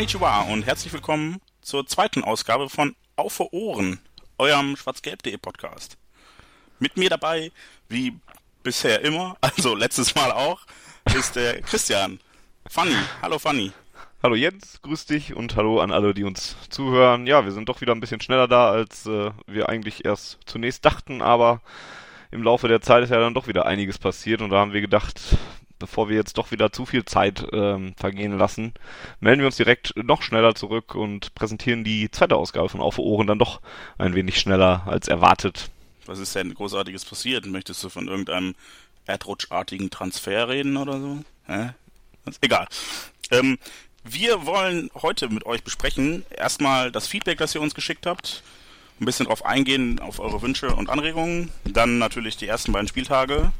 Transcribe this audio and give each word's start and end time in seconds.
Konnichiwa 0.00 0.40
und 0.50 0.62
herzlich 0.62 0.94
willkommen 0.94 1.42
zur 1.60 1.86
zweiten 1.86 2.24
Ausgabe 2.24 2.70
von 2.70 2.96
Auf 3.16 3.34
für 3.34 3.52
Ohren, 3.52 4.00
eurem 4.38 4.74
schwarzgelb.de 4.74 5.36
Podcast. 5.36 5.98
Mit 6.78 6.96
mir 6.96 7.10
dabei, 7.10 7.52
wie 7.90 8.16
bisher 8.62 9.02
immer, 9.02 9.36
also 9.42 9.74
letztes 9.74 10.14
Mal 10.14 10.32
auch, 10.32 10.62
ist 11.14 11.36
der 11.36 11.60
Christian. 11.60 12.18
Fanny, 12.66 12.96
hallo 13.20 13.38
Fanny. 13.38 13.72
Hallo 14.22 14.36
Jens, 14.36 14.80
grüß 14.80 15.04
dich 15.04 15.36
und 15.36 15.54
hallo 15.56 15.80
an 15.80 15.92
alle, 15.92 16.14
die 16.14 16.24
uns 16.24 16.56
zuhören. 16.70 17.26
Ja, 17.26 17.44
wir 17.44 17.52
sind 17.52 17.68
doch 17.68 17.82
wieder 17.82 17.94
ein 17.94 18.00
bisschen 18.00 18.22
schneller 18.22 18.48
da, 18.48 18.70
als 18.70 19.04
äh, 19.04 19.32
wir 19.46 19.68
eigentlich 19.68 20.06
erst 20.06 20.38
zunächst 20.46 20.82
dachten, 20.86 21.20
aber 21.20 21.60
im 22.30 22.42
Laufe 22.42 22.68
der 22.68 22.80
Zeit 22.80 23.04
ist 23.04 23.10
ja 23.10 23.20
dann 23.20 23.34
doch 23.34 23.48
wieder 23.48 23.66
einiges 23.66 23.98
passiert 23.98 24.40
und 24.40 24.48
da 24.48 24.60
haben 24.60 24.72
wir 24.72 24.80
gedacht, 24.80 25.20
bevor 25.80 26.08
wir 26.08 26.14
jetzt 26.14 26.38
doch 26.38 26.52
wieder 26.52 26.70
zu 26.70 26.86
viel 26.86 27.04
Zeit 27.04 27.44
ähm, 27.52 27.94
vergehen 27.96 28.38
lassen, 28.38 28.72
melden 29.18 29.40
wir 29.40 29.46
uns 29.46 29.56
direkt 29.56 29.96
noch 29.96 30.22
schneller 30.22 30.54
zurück 30.54 30.94
und 30.94 31.34
präsentieren 31.34 31.82
die 31.82 32.08
zweite 32.12 32.36
Ausgabe 32.36 32.68
von 32.68 32.80
Auf 32.80 32.98
Ohren 33.00 33.26
dann 33.26 33.40
doch 33.40 33.60
ein 33.98 34.14
wenig 34.14 34.38
schneller 34.38 34.84
als 34.86 35.08
erwartet. 35.08 35.70
Was 36.06 36.20
ist 36.20 36.36
denn 36.36 36.54
Großartiges 36.54 37.04
passiert? 37.04 37.46
Möchtest 37.46 37.82
du 37.82 37.88
von 37.88 38.06
irgendeinem 38.06 38.54
erdrutschartigen 39.06 39.90
Transfer 39.90 40.48
reden 40.48 40.76
oder 40.76 41.00
so? 41.00 41.18
Hä? 41.46 41.70
Egal. 42.40 42.68
Ähm, 43.30 43.58
wir 44.04 44.46
wollen 44.46 44.90
heute 44.94 45.28
mit 45.28 45.46
euch 45.46 45.62
besprechen 45.62 46.24
erstmal 46.30 46.92
das 46.92 47.06
Feedback, 47.06 47.38
das 47.38 47.54
ihr 47.54 47.60
uns 47.60 47.74
geschickt 47.74 48.06
habt, 48.06 48.42
ein 49.00 49.04
bisschen 49.04 49.26
drauf 49.26 49.44
eingehen, 49.44 49.98
auf 49.98 50.20
eure 50.20 50.42
Wünsche 50.42 50.74
und 50.74 50.90
Anregungen, 50.90 51.50
dann 51.64 51.98
natürlich 51.98 52.36
die 52.36 52.46
ersten 52.46 52.72
beiden 52.72 52.88
Spieltage, 52.88 53.52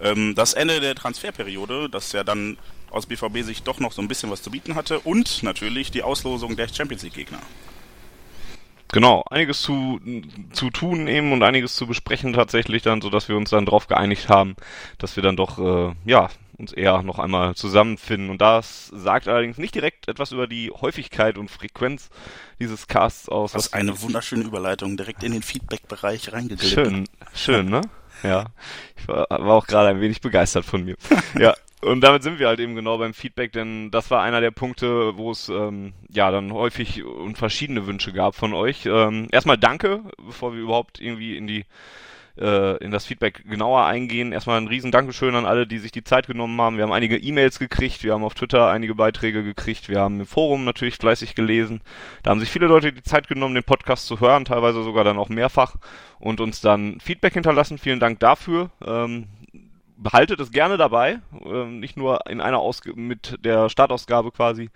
ähm, 0.00 0.34
das 0.34 0.54
Ende 0.54 0.80
der 0.80 0.94
Transferperiode, 0.94 1.88
das 1.88 2.12
ja 2.12 2.24
dann 2.24 2.56
aus 2.90 3.06
BVB 3.06 3.42
sich 3.42 3.62
doch 3.62 3.80
noch 3.80 3.92
so 3.92 4.00
ein 4.00 4.08
bisschen 4.08 4.30
was 4.30 4.42
zu 4.42 4.50
bieten 4.50 4.74
hatte 4.74 5.00
und 5.00 5.42
natürlich 5.42 5.90
die 5.90 6.02
Auslosung 6.02 6.56
der 6.56 6.68
Champions 6.68 7.02
League 7.02 7.14
Gegner. 7.14 7.40
Genau, 8.90 9.22
einiges 9.30 9.60
zu, 9.60 10.00
zu 10.52 10.70
tun 10.70 11.08
eben 11.08 11.32
und 11.32 11.42
einiges 11.42 11.74
zu 11.74 11.86
besprechen 11.86 12.32
tatsächlich 12.32 12.82
dann, 12.82 13.02
so 13.02 13.10
dass 13.10 13.28
wir 13.28 13.36
uns 13.36 13.50
dann 13.50 13.66
darauf 13.66 13.86
geeinigt 13.86 14.30
haben, 14.30 14.56
dass 14.96 15.16
wir 15.16 15.22
dann 15.22 15.36
doch, 15.36 15.58
äh, 15.58 15.94
ja, 16.06 16.30
uns 16.56 16.72
eher 16.72 17.02
noch 17.02 17.18
einmal 17.18 17.54
zusammenfinden. 17.54 18.30
Und 18.30 18.40
das 18.40 18.86
sagt 18.86 19.28
allerdings 19.28 19.58
nicht 19.58 19.74
direkt 19.74 20.08
etwas 20.08 20.32
über 20.32 20.46
die 20.46 20.70
Häufigkeit 20.70 21.38
und 21.38 21.50
Frequenz 21.50 22.08
dieses 22.58 22.88
Casts 22.88 23.28
aus. 23.28 23.54
Was, 23.54 23.66
was 23.66 23.72
eine 23.74 24.00
wunderschöne 24.00 24.44
Überleitung 24.44 24.96
direkt 24.96 25.22
in 25.22 25.32
den 25.32 25.42
Feedback-Bereich 25.42 26.32
reingegliedert. 26.32 26.86
Schön, 26.86 27.08
schön, 27.34 27.68
ne? 27.68 27.82
Ja, 28.22 28.46
ich 28.96 29.08
war, 29.08 29.26
war 29.30 29.54
auch 29.54 29.66
gerade 29.66 29.88
ein 29.88 30.00
wenig 30.00 30.20
begeistert 30.20 30.64
von 30.64 30.84
mir. 30.84 30.96
ja, 31.38 31.54
und 31.80 32.00
damit 32.00 32.22
sind 32.22 32.38
wir 32.38 32.48
halt 32.48 32.58
eben 32.58 32.74
genau 32.74 32.98
beim 32.98 33.14
Feedback, 33.14 33.52
denn 33.52 33.90
das 33.90 34.10
war 34.10 34.22
einer 34.22 34.40
der 34.40 34.50
Punkte, 34.50 35.16
wo 35.16 35.30
es 35.30 35.48
ähm, 35.48 35.92
ja 36.10 36.30
dann 36.30 36.52
häufig 36.52 37.04
und 37.04 37.38
verschiedene 37.38 37.86
Wünsche 37.86 38.12
gab 38.12 38.34
von 38.34 38.52
euch. 38.52 38.86
Ähm, 38.86 39.28
erstmal 39.30 39.58
danke, 39.58 40.02
bevor 40.24 40.52
wir 40.52 40.60
überhaupt 40.60 41.00
irgendwie 41.00 41.36
in 41.36 41.46
die 41.46 41.64
äh, 42.38 42.76
in 42.76 42.90
das 42.90 43.06
Feedback 43.06 43.44
genauer 43.48 43.84
eingehen. 43.84 44.32
Erstmal 44.32 44.60
ein 44.60 44.68
riesen 44.68 44.90
Dankeschön 44.90 45.34
an 45.34 45.46
alle, 45.46 45.66
die 45.66 45.78
sich 45.78 45.92
die 45.92 46.04
Zeit 46.04 46.26
genommen 46.26 46.60
haben. 46.60 46.76
Wir 46.76 46.84
haben 46.84 46.92
einige 46.92 47.16
E-Mails 47.16 47.58
gekriegt, 47.58 48.04
wir 48.04 48.12
haben 48.12 48.24
auf 48.24 48.34
Twitter 48.34 48.68
einige 48.68 48.94
Beiträge 48.94 49.42
gekriegt, 49.42 49.88
wir 49.88 50.00
haben 50.00 50.20
im 50.20 50.26
Forum 50.26 50.64
natürlich 50.64 50.96
fleißig 50.96 51.34
gelesen. 51.34 51.80
Da 52.22 52.30
haben 52.30 52.40
sich 52.40 52.50
viele 52.50 52.66
Leute 52.66 52.92
die 52.92 53.02
Zeit 53.02 53.28
genommen, 53.28 53.54
den 53.54 53.64
Podcast 53.64 54.06
zu 54.06 54.20
hören, 54.20 54.44
teilweise 54.44 54.82
sogar 54.82 55.04
dann 55.04 55.18
auch 55.18 55.28
mehrfach 55.28 55.76
und 56.18 56.40
uns 56.40 56.60
dann 56.60 57.00
Feedback 57.00 57.34
hinterlassen. 57.34 57.78
Vielen 57.78 58.00
Dank 58.00 58.20
dafür. 58.20 58.70
Ähm, 58.84 59.26
behaltet 59.98 60.40
es 60.40 60.52
gerne 60.52 60.76
dabei, 60.76 61.20
ähm, 61.44 61.80
nicht 61.80 61.96
nur 61.96 62.26
in 62.28 62.40
einer 62.40 62.58
Ausg 62.58 62.94
mit 62.94 63.44
der 63.44 63.68
Startausgabe 63.68 64.30
quasi 64.30 64.70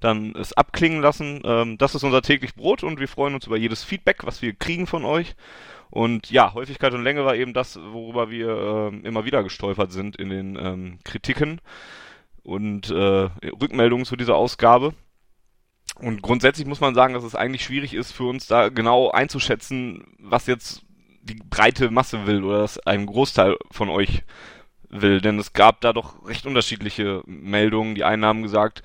dann 0.00 0.34
es 0.34 0.52
abklingen 0.52 1.00
lassen. 1.00 1.40
Ähm, 1.44 1.78
das 1.78 1.94
ist 1.94 2.02
unser 2.02 2.22
täglich 2.22 2.54
Brot 2.54 2.82
und 2.82 3.00
wir 3.00 3.08
freuen 3.08 3.34
uns 3.34 3.46
über 3.46 3.56
jedes 3.56 3.84
Feedback, 3.84 4.26
was 4.26 4.42
wir 4.42 4.52
kriegen 4.52 4.86
von 4.86 5.04
euch. 5.04 5.36
Und 5.90 6.30
ja, 6.30 6.54
Häufigkeit 6.54 6.92
und 6.92 7.04
Länge 7.04 7.24
war 7.24 7.36
eben 7.36 7.54
das, 7.54 7.76
worüber 7.76 8.30
wir 8.30 8.48
äh, 8.92 9.06
immer 9.06 9.24
wieder 9.24 9.42
gestolpert 9.42 9.92
sind 9.92 10.16
in 10.16 10.28
den 10.28 10.56
ähm, 10.56 10.98
Kritiken 11.04 11.60
und 12.42 12.90
äh, 12.90 13.28
Rückmeldungen 13.60 14.04
zu 14.04 14.16
dieser 14.16 14.36
Ausgabe. 14.36 14.94
Und 16.00 16.22
grundsätzlich 16.22 16.66
muss 16.66 16.80
man 16.80 16.94
sagen, 16.94 17.14
dass 17.14 17.24
es 17.24 17.34
eigentlich 17.34 17.64
schwierig 17.64 17.94
ist 17.94 18.12
für 18.12 18.24
uns 18.24 18.46
da 18.46 18.68
genau 18.68 19.10
einzuschätzen, 19.10 20.04
was 20.18 20.46
jetzt 20.46 20.82
die 21.22 21.36
breite 21.36 21.90
Masse 21.90 22.26
will 22.26 22.42
oder 22.42 22.58
dass 22.58 22.78
ein 22.80 23.06
Großteil 23.06 23.56
von 23.70 23.88
euch 23.88 24.22
will. 24.94 25.20
Denn 25.20 25.38
es 25.38 25.52
gab 25.52 25.80
da 25.80 25.92
doch 25.92 26.26
recht 26.26 26.46
unterschiedliche 26.46 27.22
Meldungen. 27.26 27.94
Die 27.94 28.04
einen 28.04 28.24
haben 28.24 28.42
gesagt, 28.42 28.82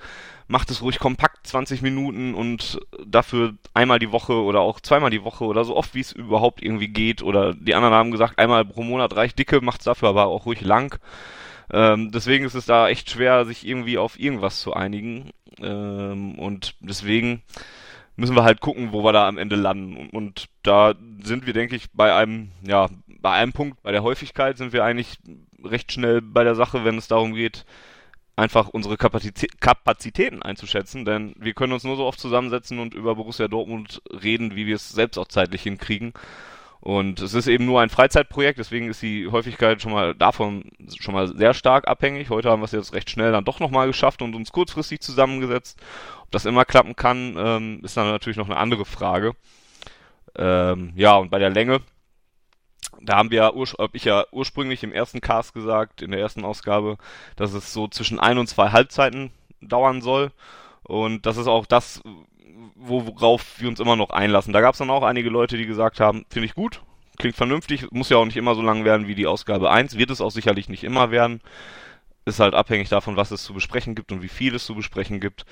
macht 0.48 0.70
es 0.70 0.82
ruhig 0.82 0.98
kompakt 0.98 1.46
20 1.46 1.80
Minuten 1.80 2.34
und 2.34 2.80
dafür 3.06 3.54
einmal 3.72 4.00
die 4.00 4.10
Woche 4.10 4.34
oder 4.34 4.60
auch 4.60 4.80
zweimal 4.80 5.10
die 5.10 5.22
Woche 5.22 5.44
oder 5.44 5.64
so 5.64 5.76
oft 5.76 5.94
wie 5.94 6.00
es 6.00 6.10
überhaupt 6.10 6.60
irgendwie 6.62 6.88
geht. 6.88 7.22
Oder 7.22 7.54
die 7.54 7.74
anderen 7.74 7.94
haben 7.94 8.10
gesagt, 8.10 8.38
einmal 8.38 8.64
pro 8.64 8.82
Monat 8.82 9.14
reicht 9.14 9.38
dicke, 9.38 9.60
macht 9.60 9.80
es 9.80 9.84
dafür 9.84 10.08
aber 10.08 10.26
auch 10.26 10.46
ruhig 10.46 10.60
lang. 10.60 10.98
Ähm, 11.72 12.10
deswegen 12.10 12.44
ist 12.44 12.54
es 12.54 12.66
da 12.66 12.88
echt 12.88 13.10
schwer, 13.10 13.44
sich 13.44 13.66
irgendwie 13.66 13.96
auf 13.96 14.18
irgendwas 14.18 14.60
zu 14.60 14.74
einigen. 14.74 15.30
Ähm, 15.60 16.36
und 16.36 16.74
deswegen 16.80 17.42
müssen 18.16 18.34
wir 18.34 18.42
halt 18.42 18.60
gucken, 18.60 18.92
wo 18.92 19.04
wir 19.04 19.12
da 19.12 19.28
am 19.28 19.38
Ende 19.38 19.56
landen. 19.56 19.96
Und, 19.96 20.10
und 20.10 20.46
da 20.64 20.94
sind 21.22 21.46
wir, 21.46 21.52
denke 21.52 21.76
ich, 21.76 21.92
bei 21.92 22.14
einem, 22.14 22.50
ja, 22.62 22.88
bei 23.20 23.32
einem 23.32 23.52
Punkt, 23.52 23.82
bei 23.82 23.92
der 23.92 24.02
Häufigkeit 24.02 24.56
sind 24.56 24.72
wir 24.72 24.84
eigentlich 24.84 25.18
recht 25.62 25.92
schnell 25.92 26.22
bei 26.22 26.44
der 26.44 26.54
Sache, 26.54 26.84
wenn 26.84 26.98
es 26.98 27.08
darum 27.08 27.34
geht, 27.34 27.64
einfach 28.36 28.68
unsere 28.68 28.96
Kapazitäten 28.96 30.42
einzuschätzen, 30.42 31.04
denn 31.04 31.34
wir 31.38 31.52
können 31.52 31.74
uns 31.74 31.84
nur 31.84 31.96
so 31.96 32.06
oft 32.06 32.18
zusammensetzen 32.18 32.78
und 32.78 32.94
über 32.94 33.14
Borussia 33.14 33.48
Dortmund 33.48 34.00
reden, 34.10 34.56
wie 34.56 34.66
wir 34.66 34.76
es 34.76 34.88
selbst 34.88 35.18
auch 35.18 35.28
zeitlich 35.28 35.62
hinkriegen. 35.62 36.14
Und 36.80 37.20
es 37.20 37.34
ist 37.34 37.46
eben 37.46 37.66
nur 37.66 37.82
ein 37.82 37.90
Freizeitprojekt, 37.90 38.58
deswegen 38.58 38.88
ist 38.88 39.02
die 39.02 39.28
Häufigkeit 39.28 39.82
schon 39.82 39.92
mal 39.92 40.14
davon 40.14 40.70
schon 40.98 41.12
mal 41.12 41.28
sehr 41.28 41.52
stark 41.52 41.86
abhängig. 41.86 42.30
Heute 42.30 42.48
haben 42.48 42.60
wir 42.60 42.64
es 42.64 42.72
jetzt 42.72 42.94
recht 42.94 43.10
schnell 43.10 43.32
dann 43.32 43.44
doch 43.44 43.60
nochmal 43.60 43.86
geschafft 43.86 44.22
und 44.22 44.34
uns 44.34 44.50
kurzfristig 44.50 45.00
zusammengesetzt. 45.00 45.78
Ob 46.22 46.30
das 46.30 46.46
immer 46.46 46.64
klappen 46.64 46.96
kann, 46.96 47.34
ähm, 47.36 47.80
ist 47.84 47.98
dann 47.98 48.10
natürlich 48.10 48.38
noch 48.38 48.48
eine 48.48 48.56
andere 48.56 48.86
Frage. 48.86 49.34
Ähm, 50.36 50.92
ja, 50.96 51.16
und 51.16 51.30
bei 51.30 51.38
der 51.38 51.50
Länge, 51.50 51.80
da 53.00 53.16
haben 53.16 53.30
wir, 53.30 53.44
hab 53.44 53.94
ich 53.94 54.04
ja 54.04 54.24
ursprünglich 54.30 54.82
im 54.82 54.92
ersten 54.92 55.20
Cast 55.20 55.54
gesagt, 55.54 56.02
in 56.02 56.10
der 56.10 56.20
ersten 56.20 56.44
Ausgabe, 56.44 56.98
dass 57.36 57.52
es 57.52 57.72
so 57.72 57.88
zwischen 57.88 58.20
ein 58.20 58.38
und 58.38 58.46
zwei 58.46 58.70
Halbzeiten 58.70 59.30
dauern 59.60 60.02
soll. 60.02 60.32
Und 60.82 61.26
das 61.26 61.36
ist 61.36 61.46
auch 61.46 61.66
das, 61.66 62.02
worauf 62.74 63.60
wir 63.60 63.68
uns 63.68 63.80
immer 63.80 63.96
noch 63.96 64.10
einlassen. 64.10 64.52
Da 64.52 64.60
gab 64.60 64.74
es 64.74 64.78
dann 64.78 64.90
auch 64.90 65.02
einige 65.02 65.30
Leute, 65.30 65.56
die 65.56 65.66
gesagt 65.66 66.00
haben, 66.00 66.24
finde 66.28 66.46
ich 66.46 66.54
gut, 66.54 66.82
klingt 67.16 67.36
vernünftig, 67.36 67.90
muss 67.90 68.08
ja 68.08 68.16
auch 68.16 68.24
nicht 68.24 68.36
immer 68.36 68.54
so 68.54 68.62
lang 68.62 68.84
werden 68.84 69.06
wie 69.06 69.14
die 69.14 69.26
Ausgabe 69.26 69.70
1, 69.70 69.96
wird 69.96 70.10
es 70.10 70.20
auch 70.20 70.30
sicherlich 70.30 70.68
nicht 70.68 70.84
immer 70.84 71.10
werden. 71.10 71.40
Ist 72.26 72.40
halt 72.40 72.54
abhängig 72.54 72.88
davon, 72.88 73.16
was 73.16 73.30
es 73.30 73.42
zu 73.42 73.54
besprechen 73.54 73.94
gibt 73.94 74.12
und 74.12 74.22
wie 74.22 74.28
viel 74.28 74.54
es 74.54 74.66
zu 74.66 74.74
besprechen 74.74 75.20
gibt. 75.20 75.46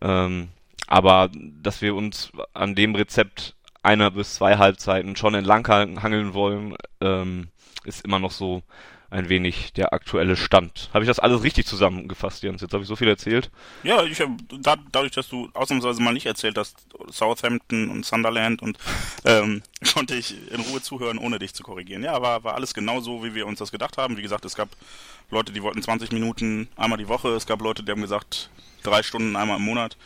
Ähm, 0.00 0.48
aber 0.86 1.30
dass 1.32 1.80
wir 1.80 1.94
uns 1.94 2.30
an 2.52 2.74
dem 2.74 2.94
Rezept 2.94 3.54
einer 3.84 4.10
bis 4.10 4.34
zwei 4.34 4.56
Halbzeiten 4.56 5.16
schon 5.16 5.34
entlang 5.34 5.66
hangeln 5.68 6.34
wollen, 6.34 6.76
ähm, 7.00 7.48
ist 7.84 8.04
immer 8.04 8.18
noch 8.18 8.30
so 8.30 8.62
ein 9.10 9.28
wenig 9.28 9.72
der 9.74 9.92
aktuelle 9.92 10.36
Stand. 10.36 10.90
Habe 10.92 11.04
ich 11.04 11.08
das 11.08 11.20
alles 11.20 11.44
richtig 11.44 11.66
zusammengefasst, 11.66 12.42
Jens? 12.42 12.62
Jetzt 12.62 12.72
habe 12.72 12.82
ich 12.82 12.88
so 12.88 12.96
viel 12.96 13.06
erzählt. 13.06 13.50
Ja, 13.84 14.02
ich 14.02 14.20
hab, 14.20 14.30
da, 14.60 14.74
dadurch, 14.90 15.12
dass 15.12 15.28
du 15.28 15.50
ausnahmsweise 15.54 16.02
mal 16.02 16.12
nicht 16.12 16.26
erzählt 16.26 16.58
hast, 16.58 16.86
Southampton 17.10 17.90
und 17.90 18.04
Sunderland 18.04 18.60
und 18.60 18.76
ähm, 19.24 19.62
konnte 19.94 20.16
ich 20.16 20.34
in 20.50 20.60
Ruhe 20.62 20.82
zuhören, 20.82 21.18
ohne 21.18 21.38
dich 21.38 21.54
zu 21.54 21.62
korrigieren. 21.62 22.02
Ja, 22.02 22.20
war, 22.22 22.42
war 22.42 22.54
alles 22.54 22.74
genau 22.74 23.00
so, 23.00 23.22
wie 23.22 23.34
wir 23.34 23.46
uns 23.46 23.60
das 23.60 23.70
gedacht 23.70 23.98
haben. 23.98 24.16
Wie 24.16 24.22
gesagt, 24.22 24.44
es 24.46 24.56
gab 24.56 24.70
Leute, 25.30 25.52
die 25.52 25.62
wollten 25.62 25.82
20 25.82 26.10
Minuten 26.10 26.68
einmal 26.76 26.98
die 26.98 27.08
Woche. 27.08 27.28
Es 27.28 27.46
gab 27.46 27.60
Leute, 27.60 27.84
die 27.84 27.92
haben 27.92 28.02
gesagt, 28.02 28.50
drei 28.82 29.04
Stunden 29.04 29.36
einmal 29.36 29.58
im 29.58 29.64
Monat. 29.64 29.96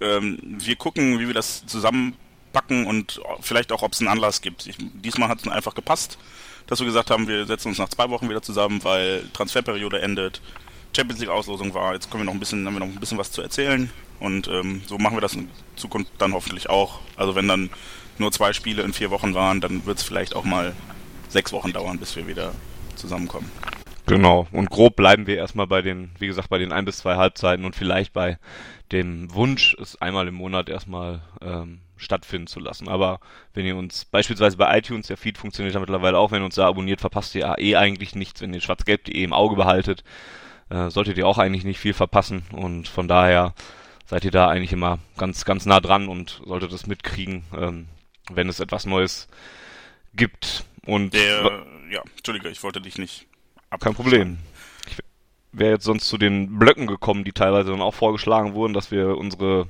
Ähm, 0.00 0.38
wir 0.42 0.76
gucken, 0.76 1.18
wie 1.18 1.26
wir 1.26 1.34
das 1.34 1.64
zusammenpacken 2.56 2.86
und 2.86 3.20
vielleicht 3.40 3.72
auch, 3.72 3.82
ob 3.82 3.92
es 3.92 4.00
einen 4.00 4.08
Anlass 4.08 4.40
gibt. 4.40 4.66
Ich, 4.66 4.76
diesmal 4.78 5.28
hat 5.28 5.40
es 5.40 5.48
einfach 5.48 5.74
gepasst 5.74 6.18
dass 6.66 6.80
wir 6.80 6.86
gesagt 6.86 7.10
haben, 7.10 7.28
wir 7.28 7.46
setzen 7.46 7.68
uns 7.68 7.78
nach 7.78 7.88
zwei 7.88 8.10
Wochen 8.10 8.28
wieder 8.28 8.42
zusammen, 8.42 8.82
weil 8.82 9.24
Transferperiode 9.32 10.00
endet, 10.02 10.40
Champions 10.94 11.20
League 11.20 11.30
Auslosung 11.30 11.74
war, 11.74 11.94
jetzt 11.94 12.10
können 12.10 12.22
wir 12.22 12.26
noch 12.26 12.32
ein 12.32 12.40
bisschen, 12.40 12.66
haben 12.66 12.74
wir 12.74 12.80
noch 12.80 12.86
ein 12.86 13.00
bisschen 13.00 13.18
was 13.18 13.30
zu 13.30 13.42
erzählen 13.42 13.90
und 14.18 14.48
ähm, 14.48 14.82
so 14.86 14.98
machen 14.98 15.16
wir 15.16 15.20
das 15.20 15.34
in 15.34 15.50
Zukunft 15.76 16.10
dann 16.18 16.32
hoffentlich 16.32 16.68
auch. 16.68 17.00
Also 17.16 17.34
wenn 17.34 17.48
dann 17.48 17.70
nur 18.18 18.32
zwei 18.32 18.52
Spiele 18.52 18.82
in 18.82 18.92
vier 18.92 19.10
Wochen 19.10 19.34
waren, 19.34 19.60
dann 19.60 19.84
wird 19.86 19.98
es 19.98 20.04
vielleicht 20.04 20.34
auch 20.34 20.44
mal 20.44 20.74
sechs 21.28 21.52
Wochen 21.52 21.72
dauern, 21.72 21.98
bis 21.98 22.16
wir 22.16 22.26
wieder 22.26 22.52
zusammenkommen. 22.94 23.50
Genau. 24.06 24.46
Und 24.52 24.70
grob 24.70 24.96
bleiben 24.96 25.26
wir 25.26 25.36
erstmal 25.36 25.66
bei 25.66 25.82
den, 25.82 26.10
wie 26.18 26.28
gesagt, 26.28 26.48
bei 26.48 26.58
den 26.58 26.72
ein 26.72 26.84
bis 26.84 26.98
zwei 26.98 27.16
Halbzeiten 27.16 27.64
und 27.64 27.74
vielleicht 27.76 28.12
bei 28.12 28.38
dem 28.92 29.34
Wunsch, 29.34 29.76
es 29.80 30.00
einmal 30.00 30.28
im 30.28 30.34
Monat 30.34 30.68
erstmal 30.68 31.20
ähm, 31.42 31.80
stattfinden 31.96 32.46
zu 32.46 32.60
lassen. 32.60 32.88
Aber 32.88 33.20
wenn 33.54 33.66
ihr 33.66 33.76
uns 33.76 34.04
beispielsweise 34.04 34.56
bei 34.56 34.78
iTunes, 34.78 35.06
der 35.06 35.16
Feed 35.16 35.38
funktioniert 35.38 35.74
ja 35.74 35.80
mittlerweile 35.80 36.18
auch, 36.18 36.30
wenn 36.30 36.42
ihr 36.42 36.46
uns 36.46 36.56
da 36.56 36.66
abonniert, 36.66 37.00
verpasst 37.00 37.34
ihr 37.34 37.42
ja 37.42 37.58
eh 37.58 37.76
eigentlich 37.76 38.14
nichts. 38.14 38.40
Wenn 38.40 38.54
ihr 38.54 38.60
schwarzgelb.de 38.60 39.22
im 39.22 39.32
Auge 39.32 39.56
behaltet, 39.56 40.04
äh, 40.70 40.90
solltet 40.90 41.18
ihr 41.18 41.26
auch 41.26 41.38
eigentlich 41.38 41.64
nicht 41.64 41.78
viel 41.78 41.94
verpassen. 41.94 42.42
Und 42.52 42.88
von 42.88 43.08
daher 43.08 43.54
seid 44.06 44.24
ihr 44.24 44.30
da 44.30 44.48
eigentlich 44.48 44.72
immer 44.72 44.98
ganz, 45.16 45.44
ganz 45.44 45.66
nah 45.66 45.80
dran 45.80 46.08
und 46.08 46.40
solltet 46.44 46.72
es 46.72 46.86
mitkriegen, 46.86 47.44
ähm, 47.56 47.88
wenn 48.30 48.48
es 48.48 48.60
etwas 48.60 48.86
Neues 48.86 49.28
gibt. 50.14 50.64
Und 50.84 51.14
Der, 51.14 51.64
ja, 51.90 52.02
Entschuldige, 52.16 52.48
ich 52.48 52.62
wollte 52.62 52.80
dich 52.80 52.98
nicht 52.98 53.26
kein 53.80 53.94
Problem. 53.94 54.38
Ich 54.88 54.98
wäre 55.52 55.72
jetzt 55.72 55.84
sonst 55.84 56.08
zu 56.08 56.18
den 56.18 56.58
Blöcken 56.58 56.86
gekommen, 56.86 57.24
die 57.24 57.32
teilweise 57.32 57.70
dann 57.70 57.82
auch 57.82 57.94
vorgeschlagen 57.94 58.54
wurden, 58.54 58.72
dass 58.72 58.90
wir 58.90 59.16
unsere 59.16 59.68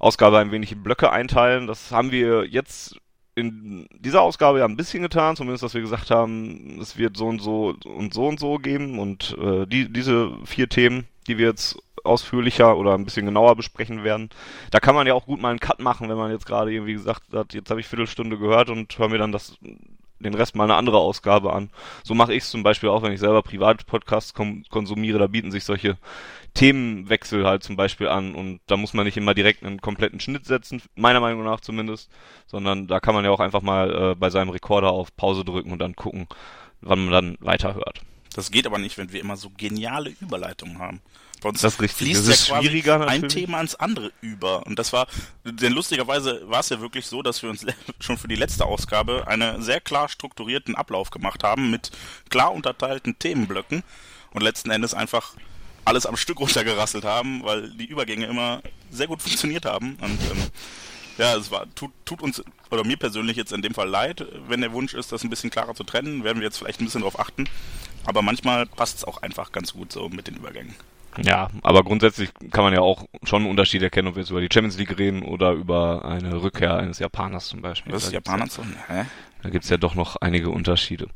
Ausgabe 0.00 0.38
ein 0.38 0.50
wenig 0.50 0.72
in 0.72 0.82
Blöcke 0.82 1.12
einteilen. 1.12 1.68
Das 1.68 1.92
haben 1.92 2.10
wir 2.10 2.44
jetzt 2.46 2.96
in 3.36 3.86
dieser 3.92 4.22
Ausgabe 4.22 4.58
ja 4.58 4.64
ein 4.64 4.76
bisschen 4.76 5.02
getan, 5.02 5.36
zumindest, 5.36 5.62
dass 5.62 5.74
wir 5.74 5.80
gesagt 5.80 6.10
haben, 6.10 6.78
es 6.80 6.98
wird 6.98 7.16
so 7.16 7.26
und 7.26 7.40
so 7.40 7.76
und 7.84 8.12
so 8.12 8.26
und 8.26 8.40
so 8.40 8.56
geben 8.56 8.98
und 8.98 9.36
äh, 9.40 9.66
die, 9.66 9.92
diese 9.92 10.32
vier 10.44 10.68
Themen, 10.68 11.06
die 11.28 11.38
wir 11.38 11.46
jetzt 11.46 11.78
ausführlicher 12.02 12.76
oder 12.76 12.94
ein 12.94 13.04
bisschen 13.04 13.26
genauer 13.26 13.56
besprechen 13.56 14.04
werden. 14.04 14.30
Da 14.70 14.80
kann 14.80 14.94
man 14.94 15.06
ja 15.06 15.14
auch 15.14 15.26
gut 15.26 15.40
mal 15.40 15.50
einen 15.50 15.60
Cut 15.60 15.80
machen, 15.80 16.08
wenn 16.08 16.16
man 16.16 16.32
jetzt 16.32 16.46
gerade 16.46 16.72
irgendwie 16.72 16.94
gesagt 16.94 17.32
hat, 17.32 17.54
jetzt 17.54 17.70
habe 17.70 17.80
ich 17.80 17.86
Viertelstunde 17.86 18.38
gehört 18.38 18.70
und 18.70 18.98
höre 18.98 19.08
mir 19.08 19.18
dann 19.18 19.32
das 19.32 19.58
den 20.20 20.34
Rest 20.34 20.54
mal 20.54 20.64
eine 20.64 20.76
andere 20.76 20.98
Ausgabe 20.98 21.52
an. 21.52 21.70
So 22.04 22.14
mache 22.14 22.34
ich 22.34 22.44
es 22.44 22.50
zum 22.50 22.62
Beispiel 22.62 22.88
auch, 22.88 23.02
wenn 23.02 23.12
ich 23.12 23.20
selber 23.20 23.42
privat 23.42 23.86
Podcasts 23.86 24.34
konsumiere, 24.34 25.18
da 25.18 25.26
bieten 25.26 25.50
sich 25.50 25.64
solche 25.64 25.96
Themenwechsel 26.54 27.46
halt 27.46 27.62
zum 27.62 27.76
Beispiel 27.76 28.08
an 28.08 28.34
und 28.34 28.60
da 28.66 28.76
muss 28.76 28.92
man 28.92 29.04
nicht 29.04 29.16
immer 29.16 29.34
direkt 29.34 29.64
einen 29.64 29.80
kompletten 29.80 30.20
Schnitt 30.20 30.46
setzen, 30.46 30.82
meiner 30.94 31.20
Meinung 31.20 31.44
nach 31.44 31.60
zumindest, 31.60 32.10
sondern 32.46 32.86
da 32.86 33.00
kann 33.00 33.14
man 33.14 33.24
ja 33.24 33.30
auch 33.30 33.40
einfach 33.40 33.62
mal 33.62 34.12
äh, 34.12 34.14
bei 34.14 34.30
seinem 34.30 34.50
Rekorder 34.50 34.90
auf 34.90 35.14
Pause 35.16 35.44
drücken 35.44 35.72
und 35.72 35.78
dann 35.78 35.96
gucken, 35.96 36.26
wann 36.80 37.04
man 37.04 37.12
dann 37.12 37.36
weiterhört. 37.40 38.00
Das 38.34 38.50
geht 38.50 38.66
aber 38.66 38.78
nicht, 38.78 38.98
wenn 38.98 39.12
wir 39.12 39.20
immer 39.20 39.36
so 39.36 39.50
geniale 39.56 40.12
Überleitungen 40.20 40.78
haben. 40.78 41.00
Bei 41.40 41.48
uns 41.48 41.60
das 41.60 41.74
ist 41.74 41.80
richtig. 41.80 41.98
fließt 41.98 42.28
das 42.28 42.40
ist 42.40 42.48
ja 42.48 42.60
schwieriger 42.60 42.98
natürlich. 42.98 43.22
ein 43.22 43.28
Thema 43.28 43.56
ans 43.58 43.74
andere 43.74 44.12
über. 44.20 44.66
Und 44.66 44.78
das 44.78 44.92
war, 44.92 45.06
denn 45.44 45.72
lustigerweise 45.72 46.42
war 46.48 46.60
es 46.60 46.68
ja 46.68 46.80
wirklich 46.80 47.06
so, 47.06 47.22
dass 47.22 47.42
wir 47.42 47.50
uns 47.50 47.64
schon 48.00 48.18
für 48.18 48.28
die 48.28 48.36
letzte 48.36 48.66
Ausgabe 48.66 49.26
einen 49.26 49.62
sehr 49.62 49.80
klar 49.80 50.08
strukturierten 50.08 50.74
Ablauf 50.74 51.10
gemacht 51.10 51.42
haben 51.42 51.70
mit 51.70 51.90
klar 52.28 52.52
unterteilten 52.52 53.18
Themenblöcken 53.18 53.82
und 54.32 54.42
letzten 54.42 54.70
Endes 54.70 54.94
einfach 54.94 55.34
alles 55.84 56.06
am 56.06 56.16
Stück 56.16 56.40
runtergerasselt 56.40 57.04
haben, 57.04 57.42
weil 57.44 57.70
die 57.70 57.86
Übergänge 57.86 58.26
immer 58.26 58.62
sehr 58.90 59.06
gut 59.06 59.22
funktioniert 59.22 59.64
haben. 59.64 59.96
Und 60.00 60.20
ähm, 60.30 60.50
ja, 61.18 61.36
es 61.36 61.50
war, 61.50 61.66
tut, 61.74 61.90
tut 62.04 62.22
uns, 62.22 62.42
oder 62.70 62.84
mir 62.84 62.96
persönlich 62.96 63.36
jetzt 63.36 63.52
in 63.52 63.62
dem 63.62 63.74
Fall 63.74 63.88
leid, 63.88 64.24
wenn 64.48 64.60
der 64.60 64.72
Wunsch 64.72 64.94
ist, 64.94 65.12
das 65.12 65.22
ein 65.22 65.30
bisschen 65.30 65.50
klarer 65.50 65.74
zu 65.74 65.84
trennen, 65.84 66.24
werden 66.24 66.38
wir 66.38 66.46
jetzt 66.46 66.58
vielleicht 66.58 66.80
ein 66.80 66.84
bisschen 66.84 67.02
darauf 67.02 67.18
achten. 67.18 67.48
Aber 68.04 68.22
manchmal 68.22 68.66
passt 68.66 68.98
es 68.98 69.04
auch 69.04 69.22
einfach 69.22 69.52
ganz 69.52 69.74
gut 69.74 69.92
so 69.92 70.08
mit 70.08 70.26
den 70.26 70.36
Übergängen. 70.36 70.74
Ja, 71.18 71.48
aber 71.62 71.82
grundsätzlich 71.82 72.30
kann 72.50 72.64
man 72.64 72.72
ja 72.72 72.80
auch 72.80 73.04
schon 73.24 73.42
einen 73.42 73.50
Unterschied 73.50 73.82
erkennen, 73.82 74.08
ob 74.08 74.14
wir 74.14 74.22
jetzt 74.22 74.30
über 74.30 74.40
die 74.40 74.48
Champions 74.52 74.78
League 74.78 74.96
reden 74.98 75.22
oder 75.22 75.52
über 75.52 76.04
eine 76.04 76.42
Rückkehr 76.42 76.76
eines 76.76 76.98
Japaners 76.98 77.48
zum 77.48 77.62
Beispiel. 77.62 77.92
Was 77.92 78.04
ist 78.04 78.12
Japaner 78.12 78.46
so? 78.46 78.62
Hä? 78.88 79.04
Da 79.42 79.48
gibt's 79.48 79.70
ja 79.70 79.78
doch 79.78 79.94
noch 79.94 80.16
einige 80.16 80.50
Unterschiede. 80.50 81.08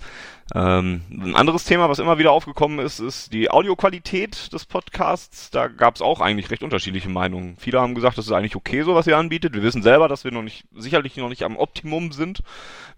Ähm, 0.54 1.02
ein 1.10 1.36
anderes 1.36 1.64
Thema, 1.64 1.88
was 1.88 1.98
immer 1.98 2.18
wieder 2.18 2.32
aufgekommen 2.32 2.78
ist, 2.78 2.98
ist 2.98 3.32
die 3.32 3.50
Audioqualität 3.50 4.52
des 4.52 4.64
Podcasts. 4.64 5.50
Da 5.50 5.68
gab's 5.68 6.00
auch 6.00 6.20
eigentlich 6.20 6.50
recht 6.50 6.62
unterschiedliche 6.62 7.10
Meinungen. 7.10 7.56
Viele 7.58 7.80
haben 7.80 7.94
gesagt, 7.94 8.16
das 8.16 8.26
ist 8.26 8.32
eigentlich 8.32 8.56
okay, 8.56 8.82
so 8.82 8.94
was 8.94 9.06
ihr 9.06 9.18
anbietet. 9.18 9.54
Wir 9.54 9.62
wissen 9.62 9.82
selber, 9.82 10.08
dass 10.08 10.24
wir 10.24 10.32
noch 10.32 10.42
nicht, 10.42 10.64
sicherlich 10.74 11.16
noch 11.16 11.28
nicht 11.28 11.42
am 11.42 11.56
Optimum 11.56 12.12
sind, 12.12 12.42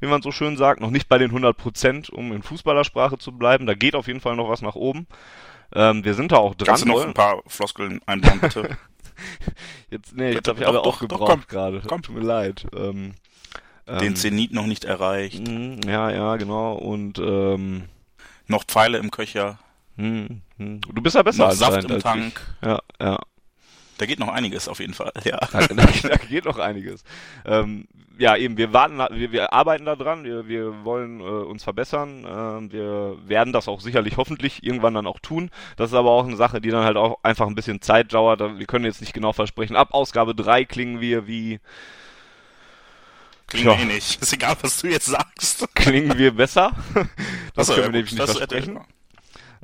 wie 0.00 0.06
man 0.06 0.22
so 0.22 0.30
schön 0.30 0.56
sagt, 0.56 0.80
noch 0.80 0.90
nicht 0.90 1.08
bei 1.08 1.18
den 1.18 1.30
100 1.30 1.56
Prozent, 1.56 2.10
um 2.10 2.32
in 2.32 2.42
Fußballersprache 2.42 3.18
zu 3.18 3.32
bleiben. 3.32 3.66
Da 3.66 3.74
geht 3.74 3.96
auf 3.96 4.06
jeden 4.06 4.20
Fall 4.20 4.36
noch 4.36 4.48
was 4.48 4.62
nach 4.62 4.76
oben. 4.76 5.06
Ähm, 5.74 6.04
wir 6.04 6.14
sind 6.14 6.32
da 6.32 6.36
auch 6.36 6.54
dran. 6.54 6.66
Kannst 6.66 6.84
du 6.84 6.88
noch 6.88 7.04
ein 7.04 7.14
paar 7.14 7.42
Floskeln 7.46 8.00
einbauen, 8.06 8.40
bitte? 8.40 8.76
jetzt, 9.90 10.16
nee, 10.16 10.32
jetzt 10.32 10.48
habe 10.48 10.60
ich 10.60 10.66
alle 10.66 10.80
aufgebraucht 10.80 11.48
gerade. 11.48 11.80
Tut 11.82 12.10
mir 12.10 12.20
leid. 12.20 12.66
Ähm, 12.74 13.14
den 13.88 14.02
ähm, 14.02 14.16
Zenit 14.16 14.52
noch 14.52 14.66
nicht 14.66 14.84
erreicht. 14.84 15.46
Mhm, 15.46 15.80
ja, 15.86 16.10
ja, 16.10 16.36
genau. 16.36 16.74
Und 16.74 17.18
ähm, 17.18 17.84
noch 18.48 18.64
Pfeile 18.64 18.98
im 18.98 19.10
Köcher. 19.10 19.58
Hm, 19.96 20.42
hm. 20.58 20.80
Du 20.80 21.02
bist 21.02 21.16
ja 21.16 21.22
besser 21.22 21.44
noch 21.44 21.48
als 21.50 21.58
Saft 21.58 21.84
im 21.84 22.00
Tank. 22.00 22.40
Ich. 22.60 22.66
Ja, 22.66 22.80
ja. 23.00 23.18
Da 23.98 24.06
geht 24.06 24.18
noch 24.18 24.28
einiges 24.28 24.68
auf 24.68 24.80
jeden 24.80 24.94
Fall, 24.94 25.12
ja. 25.24 25.38
Da, 25.52 25.66
da 25.66 26.16
geht 26.28 26.44
noch 26.44 26.58
einiges. 26.58 27.02
Ähm, 27.44 27.86
ja, 28.18 28.36
eben, 28.36 28.56
wir 28.56 28.72
warten, 28.72 28.98
wir, 28.98 29.32
wir 29.32 29.52
arbeiten 29.52 29.84
da 29.84 29.96
dran, 29.96 30.24
wir, 30.24 30.48
wir 30.48 30.84
wollen 30.84 31.20
äh, 31.20 31.24
uns 31.24 31.64
verbessern, 31.64 32.24
äh, 32.24 32.72
wir 32.72 33.16
werden 33.26 33.52
das 33.52 33.68
auch 33.68 33.80
sicherlich 33.80 34.16
hoffentlich 34.16 34.62
irgendwann 34.62 34.94
dann 34.94 35.06
auch 35.06 35.20
tun. 35.20 35.50
Das 35.76 35.90
ist 35.90 35.94
aber 35.94 36.10
auch 36.10 36.26
eine 36.26 36.36
Sache, 36.36 36.60
die 36.60 36.70
dann 36.70 36.84
halt 36.84 36.96
auch 36.96 37.18
einfach 37.22 37.46
ein 37.46 37.54
bisschen 37.54 37.82
Zeit 37.82 38.12
dauert. 38.12 38.40
Wir 38.58 38.66
können 38.66 38.84
jetzt 38.84 39.00
nicht 39.00 39.12
genau 39.12 39.32
versprechen, 39.32 39.76
ab 39.76 39.88
Ausgabe 39.92 40.34
3 40.34 40.64
klingen 40.64 41.00
wir 41.00 41.26
wie 41.26 41.60
Klingen 43.46 43.66
ja. 43.66 43.78
wir 43.78 43.84
eh 43.84 43.94
nicht. 43.94 44.20
Ist 44.20 44.32
egal, 44.32 44.56
was 44.60 44.80
du 44.80 44.88
jetzt 44.88 45.06
sagst. 45.06 45.66
Klingen 45.74 46.18
wir 46.18 46.34
besser? 46.34 46.72
Das 47.54 47.70
also, 47.70 47.80
können 47.80 47.94
wir 47.94 48.00
nämlich 48.00 48.12
nicht 48.12 48.30
versprechen. 48.30 48.80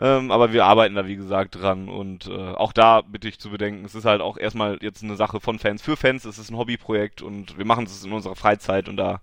Ähm, 0.03 0.33
aber 0.33 0.53
wir 0.53 0.65
arbeiten 0.65 0.97
da 0.97 1.07
wie 1.07 1.15
gesagt 1.15 1.55
dran 1.55 1.89
und 1.89 2.27
äh, 2.27 2.33
auch 2.33 2.73
da 2.73 3.03
bitte 3.03 3.29
ich 3.29 3.39
zu 3.39 3.51
bedenken, 3.51 3.85
es 3.85 3.95
ist 3.95 4.05
halt 4.05 4.21
auch 4.21 4.37
erstmal 4.37 4.79
jetzt 4.81 5.05
eine 5.05 5.15
Sache 5.15 5.39
von 5.39 5.61
Fans 5.61 5.81
für 5.81 5.97
Fans, 5.97 6.25
es 6.25 6.39
ist 6.39 6.51
ein 6.51 6.57
Hobbyprojekt 6.57 7.23
und 7.23 7.57
wir 7.57 7.65
machen 7.65 7.85
es 7.85 8.05
in 8.05 8.11
unserer 8.11 8.35
Freizeit 8.35 8.89
und 8.89 8.97
da 8.97 9.21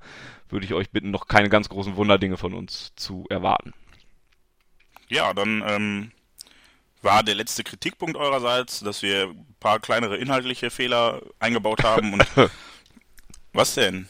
würde 0.48 0.66
ich 0.66 0.74
euch 0.74 0.90
bitten, 0.90 1.12
noch 1.12 1.28
keine 1.28 1.50
ganz 1.50 1.68
großen 1.68 1.98
Wunderdinge 1.98 2.38
von 2.38 2.54
uns 2.54 2.94
zu 2.96 3.26
erwarten. 3.30 3.74
Ja, 5.10 5.34
dann 5.34 5.66
ähm, 5.68 6.12
war 7.02 7.24
der 7.24 7.36
letzte 7.36 7.66
Kritikpunkt 7.66 8.16
eurerseits, 8.16 8.80
dass 8.80 9.02
wir 9.02 9.32
ein 9.32 9.56
paar 9.60 9.82
kleinere 9.82 10.16
inhaltliche 10.16 10.70
Fehler 10.70 11.22
eingebaut 11.40 11.84
haben 11.84 12.14
und 12.14 12.26
was 13.52 13.76
denn? 13.76 14.08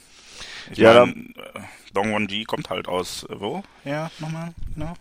Ich 0.69 0.77
ja, 0.77 1.03
mein, 1.03 1.33
äh, 1.35 1.61
Dong 1.95 2.13
Won 2.13 2.27
Ji 2.27 2.43
kommt 2.43 2.69
halt 2.69 2.88
aus 2.88 3.23
äh, 3.23 3.39
wo? 3.39 3.63
Ja, 3.85 4.11
nochmal, 4.19 4.53
genau 4.75 4.93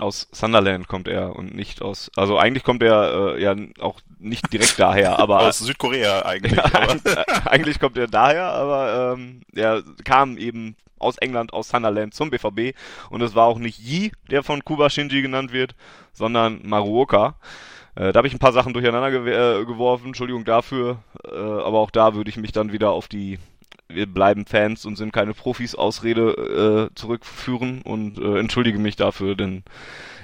aus 0.00 0.28
Sunderland 0.32 0.88
kommt 0.88 1.08
er 1.08 1.36
und 1.36 1.54
nicht 1.54 1.82
aus, 1.82 2.10
also 2.16 2.38
eigentlich 2.38 2.64
kommt 2.64 2.82
er 2.82 3.36
äh, 3.36 3.42
ja 3.42 3.54
auch 3.80 4.00
nicht 4.18 4.52
direkt 4.52 4.78
daher, 4.78 5.18
aber 5.18 5.40
aus 5.48 5.58
Südkorea 5.58 6.24
eigentlich. 6.24 6.56
Ja, 6.56 6.64
eigentlich 7.46 7.78
kommt 7.78 7.96
er 7.96 8.06
daher, 8.06 8.52
aber 8.52 9.14
ähm, 9.14 9.42
er 9.54 9.82
kam 10.04 10.36
eben 10.38 10.76
aus 10.98 11.16
England, 11.18 11.52
aus 11.52 11.68
Sunderland 11.68 12.14
zum 12.14 12.30
BVB 12.30 12.76
und 13.08 13.22
es 13.22 13.34
war 13.34 13.46
auch 13.46 13.58
nicht 13.58 13.78
Yi, 13.78 14.12
der 14.30 14.42
von 14.42 14.64
Kuba 14.64 14.90
Shinji 14.90 15.22
genannt 15.22 15.52
wird, 15.52 15.74
sondern 16.12 16.60
Maruoka. 16.64 17.36
Äh, 17.96 18.12
da 18.12 18.18
habe 18.18 18.28
ich 18.28 18.34
ein 18.34 18.38
paar 18.38 18.52
Sachen 18.52 18.72
durcheinander 18.72 19.08
äh, 19.08 19.64
geworfen, 19.64 20.08
Entschuldigung 20.08 20.44
dafür, 20.44 21.02
äh, 21.24 21.34
aber 21.34 21.78
auch 21.78 21.90
da 21.90 22.14
würde 22.14 22.30
ich 22.30 22.36
mich 22.36 22.52
dann 22.52 22.72
wieder 22.72 22.90
auf 22.90 23.08
die 23.08 23.38
wir 23.94 24.06
bleiben 24.06 24.46
Fans 24.46 24.84
und 24.86 24.96
sind 24.96 25.12
keine 25.12 25.34
Profis 25.34 25.74
Ausrede 25.74 26.90
äh, 26.90 26.94
zurückführen 26.94 27.82
und 27.82 28.18
äh, 28.18 28.38
entschuldige 28.38 28.78
mich 28.78 28.96
dafür, 28.96 29.34
denn 29.34 29.62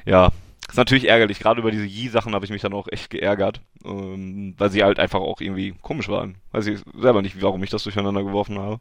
ja, 0.05 0.31
ist 0.69 0.77
natürlich 0.77 1.09
ärgerlich. 1.09 1.39
Gerade 1.39 1.61
über 1.61 1.71
diese 1.71 1.85
Yi-Sachen 1.85 2.35
habe 2.35 2.45
ich 2.45 2.51
mich 2.51 2.63
dann 2.63 2.73
auch 2.73 2.89
echt 2.91 3.11
geärgert, 3.11 3.61
ähm, 3.85 4.55
weil 4.59 4.71
sie 4.71 4.83
halt 4.83 4.99
einfach 4.99 5.21
auch 5.21 5.41
irgendwie 5.41 5.75
komisch 5.81 6.09
waren. 6.09 6.37
Weiß 6.53 6.67
ich 6.67 6.81
selber 6.99 7.23
nicht, 7.23 7.41
warum 7.41 7.63
ich 7.63 7.71
das 7.71 7.85
durcheinander 7.85 8.25
geworfen 8.25 8.59
habe. 8.59 8.81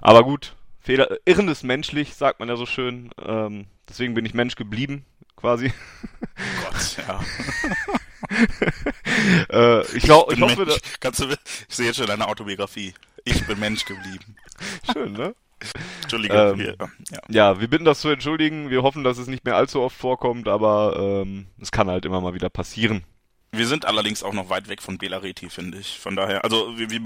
Aber 0.00 0.24
gut, 0.24 0.54
Fehler, 0.80 1.08
Irren 1.24 1.48
ist 1.48 1.62
menschlich, 1.62 2.14
sagt 2.14 2.40
man 2.40 2.48
ja 2.48 2.56
so 2.56 2.66
schön. 2.66 3.10
Ähm, 3.24 3.66
deswegen 3.88 4.14
bin 4.14 4.26
ich 4.26 4.34
Mensch 4.34 4.56
geblieben, 4.56 5.04
quasi. 5.36 5.72
Gott, 6.64 6.96
ja. 7.08 7.20
äh, 9.80 9.96
ich, 9.96 10.02
glaub, 10.02 10.32
ich, 10.32 10.38
ich 10.38 10.42
hoffe, 10.42 10.66
Mensch. 10.66 10.80
Kannst 11.00 11.20
du, 11.20 11.28
ich 11.30 11.74
sehe 11.74 11.86
jetzt 11.86 11.96
schon 11.96 12.06
deine 12.06 12.26
Autobiografie. 12.26 12.92
Ich 13.24 13.46
bin 13.46 13.58
Mensch 13.58 13.84
geblieben. 13.84 14.36
Schön, 14.92 15.12
ne? 15.12 15.34
Entschuldige. 16.02 16.34
Ähm, 16.34 16.60
ja. 17.10 17.20
ja, 17.28 17.60
wir 17.60 17.68
bitten 17.68 17.84
das 17.84 18.00
zu 18.00 18.08
entschuldigen. 18.08 18.70
Wir 18.70 18.82
hoffen, 18.82 19.02
dass 19.02 19.18
es 19.18 19.28
nicht 19.28 19.44
mehr 19.44 19.56
allzu 19.56 19.80
oft 19.80 19.96
vorkommt, 19.96 20.46
aber 20.46 21.22
ähm, 21.24 21.46
es 21.60 21.70
kann 21.70 21.88
halt 21.88 22.04
immer 22.04 22.20
mal 22.20 22.34
wieder 22.34 22.50
passieren. 22.50 23.04
Wir 23.50 23.66
sind 23.66 23.84
allerdings 23.84 24.22
auch 24.22 24.32
noch 24.32 24.50
weit 24.50 24.68
weg 24.68 24.82
von 24.82 24.98
Belareti, 24.98 25.48
finde 25.48 25.78
ich. 25.78 25.98
Von 25.98 26.16
daher, 26.16 26.42
also 26.42 26.76
wir, 26.76 26.90
wir, 26.90 27.00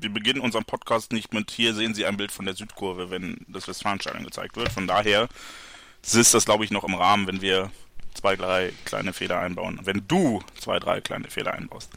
wir, 0.00 0.12
beginnen 0.12 0.40
unseren 0.40 0.64
Podcast 0.64 1.12
nicht 1.12 1.34
mit 1.34 1.50
hier 1.50 1.74
sehen 1.74 1.92
Sie 1.92 2.06
ein 2.06 2.16
Bild 2.16 2.30
von 2.30 2.46
der 2.46 2.54
Südkurve, 2.54 3.10
wenn 3.10 3.44
das 3.48 3.66
Westfalenstadion 3.66 4.24
gezeigt 4.24 4.56
wird. 4.56 4.70
Von 4.70 4.86
daher 4.86 5.28
ist 6.02 6.34
das, 6.34 6.44
glaube 6.44 6.64
ich, 6.64 6.70
noch 6.70 6.84
im 6.84 6.94
Rahmen, 6.94 7.26
wenn 7.26 7.42
wir 7.42 7.72
zwei, 8.14 8.36
drei 8.36 8.72
kleine 8.84 9.12
Fehler 9.12 9.40
einbauen. 9.40 9.80
Wenn 9.82 10.06
du 10.06 10.40
zwei, 10.58 10.78
drei 10.78 11.00
kleine 11.00 11.28
Fehler 11.30 11.54
einbaust. 11.54 11.90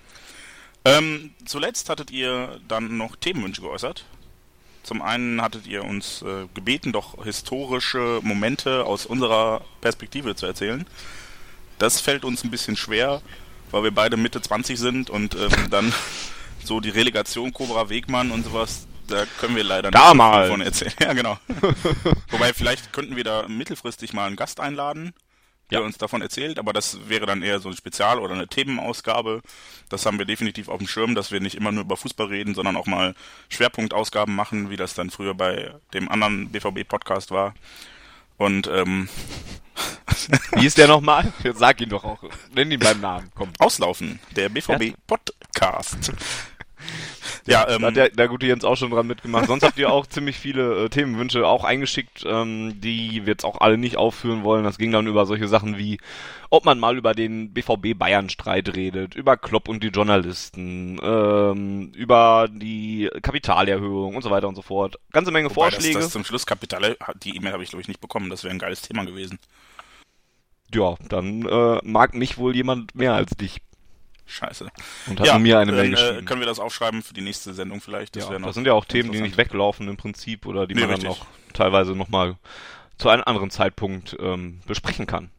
Ähm, 0.84 1.32
zuletzt 1.46 1.90
hattet 1.90 2.12
ihr 2.12 2.60
dann 2.68 2.98
noch 2.98 3.16
Themenwünsche 3.16 3.62
geäußert. 3.62 4.06
Zum 4.84 5.02
einen 5.02 5.42
hattet 5.42 5.68
ihr 5.68 5.84
uns 5.84 6.24
äh, 6.24 6.48
gebeten, 6.56 6.92
doch 6.92 7.24
historische 7.24 8.20
Momente 8.24 8.86
aus 8.86 9.06
unserer 9.06 9.62
Perspektive 9.80 10.36
zu 10.36 10.48
erzählen. 10.48 10.88
Das 11.78 12.02
fällt 12.02 12.26
uns 12.26 12.44
ein 12.44 12.52
bisschen 12.52 12.76
schwer, 12.76 13.22
weil 13.70 13.84
wir 13.84 13.92
beide 13.92 14.18
Mitte 14.18 14.42
20 14.42 14.80
sind 14.80 15.10
und 15.10 15.36
ähm, 15.36 15.70
dann 15.70 15.94
so 16.64 16.80
die 16.80 16.90
Relegation 16.90 17.54
Cobra 17.54 17.90
Wegmann 17.90 18.32
und 18.32 18.44
sowas, 18.44 18.88
da 19.08 19.26
können 19.40 19.56
wir 19.56 19.64
leider 19.64 19.92
nicht 19.92 20.04
davon 20.04 20.62
erzählen. 20.62 20.94
Ja, 21.00 21.14
genau. 21.14 21.38
Wobei 22.30 22.54
vielleicht 22.54 22.92
könnten 22.92 23.16
wir 23.16 23.24
da 23.24 23.48
mittelfristig 23.48 24.14
mal 24.14 24.26
einen 24.26 24.36
Gast 24.36 24.60
einladen, 24.60 25.14
der 25.72 25.80
ja. 25.80 25.86
uns 25.86 25.98
davon 25.98 26.22
erzählt, 26.22 26.60
aber 26.60 26.74
das 26.74 27.10
wäre 27.10 27.26
dann 27.26 27.42
eher 27.42 27.60
so 27.60 27.70
ein 27.70 27.76
Spezial- 27.76 28.20
oder 28.20 28.34
eine 28.34 28.48
Themenausgabe. 28.48 29.42
Das 29.90 30.06
haben 30.06 30.20
wir 30.20 30.26
definitiv 30.26 30.70
auf 30.70 30.80
dem 30.80 30.88
Schirm, 30.88 31.16
dass 31.16 31.32
wir 31.32 31.40
nicht 31.40 31.56
immer 31.56 31.72
nur 31.72 31.84
über 31.84 31.98
Fußball 31.98 32.28
reden, 32.28 32.54
sondern 32.54 32.76
auch 32.76 32.86
mal 32.86 33.16
Schwerpunktausgaben 33.50 34.36
machen, 34.36 34.70
wie 34.70 34.78
das 34.78 34.94
dann 34.94 35.10
früher 35.10 35.34
bei 35.34 35.74
dem 35.94 36.10
anderen 36.10 36.50
BVB-Podcast 36.50 37.32
war. 37.32 37.56
Und 38.38 38.68
ähm, 38.68 39.08
wie 40.54 40.66
ist 40.66 40.78
der 40.78 40.88
nochmal? 40.88 41.32
Sag 41.54 41.80
ihn 41.82 41.90
doch 41.90 42.04
auch. 42.04 42.24
Nenn 42.54 42.72
ihn 42.72 42.80
beim 42.80 43.00
Namen. 43.00 43.32
Komm. 43.36 43.52
Auslaufen, 43.60 44.20
der 44.36 44.50
BVB-Podcast. 44.50 46.12
Ja, 47.46 47.68
ähm, 47.70 47.82
da 47.82 47.88
hat 47.88 47.96
der, 47.96 48.10
der 48.10 48.28
gute 48.28 48.46
Jens 48.46 48.64
auch 48.64 48.76
schon 48.78 48.92
dran 48.92 49.08
mitgemacht. 49.08 49.48
Sonst 49.48 49.64
habt 49.64 49.78
ihr 49.78 49.92
auch 49.92 50.06
ziemlich 50.08 50.38
viele 50.38 50.86
äh, 50.86 50.90
Themenwünsche 50.90 51.46
auch 51.48 51.64
eingeschickt, 51.64 52.24
ähm, 52.26 52.80
die 52.80 53.26
wir 53.26 53.34
jetzt 53.34 53.46
auch 53.46 53.62
alle 53.62 53.78
nicht 53.78 53.98
aufführen 53.98 54.44
wollen. 54.44 54.64
Das 54.64 54.78
ging 54.78 54.92
dann 54.92 55.08
über 55.08 55.26
solche 55.26 55.48
Sachen 55.48 55.78
wie, 55.78 56.00
ob 56.50 56.66
man 56.66 56.80
mal 56.80 56.98
über 56.98 57.14
den 57.14 57.54
BVB-Bayern-Streit 57.54 58.76
redet, 58.76 59.16
über 59.16 59.38
Klopp 59.38 59.68
und 59.70 59.84
die 59.84 59.88
Journalisten, 59.88 61.00
ähm, 61.02 61.92
über 61.96 62.48
die 62.52 63.10
Kapitalerhöhung 63.22 64.16
und 64.16 64.22
so 64.22 64.30
weiter 64.30 64.48
und 64.48 64.56
so 64.56 64.62
fort. 64.62 65.00
Ganze 65.12 65.32
Menge 65.32 65.50
Wobei 65.50 65.72
Vorschläge. 65.72 65.96
Das, 65.96 66.06
das 66.06 66.14
zum 66.14 66.26
Schluss 66.26 66.46
Kapital, 66.46 66.98
die 67.24 67.36
E-Mail 67.36 67.54
habe 67.54 67.64
ich 67.64 67.70
glaube 67.70 67.82
ich 67.82 67.88
nicht 67.88 68.02
bekommen. 68.02 68.30
Das 68.30 68.44
wäre 68.44 68.54
ein 68.54 68.60
geiles 68.60 68.82
Thema 68.82 69.06
gewesen. 69.06 69.40
Ja, 70.74 70.96
dann 71.10 71.46
äh, 71.46 71.80
mag 71.84 72.14
mich 72.14 72.38
wohl 72.38 72.56
jemand 72.56 72.96
mehr 72.96 73.14
als 73.14 73.32
dich. 73.32 73.62
Scheiße. 74.32 74.68
Und 75.08 75.20
hat 75.20 75.28
ja, 75.28 75.40
mir 75.40 75.60
eine 75.60 75.72
Mail 75.72 75.86
äh, 75.86 75.90
geschrieben. 75.92 76.26
können 76.26 76.42
wir 76.42 76.48
das 76.48 76.60
aufschreiben 76.60 77.02
für 77.02 77.14
die 77.14 77.22
nächste 77.22 77.54
Sendung 77.54 77.82
vielleicht? 77.82 78.16
Das, 78.16 78.30
ja, 78.30 78.40
das 78.40 78.56
sind 78.56 78.66
ja 78.66 78.74
auch 78.74 78.86
Themen, 78.86 79.12
die 79.12 79.22
nicht 79.22 79.38
weglaufen 79.38 79.88
im 79.88 79.98
Prinzip 79.98 80.46
oder 80.46 80.68
die 80.68 80.76
nee, 80.76 80.82
man 80.82 80.92
richtig. 80.92 81.10
dann 81.10 81.18
auch 81.18 81.26
teilweise 81.54 81.94
nochmal 81.94 82.38
zu 82.98 83.10
einem 83.10 83.24
anderen 83.26 83.50
Zeitpunkt 83.50 84.16
ähm, 84.20 84.62
besprechen 84.66 85.08
kann. 85.08 85.30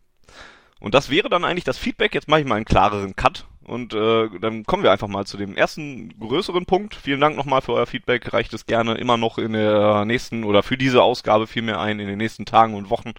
Und 0.80 0.94
das 0.94 1.10
wäre 1.10 1.28
dann 1.28 1.44
eigentlich 1.44 1.64
das 1.64 1.78
Feedback. 1.78 2.14
Jetzt 2.14 2.28
mache 2.28 2.40
ich 2.40 2.46
mal 2.46 2.56
einen 2.56 2.64
klareren 2.64 3.14
Cut 3.14 3.46
und 3.64 3.94
äh, 3.94 4.28
dann 4.40 4.64
kommen 4.64 4.82
wir 4.82 4.90
einfach 4.90 5.06
mal 5.06 5.24
zu 5.24 5.36
dem 5.36 5.56
ersten 5.56 6.18
größeren 6.18 6.66
Punkt. 6.66 6.96
Vielen 6.96 7.20
Dank 7.20 7.36
nochmal 7.36 7.62
für 7.62 7.74
euer 7.74 7.86
Feedback. 7.86 8.32
Reicht 8.32 8.52
es 8.52 8.66
gerne 8.66 8.94
immer 8.94 9.16
noch 9.16 9.38
in 9.38 9.52
der 9.52 10.04
nächsten 10.04 10.42
oder 10.42 10.62
für 10.62 10.76
diese 10.76 11.02
Ausgabe 11.02 11.46
vielmehr 11.46 11.80
ein 11.80 12.00
in 12.00 12.08
den 12.08 12.18
nächsten 12.18 12.44
Tagen 12.44 12.74
und 12.74 12.90
Wochen. 12.90 13.12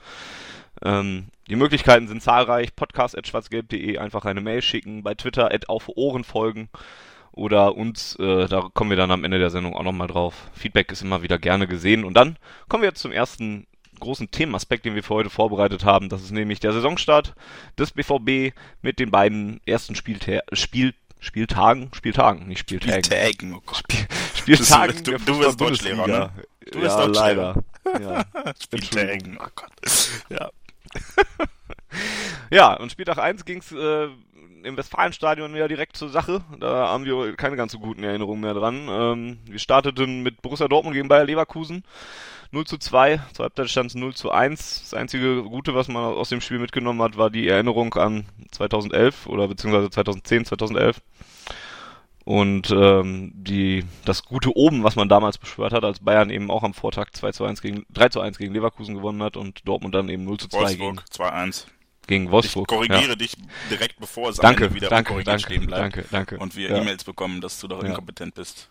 Ähm, 0.83 1.27
die 1.49 1.55
Möglichkeiten 1.55 2.07
sind 2.07 2.21
zahlreich. 2.21 2.75
Podcast.schwarzgelb.de 2.75 3.97
einfach 3.97 4.25
eine 4.25 4.41
Mail 4.41 4.61
schicken, 4.61 5.03
bei 5.03 5.13
Twitter 5.13 5.53
at 5.53 5.69
auf 5.69 5.89
Ohren 5.89 6.23
folgen 6.23 6.69
oder 7.33 7.75
uns, 7.75 8.15
äh, 8.17 8.47
da 8.47 8.69
kommen 8.73 8.91
wir 8.91 8.97
dann 8.97 9.11
am 9.11 9.23
Ende 9.23 9.39
der 9.39 9.49
Sendung 9.49 9.75
auch 9.75 9.83
nochmal 9.83 10.07
drauf. 10.07 10.49
Feedback 10.53 10.91
ist 10.91 11.01
immer 11.01 11.23
wieder 11.23 11.39
gerne 11.39 11.67
gesehen. 11.67 12.05
Und 12.05 12.13
dann 12.13 12.37
kommen 12.69 12.83
wir 12.83 12.89
jetzt 12.89 13.01
zum 13.01 13.11
ersten 13.11 13.65
großen 13.99 14.29
Themenaspekt, 14.29 14.85
den 14.85 14.95
wir 14.95 15.03
für 15.03 15.15
heute 15.15 15.29
vorbereitet 15.29 15.83
haben. 15.83 16.09
Das 16.09 16.21
ist 16.21 16.31
nämlich 16.31 16.59
der 16.59 16.73
Saisonstart 16.73 17.33
des 17.77 17.91
BVB 17.91 18.55
mit 18.81 18.99
den 18.99 19.09
beiden 19.09 19.61
ersten 19.65 19.95
Spielta 19.95 20.41
Spiel 20.53 20.93
Spieltagen, 21.19 21.89
Spieltagen, 21.93 22.47
nicht 22.49 22.59
Spieltagen. 22.59 23.03
Spieltagen, 23.03 23.53
oh 23.53 23.61
Gott. 23.65 23.83
Spiel 24.35 24.57
Spieltagen. 24.57 25.03
Du, 25.03 25.17
du, 25.17 25.39
wirst 25.39 25.59
Deutschlehrer, 25.59 26.05
ne? 26.05 26.29
Du 26.69 26.81
bist 26.81 26.97
ja, 26.97 27.05
leider. 27.05 27.63
Ja. 27.99 28.25
Spieltagen, 28.61 29.37
oh 29.41 29.47
Gott. 29.55 29.71
Ja. 30.29 30.49
ja, 32.51 32.73
und 32.75 32.91
Spieltag 32.91 33.17
1 33.17 33.45
ging 33.45 33.59
es 33.59 33.71
äh, 33.71 34.07
im 34.63 34.77
Westfalenstadion 34.77 35.53
wieder 35.53 35.67
direkt 35.67 35.97
zur 35.97 36.09
Sache. 36.09 36.43
Da 36.59 36.87
haben 36.87 37.05
wir 37.05 37.35
keine 37.35 37.55
ganz 37.55 37.71
so 37.71 37.79
guten 37.79 38.03
Erinnerungen 38.03 38.41
mehr 38.41 38.53
dran. 38.53 38.87
Ähm, 38.89 39.39
wir 39.45 39.59
starteten 39.59 40.23
mit 40.23 40.41
Borussia 40.41 40.67
Dortmund 40.67 40.95
gegen 40.95 41.07
Bayer 41.07 41.25
Leverkusen. 41.25 41.83
0 42.51 42.65
zu 42.65 42.77
2, 42.77 43.19
zur 43.33 43.43
Halbzeit 43.43 43.69
stand 43.69 43.89
es 43.89 43.95
0 43.95 44.13
zu 44.13 44.31
1. 44.31 44.81
Das 44.81 44.93
einzige 44.93 45.43
Gute, 45.43 45.73
was 45.73 45.87
man 45.87 46.03
aus 46.03 46.29
dem 46.29 46.39
Spiel 46.39 46.59
mitgenommen 46.59 47.01
hat, 47.01 47.17
war 47.17 47.31
die 47.31 47.47
Erinnerung 47.47 47.95
an 47.95 48.25
2011 48.51 49.25
oder 49.25 49.47
beziehungsweise 49.47 49.89
2010, 49.89 50.45
2011. 50.45 51.01
Und 52.25 52.71
ähm, 52.71 53.33
die 53.35 53.83
das 54.05 54.23
gute 54.23 54.55
Oben, 54.55 54.83
was 54.83 54.95
man 54.95 55.09
damals 55.09 55.37
beschwört 55.37 55.73
hat, 55.73 55.83
als 55.83 55.99
Bayern 55.99 56.29
eben 56.29 56.49
auch 56.49 56.63
am 56.63 56.73
Vortag 56.73 57.11
2 57.11 57.31
zu 57.33 57.45
1 57.45 57.61
gegen 57.61 57.85
3 57.89 58.09
zu 58.09 58.21
1 58.21 58.37
gegen 58.37 58.53
Leverkusen 58.53 58.95
gewonnen 58.95 59.21
hat 59.21 59.35
und 59.35 59.67
Dortmund 59.67 59.93
dann 59.93 60.07
eben 60.07 60.23
0 60.23 60.39
zu 60.39 60.47
2 60.47 60.57
Wolfsburg, 60.57 61.05
gegen 61.05 61.23
2-1. 61.23 61.65
Gegen 62.07 62.31
Wolfsburg. 62.31 62.71
Ich 62.71 62.75
korrigiere 62.75 63.09
ja. 63.09 63.15
dich 63.15 63.35
direkt, 63.69 63.99
bevor 63.99 64.29
es 64.29 64.37
danke, 64.37 64.73
wieder 64.73 64.89
danke, 64.89 65.11
korrigiert 65.11 65.27
danke, 65.27 65.43
stehen 65.43 65.65
bleibt. 65.65 65.95
Danke, 65.95 66.05
danke. 66.11 66.37
Und 66.37 66.55
wir 66.55 66.69
ja. 66.69 66.77
E-Mails 66.77 67.03
bekommen, 67.03 67.41
dass 67.41 67.59
du 67.59 67.67
doch 67.67 67.81
ja. 67.81 67.89
inkompetent 67.89 68.35
bist. 68.35 68.69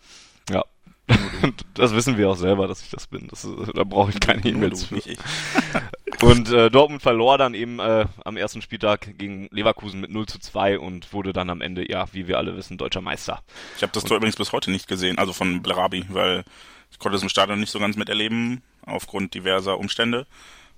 Ja. 0.51 0.65
das 1.75 1.95
wissen 1.95 2.17
wir 2.17 2.31
auch 2.31 2.37
selber, 2.37 2.69
dass 2.69 2.83
ich 2.83 2.91
das 2.91 3.07
bin. 3.07 3.29
Das, 3.29 3.47
da 3.75 3.85
brauche 3.85 4.11
ich 4.11 4.21
keine 4.21 4.45
E-Mails 4.45 4.85
für. 4.85 4.97
und 6.21 6.51
äh, 6.51 6.71
Dortmund 6.71 7.03
verlor 7.03 7.39
dann 7.39 7.55
eben 7.55 7.79
äh, 7.79 8.07
am 8.25 8.37
ersten 8.37 8.63
Spieltag 8.63 9.19
gegen 9.19 9.49
Leverkusen 9.51 10.01
mit 10.01 10.11
0 10.11 10.27
zu 10.27 10.39
2 10.39 10.79
und 10.79 11.13
wurde 11.13 11.33
dann 11.33 11.51
am 11.51 11.61
Ende, 11.61 11.91
ja, 11.91 12.07
wie 12.13 12.29
wir 12.29 12.39
alle 12.39 12.57
wissen, 12.57 12.79
deutscher 12.79 13.01
Meister. 13.01 13.43
Ich 13.77 13.83
habe 13.83 13.93
das 13.93 14.05
Tor 14.05 14.17
übrigens 14.19 14.37
bis 14.37 14.53
heute 14.53 14.71
nicht 14.71 14.89
gesehen, 14.89 15.19
also 15.19 15.33
von 15.33 15.63
Blarabi, 15.63 16.05
weil 16.09 16.45
ich 16.91 16.99
konnte 16.99 17.17
es 17.17 17.23
im 17.23 17.29
Stadion 17.29 17.59
nicht 17.59 17.71
so 17.71 17.79
ganz 17.79 17.97
miterleben, 17.97 18.63
aufgrund 18.85 19.35
diverser 19.35 19.79
Umstände. 19.79 20.27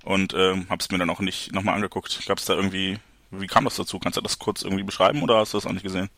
Und 0.04 0.34
äh, 0.34 0.54
habe 0.68 0.80
es 0.80 0.90
mir 0.90 0.98
dann 0.98 1.10
auch 1.10 1.20
nicht 1.20 1.52
nochmal 1.52 1.74
angeguckt. 1.74 2.26
Gab 2.26 2.38
es 2.38 2.44
da 2.44 2.54
irgendwie, 2.54 2.98
wie 3.30 3.46
kam 3.46 3.64
das 3.64 3.76
dazu? 3.76 3.98
Kannst 3.98 4.18
du 4.18 4.20
das 4.20 4.38
kurz 4.38 4.62
irgendwie 4.62 4.84
beschreiben 4.84 5.22
oder 5.22 5.38
hast 5.38 5.54
du 5.54 5.58
das 5.58 5.66
auch 5.66 5.72
nicht 5.72 5.82
gesehen? 5.82 6.10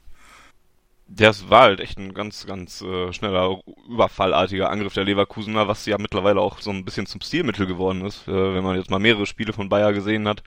Das 1.08 1.48
war 1.50 1.62
halt 1.62 1.80
echt 1.80 1.98
ein 1.98 2.14
ganz, 2.14 2.46
ganz 2.46 2.82
äh, 2.82 3.12
schneller, 3.12 3.60
überfallartiger 3.88 4.70
Angriff 4.70 4.94
der 4.94 5.04
Leverkusener, 5.04 5.68
was 5.68 5.86
ja 5.86 5.98
mittlerweile 5.98 6.40
auch 6.40 6.60
so 6.60 6.70
ein 6.70 6.84
bisschen 6.84 7.06
zum 7.06 7.20
Stilmittel 7.20 7.66
geworden 7.66 8.04
ist, 8.04 8.26
äh, 8.26 8.54
wenn 8.54 8.64
man 8.64 8.76
jetzt 8.76 8.90
mal 8.90 8.98
mehrere 8.98 9.26
Spiele 9.26 9.52
von 9.52 9.68
Bayer 9.68 9.92
gesehen 9.92 10.26
hat. 10.26 10.42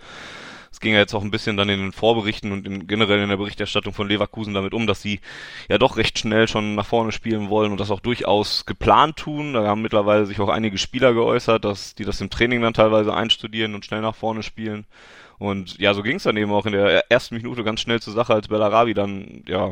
Es 0.72 0.80
ging 0.80 0.94
ja 0.94 1.00
jetzt 1.00 1.14
auch 1.14 1.24
ein 1.24 1.32
bisschen 1.32 1.58
dann 1.58 1.70
in 1.70 1.80
den 1.80 1.92
Vorberichten 1.92 2.52
und 2.52 2.68
in, 2.68 2.88
generell 2.88 3.22
in 3.22 3.30
der 3.30 3.38
Berichterstattung 3.38 3.94
von 3.94 4.08
Leverkusen 4.08 4.54
damit 4.54 4.74
um, 4.74 4.86
dass 4.86 5.02
sie 5.02 5.20
ja 5.70 5.78
doch 5.78 5.98
recht 5.98 6.20
schnell 6.20 6.48
schon 6.48 6.76
nach 6.76 6.86
vorne 6.86 7.12
spielen 7.12 7.50
wollen 7.50 7.72
und 7.72 7.80
das 7.80 7.90
auch 7.90 8.02
durchaus 8.02 8.66
geplant 8.66 9.16
tun. 9.16 9.54
Da 9.54 9.66
haben 9.66 9.82
mittlerweile 9.82 10.26
sich 10.26 10.40
auch 10.40 10.50
einige 10.50 10.78
Spieler 10.78 11.14
geäußert, 11.14 11.66
dass 11.66 11.96
die 11.96 12.06
das 12.06 12.22
im 12.22 12.30
Training 12.30 12.62
dann 12.62 12.74
teilweise 12.74 13.14
einstudieren 13.14 13.76
und 13.76 13.86
schnell 13.86 14.02
nach 14.02 14.16
vorne 14.16 14.44
spielen. 14.44 14.86
Und 15.40 15.80
ja, 15.80 15.94
so 15.94 16.04
ging 16.04 16.18
es 16.18 16.24
dann 16.24 16.36
eben 16.36 16.52
auch 16.52 16.66
in 16.66 16.74
der 16.74 17.10
ersten 17.10 17.36
Minute 17.36 17.64
ganz 17.64 17.80
schnell 17.80 18.02
zur 18.02 18.14
Sache, 18.14 18.34
als 18.34 18.50
Bellarabi 18.50 18.94
dann 18.94 19.44
ja 19.48 19.72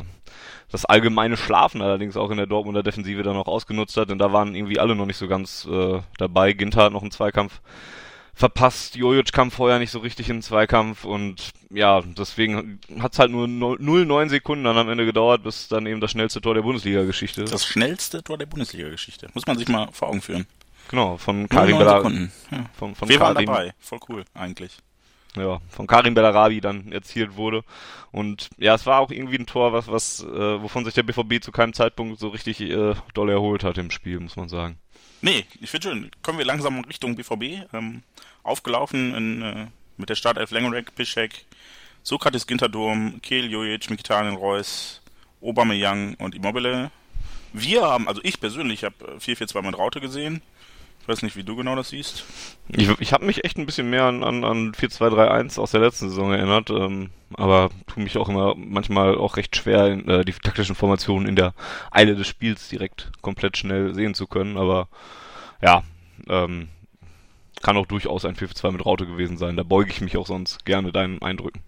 das 0.70 0.86
allgemeine 0.86 1.36
Schlafen 1.36 1.82
allerdings 1.82 2.16
auch 2.16 2.30
in 2.30 2.38
der 2.38 2.46
Dortmunder 2.46 2.82
Defensive 2.82 3.22
dann 3.22 3.36
auch 3.36 3.46
ausgenutzt 3.46 3.96
hat, 3.96 4.10
denn 4.10 4.18
da 4.18 4.32
waren 4.32 4.54
irgendwie 4.54 4.78
alle 4.78 4.96
noch 4.96 5.06
nicht 5.06 5.18
so 5.18 5.28
ganz 5.28 5.68
äh, 5.70 6.00
dabei. 6.16 6.54
Ginter 6.54 6.84
hat 6.84 6.92
noch 6.92 7.02
einen 7.02 7.10
Zweikampf 7.10 7.60
verpasst, 8.34 8.96
Jojic 8.96 9.32
kam 9.32 9.50
vorher 9.50 9.78
nicht 9.78 9.90
so 9.90 9.98
richtig 9.98 10.30
in 10.30 10.36
den 10.36 10.42
Zweikampf 10.42 11.04
und 11.04 11.50
ja, 11.70 12.02
deswegen 12.02 12.80
hat 13.00 13.12
es 13.12 13.18
halt 13.18 13.30
nur 13.30 13.46
0,9 13.46 14.28
Sekunden 14.28 14.64
dann 14.64 14.78
am 14.78 14.88
Ende 14.88 15.04
gedauert, 15.04 15.42
bis 15.42 15.68
dann 15.68 15.86
eben 15.86 16.00
das 16.00 16.12
schnellste 16.12 16.40
Tor 16.40 16.54
der 16.54 16.62
Bundesliga-Geschichte. 16.62 17.44
Das 17.44 17.66
schnellste 17.66 18.22
Tor 18.22 18.38
der 18.38 18.46
Bundesliga-Geschichte. 18.46 19.28
Muss 19.34 19.46
man 19.46 19.58
sich 19.58 19.68
mal 19.68 19.88
vor 19.92 20.08
Augen 20.08 20.22
führen. 20.22 20.46
Genau, 20.88 21.18
von 21.18 21.48
Karim 21.48 21.76
Bellarabi. 21.76 22.28
Ja. 22.50 22.64
Von, 22.78 22.94
von 22.94 23.08
Wir 23.08 23.18
Karim. 23.18 23.36
waren 23.36 23.46
dabei, 23.46 23.74
voll 23.80 23.98
cool 24.08 24.24
eigentlich 24.32 24.78
ja, 25.40 25.60
von 25.68 25.86
Karim 25.86 26.14
Bellarabi 26.14 26.60
dann 26.60 26.92
erzielt 26.92 27.36
wurde. 27.36 27.64
Und 28.12 28.50
ja, 28.58 28.74
es 28.74 28.86
war 28.86 29.00
auch 29.00 29.10
irgendwie 29.10 29.38
ein 29.38 29.46
Tor, 29.46 29.72
was, 29.72 29.88
was, 29.88 30.22
äh, 30.22 30.62
wovon 30.62 30.84
sich 30.84 30.94
der 30.94 31.02
BVB 31.02 31.42
zu 31.42 31.52
keinem 31.52 31.72
Zeitpunkt 31.72 32.18
so 32.18 32.28
richtig 32.28 32.60
äh, 32.60 32.94
doll 33.14 33.30
erholt 33.30 33.64
hat 33.64 33.78
im 33.78 33.90
Spiel, 33.90 34.20
muss 34.20 34.36
man 34.36 34.48
sagen. 34.48 34.78
Nee, 35.20 35.44
ich 35.60 35.70
finde 35.70 35.88
schön. 35.88 36.10
Kommen 36.22 36.38
wir 36.38 36.46
langsam 36.46 36.80
Richtung 36.84 37.16
BVB. 37.16 37.66
Ähm, 37.72 38.02
aufgelaufen 38.42 39.14
in, 39.14 39.42
äh, 39.42 39.66
mit 39.96 40.08
der 40.08 40.14
Startelf 40.14 40.50
Lengerek, 40.50 40.94
Piszek, 40.94 41.44
Sokrates 42.02 42.46
Ginterdurm, 42.46 43.20
Kehl, 43.20 43.50
Jojic, 43.50 43.90
Mkhitaryan, 43.90 44.36
Reus, 44.36 45.02
Aubameyang 45.42 46.14
und 46.14 46.34
Immobile. 46.34 46.90
Wir 47.52 47.82
haben, 47.82 48.08
also 48.08 48.20
ich 48.24 48.40
persönlich 48.40 48.84
habe 48.84 49.18
4-4-2 49.18 49.62
mit 49.62 49.78
Raute 49.78 50.00
gesehen. 50.00 50.42
Ich 51.08 51.12
weiß 51.12 51.22
nicht, 51.22 51.36
wie 51.36 51.42
du 51.42 51.56
genau 51.56 51.74
das 51.74 51.88
siehst. 51.88 52.26
Ich, 52.68 52.86
ich 53.00 53.14
habe 53.14 53.24
mich 53.24 53.42
echt 53.42 53.56
ein 53.56 53.64
bisschen 53.64 53.88
mehr 53.88 54.04
an, 54.04 54.22
an, 54.22 54.44
an 54.44 54.72
4-2-3-1 54.72 55.58
aus 55.58 55.70
der 55.70 55.80
letzten 55.80 56.10
Saison 56.10 56.34
erinnert, 56.34 56.68
ähm, 56.68 57.08
aber 57.32 57.70
tue 57.86 58.02
mich 58.02 58.18
auch 58.18 58.28
immer 58.28 58.54
manchmal 58.54 59.16
auch 59.16 59.38
recht 59.38 59.56
schwer, 59.56 59.86
in, 59.86 60.06
äh, 60.06 60.22
die 60.26 60.34
taktischen 60.34 60.74
Formationen 60.74 61.26
in 61.26 61.34
der 61.34 61.54
Eile 61.90 62.14
des 62.14 62.26
Spiels 62.26 62.68
direkt 62.68 63.10
komplett 63.22 63.56
schnell 63.56 63.94
sehen 63.94 64.12
zu 64.12 64.26
können. 64.26 64.58
Aber 64.58 64.88
ja, 65.62 65.82
ähm, 66.28 66.68
kann 67.62 67.78
auch 67.78 67.86
durchaus 67.86 68.26
ein 68.26 68.36
4-2 68.36 68.72
mit 68.72 68.84
Raute 68.84 69.06
gewesen 69.06 69.38
sein. 69.38 69.56
Da 69.56 69.62
beuge 69.62 69.90
ich 69.90 70.02
mich 70.02 70.18
auch 70.18 70.26
sonst 70.26 70.66
gerne 70.66 70.92
deinen 70.92 71.22
Eindrücken. 71.22 71.62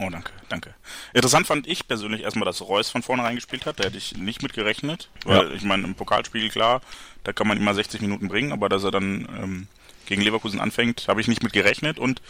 Oh, 0.00 0.08
danke, 0.08 0.32
danke. 0.48 0.74
Interessant 1.12 1.46
fand 1.46 1.66
ich 1.66 1.86
persönlich 1.86 2.22
erstmal, 2.22 2.46
dass 2.46 2.62
Reus 2.62 2.88
von 2.88 3.02
vornherein 3.02 3.34
gespielt 3.34 3.66
hat. 3.66 3.78
Da 3.78 3.84
hätte 3.84 3.98
ich 3.98 4.16
nicht 4.16 4.42
mit 4.42 4.54
gerechnet. 4.54 5.10
Weil 5.24 5.48
ja. 5.48 5.54
ich 5.54 5.62
meine, 5.62 5.84
im 5.84 5.94
Pokalspiel, 5.94 6.48
klar, 6.48 6.80
da 7.22 7.34
kann 7.34 7.46
man 7.46 7.58
immer 7.58 7.74
60 7.74 8.00
Minuten 8.00 8.28
bringen, 8.28 8.52
aber 8.52 8.70
dass 8.70 8.82
er 8.82 8.92
dann 8.92 9.28
ähm, 9.42 9.68
gegen 10.06 10.22
Leverkusen 10.22 10.58
anfängt, 10.58 11.06
habe 11.06 11.20
ich 11.20 11.28
nicht 11.28 11.42
mit 11.42 11.52
gerechnet 11.52 11.98
und 11.98 12.22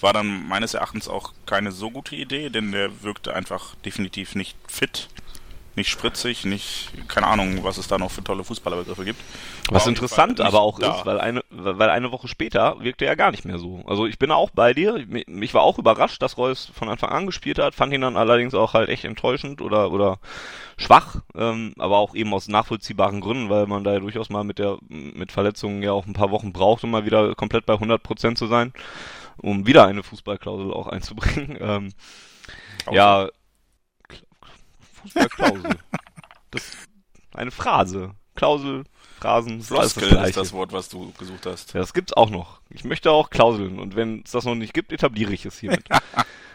war 0.00 0.12
dann 0.12 0.46
meines 0.46 0.74
Erachtens 0.74 1.08
auch 1.08 1.32
keine 1.46 1.72
so 1.72 1.90
gute 1.90 2.14
Idee, 2.14 2.48
denn 2.48 2.70
der 2.70 3.02
wirkte 3.02 3.34
einfach 3.34 3.74
definitiv 3.84 4.36
nicht 4.36 4.56
fit. 4.68 5.08
Nicht 5.76 5.90
spritzig, 5.90 6.44
nicht, 6.44 6.90
keine 7.08 7.26
Ahnung, 7.26 7.62
was 7.62 7.76
es 7.76 7.88
da 7.88 7.98
noch 7.98 8.10
für 8.10 8.24
tolle 8.24 8.44
Fußballerbegriffe 8.44 9.04
gibt. 9.04 9.20
Was 9.68 9.84
war 9.84 9.90
interessant 9.90 10.40
aber 10.40 10.60
auch 10.60 10.78
da. 10.78 10.96
ist, 10.96 11.06
weil 11.06 11.20
eine, 11.20 11.42
weil 11.50 11.90
eine 11.90 12.12
Woche 12.12 12.28
später 12.28 12.76
wirkte 12.80 13.04
er 13.04 13.16
gar 13.16 13.30
nicht 13.30 13.44
mehr 13.44 13.58
so. 13.58 13.82
Also 13.86 14.06
ich 14.06 14.18
bin 14.18 14.30
auch 14.30 14.50
bei 14.50 14.72
dir. 14.74 15.04
Ich 15.26 15.54
war 15.54 15.62
auch 15.62 15.78
überrascht, 15.78 16.22
dass 16.22 16.38
Reus 16.38 16.70
von 16.74 16.88
Anfang 16.88 17.10
an 17.10 17.26
gespielt 17.26 17.58
hat, 17.58 17.74
fand 17.74 17.92
ihn 17.92 18.00
dann 18.00 18.16
allerdings 18.16 18.54
auch 18.54 18.74
halt 18.74 18.88
echt 18.88 19.04
enttäuschend 19.04 19.60
oder, 19.60 19.92
oder 19.92 20.18
schwach, 20.78 21.16
ähm, 21.34 21.74
aber 21.78 21.98
auch 21.98 22.14
eben 22.14 22.32
aus 22.32 22.48
nachvollziehbaren 22.48 23.20
Gründen, 23.20 23.50
weil 23.50 23.66
man 23.66 23.84
da 23.84 23.94
ja 23.94 24.00
durchaus 24.00 24.30
mal 24.30 24.44
mit 24.44 24.58
der, 24.58 24.78
mit 24.88 25.32
Verletzungen 25.32 25.82
ja 25.82 25.92
auch 25.92 26.06
ein 26.06 26.12
paar 26.12 26.30
Wochen 26.30 26.52
braucht, 26.52 26.84
um 26.84 26.90
mal 26.90 27.04
wieder 27.04 27.34
komplett 27.34 27.66
bei 27.66 27.74
100 27.74 28.02
Prozent 28.02 28.38
zu 28.38 28.46
sein, 28.46 28.72
um 29.38 29.66
wieder 29.66 29.86
eine 29.86 30.02
Fußballklausel 30.02 30.72
auch 30.72 30.86
einzubringen. 30.86 31.58
Ähm, 31.66 31.92
ja, 32.92 33.28
Fußballklausel. 35.06 35.78
das 36.50 36.62
eine 37.34 37.50
Phrase. 37.50 38.14
Klausel, 38.34 38.84
Phrasen, 39.18 39.62
Floskel 39.62 40.10
das 40.10 40.28
ist 40.28 40.36
das 40.36 40.52
Wort, 40.52 40.72
was 40.72 40.90
du 40.90 41.10
gesucht 41.18 41.46
hast. 41.46 41.72
Ja, 41.72 41.80
das 41.80 41.94
gibt's 41.94 42.12
auch 42.12 42.28
noch. 42.28 42.60
Ich 42.68 42.84
möchte 42.84 43.10
auch 43.10 43.30
Klauseln 43.30 43.78
und 43.78 43.96
wenn 43.96 44.22
es 44.24 44.32
das 44.32 44.44
noch 44.44 44.54
nicht 44.54 44.74
gibt, 44.74 44.92
etabliere 44.92 45.32
ich 45.32 45.46
es 45.46 45.58
hiermit. 45.58 45.88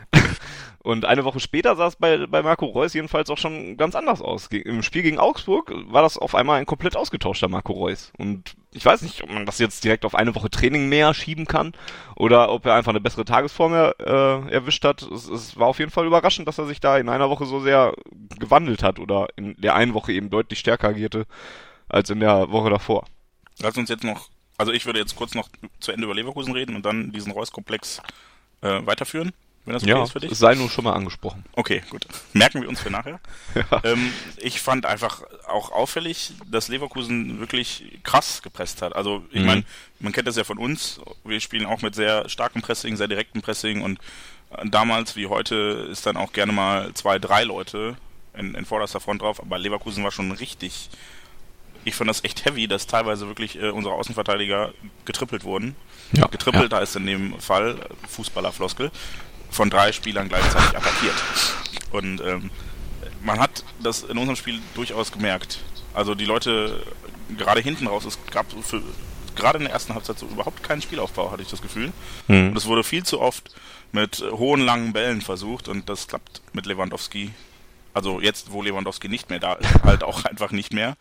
Und 0.83 1.05
eine 1.05 1.23
Woche 1.25 1.39
später 1.39 1.75
sah 1.75 1.87
es 1.87 1.95
bei, 1.95 2.25
bei 2.25 2.41
Marco 2.41 2.65
Reus 2.65 2.93
jedenfalls 2.93 3.29
auch 3.29 3.37
schon 3.37 3.77
ganz 3.77 3.93
anders 3.93 4.19
aus. 4.19 4.47
Im 4.47 4.81
Spiel 4.81 5.03
gegen 5.03 5.19
Augsburg 5.19 5.71
war 5.85 6.01
das 6.01 6.17
auf 6.17 6.33
einmal 6.33 6.59
ein 6.59 6.65
komplett 6.65 6.95
ausgetauschter 6.95 7.47
Marco 7.49 7.73
Reus. 7.73 8.11
Und 8.17 8.55
ich 8.73 8.83
weiß 8.83 9.03
nicht, 9.03 9.21
ob 9.21 9.29
man 9.29 9.45
das 9.45 9.59
jetzt 9.59 9.83
direkt 9.83 10.05
auf 10.05 10.15
eine 10.15 10.33
Woche 10.33 10.49
Training 10.49 10.89
mehr 10.89 11.13
schieben 11.13 11.45
kann 11.45 11.73
oder 12.15 12.51
ob 12.51 12.65
er 12.65 12.73
einfach 12.73 12.91
eine 12.91 12.99
bessere 12.99 13.25
Tagesform 13.25 13.73
er, 13.73 13.95
äh, 13.99 14.51
erwischt 14.51 14.83
hat. 14.83 15.03
Es, 15.03 15.29
es 15.29 15.59
war 15.59 15.67
auf 15.67 15.77
jeden 15.77 15.91
Fall 15.91 16.07
überraschend, 16.07 16.47
dass 16.47 16.57
er 16.57 16.65
sich 16.65 16.79
da 16.79 16.97
in 16.97 17.09
einer 17.09 17.29
Woche 17.29 17.45
so 17.45 17.59
sehr 17.59 17.93
gewandelt 18.39 18.81
hat 18.81 18.97
oder 18.97 19.27
in 19.35 19.55
der 19.61 19.75
einen 19.75 19.93
Woche 19.93 20.13
eben 20.13 20.31
deutlich 20.31 20.57
stärker 20.57 20.89
agierte 20.89 21.27
als 21.89 22.09
in 22.09 22.21
der 22.21 22.51
Woche 22.51 22.71
davor. 22.71 23.05
Lass 23.59 23.77
uns 23.77 23.89
jetzt 23.89 24.03
noch, 24.03 24.29
also 24.57 24.71
ich 24.71 24.87
würde 24.87 24.97
jetzt 24.97 25.15
kurz 25.15 25.35
noch 25.35 25.49
zu 25.79 25.91
Ende 25.91 26.05
über 26.05 26.15
Leverkusen 26.15 26.53
reden 26.53 26.75
und 26.75 26.87
dann 26.87 27.11
diesen 27.11 27.31
Reus-Komplex 27.31 28.01
äh, 28.61 28.83
weiterführen 28.83 29.31
wenn 29.65 29.73
das 29.73 29.83
okay 29.83 29.91
ja, 29.91 30.03
ist 30.03 30.11
für 30.11 30.19
dich. 30.19 30.35
Sei 30.35 30.55
nur 30.55 30.69
schon 30.69 30.83
mal 30.83 30.93
angesprochen. 30.93 31.45
Okay, 31.53 31.83
gut. 31.89 32.05
Merken 32.33 32.61
wir 32.61 32.69
uns 32.69 32.79
für 32.79 32.89
nachher. 32.89 33.19
ja. 33.55 33.81
ähm, 33.83 34.11
ich 34.37 34.59
fand 34.61 34.85
einfach 34.85 35.21
auch 35.47 35.71
auffällig, 35.71 36.33
dass 36.49 36.67
Leverkusen 36.67 37.39
wirklich 37.39 37.99
krass 38.03 38.41
gepresst 38.41 38.81
hat. 38.81 38.95
Also 38.95 39.23
ich 39.31 39.41
mhm. 39.41 39.45
meine, 39.45 39.63
man 39.99 40.13
kennt 40.13 40.27
das 40.27 40.35
ja 40.35 40.43
von 40.43 40.57
uns. 40.57 40.99
Wir 41.23 41.39
spielen 41.39 41.65
auch 41.65 41.81
mit 41.81 41.93
sehr 41.93 42.27
starkem 42.27 42.61
Pressing, 42.61 42.97
sehr 42.97 43.07
direktem 43.07 43.41
Pressing 43.41 43.81
und 43.81 43.99
damals 44.65 45.15
wie 45.15 45.27
heute 45.27 45.55
ist 45.91 46.05
dann 46.05 46.17
auch 46.17 46.33
gerne 46.33 46.51
mal 46.51 46.93
zwei, 46.93 47.19
drei 47.19 47.43
Leute 47.43 47.95
in, 48.33 48.55
in 48.55 48.65
vorderster 48.65 48.99
Front 48.99 49.21
drauf. 49.21 49.39
Aber 49.39 49.57
Leverkusen 49.57 50.03
war 50.03 50.11
schon 50.11 50.31
richtig 50.31 50.89
ich 51.83 51.95
fand 51.95 52.09
das 52.09 52.23
echt 52.23 52.45
heavy, 52.45 52.67
dass 52.67 52.85
teilweise 52.85 53.27
wirklich 53.27 53.59
äh, 53.59 53.69
unsere 53.69 53.95
Außenverteidiger 53.95 54.71
getrippelt 55.05 55.43
wurden. 55.43 55.75
Ja, 56.11 56.27
getrippelt, 56.27 56.63
ja. 56.63 56.69
da 56.69 56.79
ist 56.79 56.95
in 56.95 57.07
dem 57.07 57.39
Fall 57.39 57.75
Fußballerfloskel 58.07 58.91
von 59.51 59.69
drei 59.69 59.91
Spielern 59.91 60.29
gleichzeitig 60.29 60.77
attackiert. 60.77 61.15
Und 61.91 62.21
ähm, 62.21 62.49
man 63.23 63.39
hat 63.39 63.63
das 63.83 64.03
in 64.03 64.17
unserem 64.17 64.35
Spiel 64.35 64.59
durchaus 64.73 65.11
gemerkt. 65.11 65.59
Also 65.93 66.15
die 66.15 66.25
Leute, 66.25 66.83
gerade 67.37 67.61
hinten 67.61 67.87
raus, 67.87 68.05
es 68.05 68.17
gab 68.31 68.47
für, 68.63 68.81
gerade 69.35 69.57
in 69.59 69.65
der 69.65 69.73
ersten 69.73 69.93
Halbzeit 69.93 70.17
so 70.17 70.25
überhaupt 70.25 70.63
keinen 70.63 70.81
Spielaufbau, 70.81 71.31
hatte 71.31 71.43
ich 71.43 71.49
das 71.49 71.61
Gefühl. 71.61 71.91
Mhm. 72.27 72.49
Und 72.49 72.57
es 72.57 72.65
wurde 72.65 72.83
viel 72.83 73.03
zu 73.03 73.19
oft 73.19 73.53
mit 73.91 74.23
hohen, 74.31 74.61
langen 74.61 74.93
Bällen 74.93 75.21
versucht 75.21 75.67
und 75.67 75.89
das 75.89 76.07
klappt 76.07 76.41
mit 76.53 76.65
Lewandowski. 76.65 77.31
Also 77.93 78.21
jetzt, 78.21 78.53
wo 78.53 78.61
Lewandowski 78.61 79.09
nicht 79.09 79.29
mehr 79.29 79.39
da 79.39 79.53
ist, 79.53 79.69
halt 79.83 80.03
auch 80.03 80.23
einfach 80.25 80.51
nicht 80.51 80.73
mehr. 80.73 80.95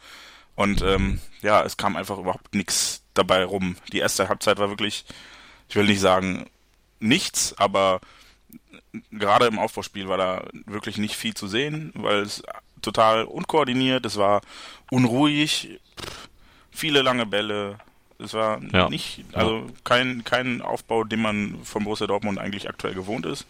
Und 0.56 0.82
ähm, 0.82 1.20
ja, 1.40 1.62
es 1.62 1.76
kam 1.76 1.96
einfach 1.96 2.18
überhaupt 2.18 2.54
nichts 2.54 3.02
dabei 3.14 3.44
rum. 3.44 3.76
Die 3.92 3.98
erste 3.98 4.28
Halbzeit 4.28 4.58
war 4.58 4.68
wirklich, 4.68 5.04
ich 5.68 5.76
will 5.76 5.86
nicht 5.86 6.00
sagen 6.00 6.46
nichts, 6.98 7.54
aber 7.56 8.00
gerade 9.10 9.46
im 9.46 9.58
Aufbauspiel 9.58 10.08
war 10.08 10.18
da 10.18 10.44
wirklich 10.66 10.98
nicht 10.98 11.16
viel 11.16 11.34
zu 11.34 11.46
sehen, 11.46 11.92
weil 11.94 12.20
es 12.20 12.42
total 12.82 13.24
unkoordiniert, 13.24 14.06
es 14.06 14.16
war 14.16 14.40
unruhig, 14.90 15.80
viele 16.70 17.02
lange 17.02 17.26
Bälle. 17.26 17.78
Es 18.18 18.34
war 18.34 18.60
ja. 18.72 18.90
nicht, 18.90 19.24
also 19.32 19.66
kein, 19.82 20.24
kein 20.24 20.60
Aufbau, 20.60 21.04
den 21.04 21.22
man 21.22 21.58
von 21.64 21.84
Borussia 21.84 22.06
Dortmund 22.06 22.38
eigentlich 22.38 22.68
aktuell 22.68 22.94
gewohnt 22.94 23.24
ist. 23.24 23.46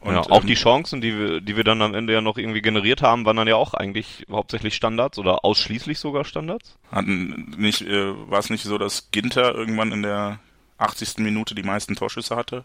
Und, 0.00 0.14
ja, 0.14 0.20
auch 0.20 0.40
ähm, 0.40 0.46
die 0.46 0.54
Chancen, 0.54 1.00
die 1.00 1.16
wir, 1.16 1.40
die 1.40 1.56
wir 1.56 1.62
dann 1.62 1.80
am 1.80 1.94
Ende 1.94 2.12
ja 2.12 2.20
noch 2.20 2.36
irgendwie 2.36 2.62
generiert 2.62 3.02
haben, 3.02 3.24
waren 3.24 3.36
dann 3.36 3.46
ja 3.46 3.54
auch 3.54 3.74
eigentlich 3.74 4.26
hauptsächlich 4.30 4.74
Standards 4.74 5.18
oder 5.18 5.44
ausschließlich 5.44 5.98
sogar 5.98 6.24
Standards. 6.24 6.76
Hatten 6.90 7.54
nicht, 7.56 7.82
äh, 7.82 8.12
war 8.28 8.40
es 8.40 8.50
nicht 8.50 8.64
so, 8.64 8.78
dass 8.78 9.10
Ginter 9.12 9.54
irgendwann 9.54 9.92
in 9.92 10.02
der 10.02 10.40
80. 10.78 11.18
Minute 11.18 11.54
die 11.54 11.62
meisten 11.62 11.94
Torschüsse 11.94 12.34
hatte? 12.34 12.64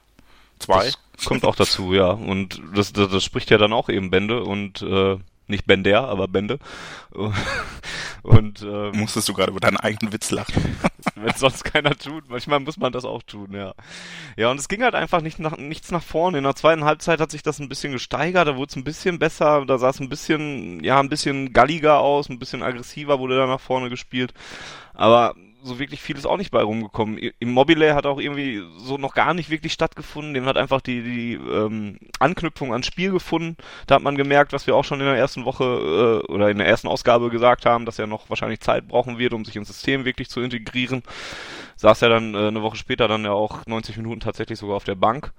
Zwei. 0.60 0.92
Das 1.16 1.26
kommt 1.26 1.46
auch 1.46 1.56
dazu, 1.56 1.94
ja. 1.94 2.12
Und 2.12 2.62
das, 2.76 2.94
das, 2.94 3.10
das 3.10 3.24
spricht 3.24 3.50
ja 3.50 3.58
dann 3.58 3.74
auch 3.74 3.90
eben 3.90 4.12
Bände 4.12 4.44
und 4.44 4.82
äh, 4.82 5.18
nicht 5.48 5.66
Bender, 5.66 6.08
aber 6.08 6.28
Bände. 6.28 6.60
Und 8.24 8.62
ähm, 8.62 8.92
musstest 8.98 9.30
du 9.30 9.34
gerade 9.34 9.52
über 9.52 9.62
deinen 9.62 9.78
eigenen 9.78 10.12
Witz 10.12 10.32
lachen. 10.32 10.78
Wenn 11.16 11.34
sonst 11.36 11.64
keiner 11.64 11.98
tut, 11.98 12.30
manchmal 12.30 12.60
muss 12.60 12.78
man 12.78 12.92
das 12.92 13.06
auch 13.06 13.24
tun, 13.24 13.54
ja. 13.54 13.74
Ja, 14.36 14.52
und 14.52 14.60
es 14.60 14.68
ging 14.68 14.84
halt 14.84 14.96
einfach 14.96 15.22
nicht 15.22 15.40
nach, 15.40 15.56
nichts 15.56 15.92
nach 15.92 16.04
vorne. 16.04 16.38
In 16.38 16.44
der 16.44 16.56
zweiten 16.56 16.84
Halbzeit 16.84 17.22
hat 17.22 17.32
sich 17.32 17.42
das 17.42 17.60
ein 17.60 17.70
bisschen 17.70 17.94
gesteigert, 17.94 18.48
da 18.48 18.58
wurde 18.58 18.70
es 18.70 18.76
ein 18.76 18.84
bisschen 18.84 19.18
besser, 19.18 19.66
da 19.66 19.78
sah 19.78 19.90
es 19.90 20.02
ein 20.02 20.10
bisschen, 20.10 20.84
ja, 20.84 21.00
ein 21.00 21.08
bisschen 21.08 21.54
galliger 21.54 22.00
aus, 22.00 22.28
ein 22.28 22.38
bisschen 22.38 22.64
aggressiver 22.64 23.20
wurde 23.20 23.38
da 23.38 23.48
nach 23.48 23.62
vorne 23.62 23.90
gespielt. 23.90 24.34
Aber 24.94 25.34
so 25.64 25.80
wirklich 25.80 26.02
viel 26.02 26.18
ist 26.18 26.26
auch 26.26 26.38
nicht 26.38 26.52
bei 26.52 26.62
rumgekommen. 26.62 27.18
Immobile 27.40 27.96
hat 27.96 28.06
auch 28.06 28.20
irgendwie 28.20 28.64
so 28.78 28.98
noch 28.98 29.14
gar 29.14 29.34
nicht 29.34 29.50
wirklich 29.50 29.74
stattgefunden. 29.74 30.34
Dem 30.34 30.46
hat 30.46 30.58
einfach 30.58 30.82
die, 30.82 31.02
die 31.02 31.34
ähm, 31.34 31.98
Anknüpfung 32.20 32.72
ans 32.72 32.88
Spiel 32.88 33.12
gefunden. 33.12 33.58
Da 33.86 33.96
hat 33.96 34.04
man 34.04 34.16
gemerkt, 34.16 34.54
was 34.54 34.68
wir 34.68 34.76
auch 34.76 34.86
schon 34.86 35.00
in 35.00 35.06
der 35.06 35.16
ersten 35.16 35.46
Woche 35.46 36.24
äh, 36.28 36.32
oder 36.32 36.50
in 36.50 36.58
der 36.58 36.68
ersten 36.68 36.88
Ausgabe 36.88 37.30
gesagt 37.30 37.66
haben, 37.66 37.86
dass 37.86 38.00
er 38.00 38.08
noch 38.08 38.30
wahrscheinlich 38.30 38.60
Zeit 38.62 38.88
brauchen 38.88 39.18
wird, 39.18 39.34
um 39.34 39.46
sich 39.46 39.56
ins 39.56 39.68
System 39.68 40.06
wirklich 40.06 40.30
zu 40.30 40.42
integrieren 40.42 41.04
saß 41.78 42.02
er 42.02 42.10
dann 42.10 42.34
äh, 42.34 42.48
eine 42.48 42.62
Woche 42.62 42.76
später 42.76 43.08
dann 43.08 43.24
ja 43.24 43.32
auch 43.32 43.66
90 43.66 43.98
Minuten 43.98 44.20
tatsächlich 44.20 44.60
sogar 44.60 44.76
auf 44.76 44.84
der 44.84 44.96
Bank. 44.96 45.32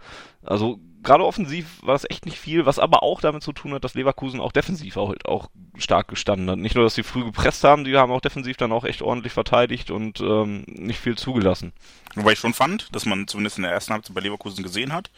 Also 0.43 0.79
gerade 1.03 1.25
offensiv 1.25 1.83
war 1.83 1.95
das 1.95 2.07
echt 2.09 2.27
nicht 2.27 2.39
viel, 2.39 2.67
was 2.67 2.79
aber 2.79 3.03
auch 3.03 3.21
damit 3.21 3.43
zu 3.43 3.53
tun 3.53 3.75
hat, 3.75 3.85
dass 3.85 3.95
Leverkusen 3.95 4.41
auch 4.41 4.53
defensiv 4.53 4.97
auch, 4.97 5.15
auch 5.25 5.49
stark 5.77 6.09
gestanden 6.09 6.51
hat. 6.51 6.59
Nicht 6.59 6.75
nur, 6.75 6.85
dass 6.85 6.95
sie 6.95 7.03
früh 7.03 7.25
gepresst 7.25 7.65
haben, 7.65 7.85
die 7.85 7.97
haben 7.97 8.13
auch 8.13 8.21
defensiv 8.21 8.57
dann 8.57 8.73
auch 8.73 8.85
echt 8.85 9.03
ordentlich 9.03 9.33
verteidigt 9.33 9.91
und 9.91 10.21
ähm, 10.21 10.65
nicht 10.67 11.01
viel 11.01 11.17
zugelassen. 11.17 11.73
Wobei 12.15 12.33
ich 12.33 12.39
schon 12.39 12.55
fand, 12.55 12.95
dass 12.95 13.07
man 13.07 13.29
zumindest 13.29 13.59
in 13.59 13.63
der 13.63 13.73
ersten 13.73 13.93
Halbzeit 13.93 14.15
bei 14.15 14.21
Leverkusen 14.21 14.63
gesehen 14.63 14.93
hat, 14.93 15.11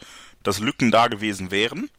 dass 0.43 0.59
Lücken 0.59 0.91
da 0.91 1.07
gewesen 1.07 1.51
wären, 1.51 1.89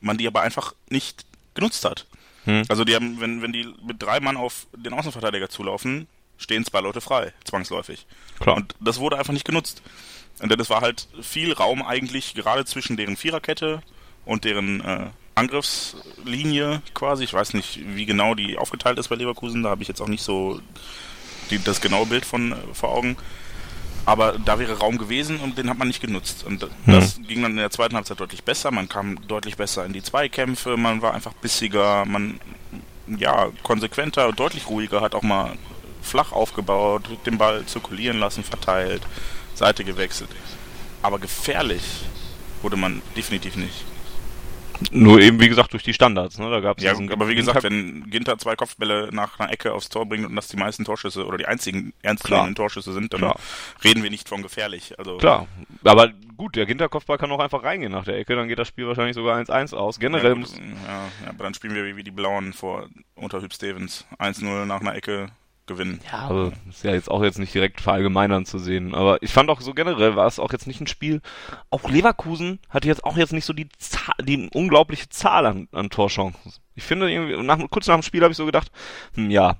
man 0.00 0.18
die 0.18 0.26
aber 0.26 0.42
einfach 0.42 0.74
nicht 0.88 1.24
genutzt 1.54 1.84
hat. 1.84 2.06
Hm. 2.44 2.64
Also 2.68 2.84
die 2.84 2.94
haben, 2.94 3.20
wenn, 3.20 3.42
wenn 3.42 3.52
die 3.52 3.72
mit 3.84 4.02
drei 4.02 4.20
Mann 4.20 4.36
auf 4.36 4.66
den 4.76 4.92
Außenverteidiger 4.92 5.48
zulaufen, 5.48 6.06
stehen 6.40 6.64
zwei 6.64 6.80
Leute 6.80 7.00
frei, 7.00 7.32
zwangsläufig. 7.44 8.06
Klar. 8.40 8.56
Und 8.56 8.74
das 8.80 8.98
wurde 8.98 9.18
einfach 9.18 9.32
nicht 9.32 9.46
genutzt. 9.46 9.82
Und 10.40 10.50
das 10.58 10.70
war 10.70 10.80
halt 10.80 11.06
viel 11.20 11.52
Raum 11.52 11.82
eigentlich 11.82 12.34
gerade 12.34 12.64
zwischen 12.64 12.96
deren 12.96 13.16
Viererkette 13.16 13.82
und 14.24 14.44
deren 14.44 14.80
äh, 14.80 15.06
Angriffslinie 15.34 16.82
quasi. 16.94 17.24
Ich 17.24 17.34
weiß 17.34 17.54
nicht, 17.54 17.80
wie 17.94 18.06
genau 18.06 18.34
die 18.34 18.56
aufgeteilt 18.56 18.98
ist 18.98 19.08
bei 19.08 19.16
Leverkusen. 19.16 19.62
Da 19.62 19.70
habe 19.70 19.82
ich 19.82 19.88
jetzt 19.88 20.00
auch 20.00 20.08
nicht 20.08 20.22
so 20.22 20.60
die, 21.50 21.62
das 21.62 21.80
genaue 21.80 22.06
Bild 22.06 22.24
von 22.24 22.52
äh, 22.52 22.56
vor 22.72 22.90
Augen. 22.90 23.16
Aber 24.06 24.38
da 24.38 24.58
wäre 24.58 24.78
Raum 24.78 24.96
gewesen 24.96 25.40
und 25.40 25.58
den 25.58 25.68
hat 25.68 25.76
man 25.76 25.88
nicht 25.88 26.00
genutzt. 26.00 26.42
Und 26.44 26.66
das 26.86 27.16
hm. 27.16 27.26
ging 27.26 27.42
dann 27.42 27.52
in 27.52 27.58
der 27.58 27.70
zweiten 27.70 27.94
Halbzeit 27.96 28.18
deutlich 28.18 28.44
besser. 28.44 28.70
Man 28.70 28.88
kam 28.88 29.20
deutlich 29.28 29.58
besser 29.58 29.84
in 29.84 29.92
die 29.92 30.02
Zweikämpfe. 30.02 30.78
Man 30.78 31.02
war 31.02 31.12
einfach 31.12 31.34
bissiger. 31.34 32.06
Man 32.06 32.40
ja 33.18 33.50
konsequenter, 33.62 34.32
deutlich 34.32 34.68
ruhiger, 34.68 35.00
hat 35.00 35.14
auch 35.14 35.22
mal 35.22 35.52
flach 36.02 36.32
aufgebaut, 36.32 37.08
den 37.26 37.38
Ball 37.38 37.64
zirkulieren 37.66 38.18
lassen, 38.18 38.44
verteilt, 38.44 39.02
Seite 39.54 39.84
gewechselt. 39.84 40.30
Aber 41.02 41.18
gefährlich 41.18 41.82
wurde 42.62 42.76
man 42.76 43.02
definitiv 43.16 43.56
nicht. 43.56 43.84
Nur 44.90 45.20
eben, 45.20 45.40
wie 45.40 45.48
gesagt, 45.48 45.72
durch 45.72 45.82
die 45.82 45.92
Standards. 45.92 46.38
Ne? 46.38 46.50
Da 46.50 46.60
gab's 46.60 46.82
ja, 46.82 46.92
aber 46.92 47.28
wie 47.28 47.34
gesagt, 47.34 47.62
wenn 47.62 48.08
Ginter 48.08 48.38
zwei 48.38 48.56
Kopfbälle 48.56 49.10
nach 49.12 49.38
einer 49.38 49.52
Ecke 49.52 49.74
aufs 49.74 49.90
Tor 49.90 50.06
bringt 50.06 50.26
und 50.26 50.34
das 50.34 50.48
die 50.48 50.56
meisten 50.56 50.84
Torschüsse 50.84 51.26
oder 51.26 51.36
die 51.36 51.46
einzigen 51.46 51.92
ernstzunehmenden 52.02 52.54
Torschüsse 52.54 52.92
sind, 52.92 53.12
dann 53.12 53.20
Klar. 53.20 53.40
reden 53.84 54.02
wir 54.02 54.10
nicht 54.10 54.28
von 54.28 54.42
gefährlich. 54.42 54.98
Also 54.98 55.18
Klar, 55.18 55.46
aber 55.84 56.10
gut, 56.36 56.56
der 56.56 56.64
Ginter-Kopfball 56.64 57.18
kann 57.18 57.30
auch 57.30 57.40
einfach 57.40 57.62
reingehen 57.62 57.92
nach 57.92 58.04
der 58.04 58.16
Ecke, 58.16 58.36
dann 58.36 58.48
geht 58.48 58.58
das 58.58 58.68
Spiel 58.68 58.86
wahrscheinlich 58.86 59.14
sogar 59.14 59.38
1-1 59.38 59.74
aus. 59.74 60.00
Generell 60.00 60.32
ja, 60.32 60.34
muss... 60.34 60.56
Ja, 60.56 60.62
ja, 61.24 61.28
aber 61.28 61.44
dann 61.44 61.54
spielen 61.54 61.74
wir 61.74 61.96
wie, 61.96 62.02
die 62.02 62.10
Blauen 62.10 62.54
vor 62.54 62.88
Unterhüb 63.14 63.52
Stevens. 63.52 64.06
1-0 64.18 64.64
nach 64.64 64.80
einer 64.80 64.94
Ecke, 64.94 65.26
gewinnen. 65.70 66.00
Ja, 66.10 66.18
aber 66.18 66.52
ist 66.68 66.84
ja 66.84 66.92
jetzt 66.92 67.10
auch 67.10 67.22
jetzt 67.22 67.38
nicht 67.38 67.54
direkt 67.54 67.80
verallgemeinern 67.80 68.44
zu 68.44 68.58
sehen. 68.58 68.94
Aber 68.94 69.22
ich 69.22 69.32
fand 69.32 69.48
auch 69.48 69.60
so 69.60 69.72
generell 69.72 70.16
war 70.16 70.26
es 70.26 70.38
auch 70.38 70.52
jetzt 70.52 70.66
nicht 70.66 70.80
ein 70.80 70.86
Spiel. 70.86 71.22
Auch 71.70 71.88
Leverkusen 71.88 72.58
hatte 72.68 72.88
jetzt 72.88 73.04
auch 73.04 73.16
jetzt 73.16 73.32
nicht 73.32 73.44
so 73.44 73.52
die, 73.52 73.68
Zahl, 73.78 74.14
die 74.22 74.50
unglaubliche 74.52 75.08
Zahl 75.08 75.46
an, 75.46 75.68
an 75.72 75.88
Torchancen. 75.88 76.52
Ich 76.74 76.84
finde, 76.84 77.10
irgendwie, 77.10 77.42
nach, 77.42 77.58
kurz 77.70 77.86
nach 77.86 77.94
dem 77.94 78.02
Spiel 78.02 78.22
habe 78.22 78.32
ich 78.32 78.36
so 78.36 78.46
gedacht, 78.46 78.70
hm, 79.14 79.30
ja, 79.30 79.56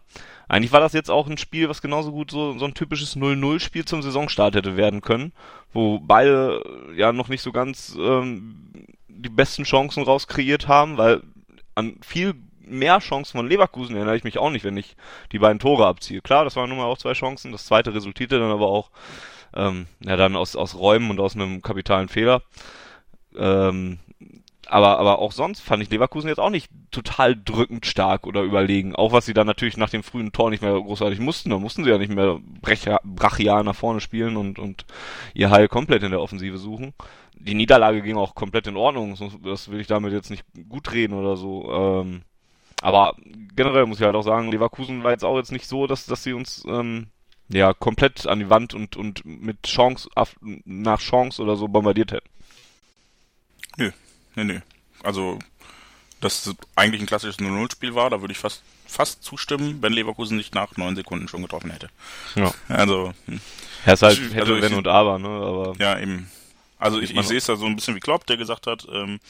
eigentlich 0.49 0.73
war 0.73 0.81
das 0.81 0.94
jetzt 0.94 1.11
auch 1.11 1.29
ein 1.29 1.38
Spiel, 1.38 1.68
was 1.68 1.81
genauso 1.81 2.11
gut 2.11 2.33
so, 2.33 2.59
so 2.59 2.64
ein 2.64 2.75
typisches 2.75 3.16
0-0-Spiel 3.16 3.85
zum 3.85 4.03
Saisonstart 4.03 4.57
hätte 4.57 4.77
werden 4.77 5.01
können, 5.01 5.33
wo 5.73 6.01
beide 6.01 6.62
ja 6.96 7.12
noch 7.12 7.29
nicht 7.29 7.42
so 7.42 7.53
ganz 7.53 7.96
ähm, 7.96 8.73
die 9.07 9.29
besten 9.29 9.62
Chancen 9.62 10.03
rauskreiert 10.03 10.66
haben, 10.66 10.99
weil 10.99 11.23
an 11.77 11.99
viel 12.03 12.35
mehr 12.70 12.98
Chancen 13.00 13.37
von 13.37 13.48
Leverkusen 13.48 13.96
erinnere 13.96 14.16
ich 14.16 14.24
mich 14.24 14.38
auch 14.38 14.50
nicht, 14.50 14.64
wenn 14.64 14.76
ich 14.76 14.96
die 15.33 15.38
beiden 15.38 15.59
Tore 15.59 15.87
abziehe. 15.87 16.20
Klar, 16.20 16.44
das 16.44 16.56
waren 16.56 16.68
nun 16.68 16.78
mal 16.78 16.85
auch 16.85 16.98
zwei 16.98 17.12
Chancen. 17.12 17.52
Das 17.52 17.66
zweite 17.66 17.94
resultierte 17.94 18.38
dann 18.38 18.50
aber 18.50 18.68
auch 18.68 18.90
ähm, 19.54 19.87
ja 20.00 20.16
dann 20.16 20.37
aus, 20.37 20.56
aus 20.56 20.76
Räumen 20.76 21.11
und 21.11 21.20
aus 21.20 21.35
einem 21.35 21.62
kapitalen 21.62 22.09
Fehler. 22.09 22.42
Ähm, 23.37 23.98
aber, 24.70 25.00
aber 25.00 25.18
auch 25.18 25.33
sonst 25.33 25.61
fand 25.61 25.83
ich 25.83 25.90
Leverkusen 25.90 26.28
jetzt 26.28 26.38
auch 26.38 26.50
nicht 26.50 26.70
total 26.92 27.37
drückend 27.37 27.87
stark 27.87 28.24
oder 28.24 28.42
überlegen. 28.42 28.94
Auch 28.94 29.11
was 29.11 29.26
sie 29.26 29.35
dann 29.35 29.48
natürlich 29.48 29.76
nach 29.76 29.90
dem 29.90 30.04
frühen 30.04 30.30
Tor 30.30 30.50
nicht 30.50 30.62
mehr 30.62 30.72
großartig 30.72 31.18
mussten. 31.18 31.50
Da 31.50 31.59
mussten 31.59 31.83
sie 31.83 31.90
ja 31.90 31.98
nicht 31.98 32.12
mehr 32.12 32.38
brachial 32.62 33.64
nach 33.64 33.74
vorne 33.74 34.00
spielen 34.00 34.37
und, 34.37 34.61
und 34.61 34.87
ihr 35.35 35.50
Heil 35.50 35.66
komplett 35.66 36.04
in 36.04 36.12
der 36.12 36.20
Offensive 36.20 36.56
suchen. 36.56 36.94
Die 37.35 37.54
Niederlage 37.54 38.00
ging 38.00 38.16
auch 38.16 38.37
komplett 38.37 38.68
in 38.68 38.76
Ordnung. 38.76 39.16
Das 39.42 39.70
will 39.72 39.80
ich 39.80 39.88
damit 39.88 40.12
jetzt 40.12 40.30
nicht 40.30 40.44
gut 40.68 40.92
reden 40.92 41.14
oder 41.14 41.37
so. 41.37 41.72
Ähm, 41.72 42.22
aber 42.81 43.14
generell 43.57 43.87
muss 43.87 43.99
ich 43.99 44.05
halt 44.05 44.14
auch 44.14 44.23
sagen, 44.23 44.51
Leverkusen 44.51 45.03
war 45.03 45.12
jetzt 45.12 45.25
auch 45.25 45.37
jetzt 45.37 45.53
nicht 45.53 45.66
so, 45.66 45.87
dass, 45.87 46.07
dass 46.07 46.23
sie 46.23 46.33
uns 46.33 46.64
ähm, 46.66 47.09
ja 47.49 47.75
komplett 47.75 48.27
an 48.27 48.38
die 48.38 48.51
Wand 48.51 48.75
und, 48.75 48.97
und 48.97 49.25
mit 49.25 49.62
Chance 49.64 50.09
nach 50.64 51.01
Chance 51.01 51.43
oder 51.43 51.57
so 51.57 51.69
bombardiert 51.69 52.12
hätten. 52.12 52.29
Nö, 53.77 53.90
nee, 54.37 54.45
nee. 54.45 54.61
Also, 55.03 55.38
dass 56.21 56.47
es 56.47 56.55
eigentlich 56.77 57.01
ein 57.01 57.07
klassisches 57.07 57.38
0-0-Spiel 57.38 57.95
war, 57.95 58.11
da 58.11 58.21
würde 58.21 58.33
ich 58.33 58.38
fast, 58.38 58.62
fast 58.87 59.23
zustimmen, 59.23 59.79
wenn 59.81 59.93
Leverkusen 59.93 60.37
nicht 60.37 60.55
nach 60.55 60.77
neun 60.77 60.97
Sekunden 60.97 61.29
schon 61.29 61.43
getroffen 61.43 61.71
hätte. 61.71 61.88
Ja. 62.35 62.53
Also. 62.69 63.12
Hm. 63.27 63.40
Ja, 63.87 63.93
ist 63.95 64.03
halt 64.03 64.19
hätte, 64.19 64.40
also 64.40 64.61
wenn 64.61 64.75
und 64.75 64.88
aber, 64.88 65.19
ne? 65.19 65.29
Aber 65.29 65.75
ja, 65.79 65.99
eben. 65.99 66.31
Also 66.79 67.01
ich, 67.01 67.14
ich 67.14 67.27
sehe 67.27 67.38
es 67.38 67.47
da 67.47 67.57
so 67.57 67.66
ein 67.66 67.77
bisschen 67.77 67.95
wie 67.95 68.01
Klopp, 68.01 68.27
der 68.27 68.38
gesagt 68.38 68.66
hat, 68.66 68.87
ähm, 68.90 69.21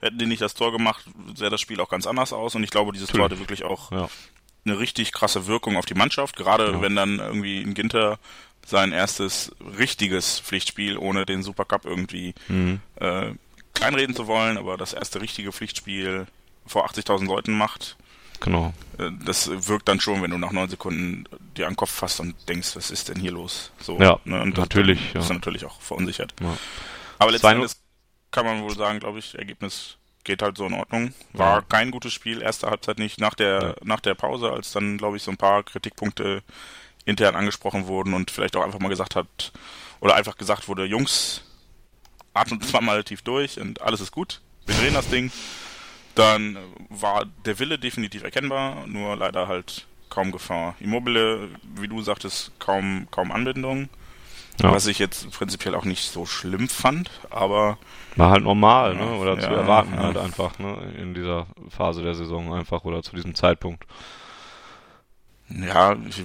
hätten 0.00 0.18
die 0.18 0.26
nicht 0.26 0.42
das 0.42 0.54
Tor 0.54 0.72
gemacht, 0.72 1.04
sähe 1.34 1.50
das 1.50 1.60
Spiel 1.60 1.80
auch 1.80 1.88
ganz 1.88 2.06
anders 2.06 2.32
aus. 2.32 2.54
Und 2.54 2.62
ich 2.62 2.70
glaube, 2.70 2.92
dieses 2.92 3.08
Tor 3.08 3.24
hatte 3.24 3.38
wirklich 3.38 3.64
auch 3.64 3.90
ja. 3.90 4.08
eine 4.64 4.78
richtig 4.78 5.12
krasse 5.12 5.46
Wirkung 5.46 5.76
auf 5.76 5.86
die 5.86 5.94
Mannschaft. 5.94 6.36
Gerade 6.36 6.72
ja. 6.72 6.80
wenn 6.80 6.96
dann 6.96 7.18
irgendwie 7.18 7.60
ein 7.60 7.74
Ginter 7.74 8.18
sein 8.66 8.92
erstes 8.92 9.52
richtiges 9.78 10.40
Pflichtspiel 10.40 10.98
ohne 10.98 11.24
den 11.24 11.42
Supercup 11.42 11.84
irgendwie 11.84 12.34
mhm. 12.48 12.80
äh, 12.96 13.32
kleinreden 13.74 14.16
zu 14.16 14.26
wollen, 14.26 14.58
aber 14.58 14.76
das 14.76 14.92
erste 14.92 15.20
richtige 15.20 15.52
Pflichtspiel 15.52 16.26
vor 16.66 16.88
80.000 16.90 17.26
Leuten 17.26 17.56
macht. 17.56 17.96
Genau. 18.40 18.74
Äh, 18.98 19.10
das 19.24 19.48
wirkt 19.68 19.88
dann 19.88 20.00
schon, 20.00 20.22
wenn 20.22 20.32
du 20.32 20.38
nach 20.38 20.50
neun 20.50 20.68
Sekunden 20.68 21.24
dir 21.56 21.66
an 21.66 21.72
den 21.72 21.76
Kopf 21.76 21.90
fasst 21.90 22.20
und 22.20 22.34
denkst, 22.48 22.74
was 22.74 22.90
ist 22.90 23.08
denn 23.08 23.20
hier 23.20 23.32
los? 23.32 23.70
So, 23.80 23.98
ja, 23.98 24.18
ne? 24.24 24.42
und 24.42 24.58
natürlich. 24.58 24.98
Das 25.14 25.24
ist 25.24 25.30
ja. 25.30 25.36
natürlich 25.36 25.64
auch 25.64 25.80
verunsichert. 25.80 26.34
Ja. 26.40 26.56
Aber 27.18 27.30
letztendlich 27.30 27.72
kann 28.30 28.44
man 28.44 28.62
wohl 28.62 28.76
sagen, 28.76 29.00
glaube 29.00 29.18
ich, 29.18 29.36
Ergebnis 29.36 29.96
geht 30.24 30.42
halt 30.42 30.56
so 30.56 30.66
in 30.66 30.74
Ordnung. 30.74 31.14
War 31.32 31.56
ja. 31.56 31.62
kein 31.62 31.90
gutes 31.90 32.12
Spiel, 32.12 32.42
erste 32.42 32.68
Halbzeit 32.68 32.98
nicht. 32.98 33.20
Nach 33.20 33.34
der, 33.34 33.76
nach 33.82 34.00
der 34.00 34.14
Pause, 34.14 34.50
als 34.50 34.72
dann, 34.72 34.98
glaube 34.98 35.16
ich, 35.16 35.22
so 35.22 35.30
ein 35.30 35.36
paar 35.36 35.62
Kritikpunkte 35.62 36.42
intern 37.04 37.36
angesprochen 37.36 37.86
wurden 37.86 38.12
und 38.12 38.30
vielleicht 38.30 38.56
auch 38.56 38.64
einfach 38.64 38.80
mal 38.80 38.88
gesagt 38.88 39.14
hat, 39.14 39.52
oder 40.00 40.16
einfach 40.16 40.36
gesagt 40.36 40.68
wurde, 40.68 40.84
Jungs, 40.84 41.42
atmet 42.34 42.64
zweimal 42.64 43.02
tief 43.04 43.22
durch 43.22 43.58
und 43.60 43.80
alles 43.80 44.00
ist 44.00 44.12
gut. 44.12 44.40
Wir 44.66 44.74
drehen 44.74 44.94
das 44.94 45.08
Ding. 45.08 45.30
Dann 46.14 46.58
war 46.88 47.24
der 47.44 47.58
Wille 47.58 47.78
definitiv 47.78 48.22
erkennbar, 48.22 48.86
nur 48.86 49.16
leider 49.16 49.48
halt 49.48 49.86
kaum 50.08 50.32
Gefahr. 50.32 50.74
Immobile, 50.80 51.50
wie 51.76 51.88
du 51.88 52.02
sagtest, 52.02 52.52
kaum, 52.58 53.06
kaum 53.10 53.30
Anbindung. 53.30 53.88
Ja. 54.62 54.72
Was 54.72 54.86
ich 54.86 54.98
jetzt 54.98 55.30
prinzipiell 55.32 55.74
auch 55.74 55.84
nicht 55.84 56.10
so 56.10 56.24
schlimm 56.24 56.68
fand, 56.68 57.10
aber. 57.30 57.78
War 58.16 58.30
halt 58.30 58.42
normal, 58.42 58.94
ne? 58.94 59.12
Oder 59.16 59.34
ja, 59.34 59.40
zu 59.40 59.50
erwarten 59.50 59.94
ja. 59.94 60.04
halt 60.04 60.16
einfach, 60.16 60.58
ne? 60.58 60.94
In 60.98 61.12
dieser 61.12 61.46
Phase 61.68 62.02
der 62.02 62.14
Saison 62.14 62.54
einfach 62.54 62.84
oder 62.84 63.02
zu 63.02 63.14
diesem 63.14 63.34
Zeitpunkt. 63.34 63.84
Ja, 65.48 65.94
ich 66.08 66.24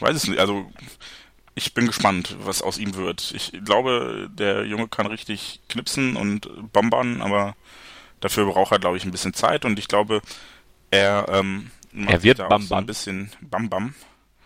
weiß 0.00 0.14
es 0.16 0.26
nicht. 0.28 0.38
Also 0.38 0.70
ich 1.54 1.74
bin 1.74 1.86
gespannt, 1.86 2.36
was 2.44 2.62
aus 2.62 2.78
ihm 2.78 2.94
wird. 2.94 3.32
Ich 3.34 3.52
glaube, 3.64 4.28
der 4.32 4.64
Junge 4.66 4.88
kann 4.88 5.06
richtig 5.06 5.60
knipsen 5.68 6.16
und 6.16 6.48
bombern, 6.72 7.22
aber 7.22 7.54
dafür 8.20 8.46
braucht 8.46 8.72
er, 8.72 8.78
glaube 8.78 8.96
ich, 8.96 9.04
ein 9.04 9.10
bisschen 9.10 9.34
Zeit 9.34 9.64
und 9.64 9.78
ich 9.78 9.88
glaube, 9.88 10.20
er 10.90 11.26
ähm, 11.28 11.70
er 11.92 12.22
wird 12.22 12.38
Bam 12.48 12.62
so 12.62 12.74
ein 12.74 12.86
bisschen 12.86 13.30
Bam 13.40 13.68
Bam. 13.68 13.94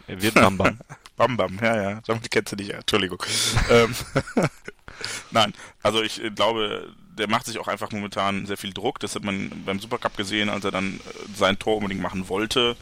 Er 0.07 0.23
wird 0.23 0.35
Bam 0.35 0.57
Bam. 0.57 0.79
Bam 1.17 1.37
Bam, 1.37 1.59
ja, 1.63 1.91
ja. 1.91 2.01
Damit 2.07 2.31
kennst 2.31 2.53
du 2.53 2.57
dich 2.57 2.69
ja. 2.69 2.79
Entschuldigung. 2.79 3.23
ähm, 3.71 3.95
Nein, 5.31 5.53
also 5.83 6.03
ich 6.03 6.21
glaube, 6.35 6.93
der 7.17 7.29
macht 7.29 7.47
sich 7.47 7.59
auch 7.59 7.69
einfach 7.69 7.91
momentan 7.93 8.47
sehr 8.47 8.57
viel 8.57 8.73
Druck. 8.73 9.01
Das 9.01 9.15
hat 9.15 9.25
man 9.25 9.51
beim 9.65 9.79
Supercup 9.79 10.17
gesehen, 10.17 10.49
als 10.49 10.65
er 10.65 10.71
dann 10.71 10.95
äh, 10.95 11.01
sein 11.37 11.59
Tor 11.59 11.77
unbedingt 11.77 12.03
machen 12.03 12.29
wollte. 12.29 12.77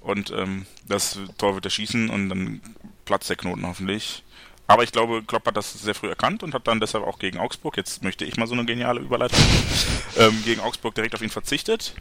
Und 0.00 0.30
ähm, 0.32 0.66
das 0.88 1.18
Tor 1.38 1.54
wird 1.54 1.64
er 1.64 1.70
schießen 1.70 2.10
und 2.10 2.28
dann 2.28 2.60
platzt 3.04 3.30
der 3.30 3.36
Knoten 3.36 3.66
hoffentlich. 3.66 4.24
Aber 4.66 4.82
ich 4.82 4.92
glaube, 4.92 5.22
Klopp 5.22 5.46
hat 5.46 5.56
das 5.56 5.72
sehr 5.74 5.94
früh 5.94 6.08
erkannt 6.08 6.42
und 6.42 6.54
hat 6.54 6.66
dann 6.66 6.80
deshalb 6.80 7.04
auch 7.04 7.18
gegen 7.18 7.38
Augsburg, 7.38 7.76
jetzt 7.76 8.02
möchte 8.02 8.24
ich 8.24 8.36
mal 8.36 8.46
so 8.46 8.54
eine 8.54 8.64
geniale 8.64 9.00
Überleitung, 9.00 9.38
ähm, 10.16 10.42
gegen 10.44 10.60
Augsburg 10.60 10.94
direkt 10.94 11.14
auf 11.14 11.22
ihn 11.22 11.30
verzichtet. 11.30 11.94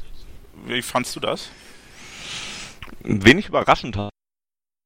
Wie 0.65 0.81
fandst 0.81 1.15
du 1.15 1.19
das? 1.19 1.49
Wenig 3.03 3.47
überraschend 3.47 3.97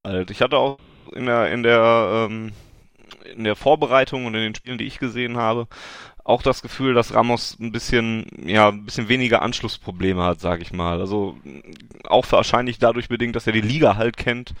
halt. 0.06 0.30
Ich 0.30 0.40
hatte 0.40 0.58
auch 0.58 0.78
in 1.12 1.26
der, 1.26 1.50
in 1.52 1.62
der, 1.62 2.28
ähm, 2.28 2.52
in 3.34 3.44
der 3.44 3.56
Vorbereitung 3.56 4.26
und 4.26 4.34
in 4.34 4.40
den 4.40 4.54
Spielen, 4.54 4.78
die 4.78 4.86
ich 4.86 4.98
gesehen 4.98 5.36
habe, 5.36 5.68
auch 6.24 6.42
das 6.42 6.62
Gefühl, 6.62 6.94
dass 6.94 7.14
Ramos 7.14 7.56
ein 7.60 7.70
bisschen, 7.70 8.26
ja, 8.44 8.68
ein 8.68 8.84
bisschen 8.84 9.08
weniger 9.08 9.42
Anschlussprobleme 9.42 10.22
hat, 10.22 10.40
sag 10.40 10.60
ich 10.60 10.72
mal. 10.72 11.00
Also 11.00 11.36
auch 12.04 12.26
wahrscheinlich 12.30 12.78
dadurch 12.78 13.08
bedingt, 13.08 13.36
dass 13.36 13.46
er 13.46 13.52
die 13.52 13.60
Liga 13.60 13.96
halt 13.96 14.16
kennt, 14.16 14.52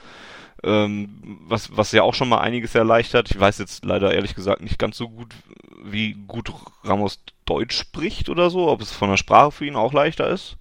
ähm, 0.62 1.40
was, 1.48 1.76
was 1.76 1.90
ja 1.92 2.02
auch 2.02 2.14
schon 2.14 2.28
mal 2.28 2.38
einiges 2.38 2.74
erleichtert. 2.74 3.30
Ich 3.30 3.40
weiß 3.40 3.58
jetzt 3.58 3.84
leider 3.84 4.14
ehrlich 4.14 4.36
gesagt 4.36 4.62
nicht 4.62 4.78
ganz 4.78 4.96
so 4.96 5.08
gut, 5.08 5.34
wie 5.82 6.14
gut 6.28 6.52
Ramos 6.84 7.20
Deutsch 7.46 7.76
spricht 7.76 8.28
oder 8.28 8.48
so, 8.50 8.68
ob 8.68 8.80
es 8.80 8.92
von 8.92 9.10
der 9.10 9.16
Sprache 9.16 9.50
für 9.50 9.66
ihn 9.66 9.76
auch 9.76 9.92
leichter 9.92 10.28
ist. 10.28 10.56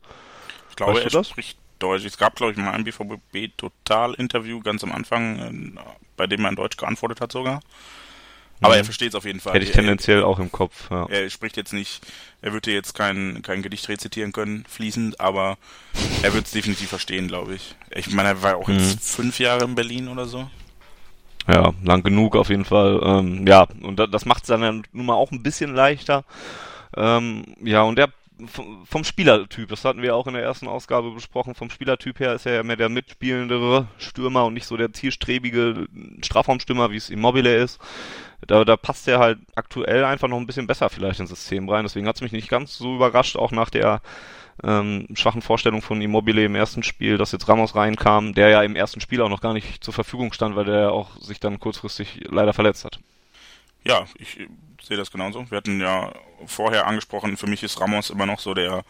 Ich 0.72 0.76
glaube, 0.76 0.96
weißt 0.96 1.14
er 1.14 1.24
spricht 1.24 1.58
Deutsch. 1.86 2.06
Es 2.06 2.18
gab, 2.18 2.36
glaube 2.36 2.52
ich, 2.52 2.58
mal 2.58 2.72
ein 2.72 2.84
BVB-Total-Interview 2.84 4.60
ganz 4.62 4.84
am 4.84 4.92
Anfang, 4.92 5.76
äh, 5.78 5.80
bei 6.18 6.28
dem 6.28 6.44
er 6.44 6.50
in 6.50 6.56
Deutsch 6.56 6.78
geantwortet 6.78 7.22
hat 7.22 7.32
sogar. 7.32 7.62
Aber 8.62 8.74
mhm. 8.74 8.80
er 8.80 8.86
versteht 8.86 9.10
es 9.10 9.16
auf 9.16 9.26
jeden 9.26 9.40
Fall. 9.40 9.54
Hätte 9.54 9.66
ich 9.66 9.72
tendenziell 9.72 10.20
er, 10.20 10.28
auch 10.28 10.40
im 10.40 10.52
Kopf, 10.52 10.90
ja. 10.90 11.06
Er 11.10 11.30
spricht 11.30 11.58
jetzt 11.58 11.74
nicht, 11.74 12.02
er 12.42 12.54
würde 12.54 12.72
jetzt 12.72 12.94
kein, 12.94 13.42
kein 13.44 13.62
Gedicht 13.62 13.90
rezitieren 13.90 14.32
können, 14.32 14.66
fließend, 14.68 15.20
aber 15.20 15.58
er 16.24 16.34
wird 16.34 16.46
es 16.46 16.52
definitiv 16.52 16.90
verstehen, 16.90 17.28
glaube 17.28 17.56
ich. 17.56 17.76
Ich 17.92 18.12
meine, 18.12 18.30
er 18.30 18.42
war 18.42 18.58
auch 18.58 18.68
mhm. 18.68 18.80
jetzt 18.80 19.10
fünf 19.16 19.40
Jahre 19.40 19.66
in 19.66 19.76
Berlin 19.76 20.08
oder 20.08 20.26
so. 20.26 20.50
Ja, 21.48 21.74
lang 21.84 22.02
genug 22.02 22.36
auf 22.36 22.50
jeden 22.50 22.66
Fall. 22.66 23.00
Ähm, 23.04 23.46
ja, 23.46 23.68
und 23.82 23.98
das 23.98 24.26
macht 24.26 24.44
es 24.44 24.48
dann 24.48 24.62
ja 24.64 24.72
nun 24.72 25.06
mal 25.06 25.14
auch 25.14 25.32
ein 25.32 25.44
bisschen 25.44 25.76
leichter. 25.76 26.24
Ähm, 26.98 27.44
ja, 27.62 27.84
und 27.84 28.00
er 28.00 28.10
vom 28.48 29.04
Spielertyp, 29.04 29.70
das 29.70 29.86
hatten 29.86 30.02
wir 30.02 30.16
auch 30.16 30.28
in 30.28 30.34
der 30.34 30.44
ersten 30.44 30.68
Ausgabe 30.68 31.12
besprochen, 31.12 31.56
vom 31.56 31.70
Spielertyp 31.70 32.20
her 32.20 32.34
ist 32.34 32.46
er 32.46 32.56
ja 32.56 32.64
mehr 32.64 32.76
der 32.76 32.90
mitspielendere 32.90 33.88
Stürmer 33.98 34.46
und 34.46 34.54
nicht 34.54 34.66
so 34.66 34.76
der 34.76 34.92
zielstrebige 34.92 35.88
Strafraumstürmer, 36.22 36.92
wie 36.92 36.98
es 36.98 37.10
Immobile 37.10 37.56
ist. 37.56 37.80
Da, 38.46 38.66
da 38.66 38.76
passt 38.78 39.08
er 39.08 39.20
halt 39.20 39.40
aktuell 39.56 40.04
einfach 40.04 40.28
noch 40.28 40.38
ein 40.38 40.48
bisschen 40.48 40.68
besser 40.68 40.90
vielleicht 40.90 41.20
ins 41.20 41.30
System 41.30 41.70
rein. 41.70 41.86
Deswegen 41.86 42.08
hat 42.08 42.16
es 42.16 42.22
mich 42.22 42.32
nicht 42.32 42.50
ganz 42.50 42.78
so 42.78 42.96
überrascht, 42.96 43.38
auch 43.38 43.52
nach 43.52 43.70
der 43.70 44.02
ähm, 44.64 45.08
schwachen 45.14 45.42
Vorstellung 45.42 45.82
von 45.82 46.02
Immobile 46.02 46.44
im 46.44 46.56
ersten 46.56 46.84
Spiel, 46.84 47.18
dass 47.18 47.32
jetzt 47.32 47.48
Ramos 47.48 47.76
reinkam, 47.76 48.34
der 48.34 48.50
ja 48.50 48.64
im 48.64 48.76
ersten 48.76 49.02
Spiel 49.02 49.22
auch 49.22 49.30
noch 49.30 49.42
gar 49.42 49.54
nicht 49.54 49.84
zur 49.84 49.94
Verfügung 49.94 50.34
stand, 50.34 50.56
weil 50.56 50.66
der 50.66 50.92
auch 50.92 51.20
sich 51.22 51.40
dann 51.40 51.60
kurzfristig 51.60 52.22
leider 52.30 52.54
verletzt 52.54 52.86
hat. 52.86 53.00
Ja, 53.84 54.06
ich 54.18 54.48
sehe 54.88 54.98
das 54.98 55.12
genauso. 55.12 55.50
Wir 55.50 55.58
hatten 55.58 55.80
ja 55.80 56.12
vorher 56.46 56.88
angesprochen, 56.88 57.38
für 57.38 57.48
mich 57.48 57.64
ist 57.64 57.80
Ramos 57.80 58.10
immer 58.10 58.26
noch 58.26 58.40
so 58.40 58.54
der 58.54 58.84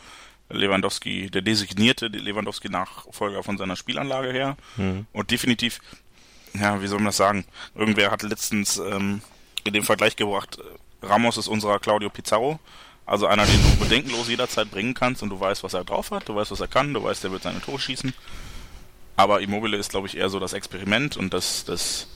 Lewandowski, 0.50 1.30
der 1.30 1.42
designierte 1.42 2.08
Lewandowski-Nachfolger 2.08 3.44
von 3.44 3.58
seiner 3.58 3.76
Spielanlage 3.76 4.32
her. 4.32 4.58
Mhm. 4.78 5.08
Und 5.12 5.32
definitiv, 5.32 5.80
ja, 6.54 6.82
wie 6.82 6.88
soll 6.88 7.00
man 7.00 7.08
das 7.08 7.18
sagen? 7.18 7.46
Irgendwer 7.74 8.12
hat 8.12 8.24
letztens 8.24 8.78
ähm, 8.78 9.22
in 9.64 9.74
dem 9.74 9.84
Vergleich 9.84 10.16
gebracht, 10.16 10.60
Ramos 11.02 11.38
ist 11.38 11.48
unserer 11.48 11.80
Claudio 11.80 12.10
Pizarro. 12.10 12.60
Also 13.06 13.28
einer, 13.28 13.46
den 13.46 13.62
du 13.62 13.84
bedenkenlos 13.84 14.30
jederzeit 14.30 14.72
bringen 14.72 14.96
kannst 14.96 15.22
und 15.22 15.30
du 15.30 15.40
weißt, 15.40 15.64
was 15.64 15.76
er 15.76 15.84
drauf 15.84 16.10
hat, 16.10 16.28
du 16.28 16.36
weißt, 16.36 16.52
was 16.52 16.60
er 16.60 16.68
kann, 16.68 16.94
du 16.94 17.04
weißt, 17.04 17.24
der 17.24 17.32
wird 17.32 17.44
seine 17.44 17.62
Tore 17.62 17.80
schießen. 17.80 18.14
Aber 19.16 19.42
Immobile 19.42 19.78
ist, 19.78 19.92
glaube 19.92 20.08
ich, 20.08 20.18
eher 20.18 20.30
so 20.30 20.40
das 20.40 20.54
Experiment 20.54 21.16
und 21.16 21.34
das, 21.34 21.66
das 21.66 22.08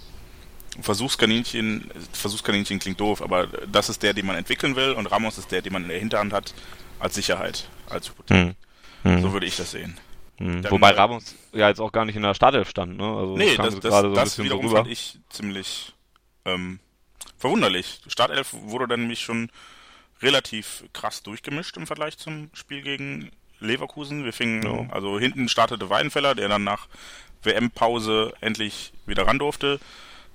Versuchskaninchen, 0.82 1.90
Versuchskaninchen 2.14 2.80
klingt 2.80 3.00
doof, 3.00 3.22
aber 3.22 3.48
das 3.48 3.90
ist 3.90 4.04
der, 4.04 4.14
den 4.14 4.26
man 4.26 4.36
entwickeln 4.36 4.76
will 4.76 4.92
und 4.92 5.08
Ramos 5.08 5.38
ist 5.38 5.52
der, 5.52 5.62
den 5.62 5.74
man 5.74 5.84
in 5.84 5.90
der 5.90 6.00
Hinterhand 6.00 6.34
hat 6.34 6.54
als 7.00 7.16
Sicherheit, 7.16 7.70
als 7.90 8.10
Hypothek. 8.10 8.38
Mhm. 8.38 8.56
Hm. 9.04 9.22
So 9.22 9.34
würde 9.34 9.46
ich 9.46 9.56
das 9.56 9.72
sehen. 9.72 9.98
Hm. 10.38 10.64
Wobei 10.70 10.92
Ramos 10.92 11.36
ja 11.54 11.70
jetzt 11.70 11.80
auch 11.80 11.92
gar 11.92 12.06
nicht 12.06 12.16
in 12.16 12.22
der 12.22 12.34
Startelf 12.34 12.70
stand, 12.70 12.98
ne? 12.98 13.04
Also 13.04 13.38
nee, 13.38 13.56
das, 13.58 13.80
das, 13.80 14.02
so 14.02 14.14
das 14.14 14.38
wiederum 14.40 14.70
so 14.70 14.76
fand 14.76 14.88
ich 14.88 15.20
ziemlich 15.30 15.94
ähm, 16.46 16.80
verwunderlich. 17.38 18.02
Startelf 18.08 18.54
wurde 18.54 18.88
dann 18.88 19.02
nämlich 19.02 19.22
schon 19.22 19.52
relativ 20.22 20.84
krass 20.94 21.24
durchgemischt 21.24 21.78
im 21.78 21.88
Vergleich 21.88 22.18
zum 22.18 22.50
Spiel 22.54 22.82
gegen 22.82 23.32
Leverkusen. 23.60 24.26
Wir 24.26 24.34
fingen, 24.34 24.64
ja. 24.64 24.94
also 24.94 25.20
hinten 25.20 25.50
startete 25.50 25.90
Weidenfeller, 25.90 26.36
der 26.36 26.50
dann 26.50 26.64
nach 26.64 26.88
WM-Pause 27.44 28.34
endlich 28.42 28.94
wieder 29.06 29.28
ran 29.28 29.40
durfte. 29.40 29.80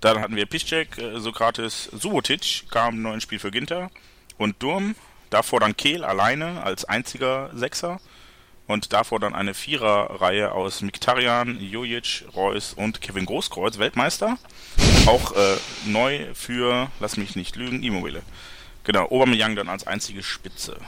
Dann 0.00 0.20
hatten 0.20 0.36
wir 0.36 0.46
Piszczek, 0.46 0.98
äh, 0.98 1.18
Sokrates, 1.20 1.84
Subotic 1.92 2.64
kam 2.70 3.02
neu 3.02 3.14
ins 3.14 3.22
Spiel 3.22 3.38
für 3.38 3.50
Ginter 3.50 3.90
und 4.38 4.62
Durm. 4.62 4.94
Davor 5.30 5.60
dann 5.60 5.76
Kehl 5.76 6.04
alleine 6.04 6.62
als 6.62 6.84
einziger 6.84 7.50
Sechser. 7.54 8.00
Und 8.66 8.92
davor 8.92 9.20
dann 9.20 9.34
eine 9.34 9.52
Viererreihe 9.52 10.52
aus 10.52 10.80
Miktarian, 10.80 11.60
Jojic, 11.60 12.24
Reus 12.34 12.72
und 12.72 13.02
Kevin 13.02 13.26
Großkreuz, 13.26 13.78
Weltmeister. 13.78 14.38
Auch 15.06 15.32
äh, 15.32 15.56
neu 15.86 16.32
für, 16.34 16.90
lass 16.98 17.18
mich 17.18 17.36
nicht 17.36 17.56
lügen, 17.56 17.82
Immobile. 17.82 18.22
Genau, 18.84 19.04
Aubameyang 19.10 19.54
dann 19.56 19.68
als 19.68 19.86
einzige 19.86 20.22
Spitze. 20.22 20.78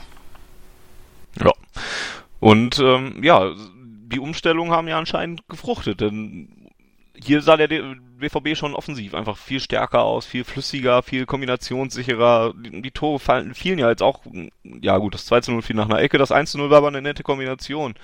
Ja. 1.39 1.51
Und 2.39 2.79
ähm, 2.79 3.23
ja, 3.23 3.53
die 4.11 4.19
Umstellungen 4.19 4.71
haben 4.71 4.87
ja 4.87 4.97
anscheinend 4.97 5.47
gefruchtet, 5.47 6.01
denn 6.01 6.49
hier 7.21 7.41
sah 7.41 7.57
der 7.57 7.67
BVB 7.67 8.55
schon 8.55 8.75
offensiv 8.75 9.13
einfach 9.13 9.37
viel 9.37 9.59
stärker 9.59 10.03
aus, 10.03 10.25
viel 10.25 10.43
flüssiger, 10.43 11.03
viel 11.03 11.25
kombinationssicherer. 11.25 12.53
Die, 12.55 12.81
die 12.81 12.91
Tore 12.91 13.19
fallen, 13.19 13.53
fielen 13.53 13.79
ja 13.79 13.89
jetzt 13.89 14.03
auch, 14.03 14.21
ja 14.63 14.97
gut, 14.97 15.13
das 15.13 15.25
2 15.25 15.41
zu 15.41 15.51
0 15.51 15.61
fiel 15.61 15.75
nach 15.75 15.89
einer 15.89 16.01
Ecke, 16.01 16.17
das 16.17 16.31
1 16.31 16.51
zu 16.51 16.57
0 16.57 16.69
war 16.69 16.77
aber 16.77 16.87
eine 16.89 17.01
nette 17.01 17.23
Kombination. 17.23 17.95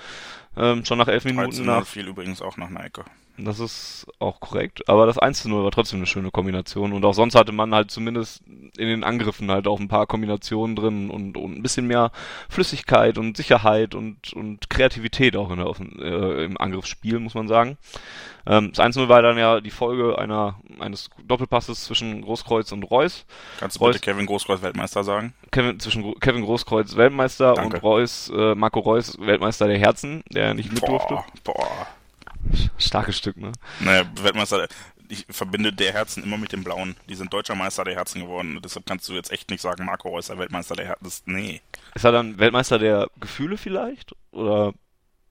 Ähm, 0.55 0.85
schon 0.85 0.97
nach 0.97 1.07
elf 1.07 1.25
Minuten 1.25 1.49
3 1.49 1.55
zu 1.55 1.63
0 1.63 1.75
nach. 1.75 1.87
fiel 1.87 2.07
übrigens 2.07 2.41
auch 2.41 2.57
nach 2.57 2.69
einer 2.69 2.83
Ecke. 2.83 3.05
Das 3.37 3.59
ist 3.59 4.05
auch 4.19 4.39
korrekt. 4.39 4.87
Aber 4.87 5.07
das 5.07 5.17
1 5.17 5.41
zu 5.41 5.49
0 5.49 5.63
war 5.63 5.71
trotzdem 5.71 5.99
eine 5.99 6.05
schöne 6.05 6.29
Kombination. 6.29 6.93
Und 6.93 7.03
auch 7.03 7.13
sonst 7.13 7.33
hatte 7.33 7.51
man 7.51 7.73
halt 7.73 7.89
zumindest 7.89 8.43
in 8.45 8.87
den 8.87 9.03
Angriffen 9.03 9.49
halt 9.49 9.67
auch 9.67 9.79
ein 9.79 9.87
paar 9.87 10.05
Kombinationen 10.05 10.75
drin 10.75 11.09
und, 11.09 11.35
und 11.35 11.57
ein 11.57 11.63
bisschen 11.63 11.87
mehr 11.87 12.11
Flüssigkeit 12.47 13.17
und 13.17 13.35
Sicherheit 13.35 13.95
und, 13.95 14.33
und 14.33 14.69
Kreativität 14.69 15.35
auch 15.35 15.49
in 15.49 15.57
der, 15.57 15.73
äh, 15.99 16.45
im 16.45 16.59
Angriffsspiel, 16.59 17.19
muss 17.19 17.33
man 17.33 17.47
sagen. 17.47 17.77
Ähm, 18.45 18.69
das 18.69 18.79
1 18.79 18.97
0 18.97 19.09
war 19.09 19.23
dann 19.23 19.37
ja 19.37 19.61
die 19.61 19.71
Folge 19.71 20.19
einer, 20.19 20.59
eines 20.79 21.09
Doppelpasses 21.25 21.85
zwischen 21.85 22.21
Großkreuz 22.21 22.71
und 22.71 22.83
Reus. 22.83 23.25
Kannst 23.59 23.77
du 23.77 23.85
Reus, 23.85 23.95
bitte 23.95 24.11
Kevin 24.11 24.27
Großkreuz 24.27 24.61
Weltmeister 24.61 25.03
sagen? 25.03 25.33
Kevin, 25.49 25.79
zwischen 25.79 26.19
Kevin 26.19 26.43
Großkreuz 26.43 26.95
Weltmeister 26.95 27.55
Danke. 27.55 27.77
und 27.77 27.83
Reus, 27.83 28.31
äh, 28.35 28.53
Marco 28.53 28.79
Reus 28.79 29.17
Weltmeister 29.19 29.67
der 29.67 29.79
Herzen, 29.79 30.23
der 30.29 30.53
nicht 30.53 30.71
mit 30.71 30.81
boah, 30.81 30.89
durfte. 30.89 31.19
Boah. 31.43 31.87
Starkes 32.77 33.17
Stück, 33.17 33.37
ne? 33.37 33.51
Naja, 33.79 34.05
Weltmeister, 34.21 34.67
ich 35.09 35.25
verbinde 35.29 35.71
der 35.73 35.93
Herzen 35.93 36.23
immer 36.23 36.37
mit 36.37 36.51
dem 36.51 36.63
Blauen. 36.63 36.95
Die 37.09 37.15
sind 37.15 37.33
deutscher 37.33 37.55
Meister 37.55 37.83
der 37.83 37.95
Herzen 37.95 38.21
geworden. 38.21 38.59
Deshalb 38.63 38.85
kannst 38.85 39.07
du 39.09 39.13
jetzt 39.13 39.31
echt 39.31 39.49
nicht 39.49 39.61
sagen, 39.61 39.85
Marco 39.85 40.09
Reus 40.09 40.27
der 40.27 40.37
Weltmeister 40.37 40.75
der 40.75 40.87
Herzen. 40.87 41.23
Nee. 41.25 41.61
Ist 41.95 42.05
er 42.05 42.11
dann 42.11 42.39
Weltmeister 42.39 42.79
der 42.79 43.09
Gefühle 43.19 43.57
vielleicht? 43.57 44.15
Oder 44.31 44.73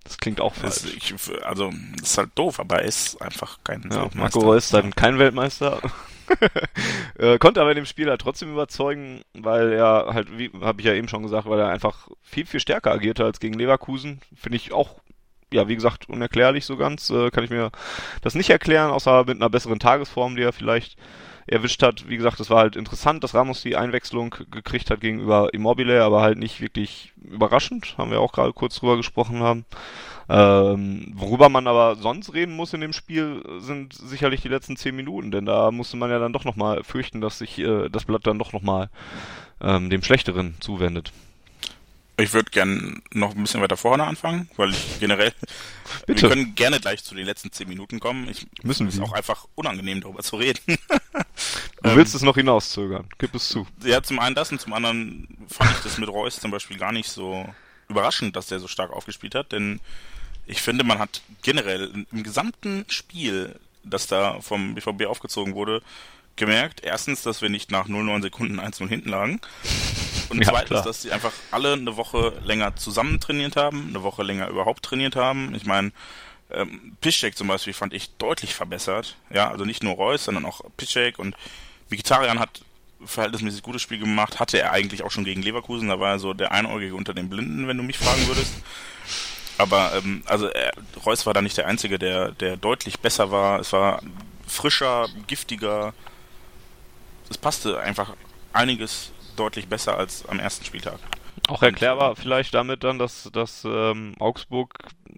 das 0.04 0.18
klingt 0.18 0.40
auch 0.40 0.54
falsch. 0.54 0.84
Ich, 0.96 1.14
also, 1.44 1.72
das 1.96 2.10
ist 2.10 2.18
halt 2.18 2.30
doof, 2.34 2.58
aber 2.58 2.80
er 2.80 2.88
ist 2.88 3.20
einfach 3.22 3.58
kein 3.62 3.82
ja, 3.82 4.02
Weltmeister. 4.02 4.18
Marco 4.18 4.40
Reus 4.40 4.64
ist 4.64 4.74
dann 4.74 4.94
kein 4.94 5.18
Weltmeister. 5.18 5.80
äh, 7.18 7.38
konnte 7.38 7.60
aber 7.60 7.70
in 7.70 7.76
dem 7.76 7.86
Spiel 7.86 8.08
halt 8.08 8.20
trotzdem 8.20 8.50
überzeugen, 8.50 9.22
weil 9.34 9.72
er 9.72 10.12
halt, 10.12 10.38
wie 10.38 10.50
habe 10.60 10.80
ich 10.80 10.86
ja 10.86 10.94
eben 10.94 11.08
schon 11.08 11.22
gesagt, 11.22 11.48
weil 11.48 11.60
er 11.60 11.68
einfach 11.68 12.08
viel, 12.22 12.46
viel 12.46 12.60
stärker 12.60 12.90
agierte 12.90 13.24
als 13.24 13.38
gegen 13.38 13.54
Leverkusen. 13.54 14.20
Finde 14.34 14.56
ich 14.56 14.72
auch 14.72 14.96
ja, 15.52 15.68
wie 15.68 15.74
gesagt, 15.74 16.08
unerklärlich 16.08 16.64
so 16.64 16.76
ganz. 16.76 17.10
Äh, 17.10 17.30
kann 17.30 17.44
ich 17.44 17.50
mir 17.50 17.70
das 18.22 18.34
nicht 18.34 18.50
erklären, 18.50 18.90
außer 18.90 19.24
mit 19.26 19.36
einer 19.36 19.50
besseren 19.50 19.78
Tagesform, 19.78 20.36
die 20.36 20.42
er 20.42 20.52
vielleicht 20.52 20.96
erwischt 21.46 21.82
hat. 21.82 22.08
Wie 22.08 22.16
gesagt, 22.16 22.40
es 22.40 22.50
war 22.50 22.58
halt 22.58 22.76
interessant, 22.76 23.24
dass 23.24 23.34
Ramos 23.34 23.62
die 23.62 23.76
Einwechslung 23.76 24.34
gekriegt 24.50 24.90
hat 24.90 25.00
gegenüber 25.00 25.52
Immobile, 25.52 26.02
aber 26.02 26.22
halt 26.22 26.38
nicht 26.38 26.60
wirklich 26.60 27.12
überraschend. 27.22 27.96
Haben 27.98 28.10
wir 28.10 28.20
auch 28.20 28.32
gerade 28.32 28.52
kurz 28.52 28.76
drüber 28.76 28.96
gesprochen 28.96 29.40
haben. 29.40 29.64
Ähm, 30.28 31.12
worüber 31.14 31.48
man 31.48 31.66
aber 31.66 31.96
sonst 31.96 32.32
reden 32.32 32.54
muss 32.54 32.72
in 32.72 32.80
dem 32.80 32.92
Spiel, 32.92 33.42
sind 33.58 33.92
sicherlich 33.92 34.40
die 34.40 34.48
letzten 34.48 34.76
zehn 34.76 34.94
Minuten, 34.94 35.30
denn 35.30 35.46
da 35.46 35.70
musste 35.70 35.96
man 35.96 36.10
ja 36.10 36.18
dann 36.18 36.32
doch 36.32 36.44
nochmal 36.44 36.84
fürchten, 36.84 37.20
dass 37.20 37.38
sich 37.38 37.58
äh, 37.58 37.88
das 37.88 38.04
Blatt 38.04 38.26
dann 38.26 38.38
doch 38.38 38.52
nochmal 38.52 38.88
ähm, 39.60 39.90
dem 39.90 40.02
Schlechteren 40.02 40.54
zuwendet. 40.60 41.12
Ich 42.22 42.32
würde 42.32 42.52
gerne 42.52 43.00
noch 43.12 43.34
ein 43.34 43.42
bisschen 43.42 43.60
weiter 43.60 43.76
vorne 43.76 44.04
anfangen, 44.04 44.48
weil 44.56 44.70
ich 44.70 45.00
generell. 45.00 45.32
Bitte. 46.06 46.22
Wir 46.22 46.28
können 46.28 46.54
gerne 46.54 46.78
gleich 46.78 47.02
zu 47.02 47.16
den 47.16 47.26
letzten 47.26 47.50
zehn 47.50 47.68
Minuten 47.68 47.98
kommen. 47.98 48.28
Ich 48.28 48.46
müssen 48.62 48.86
es 48.86 48.94
ist 48.94 49.00
auch 49.00 49.12
einfach 49.12 49.46
unangenehm 49.56 50.00
darüber 50.00 50.22
zu 50.22 50.36
reden. 50.36 50.60
du 50.66 51.90
ähm, 51.90 51.96
willst 51.96 52.14
es 52.14 52.22
noch 52.22 52.36
hinauszögern, 52.36 53.08
gib 53.18 53.34
es 53.34 53.48
zu. 53.48 53.66
Ja, 53.82 54.02
zum 54.02 54.20
einen 54.20 54.36
das 54.36 54.52
und 54.52 54.60
zum 54.60 54.72
anderen 54.72 55.26
fand 55.48 55.72
ich 55.72 55.82
das 55.82 55.98
mit 55.98 56.08
Reus 56.08 56.38
zum 56.38 56.52
Beispiel 56.52 56.78
gar 56.78 56.92
nicht 56.92 57.08
so 57.08 57.52
überraschend, 57.88 58.36
dass 58.36 58.46
der 58.46 58.60
so 58.60 58.68
stark 58.68 58.92
aufgespielt 58.92 59.34
hat, 59.34 59.50
denn 59.50 59.80
ich 60.46 60.62
finde, 60.62 60.84
man 60.84 61.00
hat 61.00 61.22
generell 61.42 62.04
im 62.12 62.22
gesamten 62.22 62.84
Spiel, 62.88 63.58
das 63.82 64.06
da 64.06 64.40
vom 64.40 64.76
BVB 64.76 65.06
aufgezogen 65.06 65.54
wurde, 65.54 65.82
gemerkt, 66.36 66.80
erstens, 66.82 67.22
dass 67.22 67.42
wir 67.42 67.48
nicht 67.48 67.70
nach 67.70 67.88
0,9 67.88 68.22
Sekunden 68.22 68.60
1-0 68.60 68.88
hinten 68.88 69.10
lagen. 69.10 69.40
Und 70.28 70.38
ja, 70.44 70.50
zweitens, 70.50 70.68
klar. 70.68 70.84
dass 70.84 71.02
sie 71.02 71.12
einfach 71.12 71.32
alle 71.50 71.74
eine 71.74 71.96
Woche 71.96 72.32
länger 72.44 72.76
zusammen 72.76 73.20
trainiert 73.20 73.56
haben, 73.56 73.88
eine 73.88 74.02
Woche 74.02 74.22
länger 74.22 74.48
überhaupt 74.48 74.84
trainiert 74.84 75.16
haben. 75.16 75.54
Ich 75.54 75.66
meine, 75.66 75.92
ähm, 76.50 76.96
Piszczek 77.00 77.36
zum 77.36 77.48
Beispiel 77.48 77.72
fand 77.72 77.92
ich 77.92 78.10
deutlich 78.16 78.54
verbessert. 78.54 79.16
Ja, 79.30 79.50
also 79.50 79.64
nicht 79.64 79.82
nur 79.82 79.94
Reus, 79.94 80.24
sondern 80.24 80.44
auch 80.44 80.62
Piszczek 80.76 81.18
und 81.18 81.36
Vegetarian 81.88 82.38
hat 82.38 82.62
verhältnismäßig 83.04 83.62
gutes 83.62 83.82
Spiel 83.82 83.98
gemacht, 83.98 84.40
hatte 84.40 84.60
er 84.60 84.72
eigentlich 84.72 85.02
auch 85.02 85.10
schon 85.10 85.24
gegen 85.24 85.42
Leverkusen, 85.42 85.88
da 85.88 85.98
war 85.98 86.12
er 86.12 86.18
so 86.18 86.34
der 86.34 86.52
Einäugige 86.52 86.94
unter 86.94 87.14
den 87.14 87.28
Blinden, 87.28 87.66
wenn 87.66 87.76
du 87.76 87.82
mich 87.82 87.98
fragen 87.98 88.26
würdest. 88.28 88.54
Aber 89.58 89.92
ähm, 89.94 90.22
also 90.26 90.46
er, 90.46 90.72
Reus 91.04 91.26
war 91.26 91.34
da 91.34 91.42
nicht 91.42 91.56
der 91.56 91.66
Einzige, 91.66 91.98
der, 91.98 92.32
der 92.32 92.56
deutlich 92.56 93.00
besser 93.00 93.30
war. 93.30 93.60
Es 93.60 93.72
war 93.72 94.02
frischer, 94.46 95.08
giftiger. 95.26 95.94
Es 97.32 97.38
passte 97.38 97.80
einfach 97.80 98.12
einiges 98.52 99.10
deutlich 99.36 99.66
besser 99.66 99.96
als 99.96 100.28
am 100.28 100.38
ersten 100.38 100.66
Spieltag. 100.66 100.98
Auch 101.48 101.62
erklärbar 101.62 102.14
vielleicht 102.14 102.52
damit 102.52 102.84
dann, 102.84 102.98
dass, 102.98 103.30
dass 103.32 103.64
ähm, 103.64 104.14
Augsburg 104.18 104.74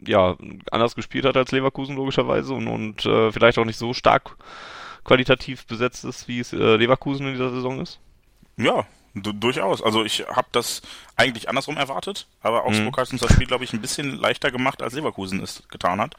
ja 0.06 0.36
anders 0.70 0.94
gespielt 0.94 1.24
hat 1.24 1.36
als 1.36 1.50
Leverkusen 1.50 1.96
logischerweise 1.96 2.54
und, 2.54 2.68
und 2.68 3.04
äh, 3.04 3.32
vielleicht 3.32 3.58
auch 3.58 3.64
nicht 3.64 3.78
so 3.78 3.94
stark 3.94 4.36
qualitativ 5.02 5.66
besetzt 5.66 6.04
ist, 6.04 6.28
wie 6.28 6.38
es 6.38 6.52
äh, 6.52 6.76
Leverkusen 6.76 7.26
in 7.26 7.32
dieser 7.32 7.50
Saison 7.50 7.80
ist? 7.80 7.98
Ja, 8.56 8.86
durchaus. 9.14 9.82
Also 9.82 10.04
ich 10.04 10.24
habe 10.28 10.46
das 10.52 10.82
eigentlich 11.16 11.48
andersrum 11.48 11.76
erwartet, 11.76 12.28
aber 12.42 12.64
Augsburg 12.64 12.96
mhm. 12.96 13.00
hat 13.00 13.12
uns 13.12 13.22
das 13.22 13.32
Spiel, 13.32 13.48
glaube 13.48 13.64
ich, 13.64 13.72
ein 13.72 13.80
bisschen 13.80 14.16
leichter 14.16 14.52
gemacht, 14.52 14.82
als 14.82 14.94
Leverkusen 14.94 15.42
es 15.42 15.64
getan 15.68 16.00
hat. 16.00 16.14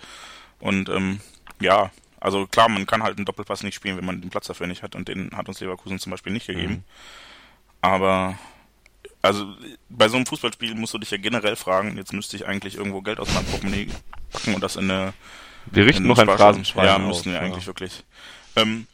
Und 0.60 0.90
ähm, 0.90 1.22
ja, 1.62 1.90
also 2.26 2.48
klar, 2.48 2.70
man 2.70 2.88
kann 2.88 3.04
halt 3.04 3.18
einen 3.18 3.26
Doppelpass 3.26 3.62
nicht 3.62 3.76
spielen, 3.76 3.98
wenn 3.98 4.06
man 4.06 4.20
den 4.20 4.32
Platz 4.32 4.48
dafür 4.48 4.66
nicht 4.66 4.82
hat 4.82 4.96
und 4.96 5.08
den 5.08 5.30
hat 5.38 5.48
uns 5.48 5.60
Leverkusen 5.60 6.00
zum 6.00 6.10
Beispiel 6.10 6.34
nicht 6.34 6.48
gegeben. 6.48 6.74
Mhm. 6.74 6.84
Aber 7.82 8.40
also 9.22 9.46
bei 9.90 10.08
so 10.08 10.16
einem 10.16 10.26
Fußballspiel 10.26 10.74
musst 10.74 10.96
du 10.96 10.98
dich 10.98 11.12
ja 11.12 11.18
generell 11.18 11.56
fragen, 11.56 11.98
jetzt 11.98 12.14
müsste 12.14 12.36
ich 12.36 12.48
eigentlich 12.48 12.78
irgendwo 12.78 13.04
Geld 13.04 13.20
aus 13.20 13.32
meinem 13.32 13.46
Portemonnaie 13.46 13.90
packen 14.32 14.56
und 14.56 14.62
das 14.62 14.76
in 14.76 14.90
eine 14.90 15.14
Wir 15.68 15.86
richten 15.86 16.08
noch 16.08 16.18
ein 16.18 16.28
Phrasenschwein 16.28 16.86
Ja, 16.86 16.98
müssten 16.98 17.30
wir 17.30 17.38
ja. 17.38 17.42
eigentlich 17.42 17.68
wirklich. 17.68 18.04
Ähm, 18.56 18.88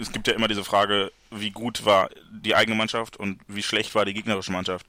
es 0.00 0.10
gibt 0.10 0.26
ja 0.26 0.34
immer 0.34 0.48
diese 0.48 0.64
Frage, 0.64 1.12
wie 1.30 1.52
gut 1.52 1.84
war 1.84 2.10
die 2.32 2.56
eigene 2.56 2.76
Mannschaft 2.76 3.16
und 3.16 3.38
wie 3.46 3.62
schlecht 3.62 3.94
war 3.94 4.04
die 4.04 4.14
gegnerische 4.14 4.50
Mannschaft 4.50 4.86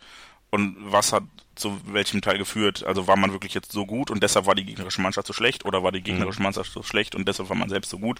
und 0.49 0.77
was 0.79 1.13
hat 1.13 1.23
zu 1.55 1.79
welchem 1.85 2.21
Teil 2.21 2.37
geführt? 2.37 2.83
Also 2.83 3.07
war 3.07 3.15
man 3.15 3.31
wirklich 3.31 3.53
jetzt 3.53 3.71
so 3.71 3.85
gut 3.85 4.11
und 4.11 4.23
deshalb 4.23 4.45
war 4.45 4.55
die 4.55 4.65
gegnerische 4.65 5.01
Mannschaft 5.01 5.27
so 5.27 5.33
schlecht 5.33 5.65
oder 5.65 5.83
war 5.83 5.91
die 5.91 6.01
gegnerische. 6.01 6.41
Mannschaft 6.41 6.71
so 6.71 6.83
schlecht 6.83 7.15
und 7.15 7.27
deshalb 7.27 7.49
war 7.49 7.55
man 7.55 7.69
selbst 7.69 7.89
so 7.89 7.99
gut? 7.99 8.19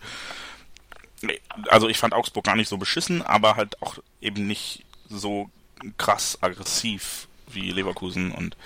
Also 1.70 1.88
ich 1.88 1.98
fand 1.98 2.14
Augsburg 2.14 2.46
gar 2.46 2.56
nicht 2.56 2.70
so 2.70 2.78
beschissen, 2.78 3.22
aber 3.22 3.56
halt 3.56 3.82
auch 3.82 3.98
eben 4.22 4.46
nicht 4.48 4.84
so 5.10 5.50
krass 5.98 6.38
aggressiv 6.42 7.28
wie 7.48 7.72
Leverkusen 7.72 8.32
und 8.32 8.58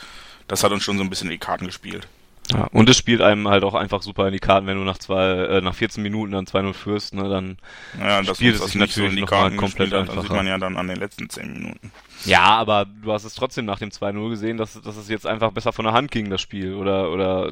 das 0.47 0.63
hat 0.63 0.71
uns 0.71 0.83
schon 0.83 0.97
so 0.97 1.03
ein 1.03 1.09
bisschen 1.09 1.27
in 1.27 1.33
die 1.33 1.37
Karten 1.39 1.65
gespielt. 1.65 2.07
Ja, 2.53 2.67
und 2.71 2.87
es 2.87 2.97
spielt 2.97 3.21
einem 3.21 3.47
halt 3.49 3.63
auch 3.63 3.73
einfach 3.73 4.01
super 4.01 4.27
in 4.27 4.33
die 4.33 4.39
Karten, 4.39 4.67
wenn 4.67 4.77
du 4.77 4.83
nach 4.83 4.97
zwei, 4.97 5.31
äh, 5.31 5.61
nach 5.61 5.75
14 5.75 6.01
Minuten 6.01 6.31
dann 6.31 6.45
2-0 6.45 6.73
führst, 6.73 7.13
ne, 7.13 7.27
dann 7.27 7.57
ja, 7.99 8.23
spielt 8.23 8.55
es 8.55 8.65
sich 8.65 8.75
natürlich 8.75 9.09
so 9.09 9.15
in 9.15 9.15
die 9.17 9.25
Karten 9.25 9.57
komplett 9.57 9.91
hat, 9.91 10.07
Das 10.07 10.21
sieht 10.21 10.31
man 10.31 10.47
ja 10.47 10.57
dann 10.57 10.77
an 10.77 10.87
den 10.87 10.97
letzten 10.97 11.29
10 11.29 11.51
Minuten. 11.51 11.91
Ja, 12.23 12.43
aber 12.43 12.85
du 12.85 13.11
hast 13.11 13.25
es 13.25 13.33
trotzdem 13.33 13.65
nach 13.65 13.79
dem 13.79 13.89
2-0 13.89 14.29
gesehen, 14.29 14.57
dass, 14.57 14.81
dass 14.81 14.95
es 14.95 15.09
jetzt 15.09 15.27
einfach 15.27 15.51
besser 15.51 15.73
von 15.73 15.85
der 15.85 15.93
Hand 15.93 16.09
ging, 16.09 16.29
das 16.29 16.41
Spiel, 16.41 16.73
oder, 16.73 17.11
oder, 17.11 17.51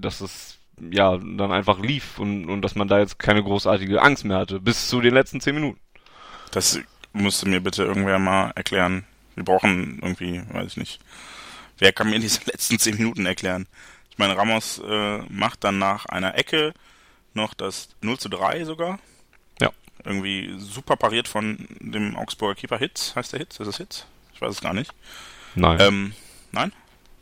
dass 0.00 0.22
es, 0.22 0.58
ja, 0.90 1.18
dann 1.18 1.52
einfach 1.52 1.78
lief 1.78 2.18
und, 2.18 2.46
und 2.46 2.62
dass 2.62 2.74
man 2.74 2.88
da 2.88 2.98
jetzt 2.98 3.18
keine 3.18 3.42
großartige 3.42 4.00
Angst 4.00 4.24
mehr 4.24 4.38
hatte, 4.38 4.58
bis 4.58 4.88
zu 4.88 5.02
den 5.02 5.12
letzten 5.12 5.42
10 5.42 5.54
Minuten. 5.54 5.80
Das 6.50 6.80
musste 7.12 7.48
mir 7.48 7.60
bitte 7.60 7.84
irgendwer 7.84 8.18
mal 8.18 8.52
erklären. 8.54 9.04
Wir 9.34 9.44
brauchen 9.44 9.98
irgendwie, 10.02 10.42
weiß 10.52 10.72
ich 10.72 10.76
nicht, 10.76 11.00
wer 11.78 11.92
kann 11.92 12.10
mir 12.10 12.18
diese 12.18 12.40
letzten 12.46 12.78
zehn 12.78 12.96
Minuten 12.96 13.26
erklären? 13.26 13.66
Ich 14.20 14.26
meine, 14.26 14.36
Ramos 14.36 14.78
äh, 14.86 15.18
macht 15.30 15.64
dann 15.64 15.78
nach 15.78 16.04
einer 16.04 16.36
Ecke 16.36 16.74
noch 17.32 17.54
das 17.54 17.88
0 18.02 18.18
zu 18.18 18.28
3 18.28 18.66
sogar. 18.66 18.98
Ja. 19.62 19.70
Irgendwie 20.04 20.56
super 20.58 20.96
pariert 20.96 21.26
von 21.26 21.66
dem 21.80 22.16
Augsburger 22.16 22.54
Keeper 22.54 22.76
Hitz. 22.76 23.16
Heißt 23.16 23.32
der 23.32 23.40
Hitz? 23.40 23.58
Ist 23.58 23.66
das 23.66 23.78
Hitz? 23.78 24.04
Ich 24.34 24.42
weiß 24.42 24.50
es 24.56 24.60
gar 24.60 24.74
nicht. 24.74 24.92
Nein. 25.54 25.80
Ähm, 25.80 26.12
nein? 26.52 26.70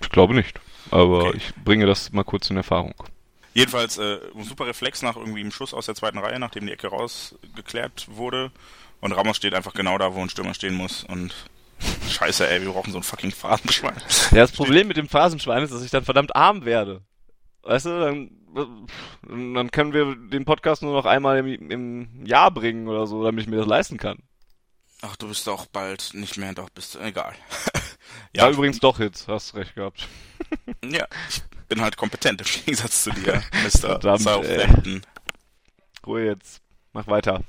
Ich 0.00 0.11
glaube 0.11 0.34
nicht. 0.34 0.58
Aber 0.90 1.26
Okay. 1.26 1.37
ich 1.37 1.54
bringe 1.54 1.87
das 1.87 2.11
mal 2.11 2.24
kurz 2.24 2.50
in 2.50 2.56
Erfahrung. 2.56 2.96
Jedenfalls 3.54 3.96
äh, 3.98 4.18
ein 4.34 4.42
super 4.42 4.66
Reflex 4.66 5.00
nach 5.02 5.14
irgendwie 5.14 5.42
einem 5.42 5.52
Schuss 5.52 5.74
aus 5.74 5.87
der 5.87 5.94
zweiten 5.94 6.18
Reihe, 6.18 6.40
nachdem 6.40 6.66
die 6.66 6.72
Ecke 6.72 6.88
rausgeklärt 6.88 8.08
wurde. 8.11 8.50
Und 9.00 9.12
Ramos 9.12 9.37
steht 9.37 9.54
einfach 9.54 9.74
genau 9.74 9.98
da, 9.98 10.14
wo 10.14 10.20
ein 10.20 10.30
Stürmer 10.30 10.52
stehen 10.54 10.74
muss. 10.74 11.04
Und 11.04 11.32
scheiße, 12.09 12.49
ey, 12.49 12.62
wir 12.62 12.73
brauchen 12.73 12.93
so 12.93 12.99
ein 12.99 13.03
fucking 13.03 13.31
Phrasenschwein. 13.31 13.97
Ja, 14.31 14.38
das 14.38 14.53
Problem 14.53 14.88
mit 14.88 14.97
dem 14.97 15.09
Phasenschwein 15.09 15.62
ist, 15.62 15.73
dass 15.73 15.83
ich 15.83 15.91
dann 15.91 16.05
verdammt 16.05 16.35
arm 16.35 16.64
werde. 16.64 17.03
Weißt 17.62 17.87
du, 17.87 18.01
dann, 18.01 18.31
dann 19.55 19.71
können 19.71 19.93
wir 19.93 20.14
den 20.14 20.45
Podcast 20.45 20.83
nur 20.83 20.95
noch 20.95 21.07
einmal 21.07 21.38
im, 21.38 21.71
im 21.71 22.27
Jahr 22.27 22.51
bringen 22.51 22.88
oder 22.88 23.07
so, 23.07 23.23
damit 23.23 23.43
ich 23.43 23.49
mir 23.49 23.57
das 23.57 23.67
leisten 23.67 23.99
kann. 23.99 24.19
Ach, 25.03 25.17
du 25.17 25.29
bist 25.29 25.47
doch 25.47 25.67
bald 25.67 26.11
nicht 26.14 26.38
mehr, 26.38 26.55
doch 26.55 26.71
bist 26.71 26.95
du, 26.95 27.01
egal. 27.01 27.35
Ja, 28.35 28.49
übrigens 28.49 28.79
doch 28.79 28.99
Hits, 28.99 29.29
hast 29.29 29.55
recht 29.55 29.75
gehabt. 29.75 30.09
Ja, 30.85 31.07
ich 31.29 31.43
bin 31.69 31.81
halt 31.81 31.97
kompetent 31.97 32.41
im 32.41 32.47
Gegensatz 32.47 33.05
zu 33.05 33.11
dir, 33.11 33.43
Mr. 33.64 33.79
Verdammt, 33.81 34.23
Southampton. 34.23 35.03
Ruhe 36.07 36.25
jetzt, 36.25 36.62
mach 36.93 37.07
weiter. 37.07 37.43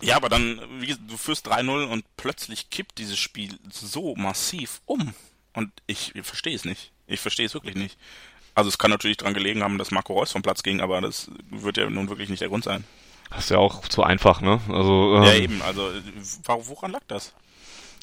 Ja, 0.00 0.16
aber 0.16 0.28
dann, 0.28 0.60
wie, 0.80 0.86
gesagt, 0.86 1.10
du 1.10 1.16
führst 1.16 1.48
3-0 1.48 1.84
und 1.86 2.04
plötzlich 2.16 2.70
kippt 2.70 2.98
dieses 2.98 3.18
Spiel 3.18 3.58
so 3.70 4.14
massiv 4.14 4.80
um. 4.86 5.14
Und 5.52 5.72
ich, 5.86 6.14
ich 6.14 6.26
verstehe 6.26 6.54
es 6.54 6.64
nicht. 6.64 6.92
Ich 7.06 7.20
verstehe 7.20 7.46
es 7.46 7.54
wirklich 7.54 7.76
nicht. 7.76 7.96
Also 8.54 8.68
es 8.68 8.78
kann 8.78 8.90
natürlich 8.90 9.16
dran 9.16 9.34
gelegen 9.34 9.62
haben, 9.62 9.78
dass 9.78 9.90
Marco 9.90 10.14
Reus 10.14 10.32
vom 10.32 10.42
Platz 10.42 10.62
ging, 10.62 10.80
aber 10.80 11.00
das 11.00 11.30
wird 11.50 11.76
ja 11.76 11.88
nun 11.88 12.08
wirklich 12.08 12.28
nicht 12.28 12.40
der 12.40 12.48
Grund 12.48 12.64
sein. 12.64 12.84
Das 13.30 13.44
ist 13.44 13.50
ja 13.50 13.58
auch 13.58 13.86
zu 13.88 14.02
einfach, 14.02 14.40
ne? 14.40 14.60
Also, 14.68 15.16
ähm, 15.16 15.22
Ja, 15.24 15.34
eben. 15.34 15.62
Also 15.62 15.90
äh, 15.90 16.02
woran 16.46 16.92
lag 16.92 17.02
das? 17.08 17.34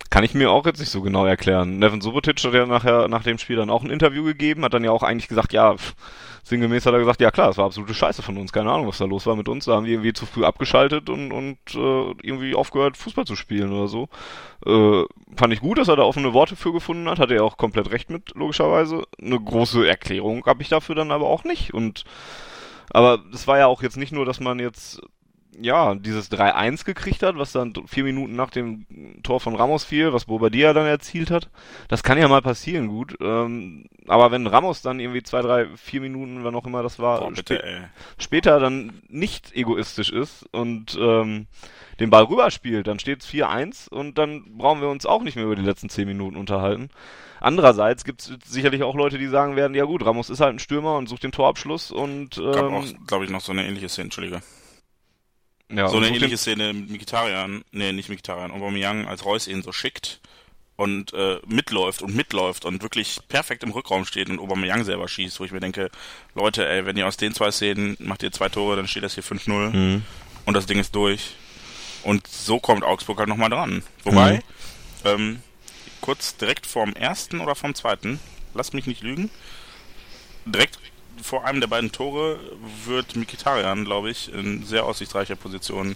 Kann 0.10 0.24
ich 0.24 0.34
mir 0.34 0.52
auch 0.52 0.66
jetzt 0.66 0.80
nicht 0.80 0.92
so 0.92 1.02
genau 1.02 1.26
erklären. 1.26 1.80
Nevin 1.80 2.02
Subotic 2.02 2.44
hat 2.44 2.54
ja 2.54 2.66
nachher 2.66 3.08
nach 3.08 3.24
dem 3.24 3.38
Spiel 3.38 3.56
dann 3.56 3.70
auch 3.70 3.84
ein 3.84 3.90
Interview 3.90 4.24
gegeben, 4.24 4.64
hat 4.64 4.74
dann 4.74 4.84
ja 4.84 4.92
auch 4.92 5.02
eigentlich 5.04 5.28
gesagt, 5.28 5.54
ja, 5.54 5.76
pff, 5.76 5.96
sinngemäß 6.44 6.86
hat 6.86 6.94
er 6.94 7.00
gesagt, 7.00 7.22
ja 7.22 7.32
klar, 7.32 7.48
das 7.48 7.58
war 7.58 7.66
absolute 7.66 7.94
Scheiße 7.94 8.22
von 8.22 8.38
uns, 8.38 8.52
keine 8.52 8.72
Ahnung, 8.72 8.88
was 8.88 8.98
da 8.98 9.06
los 9.06 9.26
war 9.26 9.36
mit 9.36 9.48
uns, 9.48 9.66
da 9.66 9.76
haben 9.76 9.86
wir 9.86 9.94
irgendwie 9.94 10.14
zu 10.14 10.26
früh 10.26 10.44
abgeschaltet 10.44 11.10
und, 11.10 11.32
und 11.32 11.58
äh, 11.74 12.12
irgendwie 12.22 12.54
aufgehört, 12.54 12.98
Fußball 12.98 13.26
zu 13.26 13.36
spielen 13.36 13.72
oder 13.72 13.88
so. 13.88 14.10
Äh, 14.66 15.04
fand 15.36 15.54
ich 15.54 15.62
gut, 15.62 15.78
dass 15.78 15.88
er 15.88 15.96
da 15.96 16.04
offene 16.04 16.34
Worte 16.34 16.56
für 16.56 16.74
gefunden 16.74 17.10
hat, 17.10 17.20
hatte 17.20 17.36
er 17.36 17.44
auch 17.44 17.58
komplett 17.58 17.92
recht 17.92 18.10
mit, 18.10 18.36
logischerweise. 18.36 19.04
Eine 19.22 19.40
große 19.40 19.88
Erklärung 19.88 20.46
habe 20.46 20.62
ich 20.62 20.70
dafür 20.70 20.96
dann 20.96 21.12
aber 21.12 21.28
auch 21.28 21.46
nicht 21.46 21.74
und 21.74 22.04
aber 22.90 23.20
das 23.32 23.48
war 23.48 23.58
ja 23.58 23.68
auch 23.68 23.82
jetzt 23.82 23.98
nicht 23.98 24.12
nur, 24.12 24.26
dass 24.26 24.40
man 24.40 24.60
jetzt 24.60 25.02
ja, 25.60 25.96
dieses 25.96 26.32
3-1 26.32 26.86
gekriegt 26.86 27.24
hat, 27.24 27.38
was 27.38 27.52
dann 27.52 27.74
vier 27.88 28.04
Minuten 28.04 28.36
nach 28.36 28.50
dem 28.50 28.86
Tor 29.24 29.40
von 29.40 29.56
Ramos 29.56 29.84
fiel, 29.84 30.14
was 30.14 30.26
Bobadilla 30.26 30.74
dann 30.74 30.86
erzielt 30.86 31.32
hat. 31.32 31.50
Das 31.88 32.04
kann 32.04 32.18
ja 32.18 32.28
mal 32.28 32.42
passieren, 32.42 32.88
gut. 32.88 33.16
Ähm, 33.22 33.86
aber 34.08 34.32
wenn 34.32 34.48
Ramos 34.48 34.82
dann 34.82 35.00
irgendwie 35.00 35.24
zwei, 35.24 35.42
drei, 35.42 35.68
vier 35.76 36.02
Minuten, 36.02 36.44
wann 36.44 36.56
auch 36.56 36.66
immer 36.66 36.84
das 36.84 37.00
war, 37.00 37.20
Boah, 37.20 37.32
spä 37.32 37.36
bitte, 37.36 37.64
ey. 37.64 37.82
später 38.18 38.60
dann 38.60 39.02
nicht 39.10 39.56
egoistisch 39.56 40.12
ist 40.12 40.46
und 40.52 40.98
ähm, 41.00 41.48
den 42.00 42.10
Ball 42.10 42.24
rüberspielt, 42.24 42.88
dann 42.88 43.00
steht 43.00 43.22
es 43.22 43.30
4-1 43.30 43.90
und 43.90 44.18
dann 44.18 44.58
brauchen 44.58 44.82
wir 44.82 44.90
uns 44.90 45.06
auch 45.06 45.22
nicht 45.22 45.36
mehr 45.36 45.46
über 45.46 45.56
die 45.56 45.62
letzten 45.62 45.90
zehn 45.90 46.08
Minuten 46.08 46.38
unterhalten. 46.38 46.90
Andererseits 47.40 48.06
gibt 48.06 48.22
es 48.22 48.38
sicherlich 48.46 48.84
auch 48.84 48.96
Leute, 48.96 49.18
die 49.18 49.28
sagen 49.28 49.58
werden, 49.58 49.76
ja 49.76 49.84
gut, 49.84 50.06
Ramos 50.06 50.30
ist 50.30 50.40
halt 50.40 50.56
ein 50.56 50.60
Stürmer 50.60 50.96
und 50.96 51.10
sucht 51.10 51.24
den 51.24 51.34
Torabschluss 51.34 51.92
und 51.92 52.38
Gab 52.38 52.72
auch, 52.72 52.84
ähm, 52.84 53.06
glaube 53.06 53.26
ich, 53.26 53.32
noch 53.32 53.42
so 53.42 53.52
eine 53.52 53.68
ähnliche 53.68 53.90
Szene, 53.90 54.06
Entschuldige. 54.06 54.42
Ja, 55.72 55.88
so 55.88 55.98
eine 55.98 56.08
ähnliche 56.10 56.38
Szene 56.38 56.74
mit 56.74 56.90
Mikitarian, 56.90 57.64
nee, 57.72 57.92
nicht 57.94 58.10
Mikitarian, 58.10 58.52
Aubameyang, 58.52 59.08
als 59.08 59.26
Reus 59.26 59.48
ihn 59.48 59.62
so 59.64 59.72
schickt 59.72 60.20
und 60.76 61.14
äh, 61.14 61.40
mitläuft 61.48 62.02
und 62.02 62.16
mitläuft 62.16 62.66
und 62.66 62.82
wirklich 62.82 63.20
perfekt 63.28 63.64
im 63.64 63.72
Rückraum 63.72 64.06
steht 64.06 64.30
und 64.30 64.40
Aubameyang 64.40 64.84
selber 64.84 65.08
schießt, 65.08 65.40
wo 65.40 65.46
ich 65.46 65.52
mir 65.52 65.60
denke, 65.60 65.90
Leute, 66.36 66.68
ey, 66.68 66.86
wenn 66.86 66.98
ihr 66.98 67.08
aus 67.08 67.18
den 67.18 67.34
zwei 67.34 67.52
Szenen 67.52 67.96
macht 68.00 68.24
ihr 68.24 68.32
zwei 68.32 68.50
Tore, 68.50 68.76
dann 68.76 68.88
steht 68.88 69.04
das 69.04 69.14
hier 69.14 69.24
5-0 69.24 69.70
Mhm. 69.72 70.04
und 70.46 70.54
das 70.56 70.66
Ding 70.66 70.80
ist 70.80 70.96
durch. 70.96 71.36
Und 72.04 72.28
so 72.28 72.60
kommt 72.60 72.84
Augsburg 72.84 73.20
halt 73.20 73.30
nochmal 73.30 73.50
dran. 73.50 73.82
Wobei, 74.04 74.42
ähm, 75.06 75.42
kurz 76.02 76.36
direkt 76.38 76.66
vorm 76.66 76.94
ersten 76.94 77.40
oder 77.40 77.56
vom 77.56 77.76
zweiten, 77.76 78.20
lasst 78.54 78.74
mich 78.74 78.88
nicht 78.88 79.02
lügen, 79.04 79.30
direkt 80.46 80.78
vor 81.22 81.46
einem 81.46 81.60
der 81.62 81.68
beiden 81.68 81.92
Tore 81.92 82.40
wird 82.86 83.16
Mikitarian, 83.16 83.86
glaube 83.86 84.10
ich, 84.10 84.32
in 84.34 84.66
sehr 84.66 84.86
aussichtsreicher 84.86 85.36
Position 85.36 85.96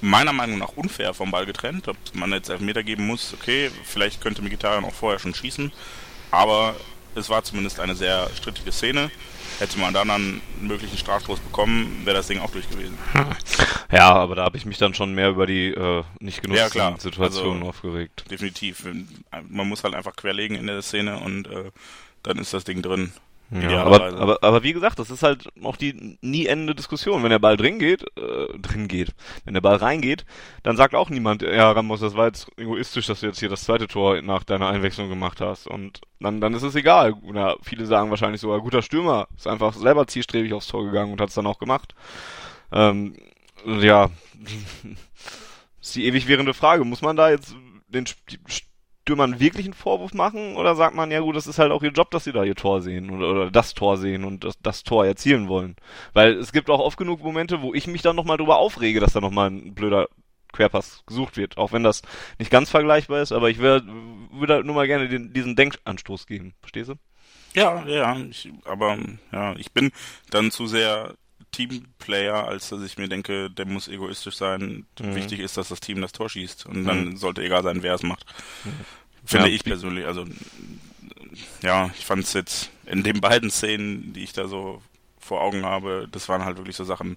meiner 0.00 0.32
Meinung 0.32 0.58
nach 0.58 0.76
unfair 0.76 1.14
vom 1.14 1.30
Ball 1.30 1.46
getrennt. 1.46 1.88
Ob 1.88 1.96
man 2.14 2.32
jetzt 2.32 2.48
Elfmeter 2.50 2.82
geben 2.82 3.06
muss, 3.06 3.34
okay, 3.34 3.70
vielleicht 3.84 4.20
könnte 4.20 4.42
Mikitarian 4.42 4.84
auch 4.84 4.92
vorher 4.94 5.18
schon 5.18 5.34
schießen, 5.34 5.72
aber 6.30 6.74
es 7.14 7.30
war 7.30 7.44
zumindest 7.44 7.80
eine 7.80 7.94
sehr 7.94 8.28
strittige 8.36 8.72
Szene. 8.72 9.10
Hätte 9.60 9.78
man 9.78 9.94
dann 9.94 10.10
einen 10.10 10.40
möglichen 10.60 10.98
Strafstoß 10.98 11.38
bekommen, 11.38 12.00
wäre 12.04 12.16
das 12.16 12.26
Ding 12.26 12.40
auch 12.40 12.50
durch 12.50 12.68
gewesen. 12.68 12.98
Ja, 13.92 14.12
aber 14.12 14.34
da 14.34 14.42
habe 14.44 14.56
ich 14.56 14.66
mich 14.66 14.78
dann 14.78 14.94
schon 14.94 15.14
mehr 15.14 15.28
über 15.30 15.46
die 15.46 15.68
äh, 15.68 16.02
nicht 16.18 16.42
genutzten 16.42 16.64
Ja, 16.64 16.70
klar. 16.70 16.98
Situationen 16.98 17.58
Also- 17.58 17.68
aufgeregt. 17.68 18.24
Definitiv. 18.30 18.84
Man 19.48 19.68
muss 19.68 19.84
halt 19.84 19.94
einfach 19.94 20.16
querlegen 20.16 20.56
in 20.56 20.66
der 20.66 20.82
Szene 20.82 21.20
und 21.20 21.46
äh, 21.46 21.70
dann 22.24 22.38
ist 22.38 22.52
das 22.52 22.64
Ding 22.64 22.82
drin. 22.82 23.12
Ja, 23.62 23.84
aber, 23.84 24.00
aber, 24.20 24.38
aber 24.42 24.62
wie 24.64 24.72
gesagt, 24.72 24.98
das 24.98 25.10
ist 25.10 25.22
halt 25.22 25.48
auch 25.62 25.76
die 25.76 26.18
nie 26.20 26.46
endende 26.46 26.74
Diskussion. 26.74 27.22
Wenn 27.22 27.30
der 27.30 27.38
Ball 27.38 27.56
drin 27.56 27.78
geht, 27.78 28.02
äh, 28.18 28.58
drin 28.58 28.88
geht, 28.88 29.14
wenn 29.44 29.54
der 29.54 29.60
Ball 29.60 29.76
reingeht, 29.76 30.24
dann 30.64 30.76
sagt 30.76 30.94
auch 30.94 31.08
niemand, 31.08 31.42
ja 31.42 31.70
Ramos, 31.70 32.00
das 32.00 32.16
war 32.16 32.26
jetzt 32.26 32.50
egoistisch, 32.56 33.06
dass 33.06 33.20
du 33.20 33.26
jetzt 33.26 33.38
hier 33.38 33.48
das 33.48 33.62
zweite 33.64 33.86
Tor 33.86 34.20
nach 34.22 34.42
deiner 34.42 34.68
Einwechslung 34.68 35.08
gemacht 35.08 35.40
hast. 35.40 35.68
Und 35.68 36.00
dann, 36.18 36.40
dann 36.40 36.54
ist 36.54 36.62
es 36.64 36.74
egal. 36.74 37.12
Oder 37.22 37.56
viele 37.62 37.86
sagen 37.86 38.10
wahrscheinlich 38.10 38.40
sogar, 38.40 38.60
guter 38.60 38.82
Stürmer, 38.82 39.28
ist 39.36 39.46
einfach 39.46 39.72
selber 39.74 40.06
zielstrebig 40.06 40.52
aufs 40.52 40.66
Tor 40.66 40.84
gegangen 40.84 41.12
und 41.12 41.20
hat 41.20 41.28
es 41.28 41.34
dann 41.36 41.46
auch 41.46 41.58
gemacht. 41.58 41.94
Ähm, 42.72 43.16
ja, 43.80 44.10
ist 45.80 45.94
die 45.94 46.06
ewig 46.06 46.26
währende 46.28 46.54
Frage. 46.54 46.84
Muss 46.84 47.02
man 47.02 47.16
da 47.16 47.30
jetzt 47.30 47.54
den 47.88 48.04
Sp- 48.10 48.66
Stürmern 49.04 49.38
wirklich 49.38 49.66
einen 49.66 49.74
Vorwurf 49.74 50.14
machen 50.14 50.56
oder 50.56 50.74
sagt 50.74 50.96
man, 50.96 51.10
ja 51.10 51.20
gut, 51.20 51.36
das 51.36 51.46
ist 51.46 51.58
halt 51.58 51.72
auch 51.72 51.82
ihr 51.82 51.90
Job, 51.90 52.10
dass 52.10 52.24
sie 52.24 52.32
da 52.32 52.42
ihr 52.42 52.54
Tor 52.54 52.80
sehen 52.80 53.10
oder, 53.10 53.30
oder 53.30 53.50
das 53.50 53.74
Tor 53.74 53.98
sehen 53.98 54.24
und 54.24 54.44
das, 54.44 54.58
das 54.62 54.82
Tor 54.82 55.04
erzielen 55.04 55.46
wollen? 55.46 55.76
Weil 56.14 56.32
es 56.38 56.52
gibt 56.52 56.70
auch 56.70 56.80
oft 56.80 56.96
genug 56.96 57.22
Momente, 57.22 57.60
wo 57.60 57.74
ich 57.74 57.86
mich 57.86 58.00
dann 58.00 58.16
nochmal 58.16 58.38
drüber 58.38 58.56
aufrege, 58.56 59.00
dass 59.00 59.12
da 59.12 59.20
nochmal 59.20 59.50
ein 59.50 59.74
blöder 59.74 60.08
Querpass 60.52 61.02
gesucht 61.06 61.36
wird, 61.36 61.58
auch 61.58 61.72
wenn 61.72 61.82
das 61.82 62.00
nicht 62.38 62.50
ganz 62.50 62.70
vergleichbar 62.70 63.20
ist, 63.20 63.32
aber 63.32 63.50
ich 63.50 63.58
würde 63.58 63.84
halt 64.48 64.64
nur 64.64 64.74
mal 64.74 64.86
gerne 64.86 65.08
den, 65.08 65.34
diesen 65.34 65.54
Denkanstoß 65.54 66.26
geben, 66.26 66.54
verstehst 66.60 66.88
du? 66.88 66.94
Ja, 67.52 67.84
ja, 67.86 68.16
ich, 68.16 68.50
aber 68.64 68.96
ja, 69.32 69.54
ich 69.56 69.70
bin 69.72 69.92
dann 70.30 70.50
zu 70.50 70.66
sehr 70.66 71.14
Teamplayer, 71.54 72.48
als 72.48 72.70
dass 72.70 72.82
ich 72.82 72.98
mir 72.98 73.08
denke, 73.08 73.48
der 73.48 73.66
muss 73.66 73.86
egoistisch 73.86 74.36
sein. 74.36 74.86
Mhm. 75.00 75.14
Wichtig 75.14 75.40
ist, 75.40 75.56
dass 75.56 75.68
das 75.68 75.80
Team 75.80 76.00
das 76.00 76.12
Tor 76.12 76.28
schießt 76.28 76.66
und 76.66 76.84
dann 76.84 77.16
sollte 77.16 77.44
egal 77.44 77.62
sein, 77.62 77.82
wer 77.82 77.94
es 77.94 78.02
macht. 78.02 78.26
Finde 79.24 79.48
Ja. 79.48 79.54
ich 79.54 79.64
persönlich. 79.64 80.06
Also 80.06 80.26
ja, 81.62 81.90
ich 81.98 82.04
fand 82.04 82.24
es 82.24 82.32
jetzt 82.32 82.70
in 82.86 83.02
den 83.02 83.20
beiden 83.20 83.50
Szenen, 83.50 84.12
die 84.12 84.22
ich 84.24 84.32
da 84.32 84.46
so 84.48 84.82
vor 85.18 85.40
Augen 85.40 85.64
habe, 85.64 86.06
das 86.12 86.28
waren 86.28 86.44
halt 86.44 86.56
wirklich 86.58 86.76
so 86.76 86.84
Sachen, 86.84 87.16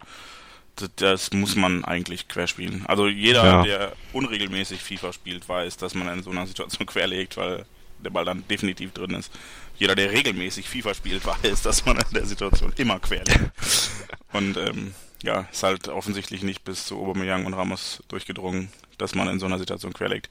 das, 0.78 0.90
das 0.96 1.34
muss 1.34 1.56
man 1.56 1.84
eigentlich 1.84 2.28
querspielen. 2.28 2.86
Also 2.86 3.08
jeder, 3.08 3.44
Ja. 3.44 3.64
der 3.64 3.94
unregelmäßig 4.14 4.82
FIFA 4.82 5.12
spielt, 5.14 5.48
weiß, 5.50 5.78
dass 5.78 5.94
man 5.94 6.08
in 6.10 6.24
so 6.24 6.30
einer 6.32 6.48
Situation 6.48 6.86
querlegt, 6.88 7.38
weil 7.38 7.66
der 8.00 8.10
Ball 8.12 8.26
dann 8.26 8.48
definitiv 8.48 8.94
drin 8.94 9.12
ist. 9.16 9.32
Jeder, 9.78 9.96
der 9.96 10.12
regelmäßig 10.12 10.70
FIFA 10.70 10.94
spielt, 10.94 11.26
weiß, 11.44 11.62
dass 11.64 11.86
man 11.86 11.98
in 11.98 12.14
der 12.14 12.26
Situation 12.26 12.72
immer 12.78 13.00
querlegt. 13.00 13.52
Und 14.34 14.56
ähm, 14.58 14.94
ja, 15.24 15.48
ist 15.52 15.64
halt 15.64 15.88
offensichtlich 15.90 16.44
nicht 16.44 16.64
bis 16.64 16.86
zu 16.86 16.98
Aubameyang 17.00 17.46
und 17.48 17.56
Ramos 17.56 18.04
durchgedrungen, 18.08 18.70
dass 18.98 19.16
man 19.16 19.28
in 19.30 19.40
so 19.40 19.46
einer 19.46 19.60
Situation 19.60 19.94
querlegt. 19.94 20.30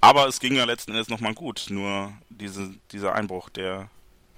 Aber 0.00 0.26
es 0.28 0.40
ging 0.40 0.54
ja 0.54 0.64
letzten 0.64 0.92
Endes 0.92 1.08
nochmal 1.08 1.34
gut. 1.34 1.66
Nur 1.70 2.12
diese, 2.28 2.70
dieser 2.92 3.14
Einbruch, 3.14 3.48
der 3.50 3.88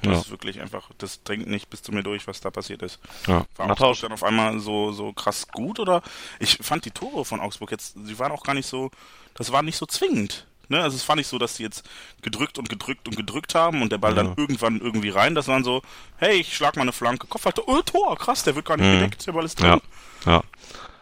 das 0.02 0.12
Ja. 0.12 0.18
ist 0.20 0.30
wirklich 0.30 0.60
einfach, 0.60 0.90
das 0.98 1.24
dringt 1.24 1.48
nicht 1.48 1.70
bis 1.70 1.82
zu 1.82 1.90
mir 1.92 2.04
durch, 2.04 2.28
was 2.28 2.40
da 2.40 2.50
passiert 2.50 2.82
ist. 2.82 3.00
Ja. 3.26 3.44
War 3.56 3.70
Augsburg 3.70 4.00
dann 4.02 4.12
auf 4.12 4.22
einmal 4.22 4.60
so, 4.60 4.92
so 4.92 5.12
krass 5.12 5.48
gut 5.48 5.80
oder? 5.80 6.02
Ich 6.38 6.58
fand 6.62 6.84
die 6.84 6.92
Tore 6.92 7.24
von 7.24 7.40
Augsburg 7.40 7.72
jetzt, 7.72 7.96
sie 8.04 8.16
waren 8.20 8.30
auch 8.30 8.44
gar 8.44 8.54
nicht 8.54 8.68
so, 8.68 8.92
das 9.34 9.50
war 9.50 9.62
nicht 9.62 9.76
so 9.76 9.86
zwingend. 9.86 10.46
Ne? 10.68 10.80
Also 10.80 10.96
es 10.96 11.08
war 11.08 11.16
nicht 11.16 11.26
so, 11.26 11.38
dass 11.38 11.56
sie 11.56 11.64
jetzt 11.64 11.84
gedrückt 12.22 12.58
und 12.58 12.68
gedrückt 12.68 13.08
und 13.08 13.16
gedrückt 13.16 13.56
haben 13.56 13.82
und 13.82 13.90
der 13.90 13.98
Ball 13.98 14.14
Ja. 14.16 14.22
dann 14.22 14.34
irgendwann 14.36 14.80
irgendwie 14.80 15.08
rein. 15.08 15.34
Das 15.34 15.48
waren 15.48 15.64
so, 15.64 15.82
hey, 16.18 16.36
ich 16.36 16.54
schlag 16.54 16.76
mal 16.76 16.82
eine 16.82 16.92
Flanke, 16.92 17.26
Kopfhalter, 17.26 17.62
oh, 17.66 17.82
Tor, 17.82 18.16
krass, 18.18 18.44
der 18.44 18.54
wird 18.54 18.66
gar 18.66 18.76
nicht 18.76 18.86
Mhm. 18.86 19.00
gedeckt, 19.00 19.26
der 19.26 19.32
Ball 19.32 19.46
ist 19.46 19.58
drin. 19.60 19.80
Ja. 20.26 20.32
Ja. 20.32 20.44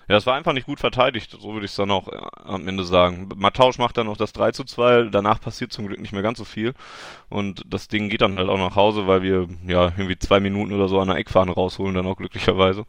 Ja, 0.09 0.15
das 0.15 0.27
war 0.27 0.35
einfach 0.35 0.53
nicht 0.53 0.67
gut 0.67 0.79
verteidigt, 0.79 1.37
so 1.41 1.53
würde 1.53 1.65
ich 1.67 1.73
es 1.73 1.77
dann 1.77 1.91
auch 1.91 2.07
äh, 2.07 2.17
am 2.45 2.69
Ende 2.69 2.85
sagen. 2.85 3.29
Matausch 3.35 3.79
macht 3.79 3.97
dann 3.97 4.07
noch 4.07 4.17
das 4.17 4.33
3 4.33 4.53
zu 4.53 4.63
2, 4.63 5.09
danach 5.11 5.41
passiert 5.41 5.73
zum 5.73 5.89
Glück 5.89 6.01
nicht 6.01 6.13
mehr 6.13 6.23
ganz 6.23 6.39
so 6.39 6.45
viel. 6.45 6.75
Und 7.29 7.65
das 7.67 7.89
Ding 7.89 8.09
geht 8.09 8.21
dann 8.21 8.39
halt 8.39 8.49
auch 8.49 8.59
nach 8.59 8.77
Hause, 8.77 9.09
weil 9.09 9.23
wir 9.23 9.49
ja 9.67 9.87
irgendwie 9.87 10.19
zwei 10.19 10.39
Minuten 10.39 10.73
oder 10.73 10.89
so 10.89 11.01
an 11.01 11.09
der 11.09 11.17
Eckfahne 11.17 11.53
rausholen, 11.53 11.95
dann 11.95 12.07
auch 12.07 12.17
glücklicherweise. 12.17 12.85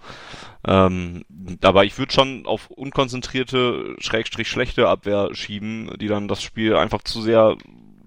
Ähm, 0.67 1.25
aber 1.63 1.85
ich 1.85 1.97
würde 1.97 2.13
schon 2.13 2.45
auf 2.45 2.69
unkonzentrierte, 2.69 3.95
schrägstrich 3.99 4.47
schlechte 4.47 4.87
Abwehr 4.87 5.29
schieben, 5.33 5.91
die 5.99 6.07
dann 6.07 6.27
das 6.27 6.43
Spiel 6.43 6.75
einfach 6.75 7.01
zu 7.01 7.21
sehr 7.21 7.57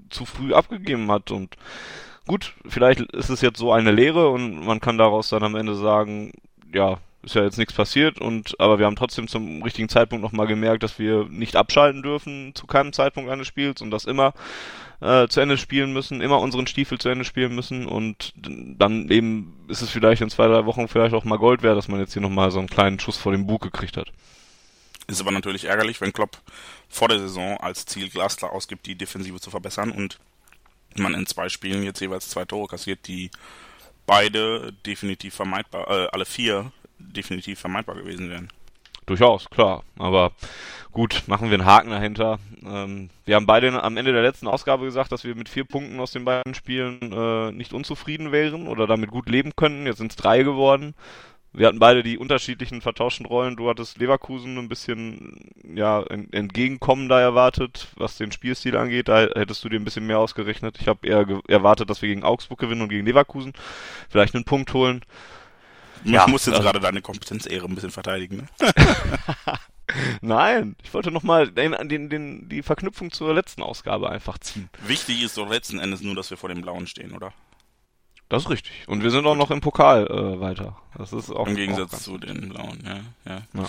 zu 0.08 0.24
früh 0.24 0.54
abgegeben 0.54 1.10
hat 1.10 1.30
und 1.30 1.56
gut, 2.26 2.54
vielleicht 2.66 3.00
ist 3.00 3.30
es 3.30 3.40
jetzt 3.40 3.58
so 3.58 3.72
eine 3.72 3.92
Lehre 3.92 4.28
und 4.28 4.64
man 4.64 4.80
kann 4.80 4.98
daraus 4.98 5.28
dann 5.30 5.42
am 5.42 5.56
Ende 5.56 5.74
sagen, 5.74 6.32
ja, 6.72 6.98
ist 7.22 7.34
ja 7.34 7.42
jetzt 7.42 7.58
nichts 7.58 7.74
passiert 7.74 8.20
und 8.20 8.58
aber 8.58 8.78
wir 8.78 8.86
haben 8.86 8.96
trotzdem 8.96 9.28
zum 9.28 9.62
richtigen 9.62 9.88
Zeitpunkt 9.88 10.22
nochmal 10.22 10.46
gemerkt, 10.46 10.82
dass 10.82 10.98
wir 10.98 11.26
nicht 11.28 11.56
abschalten 11.56 12.02
dürfen 12.02 12.54
zu 12.54 12.66
keinem 12.66 12.92
Zeitpunkt 12.92 13.30
eines 13.30 13.46
Spiels 13.46 13.82
und 13.82 13.90
das 13.90 14.06
immer 14.06 14.32
äh, 15.00 15.28
zu 15.28 15.40
Ende 15.40 15.58
spielen 15.58 15.92
müssen, 15.92 16.20
immer 16.20 16.40
unseren 16.40 16.66
Stiefel 16.66 16.98
zu 16.98 17.08
Ende 17.08 17.24
spielen 17.24 17.54
müssen 17.54 17.86
und 17.86 18.32
dann 18.36 19.10
eben 19.10 19.66
ist 19.68 19.82
es 19.82 19.90
vielleicht 19.90 20.22
in 20.22 20.30
zwei, 20.30 20.46
drei 20.46 20.64
Wochen 20.64 20.88
vielleicht 20.88 21.14
auch 21.14 21.24
mal 21.24 21.38
Gold 21.38 21.62
wert, 21.62 21.76
dass 21.76 21.88
man 21.88 22.00
jetzt 22.00 22.14
hier 22.14 22.22
nochmal 22.22 22.50
so 22.50 22.58
einen 22.58 22.68
kleinen 22.68 22.98
Schuss 22.98 23.16
vor 23.16 23.32
dem 23.32 23.46
Bug 23.46 23.62
gekriegt 23.62 23.96
hat. 23.96 24.10
Ist 25.06 25.20
aber 25.20 25.32
natürlich 25.32 25.64
ärgerlich, 25.64 26.00
wenn 26.00 26.12
Klopp 26.12 26.38
vor 26.88 27.08
der 27.08 27.18
Saison 27.18 27.56
als 27.58 27.84
Ziel 27.84 28.08
glasklar 28.08 28.52
ausgibt, 28.52 28.86
die 28.86 28.94
Defensive 28.94 29.40
zu 29.40 29.50
verbessern 29.50 29.90
und 29.90 30.18
man 30.96 31.14
in 31.14 31.26
zwei 31.26 31.48
Spielen 31.48 31.82
jetzt 31.82 32.00
jeweils 32.00 32.28
zwei 32.28 32.44
Tore 32.44 32.68
kassiert, 32.68 33.06
die 33.06 33.30
beide 34.06 34.72
definitiv 34.86 35.34
vermeidbar, 35.34 35.88
äh, 35.88 36.08
alle 36.12 36.24
vier 36.24 36.72
definitiv 37.00 37.58
vermeidbar 37.58 37.96
gewesen 37.96 38.30
wären. 38.30 38.48
Durchaus, 39.06 39.50
klar. 39.50 39.82
Aber 39.98 40.32
gut, 40.92 41.24
machen 41.26 41.50
wir 41.50 41.58
einen 41.58 41.66
Haken 41.66 41.90
dahinter. 41.90 42.38
Ähm, 42.64 43.10
wir 43.24 43.34
haben 43.34 43.46
beide 43.46 43.82
am 43.82 43.96
Ende 43.96 44.12
der 44.12 44.22
letzten 44.22 44.46
Ausgabe 44.46 44.84
gesagt, 44.84 45.10
dass 45.10 45.24
wir 45.24 45.34
mit 45.34 45.48
vier 45.48 45.64
Punkten 45.64 45.98
aus 45.98 46.12
den 46.12 46.24
beiden 46.24 46.54
Spielen 46.54 47.12
äh, 47.12 47.50
nicht 47.50 47.72
unzufrieden 47.72 48.30
wären 48.30 48.68
oder 48.68 48.86
damit 48.86 49.10
gut 49.10 49.28
leben 49.28 49.52
könnten. 49.56 49.86
Jetzt 49.86 49.98
sind 49.98 50.12
es 50.12 50.16
drei 50.16 50.42
geworden. 50.42 50.94
Wir 51.52 51.66
hatten 51.66 51.80
beide 51.80 52.04
die 52.04 52.18
unterschiedlichen 52.18 52.80
vertauschten 52.80 53.26
Rollen. 53.26 53.56
Du 53.56 53.68
hattest 53.68 53.98
Leverkusen 53.98 54.56
ein 54.56 54.68
bisschen 54.68 55.50
ja 55.64 56.04
entgegenkommender 56.04 57.20
erwartet, 57.20 57.88
was 57.96 58.16
den 58.16 58.30
Spielstil 58.30 58.76
angeht. 58.76 59.08
Da 59.08 59.22
hättest 59.34 59.64
du 59.64 59.68
dir 59.68 59.80
ein 59.80 59.84
bisschen 59.84 60.06
mehr 60.06 60.20
ausgerechnet. 60.20 60.78
Ich 60.80 60.86
habe 60.86 61.04
eher 61.08 61.26
erwartet, 61.48 61.90
dass 61.90 62.02
wir 62.02 62.08
gegen 62.08 62.22
Augsburg 62.22 62.60
gewinnen 62.60 62.82
und 62.82 62.90
gegen 62.90 63.04
Leverkusen 63.04 63.52
vielleicht 64.08 64.36
einen 64.36 64.44
Punkt 64.44 64.72
holen. 64.72 65.04
Ich 66.04 66.12
ja, 66.12 66.26
muss 66.26 66.46
jetzt 66.46 66.54
also, 66.54 66.64
gerade 66.64 66.80
deine 66.80 67.02
Kompetenzehre 67.02 67.66
ein 67.66 67.74
bisschen 67.74 67.90
verteidigen. 67.90 68.36
Ne? 68.36 68.72
Nein, 70.20 70.76
ich 70.82 70.94
wollte 70.94 71.10
nochmal 71.10 71.50
den, 71.50 71.76
den, 71.88 72.08
den, 72.08 72.48
die 72.48 72.62
Verknüpfung 72.62 73.10
zur 73.10 73.34
letzten 73.34 73.62
Ausgabe 73.62 74.10
einfach 74.10 74.38
ziehen. 74.38 74.70
Wichtig 74.86 75.22
ist 75.22 75.36
doch 75.36 75.48
letzten 75.48 75.78
Endes 75.78 76.00
nur, 76.00 76.14
dass 76.14 76.30
wir 76.30 76.36
vor 76.36 76.48
dem 76.48 76.60
Blauen 76.60 76.86
stehen, 76.86 77.12
oder? 77.12 77.32
Das 78.28 78.44
ist 78.44 78.50
richtig. 78.50 78.72
Und 78.86 79.02
wir 79.02 79.10
sind 79.10 79.26
auch 79.26 79.34
noch 79.34 79.50
im 79.50 79.60
Pokal 79.60 80.06
äh, 80.06 80.40
weiter. 80.40 80.76
Das 80.96 81.12
ist 81.12 81.30
auch 81.30 81.48
im 81.48 81.56
Gegensatz 81.56 81.94
auch 81.94 81.98
zu 81.98 82.16
den 82.16 82.50
Blauen, 82.50 82.78
ja, 82.84 83.00
ja. 83.32 83.42
ja. 83.52 83.68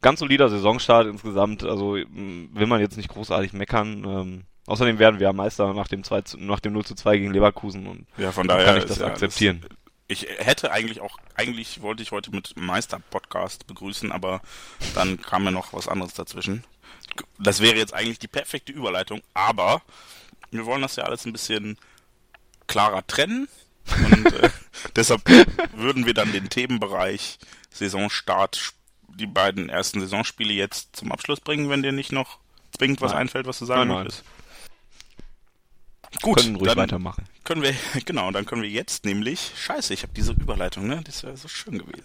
Ganz 0.00 0.20
solider 0.20 0.48
Saisonstart 0.48 1.08
insgesamt. 1.08 1.64
Also 1.64 1.94
will 1.94 2.66
man 2.66 2.80
jetzt 2.80 2.96
nicht 2.96 3.08
großartig 3.08 3.52
meckern. 3.52 4.04
Ähm, 4.04 4.44
außerdem 4.66 5.00
werden 5.00 5.18
wir 5.18 5.26
ja 5.26 5.32
Meister 5.32 5.74
nach 5.74 5.88
dem 5.88 6.04
2 6.04 6.20
zu, 6.22 6.38
nach 6.38 6.60
dem 6.60 6.74
0 6.74 6.84
zu 6.84 6.94
2 6.94 7.18
gegen 7.18 7.32
Leverkusen 7.32 7.88
und 7.88 8.06
ja, 8.16 8.30
von 8.30 8.46
daher 8.46 8.64
kann 8.64 8.78
ich 8.78 8.84
das 8.84 9.02
akzeptieren. 9.02 9.62
Das, 9.62 9.70
ich 10.08 10.26
hätte 10.38 10.70
eigentlich 10.70 11.00
auch, 11.00 11.18
eigentlich 11.34 11.82
wollte 11.82 12.02
ich 12.02 12.12
heute 12.12 12.30
mit 12.30 12.56
Meister-Podcast 12.56 13.66
begrüßen, 13.66 14.12
aber 14.12 14.40
dann 14.94 15.20
kam 15.20 15.44
mir 15.44 15.52
noch 15.52 15.72
was 15.72 15.88
anderes 15.88 16.14
dazwischen. 16.14 16.64
Das 17.38 17.60
wäre 17.60 17.76
jetzt 17.76 17.94
eigentlich 17.94 18.18
die 18.18 18.28
perfekte 18.28 18.72
Überleitung, 18.72 19.22
aber 19.34 19.82
wir 20.50 20.66
wollen 20.66 20.82
das 20.82 20.96
ja 20.96 21.04
alles 21.04 21.24
ein 21.24 21.32
bisschen 21.32 21.76
klarer 22.66 23.06
trennen. 23.06 23.48
Und 24.04 24.32
äh, 24.32 24.50
deshalb 24.96 25.22
würden 25.74 26.06
wir 26.06 26.14
dann 26.14 26.32
den 26.32 26.48
Themenbereich 26.48 27.38
Saisonstart, 27.70 28.74
die 29.08 29.26
beiden 29.26 29.68
ersten 29.68 30.00
Saisonspiele 30.00 30.52
jetzt 30.52 30.96
zum 30.96 31.12
Abschluss 31.12 31.40
bringen, 31.40 31.68
wenn 31.68 31.82
dir 31.82 31.92
nicht 31.92 32.12
noch 32.12 32.38
zwingend 32.76 33.00
was 33.00 33.12
nein. 33.12 33.22
einfällt, 33.22 33.46
was 33.46 33.58
du 33.58 33.64
sagen 33.64 33.88
möchtest. 33.88 34.24
Gut, 36.22 36.38
können 36.38 36.56
ruhig 36.56 36.68
dann 36.68 36.78
weitermachen. 36.78 37.24
Können 37.44 37.62
wir, 37.62 37.74
genau, 38.04 38.30
dann 38.30 38.46
können 38.46 38.62
wir 38.62 38.70
jetzt 38.70 39.04
nämlich, 39.04 39.52
scheiße, 39.56 39.94
ich 39.94 40.02
habe 40.02 40.12
diese 40.14 40.32
Überleitung, 40.32 40.86
ne? 40.86 41.00
Das 41.04 41.22
wäre 41.22 41.36
so 41.36 41.48
schön 41.48 41.78
gewesen. 41.78 42.04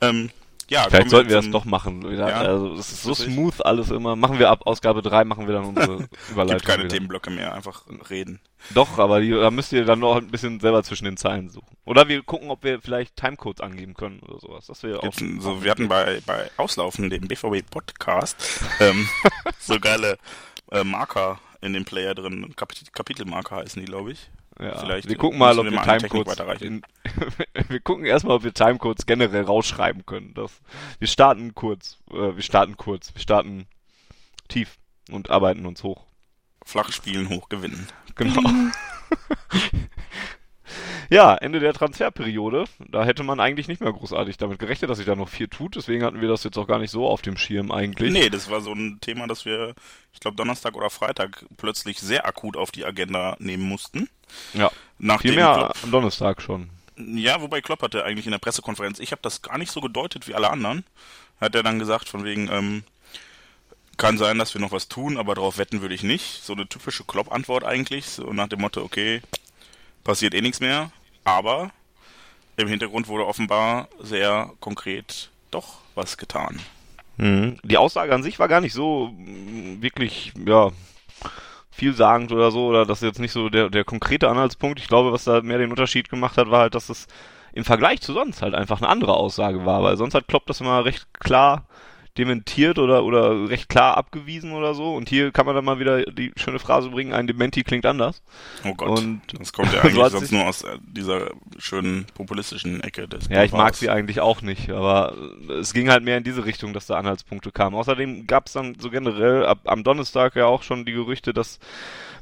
Ähm, 0.00 0.30
ja, 0.70 0.84
Vielleicht 0.88 1.10
sollten 1.10 1.28
wir 1.28 1.36
das 1.36 1.50
doch 1.50 1.64
machen. 1.64 2.08
Ja, 2.16 2.26
also 2.26 2.74
es 2.74 2.92
ist 2.92 3.02
so 3.02 3.12
smooth 3.12 3.60
alles 3.62 3.90
immer. 3.90 4.14
Machen 4.14 4.38
wir 4.38 4.50
ab 4.50 4.66
Ausgabe 4.66 5.02
3, 5.02 5.24
machen 5.24 5.48
wir 5.48 5.54
dann 5.54 5.64
unsere 5.64 6.08
Überleitung. 6.30 6.58
Gibt 6.58 6.64
keine 6.64 6.84
wieder. 6.84 6.94
Themenblöcke 6.94 7.30
mehr, 7.30 7.52
einfach 7.52 7.82
reden. 8.08 8.38
Doch, 8.72 8.98
aber 8.98 9.20
die, 9.20 9.30
da 9.30 9.50
müsst 9.50 9.72
ihr 9.72 9.84
dann 9.84 9.98
noch 9.98 10.16
ein 10.16 10.28
bisschen 10.28 10.60
selber 10.60 10.84
zwischen 10.84 11.06
den 11.06 11.16
Zeilen 11.16 11.50
suchen. 11.50 11.76
Oder 11.84 12.06
wir 12.06 12.22
gucken, 12.22 12.50
ob 12.50 12.62
wir 12.62 12.80
vielleicht 12.80 13.16
Timecodes 13.16 13.60
angeben 13.60 13.94
können 13.94 14.20
oder 14.20 14.38
sowas. 14.38 14.66
Das 14.66 14.84
wäre 14.84 15.02
auch. 15.02 15.12
So, 15.12 15.64
wir 15.64 15.72
hatten 15.72 15.88
bei, 15.88 16.20
bei 16.24 16.48
Auslaufen, 16.56 17.10
dem 17.10 17.26
BVB 17.26 17.68
Podcast, 17.68 18.36
ähm, 18.78 19.08
so 19.58 19.80
geile 19.80 20.18
äh, 20.70 20.84
Marker 20.84 21.40
in 21.60 21.72
dem 21.72 21.84
Player 21.84 22.14
drin. 22.14 22.54
Kapit 22.56 22.92
Kapitelmarker 22.92 23.56
heißen 23.56 23.80
die, 23.80 23.86
glaube 23.86 24.12
ich. 24.12 24.30
Ja, 24.60 24.78
Vielleicht 24.78 25.08
wir 25.08 25.16
gucken 25.16 25.38
mal, 25.38 25.58
ob 25.58 25.64
wir, 25.64 25.72
wir 25.72 25.82
Timecodes 25.82 26.38
wir 27.68 27.80
gucken 27.80 28.04
erstmal, 28.04 28.36
ob 28.36 28.44
wir 28.44 28.52
Timecodes 28.52 29.06
generell 29.06 29.44
rausschreiben 29.44 30.04
können. 30.04 30.34
Das, 30.34 30.60
wir 30.98 31.08
starten 31.08 31.54
kurz, 31.54 31.98
äh, 32.10 32.36
wir 32.36 32.42
starten 32.42 32.76
kurz, 32.76 33.14
wir 33.14 33.22
starten 33.22 33.66
tief 34.48 34.78
und 35.10 35.30
arbeiten 35.30 35.64
uns 35.64 35.82
hoch. 35.82 36.04
Flach 36.64 36.92
spielen, 36.92 37.30
hoch 37.30 37.48
gewinnen. 37.48 37.88
Genau. 38.16 38.42
Ja, 41.10 41.34
Ende 41.34 41.58
der 41.58 41.72
Transferperiode. 41.72 42.66
Da 42.78 43.04
hätte 43.04 43.24
man 43.24 43.40
eigentlich 43.40 43.66
nicht 43.66 43.80
mehr 43.80 43.92
großartig 43.92 44.36
damit 44.36 44.60
gerechnet, 44.60 44.90
dass 44.90 44.98
sich 44.98 45.06
da 45.06 45.16
noch 45.16 45.28
viel 45.28 45.48
tut. 45.48 45.74
Deswegen 45.74 46.04
hatten 46.04 46.20
wir 46.20 46.28
das 46.28 46.44
jetzt 46.44 46.56
auch 46.56 46.68
gar 46.68 46.78
nicht 46.78 46.92
so 46.92 47.08
auf 47.08 47.20
dem 47.20 47.36
Schirm 47.36 47.72
eigentlich. 47.72 48.12
Nee, 48.12 48.30
das 48.30 48.48
war 48.48 48.60
so 48.60 48.72
ein 48.72 48.98
Thema, 49.00 49.26
das 49.26 49.44
wir, 49.44 49.74
ich 50.12 50.20
glaube, 50.20 50.36
Donnerstag 50.36 50.76
oder 50.76 50.88
Freitag 50.88 51.44
plötzlich 51.56 51.98
sehr 51.98 52.26
akut 52.26 52.56
auf 52.56 52.70
die 52.70 52.84
Agenda 52.84 53.36
nehmen 53.40 53.64
mussten. 53.64 54.08
Ja, 54.54 54.70
Nach 54.98 55.20
viel 55.20 55.34
mehr 55.34 55.52
Klopp, 55.52 55.76
am 55.82 55.90
Donnerstag 55.90 56.40
schon. 56.40 56.70
Ja, 56.96 57.42
wobei 57.42 57.60
Klopp 57.60 57.82
hatte 57.82 58.04
eigentlich 58.04 58.26
in 58.26 58.32
der 58.32 58.38
Pressekonferenz, 58.38 59.00
ich 59.00 59.10
habe 59.10 59.22
das 59.22 59.42
gar 59.42 59.58
nicht 59.58 59.72
so 59.72 59.80
gedeutet 59.80 60.28
wie 60.28 60.34
alle 60.34 60.50
anderen, 60.50 60.84
hat 61.40 61.56
er 61.56 61.64
dann 61.64 61.80
gesagt, 61.80 62.08
von 62.08 62.22
wegen, 62.22 62.48
ähm, 62.52 62.84
kann 63.96 64.16
sein, 64.16 64.38
dass 64.38 64.54
wir 64.54 64.60
noch 64.60 64.72
was 64.72 64.88
tun, 64.88 65.18
aber 65.18 65.34
darauf 65.34 65.58
wetten 65.58 65.82
würde 65.82 65.94
ich 65.94 66.04
nicht. 66.04 66.44
So 66.44 66.52
eine 66.52 66.68
typische 66.68 67.04
Klopp-Antwort 67.04 67.64
eigentlich, 67.64 68.06
so 68.06 68.32
nach 68.32 68.48
dem 68.48 68.60
Motto, 68.60 68.82
okay, 68.82 69.22
passiert 70.04 70.34
eh 70.34 70.40
nichts 70.40 70.60
mehr. 70.60 70.92
Aber 71.30 71.70
im 72.56 72.66
Hintergrund 72.66 73.06
wurde 73.06 73.26
offenbar 73.26 73.88
sehr 74.00 74.50
konkret 74.58 75.30
doch 75.50 75.78
was 75.94 76.16
getan. 76.16 76.58
Mhm. 77.18 77.58
Die 77.62 77.76
Aussage 77.76 78.12
an 78.12 78.22
sich 78.22 78.38
war 78.38 78.48
gar 78.48 78.60
nicht 78.60 78.72
so 78.72 79.12
mm, 79.16 79.80
wirklich, 79.80 80.32
ja, 80.44 80.70
vielsagend 81.70 82.32
oder 82.32 82.50
so, 82.50 82.66
oder 82.66 82.84
das 82.84 82.98
ist 82.98 83.06
jetzt 83.06 83.20
nicht 83.20 83.32
so 83.32 83.48
der, 83.48 83.70
der 83.70 83.84
konkrete 83.84 84.28
Anhaltspunkt. 84.28 84.80
Ich 84.80 84.88
glaube, 84.88 85.12
was 85.12 85.24
da 85.24 85.40
mehr 85.40 85.58
den 85.58 85.70
Unterschied 85.70 86.08
gemacht 86.10 86.36
hat, 86.36 86.50
war 86.50 86.62
halt, 86.62 86.74
dass 86.74 86.88
es 86.88 87.06
im 87.52 87.64
Vergleich 87.64 88.00
zu 88.00 88.12
sonst 88.12 88.42
halt 88.42 88.54
einfach 88.54 88.78
eine 88.78 88.88
andere 88.88 89.14
Aussage 89.14 89.64
war, 89.64 89.82
weil 89.82 89.96
sonst 89.96 90.14
hat 90.14 90.26
Klopp 90.26 90.46
das 90.46 90.60
immer 90.60 90.84
recht 90.84 91.06
klar 91.14 91.64
dementiert 92.18 92.78
oder, 92.78 93.04
oder 93.04 93.48
recht 93.48 93.68
klar 93.68 93.96
abgewiesen 93.96 94.52
oder 94.52 94.74
so. 94.74 94.94
Und 94.94 95.08
hier 95.08 95.30
kann 95.30 95.46
man 95.46 95.54
dann 95.54 95.64
mal 95.64 95.78
wieder 95.78 96.04
die 96.04 96.32
schöne 96.36 96.58
Phrase 96.58 96.90
bringen, 96.90 97.12
ein 97.12 97.26
Dementi 97.26 97.62
klingt 97.62 97.86
anders. 97.86 98.22
Oh 98.64 98.74
Gott, 98.74 98.98
und 98.98 99.22
das 99.38 99.52
kommt 99.52 99.72
ja 99.72 99.80
eigentlich 99.80 99.94
so 100.04 100.18
sonst 100.18 100.32
nur 100.32 100.44
aus 100.44 100.62
äh, 100.62 100.78
dieser 100.82 101.30
schönen 101.58 102.06
populistischen 102.14 102.80
Ecke 102.82 103.06
des 103.06 103.28
Ja, 103.28 103.44
ich 103.44 103.52
mag 103.52 103.74
sie 103.74 103.90
eigentlich 103.90 104.20
auch 104.20 104.42
nicht, 104.42 104.70
aber 104.70 105.14
es 105.60 105.72
ging 105.72 105.90
halt 105.90 106.04
mehr 106.04 106.18
in 106.18 106.24
diese 106.24 106.44
Richtung, 106.44 106.72
dass 106.72 106.86
da 106.86 106.96
Anhaltspunkte 106.96 107.52
kamen. 107.52 107.76
Außerdem 107.76 108.26
gab 108.26 108.46
es 108.46 108.52
dann 108.52 108.76
so 108.78 108.90
generell 108.90 109.46
ab, 109.46 109.60
am 109.64 109.84
Donnerstag 109.84 110.36
ja 110.36 110.46
auch 110.46 110.62
schon 110.62 110.84
die 110.84 110.92
Gerüchte, 110.92 111.32
dass 111.32 111.58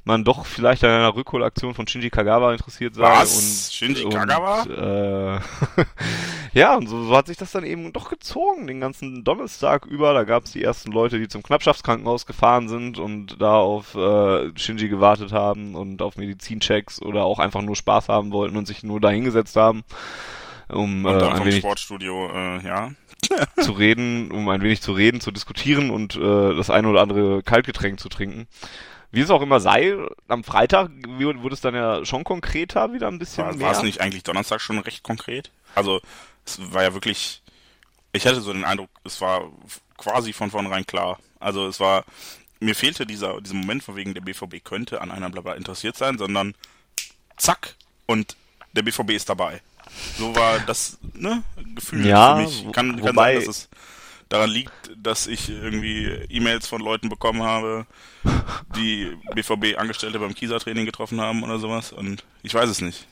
man 0.05 0.24
doch 0.24 0.46
vielleicht 0.46 0.84
an 0.84 0.90
einer 0.90 1.14
Rückholaktion 1.14 1.74
von 1.74 1.86
Shinji 1.86 2.11
Kagawa 2.11 2.53
interessiert 2.53 2.94
sei. 2.94 3.03
Was? 3.03 3.36
Und, 3.36 3.72
Shinji 3.72 4.05
und, 4.05 4.14
Kagawa? 4.14 4.64
Äh, 4.64 5.40
ja, 6.59 6.76
und 6.76 6.88
so, 6.88 7.05
so, 7.05 7.16
hat 7.16 7.26
sich 7.26 7.36
das 7.36 7.53
dann 7.53 7.64
eben 7.64 7.92
doch 7.92 8.11
gezogen, 8.11 8.66
den 8.66 8.80
ganzen 8.80 9.24
Donnerstag 9.24 9.86
über. 9.86 10.14
Da 10.14 10.24
gab 10.24 10.44
es 10.44 10.53
die 10.53 10.62
ersten 10.62 10.92
Leute, 10.92 11.18
die 11.18 11.28
zum 11.28 11.42
Knappschaftskrankenhaus 11.42 12.26
gefahren 12.26 12.68
sind 12.68 12.99
und 12.99 13.40
da 13.40 13.57
auf 13.57 13.94
äh, 13.94 14.51
Shinji 14.57 14.88
gewartet 14.88 15.32
haben 15.32 15.74
und 15.74 16.03
auf 16.03 16.16
Medizinchecks 16.16 17.03
oder 17.03 17.24
auch 17.24 17.38
einfach 17.38 17.62
nur 17.62 17.76
Spaß 17.76 18.09
haben 18.09 18.32
wollten 18.32 18.57
und 18.57 18.66
sich 18.66 18.82
nur 18.82 19.01
da 19.01 19.11
hingesetzt 19.11 19.57
haben. 19.57 19.84
Um, 20.68 21.07
und 21.07 21.14
äh, 21.14 21.24
ein 21.24 21.44
wenig 21.44 21.59
Sportstudio, 21.59 22.30
äh, 22.30 22.64
ja. 22.64 22.90
zu 23.61 23.72
reden, 23.72 24.30
um 24.30 24.49
ein 24.49 24.62
wenig 24.62 24.80
zu 24.80 24.92
reden, 24.92 25.20
zu 25.20 25.30
diskutieren 25.30 25.90
und 25.90 26.16
äh, 26.16 26.55
das 26.55 26.70
eine 26.70 26.88
oder 26.88 27.01
andere 27.03 27.42
Kaltgetränk 27.42 27.99
zu 27.99 28.09
trinken. 28.09 28.46
Wie 29.11 29.20
es 29.20 29.30
auch 29.30 29.42
immer 29.42 29.61
sei, 29.61 29.96
am 30.28 30.44
Freitag 30.44 30.90
wurde 31.06 31.54
es 31.54 31.61
dann 31.61 31.74
ja 31.74 32.04
schon 32.04 32.24
konkreter, 32.24 32.92
wieder 32.92 33.09
ein 33.09 33.18
bisschen 33.18 33.46
war, 33.46 33.54
mehr. 33.54 33.66
War 33.68 33.72
es 33.72 33.82
nicht 33.82 34.00
eigentlich 34.00 34.22
Donnerstag 34.22 34.61
schon 34.61 34.78
recht 34.78 35.02
konkret? 35.02 35.50
Also, 35.74 36.00
es 36.44 36.72
war 36.72 36.82
ja 36.82 36.92
wirklich, 36.92 37.42
ich 38.12 38.26
hatte 38.26 38.40
so 38.40 38.52
den 38.52 38.64
Eindruck, 38.64 38.90
es 39.04 39.20
war 39.20 39.50
quasi 39.96 40.32
von 40.32 40.50
vornherein 40.50 40.86
klar. 40.86 41.18
Also 41.40 41.66
es 41.66 41.78
war, 41.80 42.04
mir 42.61 42.74
fehlte 42.74 43.06
dieser, 43.06 43.40
dieser 43.40 43.54
Moment, 43.54 43.82
von 43.82 43.96
wegen 43.96 44.14
der 44.14 44.22
BVB 44.22 44.64
könnte 44.64 45.00
an 45.00 45.11
einer 45.11 45.28
Blabla 45.30 45.54
interessiert 45.54 45.96
sein, 45.96 46.16
sondern 46.16 46.54
zack 47.36 47.76
und 48.06 48.36
der 48.72 48.82
BVB 48.82 49.11
ist 49.11 49.28
dabei. 49.28 49.61
So 50.16 50.34
war 50.34 50.59
das 50.61 50.98
ne, 51.14 51.42
Gefühl 51.74 52.06
ja, 52.06 52.36
für 52.36 52.42
mich. 52.42 52.72
Kann, 52.72 53.00
kann 53.02 53.14
sein, 53.14 53.34
dass 53.36 53.46
es 53.46 53.68
daran 54.29 54.51
liegt, 54.51 54.72
dass 54.97 55.26
ich 55.26 55.49
irgendwie 55.49 56.07
E-Mails 56.29 56.66
von 56.66 56.81
Leuten 56.81 57.09
bekommen 57.09 57.43
habe, 57.43 57.87
die 58.76 59.16
BVB-Angestellte 59.35 60.18
beim 60.18 60.35
Kieser-Training 60.35 60.87
getroffen 60.87 61.20
haben 61.20 61.43
oder 61.43 61.59
sowas. 61.59 61.93
Und 61.93 62.24
ich 62.43 62.55
weiß 62.55 62.68
es 62.68 62.81
nicht. 62.81 63.07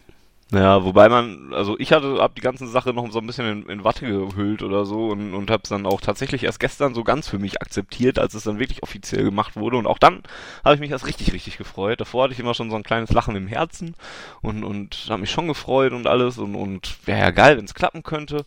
Ja, 0.52 0.84
wobei 0.84 1.08
man, 1.08 1.52
also 1.52 1.76
ich 1.80 1.92
hatte 1.92 2.22
ab 2.22 2.36
die 2.36 2.40
ganze 2.40 2.68
Sache 2.68 2.94
noch 2.94 3.10
so 3.10 3.18
ein 3.18 3.26
bisschen 3.26 3.64
in, 3.64 3.68
in 3.68 3.82
Watte 3.82 4.06
gehüllt 4.06 4.62
oder 4.62 4.84
so 4.84 5.08
und, 5.08 5.34
und 5.34 5.50
habe 5.50 5.64
es 5.64 5.70
dann 5.70 5.86
auch 5.86 6.00
tatsächlich 6.00 6.44
erst 6.44 6.60
gestern 6.60 6.94
so 6.94 7.02
ganz 7.02 7.28
für 7.28 7.40
mich 7.40 7.60
akzeptiert, 7.60 8.20
als 8.20 8.34
es 8.34 8.44
dann 8.44 8.60
wirklich 8.60 8.84
offiziell 8.84 9.24
gemacht 9.24 9.56
wurde. 9.56 9.76
Und 9.76 9.88
auch 9.88 9.98
dann 9.98 10.22
habe 10.64 10.76
ich 10.76 10.80
mich 10.80 10.92
erst 10.92 11.06
richtig, 11.06 11.32
richtig 11.32 11.58
gefreut. 11.58 12.00
Davor 12.00 12.24
hatte 12.24 12.32
ich 12.32 12.38
immer 12.38 12.54
schon 12.54 12.70
so 12.70 12.76
ein 12.76 12.84
kleines 12.84 13.10
Lachen 13.10 13.34
im 13.34 13.48
Herzen 13.48 13.96
und, 14.40 14.62
und 14.62 15.06
habe 15.08 15.22
mich 15.22 15.32
schon 15.32 15.48
gefreut 15.48 15.92
und 15.92 16.06
alles 16.06 16.38
und, 16.38 16.54
und 16.54 16.96
wäre 17.06 17.18
ja 17.18 17.30
geil, 17.32 17.56
wenn 17.56 17.64
es 17.64 17.74
klappen 17.74 18.04
könnte. 18.04 18.46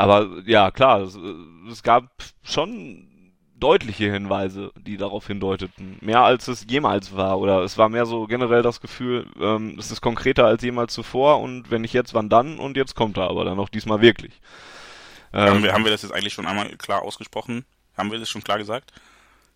Aber 0.00 0.28
ja, 0.46 0.70
klar, 0.70 1.02
es, 1.02 1.18
es 1.70 1.82
gab 1.82 2.10
schon 2.42 3.06
deutliche 3.54 4.10
Hinweise, 4.10 4.72
die 4.80 4.96
darauf 4.96 5.26
hindeuteten. 5.26 5.98
Mehr 6.00 6.22
als 6.22 6.48
es 6.48 6.64
jemals 6.66 7.14
war. 7.14 7.38
Oder 7.38 7.60
es 7.60 7.76
war 7.76 7.90
mehr 7.90 8.06
so 8.06 8.26
generell 8.26 8.62
das 8.62 8.80
Gefühl, 8.80 9.26
ähm, 9.38 9.76
es 9.78 9.90
ist 9.90 10.00
konkreter 10.00 10.46
als 10.46 10.62
jemals 10.62 10.94
zuvor 10.94 11.40
und 11.40 11.70
wenn 11.70 11.82
nicht 11.82 11.92
jetzt, 11.92 12.14
wann 12.14 12.30
dann? 12.30 12.58
Und 12.58 12.78
jetzt 12.78 12.94
kommt 12.94 13.18
er 13.18 13.28
aber 13.28 13.44
dann 13.44 13.58
auch 13.58 13.68
diesmal 13.68 14.00
wirklich. 14.00 14.40
Ähm, 15.34 15.48
haben, 15.48 15.62
wir, 15.64 15.72
haben 15.74 15.84
wir 15.84 15.90
das 15.90 16.00
jetzt 16.00 16.12
eigentlich 16.12 16.32
schon 16.32 16.46
einmal 16.46 16.74
klar 16.78 17.02
ausgesprochen? 17.02 17.66
Haben 17.94 18.10
wir 18.10 18.18
das 18.18 18.30
schon 18.30 18.42
klar 18.42 18.56
gesagt? 18.56 18.92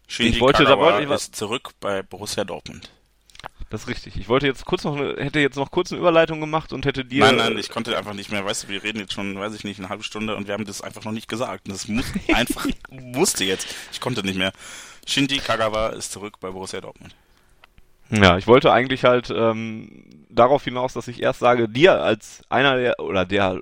Shinji 0.07 0.33
ich 0.33 0.41
wollte, 0.43 0.65
Kagawa 0.65 0.77
da 0.77 0.83
wollte 0.83 1.03
ich 1.05 1.09
was 1.09 1.31
zurück 1.31 1.71
bei 1.81 2.03
Borussia 2.03 2.45
Dortmund. 2.45 2.91
Das 3.75 3.83
ist 3.83 3.89
richtig. 3.89 4.17
Ich 4.17 4.29
wollte 4.29 4.47
jetzt 4.47 4.65
kurz 4.67 4.85
noch 4.85 4.97
eine, 4.97 5.17
hätte 5.17 5.41
jetzt 5.41 5.57
noch 5.57 5.73
kurz 5.73 5.91
eine 5.91 5.99
Überleitung 5.99 6.39
gemacht 6.39 6.73
und 6.73 6.87
hätte 6.87 7.05
dir. 7.05 7.25
Nein, 7.25 7.35
nein, 7.35 7.59
ich 7.59 7.71
konnte 7.71 7.99
einfach 7.99 8.15
nicht 8.15 8.31
mehr. 8.31 8.45
Weißt 8.45 8.63
du, 8.63 8.69
wir 8.69 8.85
reden 8.85 9.01
jetzt 9.01 9.13
schon, 9.13 9.37
weiß 9.37 9.53
ich 9.53 9.65
nicht, 9.65 9.81
eine 9.81 9.89
halbe 9.89 10.05
Stunde 10.05 10.37
und 10.37 10.47
wir 10.47 10.55
haben 10.55 10.65
das 10.65 10.81
einfach 10.81 11.03
noch 11.05 11.11
nicht 11.11 11.27
gesagt. 11.27 11.69
Das 11.69 11.89
muss 11.89 12.05
einfach 12.33 12.69
musste 12.89 13.43
jetzt. 13.43 13.67
Ich 13.91 14.01
konnte 14.01 14.23
nicht 14.23 14.39
mehr. 14.39 14.53
Shinji 15.09 15.39
Kagawa 15.39 15.89
ist 15.89 16.13
zurück 16.13 16.39
bei 16.39 16.53
Borussia 16.53 16.81
Dortmund. 16.81 17.17
Ja, 18.11 18.39
ich 18.39 18.47
wollte 18.47 18.73
eigentlich 18.73 19.03
halt 19.03 19.31
ähm, 19.31 20.05
darauf 20.29 20.63
hinaus, 20.63 20.93
dass 20.93 21.09
ich 21.09 21.21
erst 21.21 21.41
sage, 21.41 21.69
dir 21.69 22.01
als 22.01 22.43
einer 22.51 22.77
der 22.77 23.01
oder 23.01 23.25
der 23.25 23.59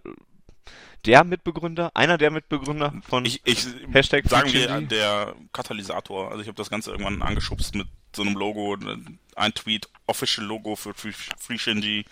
der 1.06 1.24
Mitbegründer, 1.24 1.90
einer 1.94 2.18
der 2.18 2.30
Mitbegründer 2.30 2.92
von 3.08 3.24
ich, 3.24 3.40
ich, 3.46 3.66
Hashtag 3.90 4.28
sagen 4.28 4.52
wir 4.52 4.78
der 4.82 5.34
Katalysator. 5.54 6.30
Also 6.30 6.42
ich 6.42 6.48
habe 6.48 6.56
das 6.56 6.68
Ganze 6.68 6.90
irgendwann 6.90 7.22
angeschubst 7.22 7.74
mit 7.74 7.88
so 8.16 8.22
einem 8.22 8.34
Logo, 8.34 8.76
ein 9.36 9.54
Tweet, 9.54 9.88
Official 10.06 10.46
Logo 10.46 10.76
für 10.76 10.94
Free, 10.94 11.12
Free 11.38 11.58
Shinji. 11.58 12.04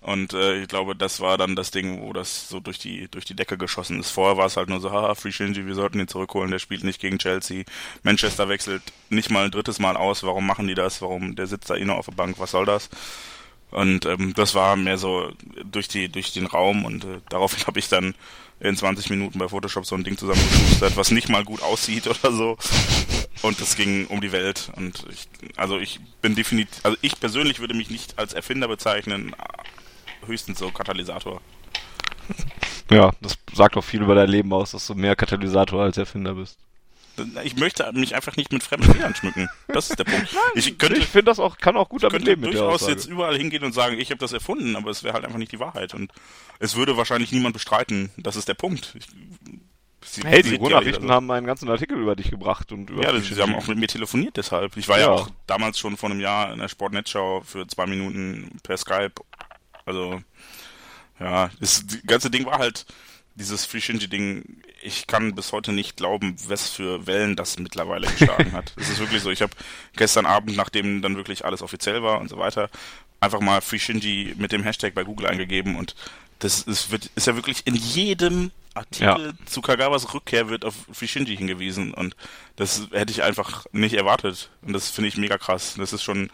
Und 0.00 0.34
äh, 0.34 0.62
ich 0.62 0.68
glaube, 0.68 0.94
das 0.94 1.20
war 1.20 1.36
dann 1.38 1.56
das 1.56 1.70
Ding, 1.70 2.02
wo 2.02 2.12
das 2.12 2.48
so 2.48 2.60
durch 2.60 2.78
die 2.78 3.08
durch 3.08 3.24
die 3.24 3.34
Decke 3.34 3.58
geschossen 3.58 3.98
ist. 3.98 4.10
Vorher 4.10 4.36
war 4.36 4.46
es 4.46 4.56
halt 4.56 4.68
nur 4.68 4.78
so, 4.80 4.92
haha, 4.92 5.14
Free 5.14 5.32
Shinji, 5.32 5.66
wir 5.66 5.74
sollten 5.74 5.98
ihn 5.98 6.06
zurückholen, 6.06 6.50
der 6.50 6.58
spielt 6.58 6.84
nicht 6.84 7.00
gegen 7.00 7.18
Chelsea. 7.18 7.64
Manchester 8.02 8.48
wechselt 8.48 8.82
nicht 9.08 9.30
mal 9.30 9.44
ein 9.46 9.50
drittes 9.50 9.78
Mal 9.78 9.96
aus, 9.96 10.22
warum 10.22 10.46
machen 10.46 10.68
die 10.68 10.74
das? 10.74 11.02
Warum 11.02 11.34
der 11.34 11.46
sitzt 11.46 11.70
da 11.70 11.76
eh 11.76 11.84
noch 11.84 11.96
auf 11.96 12.06
der 12.06 12.12
Bank, 12.12 12.38
was 12.38 12.52
soll 12.52 12.66
das? 12.66 12.88
Und 13.70 14.06
ähm, 14.06 14.32
das 14.34 14.54
war 14.54 14.76
mehr 14.76 14.96
so 14.96 15.32
durch 15.64 15.88
die 15.88 16.08
durch 16.08 16.32
den 16.32 16.46
Raum 16.46 16.84
und 16.84 17.04
äh, 17.04 17.20
daraufhin 17.28 17.66
habe 17.66 17.78
ich 17.78 17.88
dann 17.88 18.14
in 18.60 18.76
20 18.76 19.10
Minuten 19.10 19.38
bei 19.38 19.48
Photoshop 19.48 19.84
so 19.84 19.94
ein 19.96 20.04
Ding 20.04 20.16
zusammengeschustert, 20.16 20.96
was 20.96 21.10
nicht 21.10 21.28
mal 21.28 21.44
gut 21.44 21.62
aussieht 21.62 22.06
oder 22.08 22.32
so. 22.32 22.56
Und 23.42 23.60
es 23.60 23.76
ging 23.76 24.06
um 24.06 24.20
die 24.20 24.32
Welt. 24.32 24.70
Und 24.76 25.04
ich, 25.10 25.28
also 25.56 25.78
ich 25.78 26.00
bin 26.22 26.34
definitiv, 26.34 26.80
also 26.84 26.96
ich 27.02 27.20
persönlich 27.20 27.60
würde 27.60 27.74
mich 27.74 27.90
nicht 27.90 28.18
als 28.18 28.32
Erfinder 28.32 28.68
bezeichnen, 28.68 29.34
höchstens 30.26 30.58
so 30.58 30.70
Katalysator. 30.70 31.40
Ja, 32.90 33.12
das 33.20 33.36
sagt 33.52 33.76
auch 33.76 33.84
viel 33.84 34.02
über 34.02 34.14
dein 34.14 34.28
Leben 34.28 34.52
aus, 34.52 34.70
dass 34.70 34.86
du 34.86 34.94
mehr 34.94 35.16
Katalysator 35.16 35.82
als 35.82 35.96
Erfinder 35.96 36.34
bist. 36.34 36.58
Ich 37.44 37.56
möchte 37.56 37.90
mich 37.92 38.14
einfach 38.14 38.36
nicht 38.36 38.52
mit 38.52 38.62
fremden 38.62 38.92
Federn 38.92 39.14
schmücken. 39.14 39.48
Das 39.68 39.90
ist 39.90 39.98
der 39.98 40.04
Punkt. 40.04 40.28
Ich, 40.54 40.80
ich 40.80 41.06
finde 41.06 41.24
das 41.24 41.38
auch, 41.38 41.58
kann 41.58 41.76
auch 41.76 41.88
gut 41.88 42.02
damit 42.02 42.24
leben 42.24 42.42
mit 42.42 42.54
der 42.54 42.62
durchaus 42.62 42.88
jetzt 42.88 43.06
überall 43.06 43.36
hingehen 43.36 43.62
und 43.62 43.72
sagen, 43.72 43.98
ich 43.98 44.10
habe 44.10 44.18
das 44.18 44.32
erfunden, 44.32 44.74
aber 44.76 44.90
es 44.90 45.02
wäre 45.02 45.14
halt 45.14 45.24
einfach 45.24 45.38
nicht 45.38 45.52
die 45.52 45.60
Wahrheit. 45.60 45.92
Und 45.92 46.12
es 46.58 46.76
würde 46.76 46.96
wahrscheinlich 46.96 47.32
niemand 47.32 47.52
bestreiten. 47.52 48.10
Das 48.16 48.36
ist 48.36 48.48
der 48.48 48.54
Punkt. 48.54 48.94
Ich, 48.98 49.06
Sie, 50.08 50.22
hey, 50.24 50.42
die 50.42 50.54
Ruhrnachrichten 50.54 51.10
haben 51.10 51.30
einen 51.30 51.46
ganzen 51.46 51.68
Artikel 51.68 51.98
über 51.98 52.14
dich 52.14 52.30
gebracht 52.30 52.70
und 52.70 52.90
über 52.90 53.02
Ja, 53.02 53.20
sie 53.20 53.42
haben 53.42 53.56
auch 53.56 53.66
mit 53.66 53.76
mir 53.76 53.88
telefoniert 53.88 54.36
deshalb. 54.36 54.76
Ich 54.76 54.88
war 54.88 54.98
ja. 54.98 55.06
ja 55.06 55.10
auch 55.10 55.30
damals 55.46 55.78
schon 55.78 55.96
vor 55.96 56.10
einem 56.10 56.20
Jahr 56.20 56.52
in 56.52 56.60
der 56.60 56.68
Sportnetzschau 56.68 57.40
für 57.40 57.66
zwei 57.66 57.86
Minuten 57.86 58.58
per 58.62 58.76
Skype. 58.76 59.14
Also, 59.84 60.22
ja, 61.18 61.50
das, 61.58 61.84
das 61.86 61.98
ganze 62.06 62.30
Ding 62.30 62.46
war 62.46 62.58
halt 62.58 62.86
dieses 63.36 63.66
Free 63.66 63.80
Shinji-Ding, 63.80 64.62
ich 64.82 65.06
kann 65.06 65.34
bis 65.34 65.52
heute 65.52 65.72
nicht 65.72 65.96
glauben, 65.96 66.36
was 66.48 66.68
für 66.70 67.06
Wellen 67.06 67.36
das 67.36 67.58
mittlerweile 67.58 68.06
geschlagen 68.10 68.52
hat. 68.52 68.72
Es 68.76 68.88
ist 68.88 68.98
wirklich 68.98 69.22
so, 69.22 69.30
ich 69.30 69.42
habe 69.42 69.52
gestern 69.94 70.26
Abend, 70.26 70.56
nachdem 70.56 71.02
dann 71.02 71.16
wirklich 71.16 71.44
alles 71.44 71.62
offiziell 71.62 72.02
war 72.02 72.20
und 72.20 72.28
so 72.28 72.38
weiter, 72.38 72.70
einfach 73.20 73.40
mal 73.40 73.60
Free 73.60 73.78
Shinji 73.78 74.34
mit 74.38 74.52
dem 74.52 74.62
Hashtag 74.62 74.94
bei 74.94 75.04
Google 75.04 75.26
eingegeben 75.26 75.76
und 75.76 75.94
das 76.38 76.62
ist, 76.62 76.90
wird, 76.90 77.10
ist 77.14 77.26
ja 77.26 77.34
wirklich 77.34 77.66
in 77.66 77.74
jedem 77.74 78.50
Artikel 78.74 79.26
ja. 79.38 79.46
zu 79.46 79.62
Kagawas 79.62 80.12
Rückkehr 80.12 80.48
wird 80.48 80.64
auf 80.64 80.74
Free 80.92 81.06
Shinji 81.06 81.36
hingewiesen 81.36 81.94
und 81.94 82.14
das 82.56 82.88
hätte 82.92 83.12
ich 83.12 83.22
einfach 83.22 83.64
nicht 83.72 83.94
erwartet 83.94 84.50
und 84.62 84.72
das 84.74 84.90
finde 84.90 85.08
ich 85.08 85.16
mega 85.16 85.38
krass. 85.38 85.76
Das 85.78 85.92
ist 85.92 86.02
schon 86.02 86.30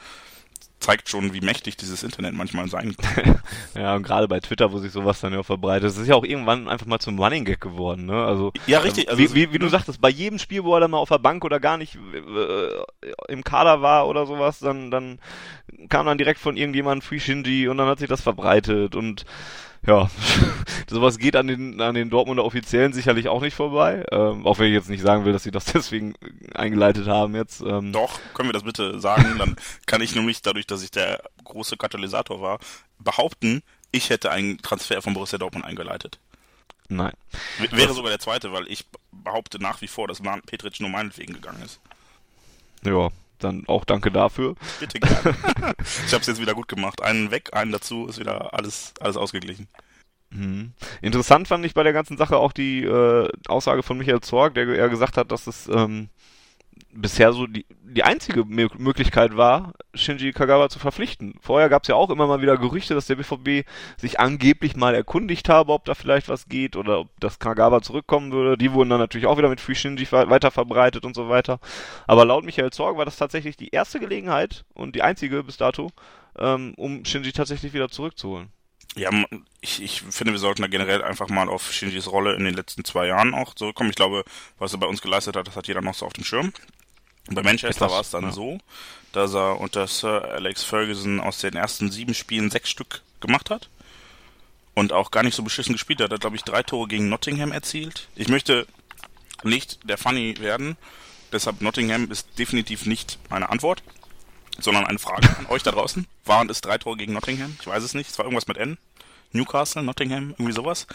zeigt 0.83 1.09
schon, 1.09 1.33
wie 1.33 1.41
mächtig 1.41 1.77
dieses 1.77 2.03
Internet 2.03 2.35
manchmal 2.35 2.69
sein 2.69 2.95
kann. 2.97 3.41
ja, 3.75 3.95
und 3.95 4.03
gerade 4.03 4.29
bei 4.29 4.41
Twitter, 4.41 4.73
wo 4.73 4.79
sich 4.79 4.93
sowas 4.93 5.21
dann 5.21 5.33
ja 5.33 5.43
verbreitet, 5.43 5.85
das 5.85 5.97
ist 5.97 6.09
ja 6.09 6.15
auch 6.15 6.25
irgendwann 6.25 6.69
einfach 6.69 6.87
mal 6.87 6.99
zum 6.99 7.19
Running 7.19 7.45
Gag 7.45 7.61
geworden, 7.61 8.07
ne? 8.07 8.25
Also 8.25 8.53
ja, 8.67 8.81
richtig. 8.81 9.09
Also, 9.09 9.19
wie, 9.21 9.35
wie, 9.35 9.53
wie 9.53 9.59
du 9.59 9.69
sagtest, 9.69 10.01
bei 10.01 10.11
jedem 10.11 10.39
Spiel, 10.39 10.65
wo 10.65 10.75
er 10.75 10.81
dann 10.81 10.91
mal 10.91 10.99
auf 10.99 11.09
der 11.09 11.19
Bank 11.19 11.45
oder 11.45 11.61
gar 11.61 11.77
nicht 11.77 11.97
äh, 11.97 13.33
im 13.33 13.45
Kader 13.45 13.81
war 13.81 14.09
oder 14.09 14.27
sowas, 14.27 14.59
dann 14.59 14.91
dann 14.91 15.19
kam 15.89 16.07
dann 16.07 16.19
direkt 16.19 16.41
von 16.41 16.57
irgendjemandem 16.57 17.03
Free 17.03 17.21
Shinji 17.21 17.69
und 17.69 17.79
dann 17.79 17.89
hat 17.89 18.01
sich 18.01 18.09
das 18.09 18.21
verbreitet 18.21 18.97
und 18.97 19.25
ja, 19.87 20.11
sowas 20.89 21.19
geht 21.19 21.35
an 21.37 21.49
den, 21.49 21.81
an 21.81 21.95
den 21.95 22.11
Dortmunder 22.11 22.45
Offiziellen 22.45 22.93
sicherlich 22.93 23.29
auch 23.29 23.41
nicht 23.41 23.55
vorbei. 23.55 24.05
Ähm, 24.11 24.47
auch 24.47 24.59
wenn 24.59 24.67
ich 24.67 24.75
jetzt 24.75 24.89
nicht 24.89 25.03
sagen 25.03 25.25
will, 25.25 25.33
dass 25.33 25.43
sie 25.43 25.51
das 25.51 25.65
deswegen 25.73 26.15
eingeleitet 26.55 27.09
haben 27.09 27.35
jetzt. 27.35 27.61
Ähm. 27.63 27.93
Doch, 27.93 28.21
können 28.35 28.49
wir 28.49 28.53
das 28.55 28.65
bitte 28.65 29.01
sagen? 29.01 29.39
Dann 29.39 29.57
kann 29.87 30.01
ich 30.01 30.15
nämlich, 30.15 30.43
dadurch, 30.43 30.67
dass 30.67 30.83
ich 30.83 30.91
der 30.91 31.23
große 31.45 31.77
Katalysator 31.77 32.41
war, 32.41 32.59
behaupten, 32.99 33.63
ich 33.91 34.11
hätte 34.11 34.31
einen 34.31 34.59
Transfer 34.59 35.03
von 35.03 35.15
Borussia 35.15 35.39
Dortmund 35.39 35.65
eingeleitet. 35.65 36.19
Nein. 36.89 37.13
W 37.59 37.69
wäre 37.73 37.95
sogar 37.95 38.11
der 38.11 38.21
zweite, 38.21 38.53
weil 38.53 38.67
ich 38.69 38.85
behaupte 39.11 39.59
nach 39.59 39.81
wie 39.81 39.89
vor, 39.89 40.09
dass 40.09 40.21
Petric 40.47 40.81
nur 40.81 40.91
meinetwegen 40.91 41.33
gegangen 41.33 41.63
ist. 41.63 41.81
Ja, 42.85 43.11
dann 43.45 43.65
auch 43.67 43.85
danke 43.85 44.11
dafür. 44.11 44.55
Bitte 44.81 45.01
gerne. 45.01 45.37
ich 46.07 46.13
habe 46.13 46.21
es 46.21 46.27
jetzt 46.27 46.41
wieder 46.41 46.55
gut 46.55 46.69
gemacht. 46.69 47.03
Einen 47.03 47.31
weg, 47.31 47.51
einen 47.53 47.73
dazu, 47.73 48.07
ist 48.07 48.19
wieder 48.19 48.55
alles, 48.55 48.95
alles 49.01 49.17
ausgeglichen. 49.17 49.69
Mhm. 50.31 50.73
Interessant 51.03 51.49
fand 51.49 51.65
ich 51.67 51.75
bei 51.75 51.83
der 51.83 51.93
ganzen 51.93 52.17
Sache 52.17 52.37
auch 52.37 52.53
die 52.53 52.83
äh, 52.83 53.29
Aussage 53.49 53.83
von 53.83 53.99
Michael 53.99 54.21
Zorg, 54.21 54.55
der 54.55 54.67
ja 54.75 54.87
gesagt 54.87 55.17
hat, 55.17 55.31
dass 55.31 55.47
es 55.47 55.69
ähm, 55.69 56.09
bisher 56.93 57.33
so 57.33 57.47
die, 57.47 57.67
die 57.83 58.03
einzige 58.03 58.45
Möglichkeit 58.45 59.37
war, 59.37 59.73
Shinji 59.95 60.33
Kagawa 60.33 60.69
zu 60.69 60.79
verpflichten. 60.79 61.35
Vorher 61.41 61.69
gab 61.69 61.83
es 61.83 61.89
ja 61.89 61.95
auch 61.95 62.11
immer 62.11 62.27
mal 62.27 62.43
wieder 62.43 62.57
Gerüchte, 62.57 62.95
dass 62.95 63.07
der 63.07 63.17
BVB 63.17 63.67
sich 63.97 64.21
angeblich 64.21 64.77
mal 64.77 64.95
erkundigt 64.95 65.49
habe, 65.49 65.73
ob 65.73 65.85
da 65.85 65.95
vielleicht 65.95 66.29
was 66.29 66.49
geht 66.49 66.77
oder 66.77 67.01
ob 67.01 67.09
das 67.21 67.39
Kagawa 67.39 67.83
zurückkommen 67.83 68.33
würde. 68.33 68.57
Die 68.57 68.73
wurden 68.73 68.91
dann 68.91 69.01
natürlich 69.01 69.27
auch 69.27 69.39
wieder 69.39 69.49
mit 69.49 69.61
Free 69.61 69.75
Shinji 69.75 70.11
weiter 70.11 70.51
verbreitet 70.51 71.05
und 71.05 71.15
so 71.15 71.29
weiter. 71.29 71.61
Aber 72.07 72.25
laut 72.25 72.45
Michael 72.45 72.71
Zorg 72.71 72.97
war 72.97 73.05
das 73.05 73.17
tatsächlich 73.17 73.57
die 73.57 73.71
erste 73.71 73.99
Gelegenheit 73.99 74.65
und 74.75 74.95
die 74.95 75.03
einzige 75.03 75.43
bis 75.43 75.57
dato, 75.57 75.91
ähm, 76.39 76.75
um 76.77 77.05
Shinji 77.05 77.33
tatsächlich 77.33 77.73
wieder 77.73 77.89
zurückzuholen. 77.89 78.51
Ja, 78.95 79.11
ich, 79.63 79.83
ich 79.83 80.03
finde, 80.03 80.33
wir 80.35 80.39
sollten 80.39 80.61
da 80.61 80.69
generell 80.69 81.03
einfach 81.03 81.29
mal 81.29 81.49
auf 81.49 81.73
Shinjis 81.73 82.11
Rolle 82.11 82.35
in 82.35 82.45
den 82.45 82.55
letzten 82.55 82.85
zwei 82.85 83.07
Jahren 83.07 83.33
auch 83.33 83.55
zurückkommen. 83.55 83.89
Ich 83.89 83.97
glaube, 83.97 84.23
was 84.59 84.75
er 84.75 84.79
bei 84.79 84.87
uns 84.87 85.01
geleistet 85.01 85.35
hat, 85.35 85.47
das 85.47 85.57
hat 85.57 85.67
jeder 85.67 85.81
noch 85.81 85.95
so 85.95 86.05
auf 86.05 86.13
dem 86.13 86.25
Schirm. 86.25 86.53
Bei 87.31 87.43
Manchester 87.43 87.91
war 87.91 88.01
es 88.01 88.11
dann 88.11 88.25
ja. 88.25 88.33
so, 88.33 88.59
dass 89.13 89.35
er 89.35 89.61
unter 89.61 89.87
Sir 89.87 90.25
Alex 90.33 90.65
Ferguson 90.65 91.21
aus 91.21 91.39
den 91.39 91.55
ersten 91.55 91.91
sieben 91.91 92.15
Spielen 92.15 92.51
sechs 92.51 92.71
Stück 92.71 93.03
gemacht 93.21 93.51
hat 93.51 93.69
und 94.75 94.93
auch 94.93 95.11
gar 95.11 95.23
nicht 95.23 95.35
so 95.35 95.43
beschissen 95.43 95.75
gespielt 95.75 96.01
hat. 96.01 96.11
Er 96.11 96.15
hat, 96.15 96.21
glaube 96.21 96.37
ich, 96.37 96.43
drei 96.43 96.63
Tore 96.63 96.89
gegen 96.89 97.09
Nottingham 97.09 97.53
erzielt. 97.53 98.09
Ich 98.17 98.29
möchte 98.29 98.67
nicht 99.45 99.79
der 99.89 99.99
Funny 99.99 100.37
werden, 100.39 100.77
deshalb 101.33 101.61
Nottingham 101.61 102.11
ist 102.11 102.39
definitiv 102.39 102.87
nicht 102.87 103.19
meine 103.29 103.51
Antwort, 103.51 103.83
sondern 104.59 104.87
eine 104.87 104.99
Frage 104.99 105.29
an 105.39 105.47
euch 105.47 105.63
da 105.63 105.71
draußen. 105.71 106.07
Waren 106.25 106.51
es 106.51 106.61
drei 106.61 106.79
Tore 106.79 106.97
gegen 106.97 107.13
Nottingham? 107.13 107.57
Ich 107.61 107.67
weiß 107.67 107.83
es 107.83 107.95
nicht. 107.95 108.11
Es 108.11 108.19
war 108.19 108.25
irgendwas 108.25 108.47
mit 108.47 108.57
N. 108.57 108.79
Newcastle, 109.33 109.83
Nottingham, 109.83 110.31
irgendwie 110.31 110.53
sowas. 110.53 110.87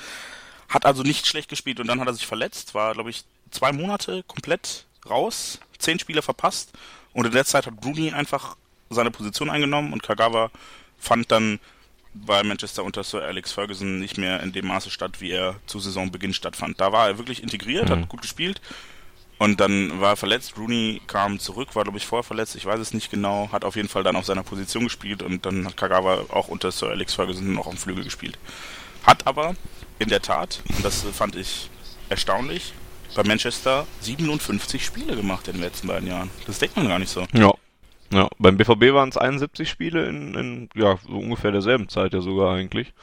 hat 0.70 0.86
also 0.86 1.04
nicht 1.04 1.26
schlecht 1.26 1.50
gespielt 1.50 1.80
und 1.80 1.88
dann 1.88 2.00
hat 2.00 2.08
er 2.08 2.14
sich 2.14 2.28
verletzt, 2.28 2.74
war, 2.74 2.94
glaube 2.94 3.10
ich, 3.10 3.24
zwei 3.52 3.72
Monate 3.72 4.24
komplett 4.28 4.86
raus, 5.10 5.60
zehn 5.78 6.00
Spiele 6.00 6.22
verpasst 6.22 6.72
und 7.14 7.26
in 7.26 7.32
der 7.32 7.46
Zeit 7.46 7.66
hat 7.66 7.80
Bruni 7.80 8.12
einfach 8.12 8.56
seine 8.90 9.12
Position 9.12 9.50
eingenommen 9.50 9.94
und 9.94 10.04
Kagawa 10.04 10.52
fand 10.98 11.32
dann 11.32 11.60
bei 12.14 12.44
Manchester 12.44 12.84
unter 12.84 13.04
Sir 13.04 13.24
Alex 13.24 13.52
Ferguson 13.52 14.00
nicht 14.00 14.18
mehr 14.18 14.42
in 14.42 14.52
dem 14.52 14.68
Maße 14.68 14.90
statt, 14.90 15.20
wie 15.20 15.32
er 15.32 15.56
zu 15.68 15.80
Saisonbeginn 15.80 16.34
stattfand. 16.34 16.82
Da 16.82 16.92
war 16.92 17.08
er 17.08 17.18
wirklich 17.18 17.44
integriert, 17.44 17.90
mhm. 17.90 17.94
hat 17.94 18.10
gut 18.10 18.22
gespielt 18.22 18.62
und 19.38 19.60
dann 19.60 20.02
war 20.02 20.12
er 20.12 20.16
verletzt. 20.16 20.58
Rooney 20.58 21.02
kam 21.08 21.40
zurück, 21.40 21.76
war 21.76 21.84
glaube 21.84 21.98
ich 21.98 22.06
vorher 22.06 22.24
verletzt, 22.24 22.56
ich 22.56 22.66
weiß 22.66 22.80
es 22.80 22.94
nicht 22.94 23.12
genau, 23.12 23.50
hat 23.52 23.64
auf 23.64 23.76
jeden 23.76 23.90
Fall 23.90 24.04
dann 24.04 24.16
auf 24.16 24.26
seiner 24.26 24.44
Position 24.44 24.86
gespielt 24.86 25.22
und 25.22 25.46
dann 25.46 25.66
hat 25.66 25.78
Kagawa 25.78 26.26
auch 26.30 26.48
unter 26.48 26.72
Sir 26.72 26.90
Alex 26.90 27.14
Ferguson 27.14 27.54
noch 27.54 27.68
am 27.68 27.78
Flügel 27.78 28.04
gespielt. 28.04 28.38
Hat 29.04 29.28
aber 29.28 29.56
in 30.00 30.10
der 30.10 30.22
Tat, 30.22 30.62
und 30.70 30.84
das 30.84 31.02
fand 31.02 31.36
ich 31.36 31.70
erstaunlich, 32.10 32.74
bei 33.16 33.24
Manchester 33.24 33.86
57 34.02 34.86
Spiele 34.86 35.16
gemacht 35.16 35.48
in 35.48 35.54
den 35.54 35.64
letzten 35.64 35.88
beiden 35.88 36.08
Jahren. 36.08 36.30
Das 36.46 36.60
denkt 36.60 36.76
man 36.76 36.88
gar 36.88 37.00
nicht 37.00 37.12
so. 37.12 37.26
Ja. 37.34 37.54
Ja, 38.10 38.30
beim 38.40 38.56
BVB 38.56 38.94
waren 38.94 39.10
es 39.10 39.18
71 39.18 39.70
Spiele 39.70 40.06
in, 40.06 40.34
in, 40.34 40.70
ja, 40.76 40.98
so 41.06 41.18
ungefähr 41.18 41.52
derselben 41.52 41.90
Zeit 41.90 42.14
ja 42.14 42.22
sogar 42.22 42.56
eigentlich. 42.56 42.94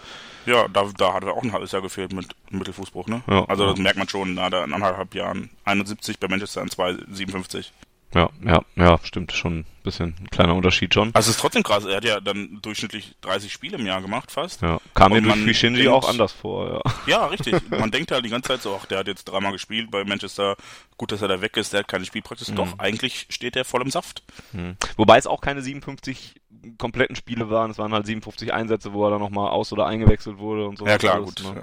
Ja, 0.46 0.66
da, 0.68 0.88
da 0.96 1.12
hat 1.12 1.24
er 1.24 1.34
auch 1.34 1.42
ein 1.42 1.52
halbes 1.52 1.72
Jahr 1.72 1.82
gefehlt 1.82 2.14
mit 2.14 2.28
Mittelfußbruch, 2.50 3.06
ne? 3.08 3.22
Ja, 3.28 3.44
also 3.44 3.66
das 3.66 3.76
ja. 3.76 3.82
merkt 3.82 3.98
man 3.98 4.08
schon, 4.08 4.36
da 4.36 4.44
hat 4.44 4.54
er 4.54 4.64
in 4.64 4.72
anderthalb 4.72 5.14
Jahren 5.14 5.50
71 5.64 6.18
bei 6.18 6.28
Manchester 6.28 6.62
in 6.62 6.70
2, 6.70 6.96
57. 7.10 7.72
Ja, 8.14 8.30
ja, 8.44 8.62
ja, 8.76 8.98
stimmt, 9.02 9.32
schon 9.32 9.58
ein 9.60 9.66
bisschen 9.82 10.14
ein 10.20 10.30
kleiner 10.30 10.54
Unterschied 10.54 10.94
schon. 10.94 11.10
Also 11.14 11.30
es 11.30 11.36
ist 11.36 11.40
trotzdem 11.40 11.62
krass, 11.62 11.84
er 11.84 11.96
hat 11.96 12.04
ja 12.04 12.20
dann 12.20 12.60
durchschnittlich 12.62 13.16
30 13.22 13.52
Spiele 13.52 13.76
im 13.76 13.84
Jahr 13.86 14.00
gemacht 14.00 14.30
fast. 14.30 14.62
Ja, 14.62 14.80
kam 14.94 15.12
mir 15.12 15.20
durch 15.20 15.34
man 15.34 15.44
wie 15.46 15.52
Shinji 15.54 15.82
denkt- 15.82 15.92
auch 15.92 16.08
anders 16.08 16.32
vor, 16.32 16.82
ja. 16.84 16.92
Ja, 17.06 17.26
richtig. 17.26 17.56
Man 17.70 17.90
denkt 17.90 18.10
halt 18.12 18.24
die 18.24 18.30
ganze 18.30 18.48
Zeit 18.48 18.62
so, 18.62 18.78
ach, 18.80 18.86
der 18.86 18.98
hat 19.00 19.08
jetzt 19.08 19.24
dreimal 19.24 19.52
gespielt 19.52 19.90
bei 19.90 20.04
Manchester, 20.04 20.56
gut, 20.96 21.12
dass 21.12 21.22
er 21.22 21.28
da 21.28 21.40
weg 21.40 21.56
ist, 21.56 21.72
der 21.72 21.80
hat 21.80 21.88
keine 21.88 22.04
Spielpraxis. 22.04 22.50
Mhm. 22.50 22.56
Doch, 22.56 22.78
eigentlich 22.78 23.26
steht 23.30 23.56
er 23.56 23.64
voll 23.64 23.82
im 23.82 23.90
Saft. 23.90 24.22
Hm. 24.52 24.76
Wobei 24.96 25.18
es 25.18 25.26
auch 25.26 25.40
keine 25.40 25.60
57 25.60 26.40
kompletten 26.78 27.16
Spiele 27.16 27.50
waren, 27.50 27.70
es 27.70 27.78
waren 27.78 27.92
halt 27.92 28.06
57 28.06 28.54
Einsätze, 28.54 28.92
wo 28.94 29.04
er 29.06 29.10
dann 29.10 29.20
nochmal 29.20 29.50
aus- 29.50 29.72
oder 29.72 29.86
eingewechselt 29.86 30.38
wurde 30.38 30.66
und 30.66 30.78
so. 30.78 30.86
Ja, 30.86 30.96
klar, 30.98 31.16
alles, 31.16 31.34
gut. 31.34 31.54
Ne? 31.54 31.62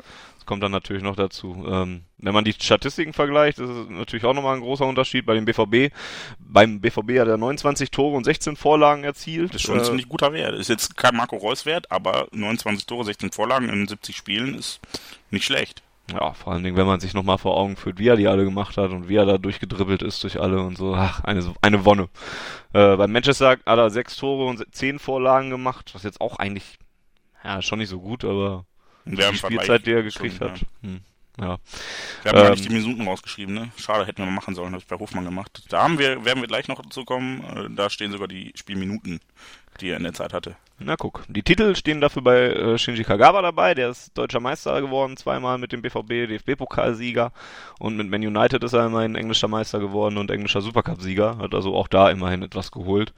Kommt 0.51 0.63
dann 0.63 0.73
natürlich 0.73 1.01
noch 1.01 1.15
dazu. 1.15 1.65
Ähm, 1.65 2.01
wenn 2.17 2.33
man 2.33 2.43
die 2.43 2.51
Statistiken 2.51 3.13
vergleicht, 3.13 3.57
ist 3.59 3.69
es 3.69 3.89
natürlich 3.89 4.25
auch 4.25 4.33
nochmal 4.33 4.55
ein 4.55 4.61
großer 4.61 4.85
Unterschied 4.85 5.25
bei 5.25 5.33
dem 5.33 5.45
BVB. 5.45 5.93
Beim 6.39 6.81
BVB 6.81 7.19
hat 7.19 7.29
er 7.29 7.37
29 7.37 7.89
Tore 7.89 8.17
und 8.17 8.25
16 8.25 8.57
Vorlagen 8.57 9.05
erzielt. 9.05 9.51
Das 9.51 9.61
ist 9.61 9.61
schon 9.61 9.75
ein 9.75 9.81
Äh, 9.81 9.85
ziemlich 9.85 10.09
guter 10.09 10.33
Wert. 10.33 10.55
Ist 10.55 10.67
jetzt 10.67 10.97
kein 10.97 11.15
Marco 11.15 11.37
Reus 11.37 11.65
Wert, 11.65 11.89
aber 11.89 12.27
29 12.33 12.85
Tore, 12.85 13.05
16 13.05 13.31
Vorlagen 13.31 13.69
in 13.69 13.87
70 13.87 14.13
Spielen 14.13 14.55
ist 14.55 14.81
nicht 15.29 15.45
schlecht. 15.45 15.83
Ja, 16.11 16.33
vor 16.33 16.51
allen 16.51 16.65
Dingen, 16.65 16.75
wenn 16.75 16.85
man 16.85 16.99
sich 16.99 17.13
nochmal 17.13 17.37
vor 17.37 17.55
Augen 17.55 17.77
führt, 17.77 17.97
wie 17.97 18.09
er 18.09 18.17
die 18.17 18.27
alle 18.27 18.43
gemacht 18.43 18.75
hat 18.75 18.91
und 18.91 19.07
wie 19.07 19.15
er 19.15 19.25
da 19.25 19.37
durchgedribbelt 19.37 20.01
ist 20.01 20.21
durch 20.25 20.37
alle 20.37 20.59
und 20.59 20.77
so. 20.77 20.95
Ach, 20.95 21.23
eine, 21.23 21.53
eine 21.61 21.85
Wonne. 21.85 22.09
Äh, 22.73 22.97
beim 22.97 23.13
Manchester 23.13 23.51
hat 23.51 23.61
er 23.65 23.89
sechs 23.89 24.17
Tore 24.17 24.49
und 24.49 24.65
zehn 24.75 24.99
Vorlagen 24.99 25.49
gemacht, 25.49 25.91
was 25.93 26.03
jetzt 26.03 26.19
auch 26.19 26.39
eigentlich, 26.39 26.77
ja, 27.41 27.61
schon 27.61 27.79
nicht 27.79 27.87
so 27.87 28.01
gut, 28.01 28.25
aber 28.25 28.65
die 29.05 29.37
Spielzeit, 29.37 29.85
die 29.85 29.91
er 29.91 30.09
schon, 30.09 30.23
gekriegt 30.23 30.41
hat. 30.41 30.59
Hm. 30.81 31.01
Ja. 31.39 31.57
Wir 32.23 32.31
haben 32.31 32.37
gar 32.37 32.45
Ähm, 32.45 32.51
nicht 32.51 32.65
die 32.65 32.73
Minuten 32.73 33.07
rausgeschrieben, 33.07 33.55
ne? 33.55 33.71
Schade, 33.77 34.05
hätten 34.05 34.19
wir 34.19 34.25
mal 34.25 34.31
machen 34.33 34.53
sollen, 34.53 34.73
habe 34.73 34.81
ich 34.81 34.87
bei 34.87 34.97
Hofmann 34.97 35.25
gemacht. 35.25 35.63
Da 35.69 35.83
haben 35.83 35.97
wir, 35.97 36.25
werden 36.25 36.41
wir 36.41 36.47
gleich 36.47 36.67
noch 36.67 36.81
dazu 36.81 37.05
kommen, 37.05 37.43
äh, 37.43 37.69
da 37.75 37.89
stehen 37.89 38.11
sogar 38.11 38.27
die 38.27 38.51
Spielminuten, 38.55 39.21
die 39.79 39.89
er 39.89 39.97
in 39.97 40.03
der 40.03 40.13
Zeit 40.13 40.33
hatte. 40.33 40.55
Na 40.77 40.95
guck, 40.97 41.23
die 41.27 41.43
Titel 41.43 41.75
stehen 41.75 42.01
dafür 42.01 42.21
bei 42.21 42.39
äh, 42.49 42.77
Shinji 42.77 43.03
Kagawa 43.03 43.41
dabei, 43.41 43.73
der 43.75 43.89
ist 43.89 44.17
deutscher 44.17 44.39
Meister 44.39 44.81
geworden, 44.81 45.15
zweimal 45.15 45.57
mit 45.57 45.71
dem 45.71 45.81
BVB, 45.81 46.27
DFB-Pokalsieger 46.27 47.31
und 47.79 47.97
mit 47.97 48.09
Man 48.09 48.25
United 48.25 48.63
ist 48.63 48.73
er 48.73 48.87
immerhin 48.87 49.15
englischer 49.15 49.47
Meister 49.47 49.79
geworden 49.79 50.17
und 50.17 50.29
englischer 50.31 50.61
Supercup-Sieger, 50.61 51.37
hat 51.37 51.53
also 51.53 51.75
auch 51.75 51.87
da 51.87 52.09
immerhin 52.09 52.41
etwas 52.41 52.71
geholt. 52.71 53.13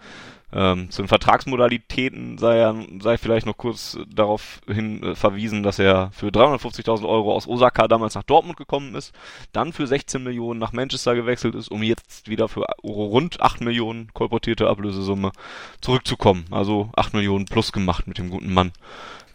Ähm, 0.55 0.91
zu 0.91 1.01
den 1.01 1.07
Vertragsmodalitäten 1.07 2.37
sei, 2.37 2.57
er, 2.57 2.75
sei 3.01 3.17
vielleicht 3.17 3.47
noch 3.47 3.57
kurz 3.57 3.97
darauf 4.07 4.61
hin 4.67 5.01
äh, 5.01 5.15
verwiesen, 5.15 5.63
dass 5.63 5.79
er 5.79 6.11
für 6.11 6.27
350.000 6.27 7.07
Euro 7.07 7.33
aus 7.33 7.47
Osaka 7.47 7.87
damals 7.87 8.13
nach 8.13 8.23
Dortmund 8.23 8.57
gekommen 8.57 8.93
ist, 8.93 9.13
dann 9.51 9.73
für 9.73 9.87
16 9.87 10.23
Millionen 10.23 10.59
nach 10.59 10.71
Manchester 10.71 11.15
gewechselt 11.15 11.55
ist, 11.55 11.69
um 11.69 11.81
jetzt 11.81 12.29
wieder 12.29 12.47
für 12.47 12.65
rund 12.83 13.41
8 13.41 13.61
Millionen 13.61 14.13
kolportierte 14.13 14.67
Ablösesumme 14.69 15.31
zurückzukommen. 15.81 16.45
Also 16.51 16.91
8 16.95 17.15
Millionen 17.15 17.45
plus 17.45 17.71
gemacht 17.71 18.07
mit 18.07 18.19
dem 18.19 18.29
guten 18.29 18.53
Mann. 18.53 18.71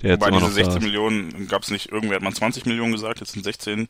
Der 0.03 0.11
jetzt 0.11 0.21
Bei 0.21 0.29
immer 0.29 0.39
diese 0.39 0.51
noch 0.51 0.57
da 0.57 0.65
16 0.65 0.77
ist. 0.77 0.85
Millionen 0.85 1.49
gab 1.49 1.63
es 1.63 1.71
nicht, 1.71 1.91
irgendwer 1.91 2.17
hat 2.17 2.23
mal 2.23 2.33
20 2.33 2.67
Millionen 2.67 2.93
gesagt, 2.93 3.19
jetzt 3.19 3.33
sind 3.33 3.43
16. 3.43 3.89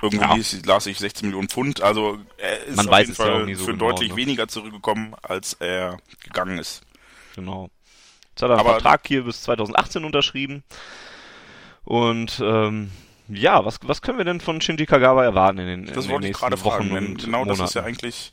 Irgendwo 0.00 0.24
Ja. 0.24 0.34
ließ, 0.34 0.64
las 0.66 0.86
ich 0.86 0.98
16 0.98 1.28
Millionen 1.28 1.48
Pfund. 1.48 1.80
Also 1.82 2.18
er 2.38 2.64
ist 2.64 2.76
Man 2.76 2.86
auf 2.86 2.92
weiß 2.92 3.08
jeden 3.08 3.18
ja 3.18 3.24
Fall 3.24 3.44
nie 3.46 3.54
so 3.54 3.64
für 3.64 3.72
genau, 3.72 3.90
deutlich 3.90 4.10
ne? 4.10 4.16
weniger 4.16 4.48
zurückgekommen, 4.48 5.14
als 5.22 5.54
er 5.54 5.98
gegangen 6.24 6.58
ist. 6.58 6.82
Genau. 7.34 7.70
Jetzt 8.30 8.42
hat 8.42 8.50
er 8.50 8.52
einen 8.52 8.60
Aber- 8.60 8.70
Vertrag 8.74 9.06
hier 9.06 9.24
bis 9.24 9.42
2018 9.42 10.04
unterschrieben. 10.04 10.62
Und 11.84 12.40
ähm, 12.44 12.90
ja, 13.28 13.64
was, 13.64 13.78
was 13.82 14.02
können 14.02 14.18
wir 14.18 14.24
denn 14.24 14.40
von 14.40 14.60
Shinji 14.60 14.86
Kagawa 14.86 15.24
erwarten 15.24 15.58
in 15.58 15.66
den, 15.66 15.86
Das 15.86 15.96
in 15.96 16.02
den 16.02 16.10
wollte 16.12 16.26
ich 16.26 16.30
nächsten 16.30 16.40
gerade 16.40 16.64
Wochen 16.64 16.88
fragen, 16.90 16.96
und 17.06 17.24
genau 17.24 17.44
das 17.44 17.58
ist 17.60 17.74
ja 17.74 17.82
Monaten? 17.82 17.88
eigentlich, 17.98 18.32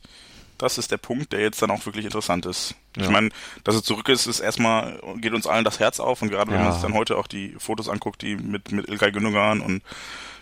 das 0.58 0.78
ist 0.78 0.90
der 0.90 0.98
Punkt, 0.98 1.32
der 1.32 1.40
jetzt 1.40 1.60
dann 1.62 1.70
auch 1.70 1.84
wirklich 1.86 2.04
interessant 2.04 2.44
ist. 2.46 2.74
Ich 2.96 3.04
Ja. 3.04 3.10
meine, 3.10 3.30
dass 3.64 3.74
er 3.76 3.82
zurück 3.82 4.08
ist, 4.08 4.26
ist 4.26 4.40
erstmal, 4.40 5.00
geht 5.16 5.32
uns 5.32 5.46
allen 5.46 5.64
das 5.64 5.80
Herz 5.80 6.00
auf 6.00 6.22
und 6.22 6.28
gerade 6.30 6.50
wenn 6.50 6.58
Ja. 6.58 6.64
man 6.64 6.72
sich 6.74 6.82
dann 6.82 6.94
heute 6.94 7.16
auch 7.16 7.26
die 7.26 7.54
Fotos 7.58 7.88
anguckt, 7.88 8.22
die 8.22 8.36
mit, 8.36 8.72
mit 8.72 8.88
Ilkay 8.88 9.10
Gündogan 9.10 9.60
und 9.60 9.82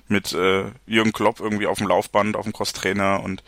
mit 0.09 0.33
äh, 0.33 0.65
Jürgen 0.87 1.13
Klopp 1.13 1.41
irgendwie 1.41 1.67
auf 1.67 1.79
dem 1.79 1.89
Laufband, 1.89 2.37
auf 2.37 2.45
dem 2.45 2.53
Crosstrainer 2.53 3.23
und 3.23 3.43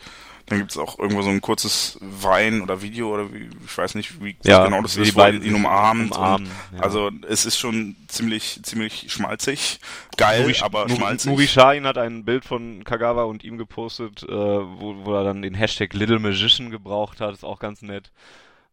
dann 0.47 0.59
gibt's 0.59 0.77
auch 0.77 0.99
irgendwo 0.99 1.21
so 1.21 1.29
ein 1.29 1.39
kurzes 1.39 1.97
Wein 2.01 2.61
oder 2.61 2.81
Video 2.81 3.13
oder 3.13 3.33
wie, 3.33 3.49
ich 3.65 3.77
weiß 3.77 3.95
nicht, 3.95 4.21
wie 4.21 4.35
Ja, 4.43 4.65
genau 4.65 4.81
das 4.81 4.97
ist, 4.97 5.07
die 5.07 5.11
beiden 5.13 5.43
ihn 5.43 5.55
umarmt. 5.55 6.15
umarmen, 6.15 6.51
ja. 6.75 6.81
Also 6.81 7.09
es 7.27 7.45
ist 7.45 7.57
schon 7.57 7.95
ziemlich, 8.07 8.59
ziemlich 8.63 9.11
schmalzig. 9.11 9.79
Geil, 10.17 10.41
Nuri, 10.41 10.57
aber 10.61 10.87
Nuri, 10.87 10.97
schmalzig. 10.97 11.31
Nuri 11.31 11.45
Sahin 11.45 11.85
hat 11.85 11.97
ein 11.97 12.25
Bild 12.25 12.43
von 12.43 12.83
Kagawa 12.83 13.23
und 13.23 13.43
ihm 13.43 13.57
gepostet, 13.57 14.23
äh, 14.23 14.29
wo, 14.29 15.05
wo 15.05 15.13
er 15.13 15.23
dann 15.23 15.41
den 15.41 15.53
Hashtag 15.53 15.93
Little 15.93 16.19
Magician 16.19 16.69
gebraucht 16.69 17.21
hat. 17.21 17.33
Ist 17.33 17.45
auch 17.45 17.59
ganz 17.59 17.81
nett. 17.81 18.11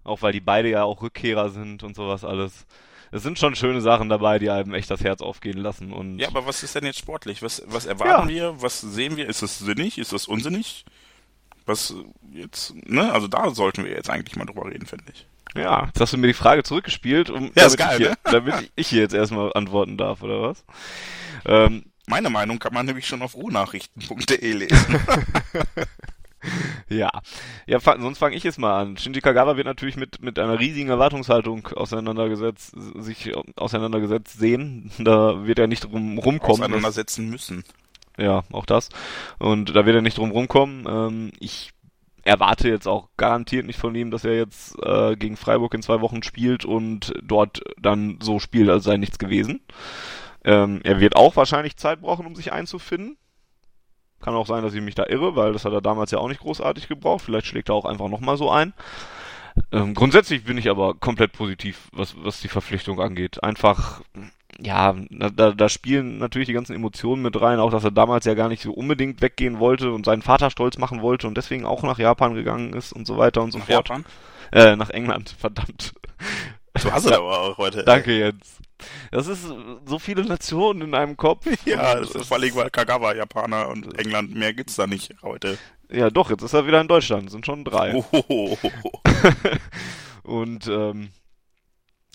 Auch 0.03 0.23
weil 0.23 0.33
die 0.33 0.41
beide 0.41 0.71
ja 0.71 0.83
auch 0.83 1.03
Rückkehrer 1.03 1.51
sind 1.51 1.85
und 1.85 1.95
sowas 1.95 2.25
alles. 2.25 2.67
Es 3.11 3.23
sind 3.23 3.39
schon 3.39 3.55
schöne 3.55 3.81
Sachen 3.81 4.09
dabei, 4.09 4.39
die 4.39 4.51
einem 4.51 4.75
echt 4.75 4.91
das 4.91 5.03
Herz 5.03 5.21
aufgehen 5.23 5.59
lassen. 5.59 5.93
Und 5.93 6.19
Ja, 6.19 6.29
aber 6.29 6.47
was 6.47 6.63
ist 6.63 6.75
denn 6.75 6.85
jetzt 6.85 6.99
sportlich? 6.99 7.43
Was, 7.43 7.63
was 7.67 7.87
erwarten 7.87 8.29
Ja. 8.29 8.35
wir? 8.55 8.63
Was 8.63 8.81
sehen 8.81 9.17
wir? 9.17 9.29
Ist 9.29 9.43
das 9.43 9.59
sinnig? 9.59 9.99
Ist 9.99 10.13
das 10.13 10.27
unsinnig? 10.29 10.85
Was 11.67 11.95
jetzt, 12.33 12.75
ne? 12.87 13.13
Also 13.13 13.29
da 13.29 13.51
sollten 13.51 13.85
wir 13.85 13.93
jetzt 13.93 14.11
eigentlich 14.11 14.37
mal 14.37 14.45
drüber 14.47 14.67
reden, 14.71 14.87
finde 14.87 15.05
ich. 15.13 15.27
Ja, 15.57 15.87
jetzt 15.87 16.01
hast 16.01 16.13
du 16.13 16.19
mir 16.19 16.27
die 16.27 16.35
Frage 16.35 16.63
zurückgespielt, 16.63 17.31
um, 17.31 17.45
Ja, 17.55 17.69
damit, 17.69 17.79
geil, 17.79 17.91
ich 17.93 17.97
hier, 17.99 18.11
ne? 18.11 18.17
damit 18.25 18.73
ich 18.77 18.89
hier 18.89 19.01
jetzt 19.03 19.15
erstmal 19.15 19.53
antworten 19.55 19.97
darf, 19.97 20.23
oder 20.23 20.43
was? 20.43 20.65
Ähm, 21.47 21.85
Meine 22.07 22.31
Meinung 22.31 22.59
kann 22.59 22.75
man 22.75 22.85
nämlich 22.87 23.07
schon 23.07 23.23
auf 23.23 23.35
ruhnachrichten.de 23.35 24.53
lesen. 24.53 25.01
ja, 26.89 27.11
ja 27.67 27.81
sonst 27.81 28.19
fange 28.19 28.37
ich 28.37 28.45
jetzt 28.45 28.59
mal 28.59 28.81
an. 28.81 28.97
Shinji 28.97 29.21
Kagawa 29.21 29.57
wird 29.57 29.67
natürlich 29.67 29.97
mit, 29.97 30.23
mit 30.23 30.39
einer 30.39 30.59
riesigen 30.59 30.89
Erwartungshaltung 30.89 31.67
auseinandergesetzt, 31.69 32.75
sich 32.97 33.33
auseinandergesetzt 33.57 34.39
sehen. 34.39 34.91
Da 34.99 35.47
wird 35.47 35.59
er 35.59 35.67
nicht 35.67 35.85
drum 35.85 36.19
rumkommen. 36.19 36.63
Auseinandersetzen 36.63 37.29
müssen. 37.29 37.65
Ja, 38.17 38.43
auch 38.53 38.67
das. 38.67 38.89
Und 39.39 39.75
da 39.77 39.87
wird 39.87 39.97
er 39.97 40.03
nicht 40.03 40.19
drum 40.19 40.31
rumkommen. 40.31 40.87
Ähm, 40.89 41.33
ich 41.39 41.73
erwarte 42.25 42.69
jetzt 42.69 42.87
auch 42.87 43.09
garantiert 43.17 43.67
nicht 43.67 43.79
von 43.79 43.95
ihm, 43.95 44.11
dass 44.11 44.25
er 44.25 44.37
jetzt 44.37 44.77
äh, 44.83 45.17
gegen 45.17 45.37
Freiburg 45.37 45.73
in 45.75 45.83
zwei 45.83 46.01
Wochen 46.01 46.23
spielt 46.23 46.65
und 46.65 47.15
dort 47.23 47.63
dann 47.81 48.19
so 48.21 48.39
spielt, 48.39 48.69
als 48.69 48.85
sei 48.85 48.97
nichts 48.97 49.19
gewesen. 49.19 49.61
Ähm, 50.45 50.81
er 50.85 51.01
wird 51.01 51.17
auch 51.17 51.37
wahrscheinlich 51.37 51.77
Zeit 51.77 52.03
brauchen, 52.03 52.27
um 52.27 52.35
sich 52.35 52.53
einzufinden. 52.53 53.17
Kann 54.21 54.35
auch 54.35 54.47
sein, 54.47 54.63
dass 54.63 54.75
ich 54.75 54.83
mich 54.83 54.95
da 54.95 55.07
irre, 55.07 55.37
weil 55.37 55.53
das 55.53 55.65
hat 55.65 55.73
er 55.73 55.81
damals 55.81 56.11
ja 56.11 56.19
auch 56.19 56.29
nicht 56.29 56.41
großartig 56.41 56.89
gebraucht. 56.89 57.23
Vielleicht 57.25 57.47
schlägt 57.47 57.69
er 57.69 57.75
auch 57.75 57.85
einfach 57.85 58.09
nochmal 58.09 58.37
so 58.37 58.51
ein. 58.51 58.73
Ähm, 59.73 59.95
grundsätzlich 59.95 60.45
bin 60.45 60.59
ich 60.59 60.69
aber 60.71 60.95
komplett 60.95 61.33
positiv, 61.33 61.89
was, 61.93 62.15
was 62.23 62.41
die 62.41 62.49
Verpflichtung 62.49 63.01
angeht. 63.01 63.43
Einfach, 63.43 64.03
ja, 64.61 64.95
da, 65.11 65.53
da 65.53 65.69
spielen 65.69 66.19
natürlich 66.19 66.47
die 66.47 66.55
ganzen 66.55 66.75
Emotionen 66.75 67.23
mit 67.23 67.41
rein, 67.41 67.61
auch 67.61 67.71
dass 67.71 67.85
er 67.85 67.91
damals 67.91 68.25
ja 68.25 68.35
gar 68.35 68.49
nicht 68.49 68.63
so 68.63 68.73
unbedingt 68.73 69.21
weggehen 69.23 69.59
wollte 69.59 69.93
und 69.93 70.05
seinen 70.05 70.23
Vater 70.23 70.51
stolz 70.51 70.79
machen 70.79 71.03
wollte 71.03 71.27
und 71.27 71.37
deswegen 71.37 71.65
auch 71.65 71.83
nach 71.83 71.99
Japan 71.99 72.35
gegangen 72.35 72.73
ist 72.73 72.93
und 72.93 73.07
so 73.07 73.19
weiter 73.19 73.43
und 73.43 73.53
so 73.53 73.59
Nach 73.59 73.67
fort. 73.67 73.89
Japan. 73.89 74.05
Äh, 74.53 74.77
nach 74.77 74.91
England, 74.91 75.31
verdammt. 75.39 75.93
Du 76.81 76.93
hast 76.93 77.05
es 77.07 77.13
aber 77.13 77.41
auch 77.41 77.59
heute. 77.59 77.85
Danke, 77.85 78.17
Jens. 78.19 78.59
Das 79.11 79.27
ist 79.27 79.45
so 79.87 79.99
viele 79.99 80.25
Nationen 80.25 80.83
in 80.83 80.95
einem 80.95 81.17
Kopf. 81.17 81.47
Ja, 81.65 81.97
das 81.97 82.11
ist 82.13 82.27
vor 82.27 82.39
allem, 82.39 82.55
weil 82.55 82.71
Kagawa 82.71 83.15
Japaner 83.15 83.69
und 83.69 83.99
England, 83.99 84.35
mehr 84.35 84.55
gibt's 84.55 84.77
da 84.77 84.87
nicht 84.87 85.15
heute. 85.23 85.59
Ja, 85.91 86.11
doch, 86.11 86.31
jetzt 86.31 86.43
ist 86.43 86.53
er 86.53 86.67
wieder 86.67 86.81
in 86.81 86.89
Deutschland. 86.89 87.27
Es 87.27 87.33
sind 87.33 87.47
schon 87.47 87.65
drei. 87.65 87.95
Ohohoho. 87.95 88.59
Und 90.23 90.67
ähm, 90.67 91.11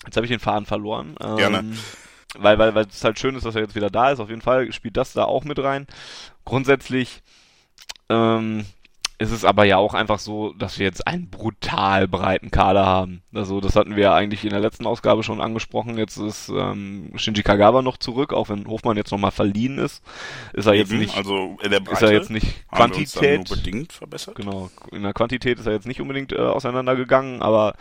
jetzt 0.04 0.16
habe 0.16 0.26
ich 0.26 0.30
den 0.30 0.38
Faden 0.40 0.66
verloren. 0.66 1.16
Ähm, 1.20 1.36
Gerne. 1.36 1.76
weil, 2.38 2.58
weil, 2.58 2.74
weil 2.74 2.86
es 2.86 3.02
halt 3.02 3.18
schön 3.18 3.34
ist, 3.34 3.44
dass 3.44 3.56
er 3.56 3.62
jetzt 3.62 3.74
wieder 3.74 3.90
da 3.90 4.12
ist. 4.12 4.20
Auf 4.20 4.30
jeden 4.30 4.42
Fall 4.42 4.72
spielt 4.72 4.96
das 4.96 5.12
da 5.12 5.24
auch 5.24 5.42
mit 5.44 5.58
rein. 5.58 5.88
Grundsätzlich 6.44 7.22
ähm, 8.08 8.64
ist 9.24 9.32
es 9.32 9.44
aber 9.44 9.64
ja 9.64 9.78
auch 9.78 9.94
einfach 9.94 10.18
so, 10.18 10.52
dass 10.52 10.78
wir 10.78 10.86
jetzt 10.86 11.06
einen 11.06 11.30
brutal 11.30 12.06
breiten 12.06 12.50
Kader 12.50 12.84
haben. 12.84 13.22
Also 13.32 13.60
das 13.60 13.74
hatten 13.74 13.96
wir 13.96 14.12
eigentlich 14.12 14.44
in 14.44 14.50
der 14.50 14.60
letzten 14.60 14.86
Ausgabe 14.86 15.22
schon 15.22 15.40
angesprochen. 15.40 15.96
Jetzt 15.96 16.18
ist 16.18 16.50
ähm, 16.50 17.10
Shinji 17.16 17.42
Kagawa 17.42 17.80
noch 17.80 17.96
zurück, 17.96 18.34
auch 18.34 18.50
wenn 18.50 18.66
Hofmann 18.66 18.98
jetzt 18.98 19.10
nochmal 19.10 19.30
verliehen 19.30 19.78
ist. 19.78 20.02
Ist 20.52 20.66
er 20.66 20.74
jetzt 20.74 20.92
nicht, 20.92 21.16
also 21.16 21.56
in 21.62 21.70
der 21.70 21.80
ist 21.80 21.84
Breite 21.86 22.06
er 22.06 22.12
jetzt 22.12 22.30
nicht 22.30 22.68
Quantität. 22.70 23.48
nur 23.48 23.56
bedingt 23.56 23.92
verbessert. 23.92 24.36
Genau, 24.36 24.70
in 24.92 25.02
der 25.02 25.14
Quantität 25.14 25.58
ist 25.58 25.66
er 25.66 25.72
jetzt 25.72 25.86
nicht 25.86 26.00
unbedingt 26.00 26.32
äh, 26.32 26.38
auseinandergegangen, 26.38 27.42
aber 27.42 27.74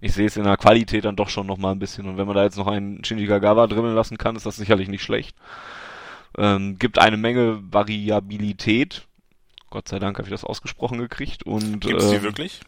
ich 0.00 0.12
sehe 0.12 0.26
es 0.26 0.36
in 0.36 0.44
der 0.44 0.56
Qualität 0.56 1.04
dann 1.04 1.16
doch 1.16 1.28
schon 1.28 1.46
nochmal 1.46 1.72
ein 1.72 1.78
bisschen. 1.78 2.08
Und 2.08 2.18
wenn 2.18 2.26
man 2.26 2.36
da 2.36 2.42
jetzt 2.42 2.58
noch 2.58 2.66
einen 2.66 3.04
Shinji 3.04 3.26
Kagawa 3.26 3.66
dribbeln 3.66 3.94
lassen 3.94 4.18
kann, 4.18 4.36
ist 4.36 4.46
das 4.46 4.56
sicherlich 4.56 4.88
nicht 4.88 5.02
schlecht. 5.02 5.36
Ähm, 6.36 6.78
gibt 6.78 6.98
eine 6.98 7.16
Menge 7.16 7.60
Variabilität. 7.72 9.07
Gott 9.70 9.88
sei 9.88 9.98
Dank 9.98 10.18
habe 10.18 10.28
ich 10.28 10.32
das 10.32 10.44
ausgesprochen 10.44 10.98
gekriegt. 10.98 11.42
Und 11.44 11.80
Gibt 11.80 12.00
es 12.00 12.10
die 12.10 12.16
ähm, 12.16 12.22
wirklich? 12.22 12.60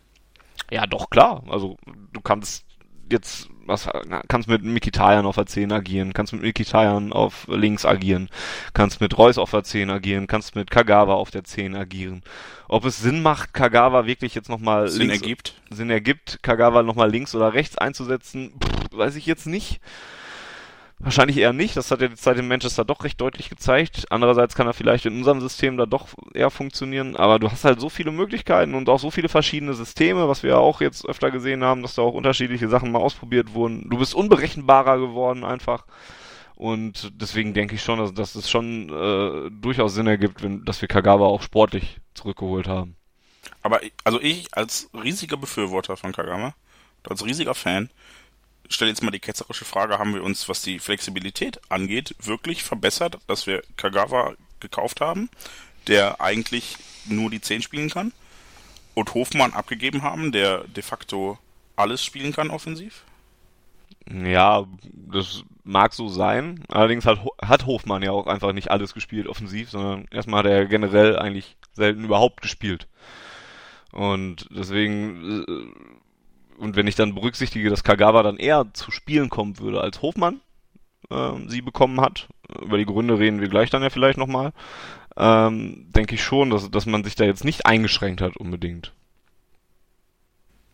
ja, 0.70 0.86
doch, 0.86 1.10
klar. 1.10 1.42
Also 1.48 1.76
du 2.12 2.20
kannst 2.20 2.64
jetzt, 3.10 3.48
was 3.66 3.88
kannst 4.28 4.48
mit 4.48 4.62
Mikitarian 4.62 5.26
auf 5.26 5.34
der 5.34 5.46
10 5.46 5.72
agieren, 5.72 6.12
kannst 6.12 6.32
mit 6.32 6.42
Mikitarian 6.42 7.12
auf 7.12 7.46
links 7.48 7.84
agieren, 7.84 8.28
kannst 8.72 9.00
mit 9.00 9.16
Reus 9.18 9.38
auf 9.38 9.50
der 9.50 9.64
10 9.64 9.90
agieren, 9.90 10.26
kannst 10.26 10.54
mit 10.54 10.70
Kagawa 10.70 11.14
auf 11.14 11.30
der 11.30 11.44
10 11.44 11.74
agieren. 11.74 12.22
Ob 12.68 12.84
es 12.84 12.98
Sinn 12.98 13.22
macht, 13.22 13.52
Kagawa 13.52 14.06
wirklich 14.06 14.34
jetzt 14.34 14.48
nochmal 14.48 14.88
Sinn 14.88 15.08
links 15.08 15.22
ergibt? 15.22 15.54
Sinn 15.70 15.90
ergibt, 15.90 16.42
Kagawa 16.42 16.82
nochmal 16.82 17.10
links 17.10 17.34
oder 17.34 17.52
rechts 17.52 17.76
einzusetzen, 17.76 18.52
pff, 18.62 18.96
weiß 18.96 19.16
ich 19.16 19.26
jetzt 19.26 19.46
nicht. 19.46 19.80
Wahrscheinlich 21.02 21.38
eher 21.38 21.54
nicht. 21.54 21.78
Das 21.78 21.90
hat 21.90 22.02
ja 22.02 22.08
die 22.08 22.14
Zeit 22.14 22.36
in 22.36 22.46
Manchester 22.46 22.84
doch 22.84 23.04
recht 23.04 23.18
deutlich 23.18 23.48
gezeigt. 23.48 24.04
Andererseits 24.10 24.54
kann 24.54 24.66
er 24.66 24.74
vielleicht 24.74 25.06
in 25.06 25.16
unserem 25.16 25.40
System 25.40 25.78
da 25.78 25.86
doch 25.86 26.08
eher 26.34 26.50
funktionieren. 26.50 27.16
Aber 27.16 27.38
du 27.38 27.50
hast 27.50 27.64
halt 27.64 27.80
so 27.80 27.88
viele 27.88 28.10
Möglichkeiten 28.10 28.74
und 28.74 28.86
auch 28.90 28.98
so 28.98 29.10
viele 29.10 29.30
verschiedene 29.30 29.72
Systeme, 29.72 30.28
was 30.28 30.42
wir 30.42 30.50
ja 30.50 30.56
auch 30.58 30.82
jetzt 30.82 31.06
öfter 31.06 31.30
gesehen 31.30 31.64
haben, 31.64 31.80
dass 31.80 31.94
da 31.94 32.02
auch 32.02 32.12
unterschiedliche 32.12 32.68
Sachen 32.68 32.92
mal 32.92 32.98
ausprobiert 32.98 33.54
wurden. 33.54 33.88
Du 33.88 33.96
bist 33.96 34.14
unberechenbarer 34.14 34.98
geworden 34.98 35.42
einfach. 35.42 35.86
Und 36.54 37.10
deswegen 37.18 37.54
denke 37.54 37.76
ich 37.76 37.82
schon, 37.82 37.98
dass, 37.98 38.12
dass 38.12 38.34
es 38.34 38.50
schon 38.50 38.90
äh, 38.90 39.50
durchaus 39.50 39.94
Sinn 39.94 40.06
ergibt, 40.06 40.42
wenn, 40.42 40.66
dass 40.66 40.82
wir 40.82 40.88
Kagawa 40.88 41.24
auch 41.24 41.40
sportlich 41.40 41.96
zurückgeholt 42.12 42.68
haben. 42.68 42.96
Aber 43.62 43.80
also 44.04 44.20
ich 44.20 44.54
als 44.54 44.90
riesiger 44.92 45.38
Befürworter 45.38 45.96
von 45.96 46.12
Kagama, 46.12 46.54
als 47.08 47.24
riesiger 47.24 47.54
Fan, 47.54 47.88
stelle 48.74 48.90
jetzt 48.90 49.02
mal 49.02 49.10
die 49.10 49.20
ketzerische 49.20 49.64
Frage, 49.64 49.98
haben 49.98 50.14
wir 50.14 50.22
uns, 50.22 50.48
was 50.48 50.62
die 50.62 50.78
Flexibilität 50.78 51.60
angeht, 51.68 52.14
wirklich 52.20 52.62
verbessert, 52.62 53.18
dass 53.26 53.46
wir 53.46 53.62
Kagawa 53.76 54.34
gekauft 54.60 55.00
haben, 55.00 55.28
der 55.86 56.20
eigentlich 56.20 56.76
nur 57.06 57.30
die 57.30 57.40
10 57.40 57.62
spielen 57.62 57.90
kann 57.90 58.12
und 58.94 59.14
Hofmann 59.14 59.52
abgegeben 59.52 60.02
haben, 60.02 60.32
der 60.32 60.64
de 60.64 60.82
facto 60.82 61.38
alles 61.76 62.04
spielen 62.04 62.32
kann 62.32 62.50
offensiv? 62.50 63.04
Ja, 64.08 64.66
das 64.82 65.44
mag 65.64 65.94
so 65.94 66.08
sein. 66.08 66.64
Allerdings 66.68 67.06
hat, 67.06 67.20
hat 67.40 67.66
Hofmann 67.66 68.02
ja 68.02 68.10
auch 68.10 68.26
einfach 68.26 68.52
nicht 68.52 68.70
alles 68.70 68.94
gespielt 68.94 69.28
offensiv, 69.28 69.70
sondern 69.70 70.06
erstmal 70.10 70.40
hat 70.40 70.50
er 70.50 70.66
generell 70.66 71.18
eigentlich 71.18 71.56
selten 71.72 72.04
überhaupt 72.04 72.42
gespielt. 72.42 72.86
Und 73.92 74.46
deswegen, 74.50 75.44
äh, 75.48 76.00
und 76.60 76.76
wenn 76.76 76.86
ich 76.86 76.94
dann 76.94 77.14
berücksichtige, 77.14 77.70
dass 77.70 77.84
Kagawa 77.84 78.22
dann 78.22 78.36
eher 78.36 78.66
zu 78.74 78.90
Spielen 78.90 79.28
kommen 79.30 79.58
würde, 79.58 79.80
als 79.80 80.02
Hofmann 80.02 80.40
ähm, 81.10 81.48
sie 81.48 81.62
bekommen 81.62 82.00
hat, 82.00 82.28
über 82.62 82.78
die 82.78 82.86
Gründe 82.86 83.18
reden 83.18 83.40
wir 83.40 83.48
gleich 83.48 83.70
dann 83.70 83.82
ja 83.82 83.90
vielleicht 83.90 84.18
nochmal, 84.18 84.52
ähm, 85.16 85.86
denke 85.90 86.14
ich 86.14 86.22
schon, 86.22 86.50
dass, 86.50 86.70
dass 86.70 86.86
man 86.86 87.02
sich 87.04 87.14
da 87.16 87.24
jetzt 87.24 87.44
nicht 87.44 87.66
eingeschränkt 87.66 88.20
hat 88.20 88.36
unbedingt. 88.36 88.92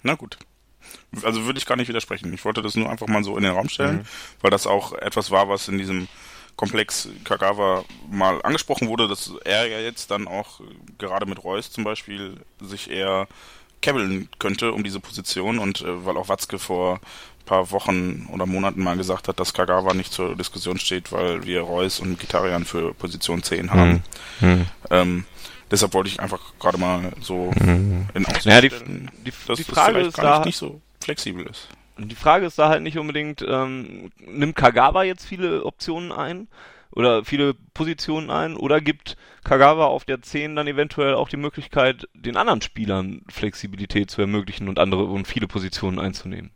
Na 0.03 0.15
gut. 0.15 0.39
Also 1.23 1.45
würde 1.45 1.59
ich 1.59 1.67
gar 1.67 1.77
nicht 1.77 1.89
widersprechen. 1.89 2.33
Ich 2.33 2.45
wollte 2.45 2.63
das 2.63 2.77
nur 2.77 2.89
einfach 2.91 3.09
mal 3.09 3.25
so 3.25 3.37
in 3.37 3.43
den 3.43 3.53
Raum 3.53 3.69
stellen, 3.69 3.99
Mhm. 3.99 4.05
weil 4.41 4.51
das 4.51 4.67
auch 4.67 4.93
etwas 4.93 5.31
war, 5.31 5.49
was 5.49 5.69
in 5.69 5.79
diesem 5.79 6.09
Komplex 6.57 7.09
Kagawa 7.25 7.85
mal 8.11 8.41
angesprochen 8.43 8.89
wurde, 8.89 9.09
dass 9.09 9.33
er 9.45 9.67
ja 9.67 9.79
jetzt 9.79 10.11
dann 10.11 10.27
auch 10.29 10.61
äh, 10.61 10.65
gerade 10.99 11.27
mit 11.27 11.43
Reus 11.45 11.71
zum 11.71 11.85
Beispiel 11.85 12.41
sich 12.61 12.91
eher 12.91 13.27
kebbeln 13.81 14.29
könnte 14.39 14.73
um 14.73 14.85
diese 14.85 15.01
Position 15.01 15.59
und 15.59 15.83
äh, 15.83 16.05
weil 16.05 16.17
auch 16.17 16.29
Watzke 16.29 16.59
vor 16.59 16.95
ein 16.95 17.45
paar 17.45 17.71
Wochen 17.71 18.29
oder 18.33 18.47
Monaten 18.47 18.83
mal 18.83 18.97
gesagt 18.97 19.29
hat, 19.29 19.39
dass 19.39 19.55
Kagawa 19.55 19.95
nicht 19.95 20.13
zur 20.13 20.35
Diskussion 20.37 20.79
steht, 20.79 21.13
weil 21.13 21.45
wir 21.45 21.61
Reus 21.61 22.01
und 22.01 22.19
Gitarrian 22.19 22.65
für 22.65 22.95
Position 22.95 23.43
10 23.43 23.71
haben. 23.71 24.03
Ähm, 24.91 25.25
deshalb 25.71 25.95
wollte 25.95 26.09
ich 26.09 26.21
einfach 26.21 26.41
gerade 26.59 26.79
mal 26.79 27.13
so 27.21 27.53
in 27.61 28.27
Aussicht 28.27 28.47
Naja, 28.47 28.61
die, 28.63 28.71
stellen, 28.71 29.11
die, 29.25 29.33
dass 29.47 29.59
die 29.59 29.65
das 29.65 29.75
Frage 29.75 29.93
vielleicht 29.93 30.09
ist 30.09 30.17
gar 30.17 30.25
da, 30.25 30.37
nicht, 30.39 30.47
nicht 30.47 30.57
so 30.57 30.81
flexibel 31.03 31.47
ist. 31.47 31.69
Die 31.99 32.15
Frage 32.15 32.47
ist 32.47 32.59
da 32.59 32.69
halt 32.69 32.83
nicht 32.83 32.99
unbedingt, 32.99 33.45
ähm, 33.49 34.11
nimmt 34.19 34.57
Kagawa 34.57 35.05
jetzt 35.05 35.25
viele 35.25 35.65
Optionen 35.65 36.13
ein 36.13 36.49
oder 36.97 37.25
viele 37.25 37.55
Positionen 37.75 38.31
ein 38.31 38.57
oder 38.57 38.81
gibt 38.81 39.17
Kagawa 39.45 39.85
auf 39.85 40.05
der 40.05 40.23
10 40.23 40.57
dann 40.57 40.67
eventuell 40.67 41.15
auch 41.15 41.29
die 41.29 41.37
Möglichkeit, 41.37 42.09
den 42.15 42.37
anderen 42.37 42.63
Spielern 42.63 43.21
Flexibilität 43.29 44.11
zu 44.11 44.23
ermöglichen 44.23 44.69
und 44.69 44.79
andere 44.81 45.05
und 45.05 45.29
viele 45.29 45.47
Positionen 45.47 46.01
einzunehmen? 46.01 46.51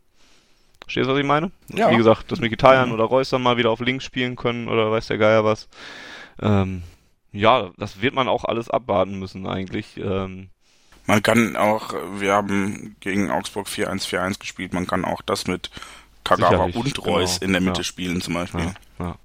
Verstehst 0.83 1.07
du, 1.07 1.13
was 1.13 1.19
ich 1.19 1.25
meine? 1.25 1.51
Ja. 1.69 1.89
Wie 1.91 1.95
gesagt, 1.95 2.31
dass 2.31 2.39
Mikitarian 2.41 2.89
Mhm. 2.89 2.95
oder 2.95 3.05
Reus 3.05 3.29
dann 3.29 3.43
mal 3.43 3.55
wieder 3.55 3.69
auf 3.69 3.79
links 3.79 4.03
spielen 4.03 4.35
können 4.35 4.67
oder 4.67 4.91
weiß 4.91 5.07
der 5.07 5.17
Geier 5.19 5.45
was. 5.45 5.69
Ähm, 6.41 6.81
ja, 7.31 7.69
das 7.77 8.01
wird 8.01 8.13
man 8.13 8.27
auch 8.27 8.43
alles 8.43 8.69
abwarten 8.69 9.17
müssen 9.19 9.47
eigentlich. 9.47 9.95
Ähm, 9.97 10.49
Man 11.07 11.23
kann 11.23 11.55
auch, 11.55 11.93
wir 12.19 12.33
haben 12.33 12.95
gegen 12.99 13.31
Augsburg 13.31 13.67
4-1-4-1 13.67 14.39
gespielt, 14.39 14.73
man 14.73 14.85
kann 14.87 15.05
auch 15.05 15.21
das 15.21 15.47
mit 15.47 15.69
Kagawa 16.23 16.67
Sicherlich, 16.67 16.75
und 16.75 17.05
Reus 17.07 17.39
genau, 17.39 17.47
in 17.47 17.53
der 17.53 17.61
Mitte 17.61 17.79
ja. 17.79 17.83
spielen 17.83 18.21
zum 18.21 18.35
Beispiel. 18.35 18.61
Ja, 18.61 18.73
ja. 18.99 19.15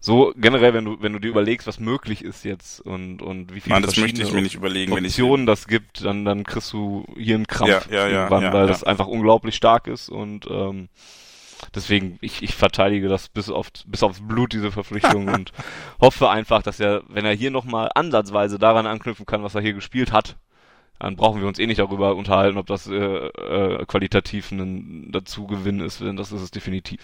So 0.00 0.32
generell, 0.36 0.74
wenn 0.74 0.84
du 0.84 0.96
wenn 1.00 1.12
du 1.12 1.18
dir 1.18 1.28
überlegst, 1.28 1.66
was 1.66 1.80
möglich 1.80 2.22
ist 2.22 2.44
jetzt 2.44 2.80
und 2.80 3.22
und 3.22 3.54
wie 3.54 3.60
viele 3.60 3.74
Nein, 3.74 3.82
das 3.82 3.96
möchte 3.96 4.22
ich 4.22 4.32
mir 4.32 4.42
nicht 4.42 4.54
überlegen, 4.54 4.92
Optionen 4.92 5.46
das 5.46 5.66
gibt, 5.66 6.04
dann 6.04 6.24
dann 6.24 6.44
kriegst 6.44 6.72
du 6.72 7.06
hier 7.16 7.36
einen 7.36 7.46
Krampf 7.46 7.90
irgendwann, 7.90 8.52
weil 8.52 8.66
das 8.66 8.84
einfach 8.84 9.06
unglaublich 9.06 9.54
stark 9.54 9.86
ist 9.86 10.08
und 10.08 10.46
ähm, 10.50 10.88
deswegen 11.74 12.18
ich 12.20 12.42
ich 12.42 12.54
verteidige 12.54 13.08
das 13.08 13.28
bis 13.28 13.48
auf 13.48 13.68
bis 13.86 14.02
aufs 14.02 14.20
Blut 14.20 14.52
diese 14.52 14.72
Verpflichtung 14.72 15.28
und 15.32 15.52
hoffe 16.00 16.28
einfach, 16.30 16.62
dass 16.62 16.80
er, 16.80 17.02
wenn 17.08 17.24
er 17.24 17.34
hier 17.34 17.50
noch 17.50 17.64
mal 17.64 17.90
ansatzweise 17.94 18.58
daran 18.58 18.86
anknüpfen 18.86 19.26
kann, 19.26 19.42
was 19.42 19.54
er 19.54 19.62
hier 19.62 19.74
gespielt 19.74 20.12
hat, 20.12 20.36
dann 20.98 21.16
brauchen 21.16 21.40
wir 21.40 21.48
uns 21.48 21.58
eh 21.58 21.66
nicht 21.66 21.78
darüber 21.80 22.14
unterhalten, 22.14 22.58
ob 22.58 22.66
das 22.66 22.86
äh, 22.86 22.94
äh, 22.94 23.84
qualitativ 23.86 24.50
ein 24.52 25.10
Dazugewinn 25.10 25.80
ist, 25.80 26.00
denn 26.00 26.16
das 26.16 26.32
ist 26.32 26.40
es 26.42 26.50
definitiv. 26.50 27.00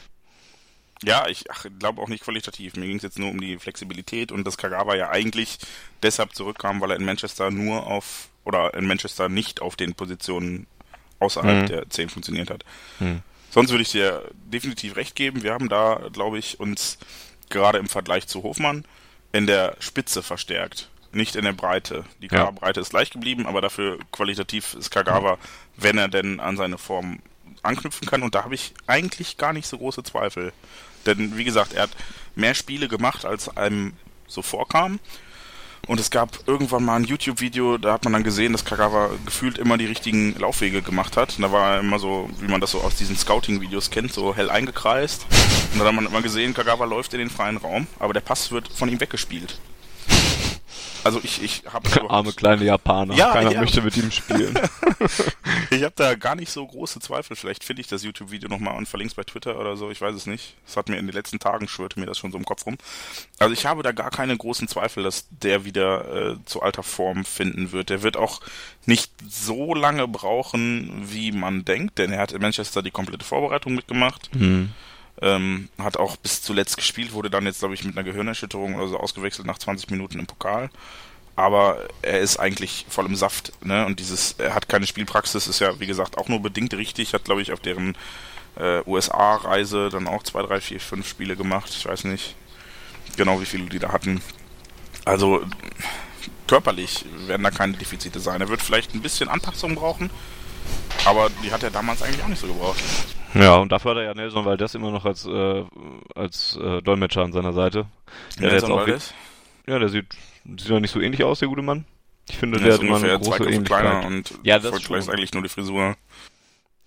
Ja, 1.02 1.28
ich 1.28 1.44
glaube 1.78 2.02
auch 2.02 2.08
nicht 2.08 2.24
qualitativ. 2.24 2.74
Mir 2.76 2.86
ging 2.86 2.96
es 2.96 3.02
jetzt 3.04 3.18
nur 3.18 3.30
um 3.30 3.40
die 3.40 3.56
Flexibilität 3.58 4.32
und 4.32 4.44
dass 4.44 4.56
Kagawa 4.58 4.96
ja 4.96 5.10
eigentlich 5.10 5.58
deshalb 6.02 6.34
zurückkam, 6.34 6.80
weil 6.80 6.90
er 6.90 6.96
in 6.96 7.04
Manchester 7.04 7.50
nur 7.50 7.86
auf 7.86 8.28
oder 8.44 8.74
in 8.74 8.86
Manchester 8.86 9.28
nicht 9.28 9.60
auf 9.62 9.76
den 9.76 9.94
Positionen 9.94 10.66
außerhalb 11.20 11.62
Mhm. 11.62 11.66
der 11.66 11.90
10 11.90 12.08
funktioniert 12.08 12.50
hat. 12.50 12.64
Hm. 12.98 13.20
Sonst 13.50 13.70
würde 13.70 13.82
ich 13.82 13.90
dir 13.92 14.28
definitiv 14.46 14.96
recht 14.96 15.14
geben. 15.14 15.42
Wir 15.42 15.52
haben 15.52 15.68
da, 15.68 16.08
glaube 16.12 16.38
ich, 16.38 16.58
uns 16.60 16.98
gerade 17.48 17.78
im 17.78 17.88
Vergleich 17.88 18.26
zu 18.26 18.42
Hofmann 18.42 18.84
in 19.32 19.46
der 19.46 19.76
Spitze 19.80 20.22
verstärkt, 20.22 20.88
nicht 21.18 21.36
in 21.36 21.44
der 21.44 21.52
Breite. 21.52 22.04
Die 22.22 22.26
Ja. 22.26 22.38
Kaderbreite 22.38 22.80
ist 22.80 22.90
gleich 22.90 23.10
geblieben, 23.10 23.46
aber 23.46 23.60
dafür 23.60 23.98
qualitativ 24.10 24.74
ist 24.74 24.90
Kagawa, 24.90 25.36
wenn 25.76 25.98
er 25.98 26.08
denn 26.08 26.40
an 26.40 26.56
seine 26.56 26.78
Form 26.78 27.18
anknüpfen 27.62 28.08
kann. 28.08 28.22
Und 28.22 28.34
da 28.34 28.44
habe 28.44 28.54
ich 28.54 28.72
eigentlich 28.86 29.36
gar 29.36 29.52
nicht 29.52 29.66
so 29.66 29.76
große 29.76 30.02
Zweifel. 30.02 30.52
Denn 31.04 31.36
wie 31.36 31.44
gesagt, 31.44 31.74
er 31.74 31.82
hat 31.82 31.90
mehr 32.34 32.54
Spiele 32.54 32.88
gemacht, 32.88 33.24
als 33.24 33.54
einem 33.56 33.92
so 34.26 34.42
vorkam. 34.42 35.00
Und 35.86 36.00
es 36.00 36.10
gab 36.10 36.46
irgendwann 36.46 36.84
mal 36.84 36.96
ein 36.96 37.04
YouTube-Video, 37.04 37.78
da 37.78 37.94
hat 37.94 38.04
man 38.04 38.12
dann 38.12 38.22
gesehen, 38.22 38.52
dass 38.52 38.64
Kagawa 38.64 39.10
gefühlt 39.24 39.56
immer 39.56 39.78
die 39.78 39.86
richtigen 39.86 40.34
Laufwege 40.38 40.82
gemacht 40.82 41.16
hat. 41.16 41.36
Und 41.36 41.42
da 41.42 41.50
war 41.50 41.74
er 41.74 41.80
immer 41.80 41.98
so, 41.98 42.28
wie 42.40 42.48
man 42.48 42.60
das 42.60 42.72
so 42.72 42.80
aus 42.82 42.96
diesen 42.96 43.16
Scouting-Videos 43.16 43.90
kennt, 43.90 44.12
so 44.12 44.36
hell 44.36 44.50
eingekreist. 44.50 45.24
Und 45.72 45.78
dann 45.78 45.88
hat 45.88 45.94
man 45.94 46.06
immer 46.06 46.20
gesehen, 46.20 46.52
Kagawa 46.52 46.84
läuft 46.84 47.14
in 47.14 47.20
den 47.20 47.30
freien 47.30 47.56
Raum, 47.56 47.86
aber 47.98 48.12
der 48.12 48.20
Pass 48.20 48.50
wird 48.50 48.68
von 48.68 48.88
ihm 48.90 49.00
weggespielt. 49.00 49.58
Also 51.04 51.20
ich, 51.22 51.42
ich 51.42 51.62
habe 51.72 51.88
Arme 52.10 52.32
kleine 52.32 52.64
Japaner. 52.64 53.14
Ja, 53.14 53.32
Keiner 53.32 53.52
ja. 53.52 53.60
möchte 53.60 53.82
mit 53.82 53.96
ihm 53.96 54.10
spielen. 54.10 54.54
ich 55.70 55.82
habe 55.82 55.94
da 55.96 56.14
gar 56.14 56.34
nicht 56.34 56.50
so 56.50 56.66
große 56.66 57.00
Zweifel. 57.00 57.36
Vielleicht 57.36 57.64
finde 57.64 57.80
ich 57.80 57.88
das 57.88 58.02
YouTube-Video 58.02 58.48
nochmal 58.48 58.76
und 58.76 58.88
verlinke 58.88 59.12
es 59.12 59.14
bei 59.14 59.24
Twitter 59.24 59.58
oder 59.58 59.76
so. 59.76 59.90
Ich 59.90 60.00
weiß 60.00 60.14
es 60.14 60.26
nicht. 60.26 60.54
Das 60.66 60.76
hat 60.76 60.88
mir 60.88 60.96
in 60.96 61.06
den 61.06 61.14
letzten 61.14 61.38
Tagen 61.38 61.68
schwirrte 61.68 62.00
mir 62.00 62.06
das 62.06 62.18
schon 62.18 62.32
so 62.32 62.38
im 62.38 62.44
Kopf 62.44 62.66
rum. 62.66 62.78
Also 63.38 63.52
ich 63.52 63.66
habe 63.66 63.82
da 63.82 63.92
gar 63.92 64.10
keine 64.10 64.36
großen 64.36 64.68
Zweifel, 64.68 65.02
dass 65.02 65.26
der 65.30 65.64
wieder 65.64 66.32
äh, 66.32 66.36
zu 66.44 66.62
alter 66.62 66.82
Form 66.82 67.24
finden 67.24 67.72
wird. 67.72 67.90
Der 67.90 68.02
wird 68.02 68.16
auch 68.16 68.40
nicht 68.86 69.12
so 69.28 69.74
lange 69.74 70.08
brauchen, 70.08 71.04
wie 71.12 71.32
man 71.32 71.64
denkt, 71.64 71.98
denn 71.98 72.12
er 72.12 72.20
hat 72.20 72.32
in 72.32 72.42
Manchester 72.42 72.82
die 72.82 72.90
komplette 72.90 73.24
Vorbereitung 73.24 73.74
mitgemacht. 73.74 74.30
hm. 74.32 74.72
Ähm, 75.20 75.68
hat 75.78 75.96
auch 75.96 76.16
bis 76.16 76.42
zuletzt 76.42 76.76
gespielt, 76.76 77.12
wurde 77.12 77.30
dann 77.30 77.44
jetzt, 77.44 77.58
glaube 77.58 77.74
ich, 77.74 77.84
mit 77.84 77.96
einer 77.96 78.04
Gehirnerschütterung 78.04 78.76
oder 78.76 78.88
so 78.88 78.98
ausgewechselt 78.98 79.46
nach 79.46 79.58
20 79.58 79.90
Minuten 79.90 80.18
im 80.18 80.26
Pokal. 80.26 80.70
Aber 81.34 81.88
er 82.02 82.20
ist 82.20 82.38
eigentlich 82.38 82.86
voll 82.88 83.06
im 83.06 83.16
Saft, 83.16 83.52
ne? 83.64 83.86
Und 83.86 84.00
dieses, 84.00 84.32
er 84.38 84.54
hat 84.54 84.68
keine 84.68 84.86
Spielpraxis, 84.86 85.46
ist 85.46 85.60
ja, 85.60 85.78
wie 85.80 85.86
gesagt, 85.86 86.18
auch 86.18 86.28
nur 86.28 86.40
bedingt 86.40 86.74
richtig. 86.74 87.14
Hat, 87.14 87.24
glaube 87.24 87.42
ich, 87.42 87.52
auf 87.52 87.60
deren 87.60 87.96
äh, 88.56 88.82
USA-Reise 88.86 89.88
dann 89.88 90.08
auch 90.08 90.22
zwei, 90.24 90.42
drei, 90.42 90.60
vier, 90.60 90.80
fünf 90.80 91.08
Spiele 91.08 91.36
gemacht. 91.36 91.70
Ich 91.70 91.86
weiß 91.86 92.04
nicht 92.04 92.34
genau, 93.16 93.40
wie 93.40 93.46
viele 93.46 93.66
die 93.66 93.78
da 93.78 93.92
hatten. 93.92 94.20
Also 95.04 95.42
körperlich 96.46 97.04
werden 97.26 97.42
da 97.42 97.50
keine 97.50 97.74
Defizite 97.74 98.20
sein. 98.20 98.40
Er 98.40 98.48
wird 98.48 98.62
vielleicht 98.62 98.94
ein 98.94 99.02
bisschen 99.02 99.28
Anpassung 99.28 99.74
brauchen, 99.74 100.10
aber 101.04 101.30
die 101.42 101.52
hat 101.52 101.62
er 101.62 101.70
damals 101.70 102.02
eigentlich 102.02 102.22
auch 102.22 102.28
nicht 102.28 102.40
so 102.40 102.46
gebraucht. 102.46 102.78
Ja, 103.34 103.56
und 103.56 103.70
dafür 103.70 103.90
hat 103.92 103.98
er 103.98 104.04
ja 104.04 104.14
Nelson 104.14 104.44
Valdez 104.44 104.74
immer 104.74 104.90
noch 104.90 105.04
als, 105.04 105.26
äh, 105.26 105.64
als 106.14 106.56
äh, 106.62 106.80
Dolmetscher 106.82 107.22
an 107.22 107.32
seiner 107.32 107.52
Seite. 107.52 107.86
Der 108.40 108.52
Nelson 108.52 108.70
Valdez? 108.72 109.12
Ja, 109.66 109.78
der 109.78 109.88
sieht, 109.90 110.06
sieht 110.44 110.68
ja 110.68 110.80
nicht 110.80 110.90
so 110.92 111.00
ähnlich 111.00 111.22
aus, 111.24 111.40
der 111.40 111.48
gute 111.48 111.60
Mann. 111.62 111.84
Ich 112.30 112.36
finde, 112.38 112.58
Der 112.58 112.68
der 112.68 112.74
ist 112.74 112.78
hat 112.80 112.86
immer 112.86 112.96
ungefähr 112.96 113.14
eine 113.16 113.24
große 113.24 113.44
Ähnlichkeit. 113.44 113.66
kleiner 113.82 114.06
und 114.06 114.38
Ja, 114.42 114.58
das 114.58 114.70
schon. 114.72 114.80
vielleicht 114.82 115.08
eigentlich 115.10 115.32
nur 115.34 115.42
die 115.42 115.48
Frisur. 115.50 115.96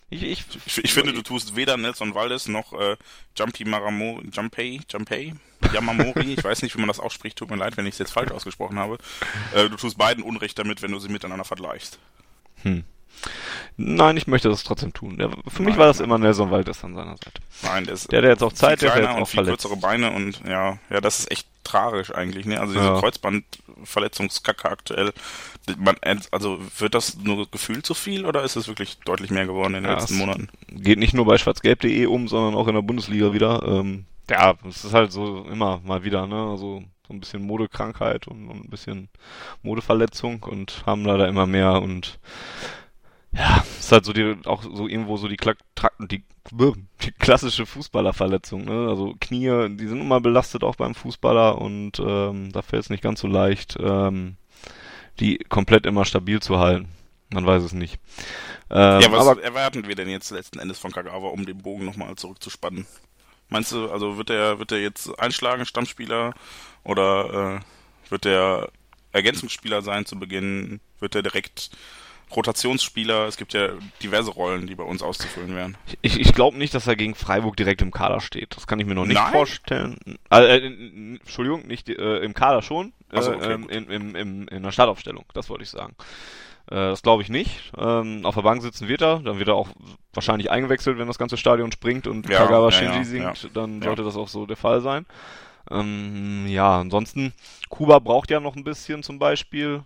Ich, 0.09 0.23
ich, 0.23 0.45
Ich, 0.65 0.83
ich 0.83 0.93
finde, 0.93 1.13
du 1.13 1.21
tust 1.21 1.55
weder 1.55 1.77
Nelson 1.77 2.13
Valdez 2.15 2.47
noch 2.47 2.73
äh, 2.73 2.97
Jumpy 3.37 3.63
Maramo, 3.65 4.21
Jumpay, 4.31 4.81
Jumpay, 4.89 5.33
Yamamori, 5.73 6.33
ich 6.33 6.43
weiß 6.43 6.63
nicht, 6.63 6.75
wie 6.75 6.79
man 6.79 6.89
das 6.89 6.99
ausspricht, 6.99 7.37
tut 7.37 7.49
mir 7.49 7.55
leid, 7.55 7.77
wenn 7.77 7.85
ich 7.85 7.93
es 7.93 7.99
jetzt 7.99 8.11
falsch 8.13 8.31
ausgesprochen 8.31 8.77
habe. 8.77 8.97
Äh, 9.53 9.69
du 9.69 9.77
tust 9.77 9.97
beiden 9.97 10.23
Unrecht 10.23 10.59
damit, 10.59 10.81
wenn 10.81 10.91
du 10.91 10.99
sie 10.99 11.09
miteinander 11.09 11.45
vergleichst. 11.45 11.97
hm. 12.63 12.83
Nein, 13.83 14.17
ich 14.17 14.27
möchte 14.27 14.49
das 14.49 14.63
trotzdem 14.63 14.93
tun. 14.93 15.17
Der, 15.17 15.29
für 15.47 15.63
mich 15.63 15.75
Nein, 15.75 15.79
war 15.79 15.87
das 15.87 15.99
nein. 15.99 16.05
immer 16.05 16.17
Nelson 16.17 16.51
Valdez 16.51 16.83
an 16.83 16.95
seiner 16.95 17.17
Seite. 17.17 17.41
Nein, 17.63 17.85
der 17.85 17.93
ist 17.95 18.11
Der, 18.11 18.21
der 18.21 18.31
jetzt 18.31 18.43
auch 18.43 18.53
Zeit, 18.53 18.81
der 18.81 18.91
kleiner 18.91 19.09
jetzt 19.09 19.15
und 19.15 19.23
auch 19.23 19.27
viel 19.27 19.43
verletzt. 19.43 19.63
kürzere 19.63 19.77
Beine 19.77 20.11
und 20.11 20.41
ja, 20.45 20.77
ja, 20.89 21.01
das 21.01 21.19
ist 21.19 21.31
echt 21.31 21.47
tragisch 21.63 22.13
eigentlich, 22.13 22.45
ne? 22.45 22.59
Also 22.59 22.73
diese 22.73 22.91
Ja. 22.93 22.93
Kreuzbandverletzungskacke 22.93 24.69
aktuell. 24.69 25.13
Man, 25.77 25.95
also 26.31 26.59
wird 26.79 26.95
das 26.95 27.17
nur 27.17 27.49
gefühlt 27.49 27.85
zu 27.85 27.93
viel 27.93 28.25
oder 28.25 28.43
ist 28.43 28.55
es 28.55 28.67
wirklich 28.67 28.99
deutlich 29.05 29.29
mehr 29.31 29.45
geworden 29.45 29.75
in 29.75 29.83
den 29.83 29.91
Ja, 29.91 29.93
letzten 29.93 30.17
Monaten? 30.17 30.49
Geht 30.69 30.99
nicht 30.99 31.13
nur 31.13 31.25
bei 31.25 31.37
schwarzgelb.de 31.37 32.05
um, 32.07 32.27
sondern 32.27 32.55
auch 32.55 32.67
in 32.67 32.75
der 32.75 32.81
Bundesliga 32.81 33.33
wieder. 33.33 33.63
Ähm, 33.65 34.05
ja, 34.29 34.55
es 34.67 34.83
ist 34.85 34.93
halt 34.93 35.11
so 35.11 35.45
immer 35.45 35.79
mal 35.83 36.03
wieder, 36.03 36.27
ne? 36.27 36.35
Also 36.51 36.83
so 37.07 37.13
ein 37.13 37.19
bisschen 37.19 37.43
Modekrankheit 37.43 38.27
und, 38.27 38.47
und 38.49 38.65
ein 38.65 38.69
bisschen 38.69 39.09
Modeverletzung 39.63 40.43
und 40.43 40.83
haben 40.85 41.05
leider 41.05 41.27
immer 41.27 41.45
mehr 41.45 41.81
und 41.81 42.19
ja, 43.33 43.63
ist 43.79 43.91
halt 43.91 44.05
so 44.05 44.13
die, 44.13 44.37
auch 44.45 44.63
so 44.63 44.87
irgendwo 44.87 45.17
so 45.17 45.27
die, 45.27 45.37
Kla 45.37 45.53
die, 45.99 46.23
die 46.51 47.11
klassische 47.19 47.65
Fußballerverletzung, 47.65 48.65
ne? 48.65 48.89
Also 48.89 49.15
Knie, 49.21 49.69
die 49.77 49.87
sind 49.87 50.01
immer 50.01 50.19
belastet 50.19 50.63
auch 50.63 50.75
beim 50.75 50.95
Fußballer 50.95 51.57
und 51.57 51.99
ähm, 51.99 52.51
da 52.51 52.61
fällt 52.61 52.83
es 52.83 52.89
nicht 52.89 53.03
ganz 53.03 53.21
so 53.21 53.27
leicht, 53.27 53.77
ähm, 53.79 54.35
die 55.19 55.37
komplett 55.37 55.85
immer 55.85 56.03
stabil 56.03 56.41
zu 56.41 56.59
halten. 56.59 56.89
Man 57.33 57.45
weiß 57.45 57.63
es 57.63 57.71
nicht. 57.71 57.99
Ähm, 58.69 58.99
ja, 58.99 59.11
was 59.11 59.25
aber 59.25 59.41
erwarten 59.41 59.87
wir 59.87 59.95
denn 59.95 60.09
jetzt 60.09 60.31
letzten 60.31 60.59
Endes 60.59 60.79
von 60.79 60.91
Kagawa, 60.91 61.29
um 61.29 61.45
den 61.45 61.59
Bogen 61.59 61.85
nochmal 61.85 62.15
zurückzuspannen? 62.15 62.85
Meinst 63.47 63.71
du, 63.71 63.89
also 63.89 64.17
wird 64.17 64.29
er 64.29 64.59
wird 64.59 64.73
er 64.73 64.81
jetzt 64.81 65.17
einschlagen, 65.19 65.65
Stammspieler, 65.65 66.33
oder 66.83 67.61
äh, 67.61 68.09
wird 68.09 68.25
er 68.25 68.69
Ergänzungsspieler 69.13 69.81
sein 69.81 70.05
zu 70.05 70.19
Beginn? 70.19 70.81
Wird 70.99 71.15
er 71.15 71.21
direkt 71.21 71.71
Rotationsspieler? 72.35 73.27
Es 73.27 73.37
gibt 73.37 73.53
ja 73.53 73.69
diverse 74.01 74.31
Rollen, 74.31 74.67
die 74.67 74.75
bei 74.75 74.83
uns 74.83 75.01
auszufüllen 75.01 75.55
wären. 75.55 75.77
Ich, 76.01 76.19
ich 76.19 76.33
glaube 76.33 76.57
nicht, 76.57 76.73
dass 76.73 76.87
er 76.87 76.95
gegen 76.95 77.15
Freiburg 77.15 77.57
direkt 77.57 77.81
im 77.81 77.91
Kader 77.91 78.21
steht. 78.21 78.55
Das 78.55 78.67
kann 78.67 78.79
ich 78.79 78.85
mir 78.85 78.95
noch 78.95 79.05
nicht 79.05 79.15
Nein? 79.21 79.31
vorstellen. 79.31 79.97
Äh, 80.31 80.57
äh, 80.57 81.17
Entschuldigung, 81.21 81.67
nicht 81.67 81.89
äh, 81.89 82.19
im 82.19 82.33
Kader 82.33 82.61
schon. 82.61 82.93
Äh, 83.11 83.21
so, 83.21 83.33
okay, 83.33 83.53
ähm, 83.53 83.69
in, 83.69 83.89
im, 83.89 84.15
im, 84.15 84.47
in 84.47 84.63
der 84.63 84.71
Startaufstellung, 84.71 85.25
das 85.33 85.49
wollte 85.49 85.63
ich 85.63 85.69
sagen. 85.69 85.95
Äh, 86.67 86.75
das 86.75 87.01
glaube 87.01 87.23
ich 87.23 87.29
nicht. 87.29 87.71
Ähm, 87.77 88.25
auf 88.25 88.35
der 88.35 88.41
Bank 88.43 88.61
sitzen 88.61 88.87
wird 88.87 89.01
er, 89.01 89.19
dann 89.19 89.39
wird 89.39 89.49
er 89.49 89.55
auch 89.55 89.69
wahrscheinlich 90.13 90.51
eingewechselt, 90.51 90.97
wenn 90.97 91.07
das 91.07 91.17
ganze 91.17 91.37
Stadion 91.37 91.71
springt 91.71 92.07
und 92.07 92.29
Ja, 92.29 92.39
Kagawa 92.39 92.69
ja, 92.69 92.71
Shinji 92.71 92.97
ja, 92.97 93.03
singt, 93.03 93.43
ja. 93.43 93.49
dann 93.53 93.81
sollte 93.81 94.03
das 94.03 94.15
auch 94.15 94.27
so 94.27 94.45
der 94.45 94.57
Fall 94.57 94.81
sein. 94.81 95.05
Ähm, 95.69 96.47
ja, 96.47 96.79
ansonsten, 96.79 97.33
Kuba 97.69 97.99
braucht 97.99 98.31
ja 98.31 98.39
noch 98.39 98.55
ein 98.55 98.63
bisschen 98.63 99.03
zum 99.03 99.19
Beispiel. 99.19 99.83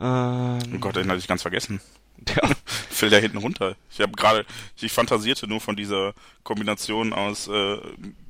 Ähm, 0.00 0.58
Oh 0.74 0.78
Gott, 0.78 0.96
den 0.96 1.08
hatte 1.08 1.18
ich 1.18 1.28
ganz 1.28 1.42
vergessen. 1.42 1.80
ja, 2.28 2.48
Fällt 2.90 3.12
der 3.12 3.20
hinten 3.20 3.38
runter. 3.38 3.76
Ich 3.90 4.00
habe 4.00 4.12
gerade, 4.12 4.44
ich 4.80 4.92
fantasierte 4.92 5.46
nur 5.46 5.60
von 5.60 5.76
dieser 5.76 6.12
Kombination 6.42 7.12
aus 7.12 7.48
äh, 7.48 7.78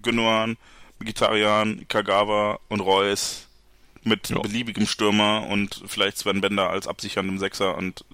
Gündogan, 0.02 0.56
Mkhitaryan, 1.00 1.86
Kagawa 1.88 2.58
und 2.68 2.80
Reus 2.80 3.46
mit 4.02 4.28
Ja. 4.30 4.38
beliebigem 4.40 4.86
Stürmer 4.86 5.46
und 5.48 5.82
vielleicht 5.86 6.18
Sven 6.18 6.40
Bender 6.40 6.70
als 6.70 6.86
absicherndem 6.88 7.38
Sechser 7.38 7.76
und 7.76 8.04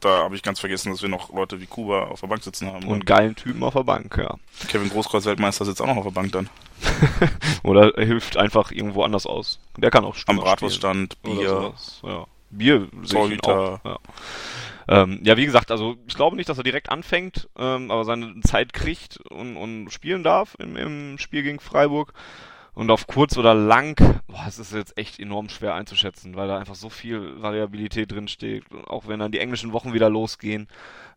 da 0.00 0.18
habe 0.24 0.36
ich 0.36 0.42
ganz 0.42 0.60
vergessen, 0.60 0.92
dass 0.92 1.00
wir 1.02 1.08
noch 1.08 1.32
Leute 1.32 1.60
wie 1.60 1.66
Kuba 1.66 2.04
auf 2.04 2.20
der 2.20 2.26
Bank 2.26 2.42
sitzen 2.44 2.70
haben. 2.70 2.86
und 2.86 3.06
geilen 3.06 3.34
Typen 3.36 3.62
auf 3.62 3.72
der 3.74 3.84
Bank, 3.84 4.16
ja. 4.18 4.34
Kevin 4.68 4.90
Großkreuz 4.90 5.24
Weltmeister 5.24 5.64
sitzt 5.64 5.80
auch 5.80 5.86
noch 5.86 5.96
auf 5.96 6.04
der 6.04 6.10
Bank 6.10 6.30
dann. 6.32 6.50
Oder 7.62 7.96
er 7.96 8.04
hilft 8.04 8.36
einfach 8.36 8.70
irgendwo 8.70 9.02
anders 9.02 9.24
aus. 9.26 9.58
Der 9.78 9.90
kann 9.90 10.04
auch 10.04 10.14
Am 10.14 10.18
Stürmer 10.20 10.42
Bratwurststand, 10.42 11.14
spielen. 11.14 11.38
Bier. 11.38 11.72
Ja. 12.02 12.26
Bier 12.58 12.88
sehe 13.02 13.24
ich 13.26 13.30
ihn 13.32 13.38
Torhüter. 13.38 13.80
auch. 13.82 13.84
Ja. 13.84 13.98
Ähm, 14.86 15.20
ja, 15.22 15.36
wie 15.36 15.46
gesagt, 15.46 15.70
also 15.70 15.96
ich 16.06 16.14
glaube 16.14 16.36
nicht, 16.36 16.48
dass 16.48 16.58
er 16.58 16.64
direkt 16.64 16.90
anfängt, 16.90 17.48
ähm, 17.58 17.90
aber 17.90 18.04
seine 18.04 18.40
Zeit 18.42 18.72
kriegt 18.72 19.18
und, 19.30 19.56
und 19.56 19.90
spielen 19.90 20.22
darf 20.22 20.56
im, 20.58 20.76
im 20.76 21.18
Spiel 21.18 21.42
gegen 21.42 21.60
Freiburg. 21.60 22.12
Und 22.74 22.90
auf 22.90 23.06
kurz 23.06 23.36
oder 23.36 23.54
lang, 23.54 23.96
boah, 24.26 24.44
es 24.48 24.58
ist 24.58 24.72
jetzt 24.72 24.98
echt 24.98 25.20
enorm 25.20 25.48
schwer 25.48 25.74
einzuschätzen, 25.74 26.34
weil 26.34 26.48
da 26.48 26.58
einfach 26.58 26.74
so 26.74 26.90
viel 26.90 27.40
Variabilität 27.40 28.10
drin 28.10 28.26
steht. 28.26 28.68
Und 28.72 28.88
Auch 28.88 29.06
wenn 29.06 29.20
dann 29.20 29.30
die 29.30 29.38
englischen 29.38 29.72
Wochen 29.72 29.92
wieder 29.92 30.10
losgehen, 30.10 30.66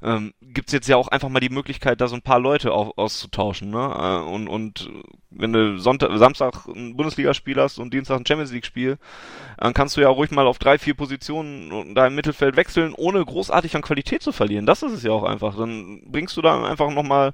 ähm, 0.04 0.34
gibt's 0.42 0.72
jetzt 0.72 0.88
ja 0.88 0.98
auch 0.98 1.08
einfach 1.08 1.30
mal 1.30 1.40
die 1.40 1.50
Möglichkeit, 1.50 2.00
da 2.00 2.08
so 2.08 2.16
ein 2.16 2.22
paar 2.22 2.40
Leute 2.40 2.72
au 2.74 2.94
auszutauschen. 2.96 3.72
Ne? 3.72 3.78
Äh, 3.80 4.30
Und, 4.30 4.48
und 4.48 4.90
wenn 5.32 5.54
du 5.54 5.80
Sonntag, 5.80 6.16
Samstag 6.18 6.68
ein 6.68 6.96
Bundesligaspiel 6.96 7.60
hast 7.60 7.80
und 7.80 7.94
Dienstag 7.94 8.18
ein 8.18 8.26
Champions 8.26 8.52
League-Spiel, 8.52 8.98
dann 9.58 9.74
kannst 9.74 9.98
du 9.98 10.02
ja 10.02 10.10
ruhig 10.10 10.30
mal 10.32 10.46
auf 10.46 10.60
drei, 10.60 10.78
vier 10.78 10.94
Positionen 10.94 11.96
da 11.96 12.06
im 12.06 12.16
Mittelfeld 12.16 12.56
wechseln, 12.56 12.94
ohne 12.94 13.24
großartig 13.26 13.76
an 13.76 13.82
Qualität 13.82 14.22
zu 14.22 14.32
verlieren. 14.32 14.66
Das 14.68 14.84
ist 14.84 14.92
es 14.92 15.04
ja 15.04 15.12
auch 15.12 15.24
einfach. 15.24 15.58
Dann 15.58 16.02
bringst 16.06 16.38
du 16.38 16.42
dann 16.42 16.66
einfach 16.66 16.92
nochmal, 16.92 17.34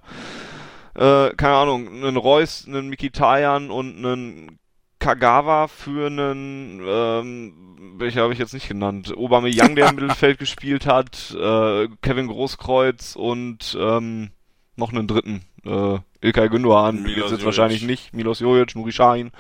äh, 0.96 1.30
keine 1.36 1.56
Ahnung, 1.56 1.88
einen 1.88 2.18
Reus, 2.18 2.66
einen 2.68 2.90
Mikitarian 2.90 3.72
und 3.72 3.98
einen 3.98 4.60
Kagawa 5.00 5.68
für 5.68 6.08
einen, 6.08 6.82
ähm, 6.86 7.54
welcher 7.98 8.22
habe 8.22 8.34
ich 8.34 8.40
jetzt 8.40 8.54
nicht 8.54 8.68
genannt, 8.70 9.14
Aubameyang, 9.16 9.76
der 9.76 9.90
im 9.90 9.96
Mittelfeld 10.00 10.40
gespielt 10.40 10.86
hat, 10.86 11.36
äh, 11.38 11.88
Kevin 12.02 12.28
Großkreuz 12.28 13.16
und 13.16 13.78
ähm, 13.80 14.32
noch 14.76 14.92
einen 14.94 15.08
dritten, 15.08 15.44
äh, 15.66 16.00
Ilkay 16.22 16.48
Gündoğan, 16.48 17.02
Milos 17.02 17.32
jetzt, 17.32 17.32
Jojic. 17.32 17.46
wahrscheinlich 17.46 17.84
nicht, 17.84 18.14
Milos 18.14 18.40
Jojic, 18.40 18.76
Nuri 18.76 18.92
Sahin, 18.92 19.32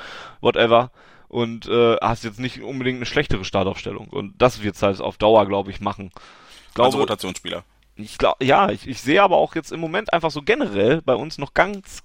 whatever 0.41 0.91
und 1.30 1.68
äh, 1.68 1.95
hast 2.01 2.24
jetzt 2.26 2.39
nicht 2.39 2.62
unbedingt 2.62 2.97
eine 2.97 3.06
schlechtere 3.06 3.45
Startaufstellung 3.45 4.08
und 4.10 4.34
das 4.41 4.62
wird's 4.64 4.82
halt 4.84 4.99
auf 5.01 5.18
Dauer, 5.18 5.45
glaube 5.47 5.72
ich, 5.72 5.80
machen. 5.80 6.12
Ich 6.68 6.74
glaube, 6.76 6.88
Also 6.88 6.99
Rotationsspieler. 6.99 7.64
Ich 7.95 8.17
glaube, 8.17 8.43
ja, 8.45 8.69
ich, 8.69 8.87
ich 8.87 9.01
sehe 9.01 9.21
aber 9.21 9.37
auch 9.37 9.55
jetzt 9.55 9.71
im 9.71 9.79
Moment 9.79 10.13
einfach 10.13 10.31
so 10.31 10.41
generell 10.41 11.01
bei 11.01 11.15
uns 11.15 11.37
noch 11.37 11.53
ganz 11.53 12.03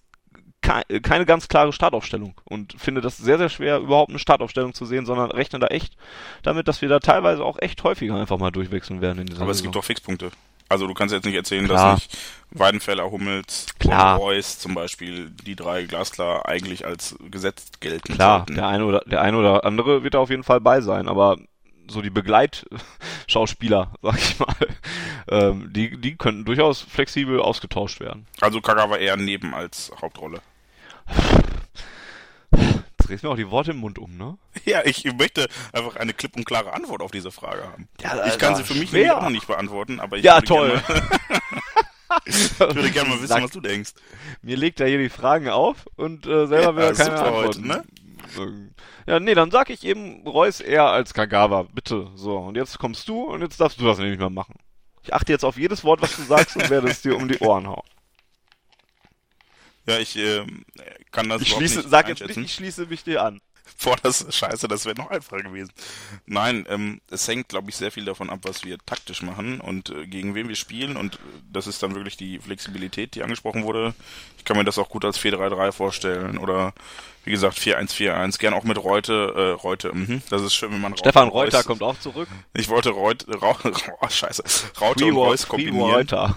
kei- 0.60 0.82
keine 1.02 1.24
ganz 1.24 1.48
klare 1.48 1.72
Startaufstellung 1.72 2.34
und 2.44 2.74
finde 2.78 3.00
das 3.00 3.16
sehr, 3.16 3.38
sehr 3.38 3.48
schwer, 3.48 3.78
überhaupt 3.78 4.10
eine 4.10 4.18
Startaufstellung 4.18 4.74
zu 4.74 4.84
sehen, 4.84 5.06
sondern 5.06 5.30
rechne 5.30 5.58
da 5.58 5.68
echt 5.68 5.96
damit, 6.42 6.68
dass 6.68 6.82
wir 6.82 6.88
da 6.88 6.98
teilweise 7.00 7.44
auch 7.44 7.58
echt 7.60 7.82
häufiger 7.84 8.16
einfach 8.16 8.38
mal 8.38 8.50
durchwechseln 8.50 9.00
werden 9.00 9.20
in 9.20 9.26
dieser 9.26 9.42
Aber 9.42 9.50
es 9.52 9.58
Saison. 9.58 9.72
gibt 9.72 9.76
doch 9.76 9.84
Fixpunkte. 9.84 10.30
Also 10.70 10.86
du 10.86 10.92
kannst 10.92 11.14
jetzt 11.14 11.24
nicht 11.24 11.34
erzählen, 11.34 11.64
Klar. 11.64 11.92
dass 11.94 12.00
nicht 12.02 12.18
Weidenfeller, 12.50 13.10
Hummels 13.10 13.66
Klar. 13.78 14.16
und 14.16 14.20
Reus 14.26 14.58
zum 14.58 14.74
Beispiel, 14.74 15.30
die 15.30 15.56
drei 15.56 15.84
glasklar 15.84 16.46
eigentlich 16.46 16.84
als 16.84 17.16
gesetzt 17.30 17.80
gelten 17.80 18.12
Klar, 18.12 18.40
sollten. 18.40 18.56
der 18.56 18.66
eine 18.66 18.84
oder 18.84 19.00
der 19.06 19.22
eine 19.22 19.38
oder 19.38 19.64
andere 19.64 20.02
wird 20.04 20.12
da 20.12 20.18
auf 20.18 20.28
jeden 20.28 20.44
Fall 20.44 20.60
bei 20.60 20.82
sein, 20.82 21.08
aber 21.08 21.38
so 21.88 22.02
die 22.02 22.10
Begleitschauspieler, 22.10 23.92
sag 24.02 24.16
ich 24.18 24.38
mal, 24.38 24.54
ähm, 25.30 25.72
die, 25.72 25.96
die 26.00 26.16
könnten 26.16 26.44
durchaus 26.44 26.80
flexibel 26.82 27.40
ausgetauscht 27.40 28.00
werden. 28.00 28.26
Also 28.40 28.60
Kagawa 28.60 28.96
eher 28.96 29.16
neben 29.16 29.54
als 29.54 29.90
Hauptrolle. 30.00 30.40
Jetzt 32.50 33.08
drehst 33.08 33.22
mir 33.22 33.30
auch 33.30 33.36
die 33.36 33.50
Worte 33.50 33.70
im 33.72 33.78
Mund 33.78 33.98
um, 33.98 34.16
ne? 34.16 34.36
Ja, 34.64 34.82
ich 34.84 35.04
möchte 35.14 35.48
einfach 35.72 35.96
eine 35.96 36.12
klipp 36.12 36.36
und 36.36 36.44
klare 36.44 36.72
Antwort 36.72 37.00
auf 37.02 37.10
diese 37.10 37.30
Frage 37.30 37.62
haben. 37.64 37.88
Ja, 38.00 38.26
ich 38.26 38.38
kann 38.38 38.54
sie 38.56 38.64
für 38.64 38.74
mich 38.74 38.92
auch 39.10 39.22
noch 39.22 39.30
nicht 39.30 39.46
beantworten, 39.46 40.00
aber 40.00 40.16
ich 40.16 40.24
Ja, 40.24 40.36
würde 40.36 40.46
toll. 40.46 40.82
Ich 42.24 42.58
würde 42.58 42.90
gerne 42.90 43.10
mal 43.10 43.16
wissen, 43.16 43.28
Sag- 43.28 43.42
was 43.44 43.50
du 43.50 43.60
denkst. 43.60 43.92
Mir 44.42 44.56
legt 44.56 44.80
er 44.80 44.88
hier 44.88 44.98
die 44.98 45.10
Fragen 45.10 45.48
auf 45.50 45.86
und 45.96 46.26
äh, 46.26 46.46
selber 46.46 46.74
will 46.76 46.82
Ja, 46.84 46.88
er 46.90 46.94
keine 46.94 47.14
Antworten. 47.20 47.46
heute, 47.46 47.66
ne? 47.66 47.84
Ja, 49.06 49.20
nee, 49.20 49.34
dann 49.34 49.50
sag 49.50 49.70
ich 49.70 49.84
eben 49.84 50.26
Reus 50.26 50.60
eher 50.60 50.84
als 50.84 51.14
Kagawa, 51.14 51.64
bitte. 51.72 52.10
So, 52.14 52.36
und 52.36 52.56
jetzt 52.56 52.78
kommst 52.78 53.08
du 53.08 53.24
und 53.24 53.42
jetzt 53.42 53.60
darfst 53.60 53.80
du 53.80 53.84
das 53.84 53.98
nämlich 53.98 54.18
mal 54.18 54.30
machen. 54.30 54.56
Ich 55.02 55.14
achte 55.14 55.32
jetzt 55.32 55.44
auf 55.44 55.56
jedes 55.56 55.84
Wort, 55.84 56.02
was 56.02 56.16
du 56.16 56.22
sagst 56.22 56.56
und 56.56 56.68
werde 56.70 56.88
es 56.88 57.02
dir 57.02 57.16
um 57.16 57.28
die 57.28 57.38
Ohren 57.38 57.66
hauen. 57.66 57.86
Ja, 59.86 59.98
ich 59.98 60.16
äh, 60.16 60.44
kann 61.10 61.30
das 61.30 61.40
Ich 61.40 61.48
schließe, 61.48 61.78
nicht 61.78 61.88
sag 61.88 62.08
jetzt 62.08 62.26
nicht, 62.26 62.36
ich 62.36 62.54
schließe 62.54 62.86
mich 62.86 63.04
dir 63.04 63.22
an. 63.22 63.40
Boah, 63.82 63.96
das 64.02 64.22
ist 64.22 64.34
scheiße, 64.34 64.68
das 64.68 64.84
wäre 64.84 64.96
noch 64.96 65.10
einfacher 65.10 65.42
gewesen. 65.42 65.72
Nein, 66.26 66.66
ähm, 66.68 67.00
es 67.10 67.26
hängt, 67.28 67.48
glaube 67.48 67.70
ich, 67.70 67.76
sehr 67.76 67.90
viel 67.90 68.04
davon 68.04 68.30
ab, 68.30 68.40
was 68.42 68.64
wir 68.64 68.78
taktisch 68.78 69.22
machen 69.22 69.60
und 69.60 69.90
äh, 69.90 70.06
gegen 70.06 70.34
wen 70.34 70.48
wir 70.48 70.56
spielen. 70.56 70.96
Und 70.96 71.16
äh, 71.16 71.18
das 71.52 71.66
ist 71.66 71.82
dann 71.82 71.94
wirklich 71.94 72.16
die 72.16 72.38
Flexibilität, 72.38 73.14
die 73.14 73.22
angesprochen 73.22 73.64
wurde. 73.64 73.94
Ich 74.36 74.44
kann 74.44 74.56
mir 74.56 74.64
das 74.64 74.78
auch 74.78 74.88
gut 74.88 75.04
als 75.04 75.20
4-3-3 75.20 75.72
vorstellen 75.72 76.38
oder 76.38 76.72
wie 77.24 77.30
gesagt 77.30 77.58
4-1-4-1. 77.58 78.38
Gern 78.38 78.54
auch 78.54 78.64
mit 78.64 78.82
Reute. 78.82 79.34
Äh, 79.36 79.50
Reute, 79.60 79.92
mhm. 79.92 80.22
das 80.30 80.42
ist 80.42 80.54
schön, 80.54 80.72
wenn 80.72 80.80
man 80.80 80.96
Stefan 80.96 81.28
Reuter 81.28 81.62
kommt 81.62 81.82
auch 81.82 81.98
zurück. 81.98 82.28
Ich 82.54 82.68
wollte 82.68 82.90
Reute, 82.90 83.26
Ra 83.40 83.56
oh, 84.00 84.08
scheiße, 84.08 84.42
Raute 84.80 85.04
Free 85.04 85.10
und 85.10 85.16
Reus 85.16 85.44
Free 85.44 85.64
kombinieren. 85.64 85.90
Reuter. 85.90 86.36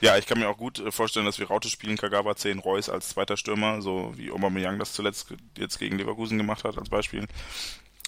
Ja, 0.00 0.16
ich 0.16 0.26
kann 0.26 0.38
mir 0.38 0.48
auch 0.48 0.56
gut 0.56 0.78
äh, 0.78 0.92
vorstellen, 0.92 1.26
dass 1.26 1.38
wir 1.38 1.48
Raute 1.48 1.68
spielen, 1.68 1.96
Kagawa 1.96 2.36
10, 2.36 2.60
Reus 2.60 2.88
als 2.88 3.08
zweiter 3.08 3.36
Stürmer, 3.36 3.82
so 3.82 4.12
wie 4.16 4.30
Aubameyang 4.30 4.78
das 4.78 4.92
zuletzt 4.92 5.34
jetzt 5.56 5.78
gegen 5.78 5.98
Leverkusen 5.98 6.38
gemacht 6.38 6.64
hat 6.64 6.78
als 6.78 6.88
Beispiel. 6.88 7.26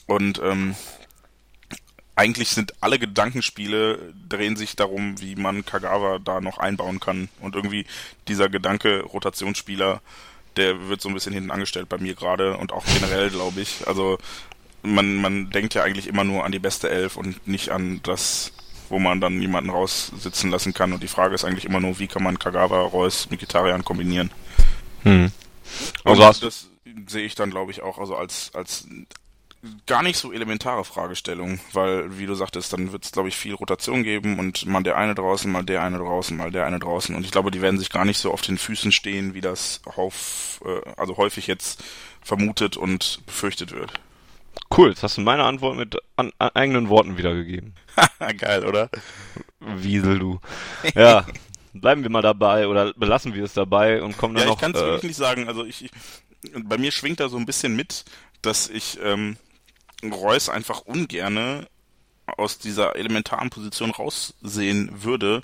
Und 0.06 0.40
ähm, 0.42 0.76
eigentlich 2.14 2.50
sind 2.50 2.74
alle 2.82 2.98
Gedankenspiele 2.98 4.12
drehen 4.28 4.56
sich 4.56 4.76
darum, 4.76 5.20
wie 5.20 5.36
man 5.36 5.64
Kagawa 5.64 6.18
da 6.18 6.40
noch 6.40 6.58
einbauen 6.58 7.00
kann. 7.00 7.28
Und 7.40 7.54
irgendwie 7.54 7.86
dieser 8.28 8.48
Gedanke 8.48 9.02
Rotationsspieler, 9.02 10.02
der 10.56 10.88
wird 10.88 11.00
so 11.00 11.08
ein 11.08 11.14
bisschen 11.14 11.32
hinten 11.32 11.50
angestellt 11.50 11.88
bei 11.88 11.98
mir 11.98 12.14
gerade 12.14 12.56
und 12.56 12.72
auch 12.72 12.84
generell, 12.84 13.30
glaube 13.30 13.60
ich. 13.60 13.86
Also 13.86 14.18
man, 14.82 15.16
man 15.16 15.50
denkt 15.50 15.74
ja 15.74 15.82
eigentlich 15.82 16.06
immer 16.06 16.24
nur 16.24 16.44
an 16.44 16.52
die 16.52 16.58
beste 16.58 16.90
Elf 16.90 17.16
und 17.16 17.46
nicht 17.46 17.70
an 17.70 18.00
das, 18.02 18.52
wo 18.90 18.98
man 18.98 19.20
dann 19.20 19.40
jemanden 19.40 19.70
raussitzen 19.70 20.50
lassen 20.50 20.74
kann. 20.74 20.92
Und 20.92 21.02
die 21.02 21.08
Frage 21.08 21.34
ist 21.34 21.44
eigentlich 21.44 21.64
immer 21.64 21.80
nur, 21.80 21.98
wie 21.98 22.08
kann 22.08 22.22
man 22.22 22.38
Kagawa, 22.38 22.82
Reus, 22.82 23.30
Mikitarian 23.30 23.84
kombinieren? 23.84 24.30
Hm. 25.02 25.32
Also 26.04 26.24
hast, 26.24 26.42
das 26.42 26.68
sehe 27.06 27.24
ich 27.24 27.34
dann, 27.34 27.50
glaube 27.50 27.70
ich, 27.70 27.82
auch 27.82 27.98
also 27.98 28.16
als, 28.16 28.50
als 28.54 28.86
gar 29.86 30.02
nicht 30.02 30.16
so 30.16 30.32
elementare 30.32 30.84
Fragestellung, 30.84 31.60
weil, 31.72 32.18
wie 32.18 32.26
du 32.26 32.34
sagtest, 32.34 32.72
dann 32.72 32.92
wird 32.92 33.04
es, 33.04 33.12
glaube 33.12 33.28
ich, 33.28 33.36
viel 33.36 33.54
Rotation 33.54 34.02
geben 34.02 34.38
und 34.38 34.66
mal 34.66 34.82
der 34.82 34.96
eine 34.96 35.14
draußen, 35.14 35.50
mal 35.50 35.62
der 35.62 35.82
eine 35.82 35.98
draußen, 35.98 36.36
mal 36.36 36.50
der 36.50 36.66
eine 36.66 36.78
draußen. 36.78 37.14
Und 37.14 37.24
ich 37.24 37.30
glaube, 37.30 37.50
die 37.50 37.60
werden 37.60 37.78
sich 37.78 37.90
gar 37.90 38.04
nicht 38.04 38.18
so 38.18 38.32
auf 38.32 38.40
den 38.40 38.58
Füßen 38.58 38.90
stehen, 38.90 39.34
wie 39.34 39.42
das 39.42 39.82
auf, 39.84 40.60
äh, 40.64 40.80
also 40.96 41.16
häufig 41.16 41.46
jetzt 41.46 41.84
vermutet 42.22 42.76
und 42.76 43.20
befürchtet 43.26 43.72
wird. 43.72 43.92
Cool, 44.76 44.90
jetzt 44.90 45.02
hast 45.02 45.16
du 45.16 45.20
meine 45.22 45.44
Antwort 45.44 45.76
mit 45.76 45.96
an, 46.16 46.32
an 46.38 46.50
eigenen 46.54 46.88
Worten 46.88 47.16
wiedergegeben. 47.18 47.74
Geil, 48.38 48.64
oder? 48.64 48.90
Wiesel, 49.60 50.18
du. 50.18 50.40
Ja, 50.94 51.26
bleiben 51.72 52.02
wir 52.02 52.10
mal 52.10 52.22
dabei 52.22 52.66
oder 52.66 52.92
belassen 52.94 53.34
wir 53.34 53.44
es 53.44 53.52
dabei 53.54 54.02
und 54.02 54.16
kommen 54.16 54.34
dann 54.34 54.44
Ja, 54.44 54.50
ich 54.50 54.54
noch. 54.54 54.60
kann 54.60 54.74
es 54.74 54.80
äh, 54.80 54.84
wirklich 54.86 55.10
nicht 55.10 55.16
sagen. 55.16 55.48
Also 55.48 55.64
ich, 55.64 55.84
ich, 55.84 55.90
bei 56.64 56.78
mir 56.78 56.90
schwingt 56.92 57.20
da 57.20 57.28
so 57.28 57.36
ein 57.36 57.46
bisschen 57.46 57.76
mit, 57.76 58.04
dass 58.42 58.68
ich 58.68 58.98
ähm, 59.02 59.36
Reus 60.02 60.48
einfach 60.48 60.80
ungerne 60.82 61.66
aus 62.26 62.58
dieser 62.58 62.96
elementaren 62.96 63.50
Position 63.50 63.90
raussehen 63.90 65.02
würde, 65.02 65.42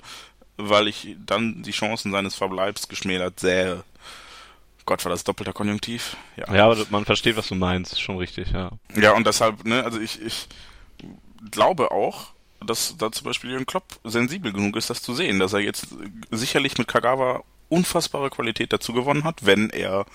weil 0.57 0.87
ich 0.87 1.15
dann 1.25 1.61
die 1.63 1.71
Chancen 1.71 2.11
seines 2.11 2.35
Verbleibs 2.35 2.87
geschmälert 2.87 3.39
sähe. 3.39 3.83
Gott, 4.87 5.03
war 5.03 5.11
das 5.11 5.25
doppelter 5.25 5.51
Konjunktiv? 5.51 6.15
Ja. 6.37 6.55
ja, 6.55 6.65
aber 6.65 6.77
man 6.89 7.03
versteht, 7.03 7.35
was 7.35 7.49
du 7.49 7.55
meinst, 7.55 8.01
schon 8.01 8.17
richtig, 8.17 8.51
ja. 8.51 8.71
Ja, 8.95 9.11
und 9.11 9.27
deshalb, 9.27 9.65
ne, 9.65 9.83
also 9.83 9.99
ich, 9.99 10.21
ich 10.21 10.47
glaube 11.51 11.91
auch, 11.91 12.27
dass 12.65 12.95
da 12.97 13.11
zum 13.11 13.25
Beispiel 13.25 13.49
Jürgen 13.49 13.65
Klopp 13.65 13.83
sensibel 14.05 14.53
genug 14.53 14.77
ist, 14.77 14.89
das 14.89 15.01
zu 15.01 15.13
sehen, 15.13 15.39
dass 15.39 15.51
er 15.51 15.59
jetzt 15.59 15.87
sicherlich 16.31 16.77
mit 16.77 16.87
Kagawa 16.87 17.43
unfassbare 17.67 18.29
Qualität 18.29 18.71
dazu 18.71 18.93
gewonnen 18.93 19.25
hat, 19.25 19.45
wenn 19.45 19.69
er, 19.69 20.05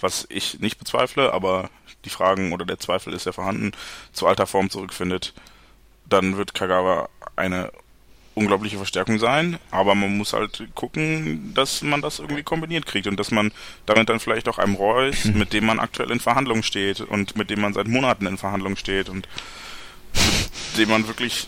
was 0.00 0.26
ich 0.30 0.58
nicht 0.58 0.78
bezweifle, 0.78 1.34
aber 1.34 1.68
die 2.06 2.10
Fragen 2.10 2.54
oder 2.54 2.64
der 2.64 2.78
Zweifel 2.78 3.12
ist 3.12 3.26
ja 3.26 3.32
vorhanden, 3.32 3.72
zu 4.14 4.26
alter 4.26 4.46
Form 4.46 4.70
zurückfindet, 4.70 5.34
dann 6.06 6.38
wird 6.38 6.54
Kagawa 6.54 7.10
eine 7.36 7.72
unglaubliche 8.34 8.76
Verstärkung 8.76 9.18
sein, 9.18 9.58
aber 9.70 9.94
man 9.94 10.16
muss 10.18 10.32
halt 10.32 10.64
gucken, 10.74 11.52
dass 11.54 11.82
man 11.82 12.02
das 12.02 12.18
irgendwie 12.18 12.42
kombiniert 12.42 12.84
kriegt 12.86 13.06
und 13.06 13.18
dass 13.18 13.30
man 13.30 13.52
damit 13.86 14.08
dann 14.08 14.18
vielleicht 14.20 14.48
auch 14.48 14.58
einem 14.58 14.74
Reus, 14.74 15.24
mit 15.26 15.52
dem 15.52 15.66
man 15.66 15.78
aktuell 15.78 16.10
in 16.10 16.18
Verhandlungen 16.20 16.62
steht 16.64 17.00
und 17.00 17.36
mit 17.36 17.50
dem 17.50 17.60
man 17.60 17.74
seit 17.74 17.86
Monaten 17.86 18.26
in 18.26 18.36
Verhandlungen 18.36 18.76
steht 18.76 19.08
und 19.08 19.28
mit 20.14 20.78
dem 20.78 20.88
man 20.90 21.06
wirklich, 21.06 21.46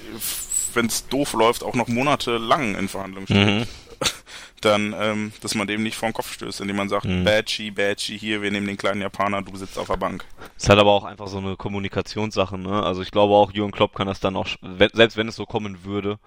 wenn 0.75 0.87
es 0.87 1.09
doof 1.09 1.33
läuft, 1.33 1.65
auch 1.65 1.75
noch 1.75 1.89
monatelang 1.89 2.75
in 2.77 2.89
Verhandlungen 2.89 3.27
steht, 3.27 3.47
Mhm. 3.47 3.67
dann, 4.61 4.95
ähm, 4.99 5.33
dass 5.43 5.55
man 5.55 5.67
dem 5.67 5.83
nicht 5.83 5.97
vor 5.97 6.09
den 6.09 6.13
Kopf 6.15 6.33
stößt, 6.33 6.61
indem 6.61 6.77
man 6.77 6.89
sagt, 6.89 7.05
Mhm. 7.07 7.25
Badgy, 7.25 7.71
Badgy, 7.71 8.19
hier, 8.19 8.43
wir 8.43 8.51
nehmen 8.51 8.67
den 8.67 8.77
kleinen 8.77 9.01
Japaner, 9.01 9.43
du 9.43 9.57
sitzt 9.57 9.79
auf 9.79 9.87
der 9.89 9.97
Bank. 9.97 10.25
Ist 10.57 10.69
halt 10.69 10.79
aber 10.79 10.91
auch 10.93 11.05
einfach 11.05 11.29
so 11.29 11.39
eine 11.39 11.57
Kommunikationssache, 11.57 12.59
ne? 12.59 12.83
Also 12.83 13.03
ich 13.03 13.11
glaube 13.11 13.35
auch, 13.35 13.53
Jürgen 13.53 13.73
Klopp 13.73 13.95
kann 13.95 14.07
das 14.07 14.21
dann 14.21 14.37
auch, 14.37 14.47
selbst 14.93 15.17
wenn 15.17 15.29
es 15.29 15.37
so 15.37 15.47
kommen 15.47 15.85
würde, 15.85 16.19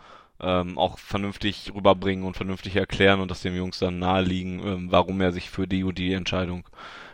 ähm, 0.41 0.77
auch 0.77 0.99
vernünftig 0.99 1.71
rüberbringen 1.73 2.25
und 2.25 2.37
vernünftig 2.37 2.75
erklären 2.75 3.19
und 3.19 3.29
das 3.31 3.41
dem 3.41 3.55
Jungs 3.55 3.79
dann 3.79 3.99
naheliegen, 3.99 4.65
ähm, 4.65 4.91
warum 4.91 5.21
er 5.21 5.31
sich 5.31 5.49
für 5.49 5.67
die 5.67 5.83
und 5.83 5.97
die 5.97 6.13
Entscheidung 6.13 6.67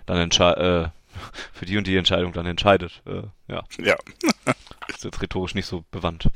dann 0.05 0.17
entscheidet, 0.17 0.59
äh, 0.85 0.89
für 1.53 1.65
die 1.65 1.77
und 1.77 1.87
die 1.87 1.97
Entscheidung 1.97 2.33
dann 2.33 2.45
entscheidet. 2.45 3.01
Äh, 3.05 3.23
ja, 3.47 3.63
Ja, 3.79 3.95
ist 4.87 5.03
jetzt 5.03 5.21
rhetorisch 5.21 5.55
nicht 5.55 5.65
so 5.65 5.83
bewandt. 5.91 6.29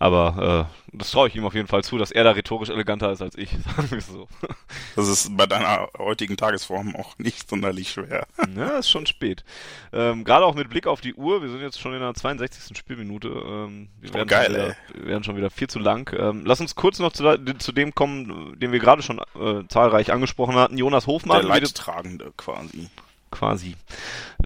Aber 0.00 0.66
äh, 0.92 0.96
das 0.96 1.10
traue 1.10 1.28
ich 1.28 1.36
ihm 1.36 1.44
auf 1.44 1.54
jeden 1.54 1.68
Fall 1.68 1.84
zu, 1.84 1.98
dass 1.98 2.10
er 2.10 2.24
da 2.24 2.30
rhetorisch 2.30 2.70
eleganter 2.70 3.12
ist 3.12 3.20
als 3.20 3.36
ich, 3.36 3.50
sagen 3.76 3.90
wir 3.90 4.00
so. 4.00 4.28
das 4.96 5.08
ist 5.08 5.36
bei 5.36 5.44
deiner 5.44 5.88
heutigen 5.98 6.38
Tagesform 6.38 6.96
auch 6.96 7.18
nicht 7.18 7.48
sonderlich 7.48 7.90
schwer. 7.92 8.26
Ja, 8.56 8.78
ist 8.78 8.90
schon 8.90 9.06
spät. 9.06 9.44
Ähm, 9.92 10.24
Gerade 10.24 10.44
auch 10.44 10.54
mit 10.54 10.70
Blick 10.70 10.86
auf 10.86 11.00
die 11.00 11.14
Uhr, 11.14 11.40
wir 11.42 11.50
sind 11.50 11.60
jetzt 11.60 11.78
schon 11.78 11.92
in 11.94 12.00
der 12.00 12.14
62. 12.14 12.76
Spielminute. 12.76 13.28
Ähm, 13.28 13.88
wir, 14.00 14.10
Oh, 14.10 14.14
werden 14.14 14.28
geil, 14.28 14.46
schon 14.46 14.54
wieder, 14.54 14.76
wir 14.94 15.06
werden 15.06 15.24
schon 15.24 15.36
wieder 15.36 15.50
viel 15.50 15.68
zu 15.68 15.78
lang. 15.78 16.12
Ähm, 16.18 16.42
lass 16.44 16.60
uns 16.60 16.74
kurz 16.74 16.98
noch 16.98 17.12
zu, 17.12 17.36
zu 17.58 17.72
dem 17.72 17.94
kommen, 17.94 18.58
den 18.58 18.72
wir 18.72 18.80
gerade 18.80 19.02
schon 19.02 19.20
äh, 19.38 19.62
zahlreich 19.68 20.12
angesprochen 20.12 20.56
hatten. 20.56 20.78
Jonas 20.78 21.06
Hofmann 21.06 21.40
Der 21.40 21.48
Leidtragende 21.48 22.32
quasi. 22.36 22.88
Quasi. 23.30 23.76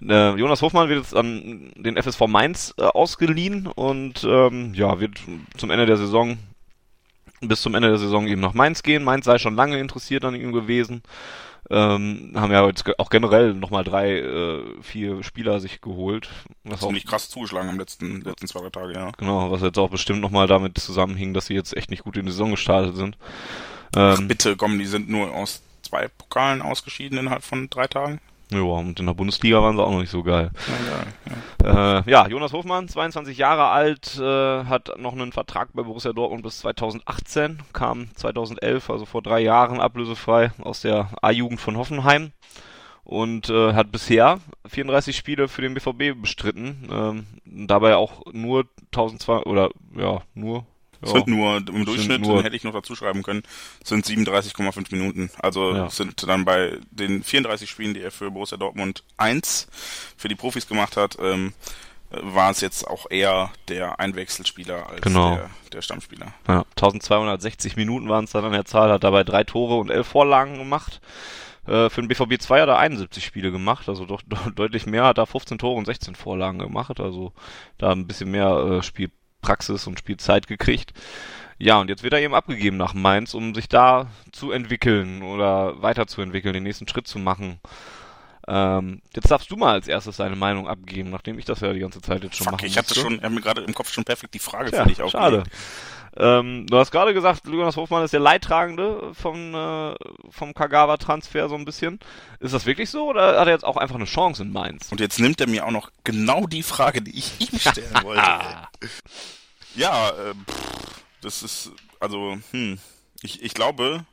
Äh, 0.01 0.35
Jonas 0.35 0.61
Hofmann 0.61 0.89
wird 0.89 0.99
jetzt 0.99 1.15
an 1.15 1.71
den 1.75 1.97
FSV 1.97 2.27
Mainz 2.27 2.73
äh, 2.77 2.83
ausgeliehen 2.83 3.67
und 3.67 4.23
ähm, 4.23 4.73
ja, 4.73 4.99
wird 4.99 5.19
zum 5.57 5.71
Ende 5.71 5.85
der 5.85 5.97
Saison 5.97 6.37
bis 7.41 7.61
zum 7.61 7.75
Ende 7.75 7.89
der 7.89 7.97
Saison 7.97 8.27
eben 8.27 8.41
nach 8.41 8.53
Mainz 8.53 8.83
gehen. 8.83 9.03
Mainz 9.03 9.25
sei 9.25 9.37
schon 9.37 9.55
lange 9.55 9.79
interessiert 9.79 10.25
an 10.25 10.35
ihm 10.35 10.51
gewesen. 10.51 11.03
Ähm, 11.69 12.33
haben 12.35 12.51
ja 12.51 12.65
jetzt 12.67 12.87
auch 12.99 13.09
generell 13.09 13.55
nochmal 13.55 13.83
drei, 13.83 14.19
äh, 14.19 14.61
vier 14.83 15.23
Spieler 15.23 15.59
sich 15.59 15.81
geholt. 15.81 16.29
Was 16.63 16.83
auch, 16.83 16.87
Ziemlich 16.87 17.07
krass 17.07 17.29
zugeschlagen 17.29 17.69
am 17.69 17.79
letzten, 17.79 18.21
letzten 18.21 18.47
zwei 18.47 18.59
drei 18.59 18.69
Tage, 18.69 18.93
ja. 18.93 19.11
genau, 19.17 19.49
was 19.49 19.61
jetzt 19.61 19.79
auch 19.79 19.89
bestimmt 19.89 20.21
nochmal 20.21 20.45
damit 20.45 20.77
zusammenhing, 20.77 21.33
dass 21.33 21.47
sie 21.47 21.55
jetzt 21.55 21.75
echt 21.75 21.89
nicht 21.89 22.03
gut 22.03 22.17
in 22.17 22.27
die 22.27 22.31
Saison 22.31 22.51
gestartet 22.51 22.95
sind. 22.95 23.17
Ach, 23.95 24.19
Ähm, 24.19 24.27
bitte, 24.27 24.55
komm, 24.55 24.77
die 24.77 24.85
sind 24.85 25.09
nur 25.09 25.33
aus 25.33 25.63
zwei 25.81 26.07
Pokalen 26.07 26.61
ausgeschieden 26.61 27.17
innerhalb 27.17 27.43
von 27.43 27.67
drei 27.69 27.87
Tagen. 27.87 28.19
Ja, 28.51 28.59
und 28.61 28.99
in 28.99 29.05
der 29.05 29.13
Bundesliga 29.13 29.61
waren 29.61 29.75
sie 29.75 29.83
auch 29.83 29.91
noch 29.91 29.99
nicht 29.99 30.11
so 30.11 30.23
geil. 30.23 30.51
Ja, 30.67 31.33
ja, 31.65 31.99
Äh, 31.99 32.03
ja, 32.09 32.27
Jonas 32.27 32.53
Hofmann, 32.53 32.87
22 32.87 33.37
Jahre 33.37 33.69
alt, 33.69 34.17
äh, 34.19 34.65
hat 34.65 34.99
noch 34.99 35.13
einen 35.13 35.31
Vertrag 35.31 35.69
bei 35.73 35.83
Borussia 35.83 36.13
Dortmund 36.13 36.43
bis 36.43 36.59
2018, 36.59 37.59
kam 37.73 38.13
2011, 38.15 38.89
also 38.89 39.05
vor 39.05 39.21
drei 39.21 39.39
Jahren, 39.39 39.79
ablösefrei 39.79 40.51
aus 40.61 40.81
der 40.81 41.09
A-Jugend 41.21 41.59
von 41.59 41.77
Hoffenheim 41.77 42.31
und 43.03 43.49
äh, 43.49 43.73
hat 43.73 43.91
bisher 43.91 44.39
34 44.67 45.15
Spiele 45.15 45.47
für 45.47 45.61
den 45.61 45.73
BVB 45.73 46.19
bestritten, 46.19 46.89
ähm, 46.91 47.27
dabei 47.45 47.95
auch 47.95 48.23
nur 48.31 48.65
1200 48.93 49.45
oder 49.45 49.69
ja, 49.95 50.21
nur 50.33 50.65
ja, 51.05 51.11
sind 51.11 51.27
nur 51.27 51.57
im 51.57 51.85
Durchschnitt, 51.85 52.21
nur- 52.21 52.43
hätte 52.43 52.55
ich 52.55 52.63
noch 52.63 52.73
dazu 52.73 52.95
schreiben 52.95 53.23
können, 53.23 53.43
sind 53.83 54.05
37,5 54.05 54.91
Minuten. 54.91 55.29
Also 55.39 55.73
Ja. 55.73 55.89
sind 55.89 56.27
dann 56.27 56.45
bei 56.45 56.77
den 56.91 57.23
34 57.23 57.69
Spielen, 57.69 57.93
die 57.93 58.01
er 58.01 58.11
für 58.11 58.31
Borussia 58.31 58.57
Dortmund 58.57 59.03
1 59.17 59.67
für 60.17 60.27
die 60.27 60.35
Profis 60.35 60.67
gemacht 60.67 60.97
hat, 60.97 61.17
ähm, 61.19 61.53
äh, 62.11 62.17
war 62.21 62.51
es 62.51 62.61
jetzt 62.61 62.85
auch 62.87 63.07
eher 63.09 63.51
der 63.67 63.99
Einwechselspieler 63.99 64.89
als 64.89 65.01
Genau. 65.01 65.35
der, 65.35 65.49
der 65.73 65.81
Stammspieler. 65.81 66.33
Ja, 66.47 66.65
1260 66.75 67.75
Minuten 67.75 68.09
waren 68.09 68.25
es 68.25 68.31
dann 68.31 68.45
an 68.45 68.51
der 68.51 68.65
Zahl, 68.65 68.91
hat 68.91 69.03
dabei 69.03 69.23
drei 69.23 69.43
Tore 69.43 69.75
und 69.77 69.89
elf 69.89 70.07
Vorlagen 70.07 70.57
gemacht. 70.57 71.01
Äh, 71.67 71.89
für 71.89 72.01
den 72.01 72.07
BVB 72.09 72.39
2 72.39 72.61
hat 72.61 72.69
er 72.69 72.77
71 72.77 73.25
Spiele 73.25 73.51
gemacht, 73.51 73.89
also 73.89 74.05
doch, 74.05 74.21
doch 74.27 74.51
deutlich 74.55 74.85
mehr, 74.85 75.03
hat 75.05 75.17
er 75.17 75.25
15 75.25 75.57
Tore 75.57 75.77
und 75.79 75.85
16 75.85 76.13
Vorlagen 76.13 76.59
gemacht, 76.59 76.99
also 76.99 77.33
da 77.79 77.91
ein 77.91 78.05
bisschen 78.05 78.29
mehr 78.29 78.49
äh, 78.79 78.83
Spielpraxis 79.45 79.87
und 79.87 79.99
Spielzeit 79.99 80.47
gekriegt. 80.47 80.93
Ja, 81.57 81.79
und 81.79 81.89
jetzt 81.89 82.03
wird 82.03 82.13
er 82.13 82.19
eben 82.19 82.35
abgegeben 82.35 82.77
nach 82.77 82.93
Mainz, 82.93 83.33
um 83.33 83.55
sich 83.55 83.69
da 83.69 84.07
zu 84.33 84.51
entwickeln 84.51 85.23
oder 85.23 85.81
weiterzuentwickeln, 85.81 86.53
den 86.53 86.63
nächsten 86.63 86.87
Schritt 86.87 87.07
zu 87.07 87.17
machen. 87.17 87.59
Ähm, 88.47 89.01
jetzt 89.15 89.31
darfst 89.31 89.49
du 89.49 89.55
mal 89.55 89.73
als 89.73 89.87
erstes 89.87 90.17
deine 90.17 90.35
Meinung 90.35 90.67
abgeben, 90.67 91.09
nachdem 91.09 91.39
ich 91.39 91.45
das 91.45 91.61
ja 91.61 91.73
die 91.73 91.79
ganze 91.79 92.01
Zeit 92.01 92.23
jetzt 92.23 92.35
schon 92.35 92.45
Fuck, 92.45 92.53
machen 92.53 92.65
ich 92.65 92.77
hatte 92.77 92.93
schon, 92.93 93.19
er 93.19 93.25
hat 93.25 93.31
mir 93.31 93.41
gerade 93.41 93.61
im 93.61 93.73
Kopf 93.73 93.91
schon 93.91 94.03
perfekt 94.03 94.33
die 94.33 94.39
Frage 94.39 94.69
Tja, 94.69 94.83
für 94.83 94.89
dich 94.89 95.11
schade. 95.11 95.43
Ähm, 96.17 96.65
du 96.67 96.77
hast 96.77 96.91
gerade 96.91 97.13
gesagt, 97.13 97.45
Jonas 97.45 97.75
Hofmann 97.75 98.03
ist 98.03 98.13
der 98.13 98.19
Leidtragende 98.19 99.13
vom, 99.13 99.53
äh, 99.53 99.95
vom 100.29 100.53
Kagawa-Transfer 100.53 101.49
so 101.49 101.55
ein 101.55 101.65
bisschen. 101.65 101.99
Ist 102.39 102.53
das 102.53 102.65
wirklich 102.65 102.89
so 102.89 103.09
oder 103.09 103.39
hat 103.39 103.47
er 103.47 103.53
jetzt 103.53 103.65
auch 103.65 103.77
einfach 103.77 103.95
eine 103.95 104.05
Chance 104.05 104.43
in 104.43 104.53
Mainz? 104.53 104.91
Und 104.91 104.99
jetzt 105.01 105.19
nimmt 105.19 105.41
er 105.41 105.47
mir 105.47 105.65
auch 105.65 105.71
noch 105.71 105.91
genau 106.03 106.47
die 106.47 106.63
Frage, 106.63 107.01
die 107.01 107.17
ich 107.17 107.51
ihm 107.51 107.59
stellen 107.59 108.03
wollte. 108.03 108.21
ja, 109.75 110.09
äh, 110.09 110.33
pff, 110.49 111.01
das 111.21 111.43
ist, 111.43 111.71
also, 111.99 112.37
hm, 112.51 112.77
ich, 113.21 113.43
ich 113.43 113.53
glaube, 113.53 114.05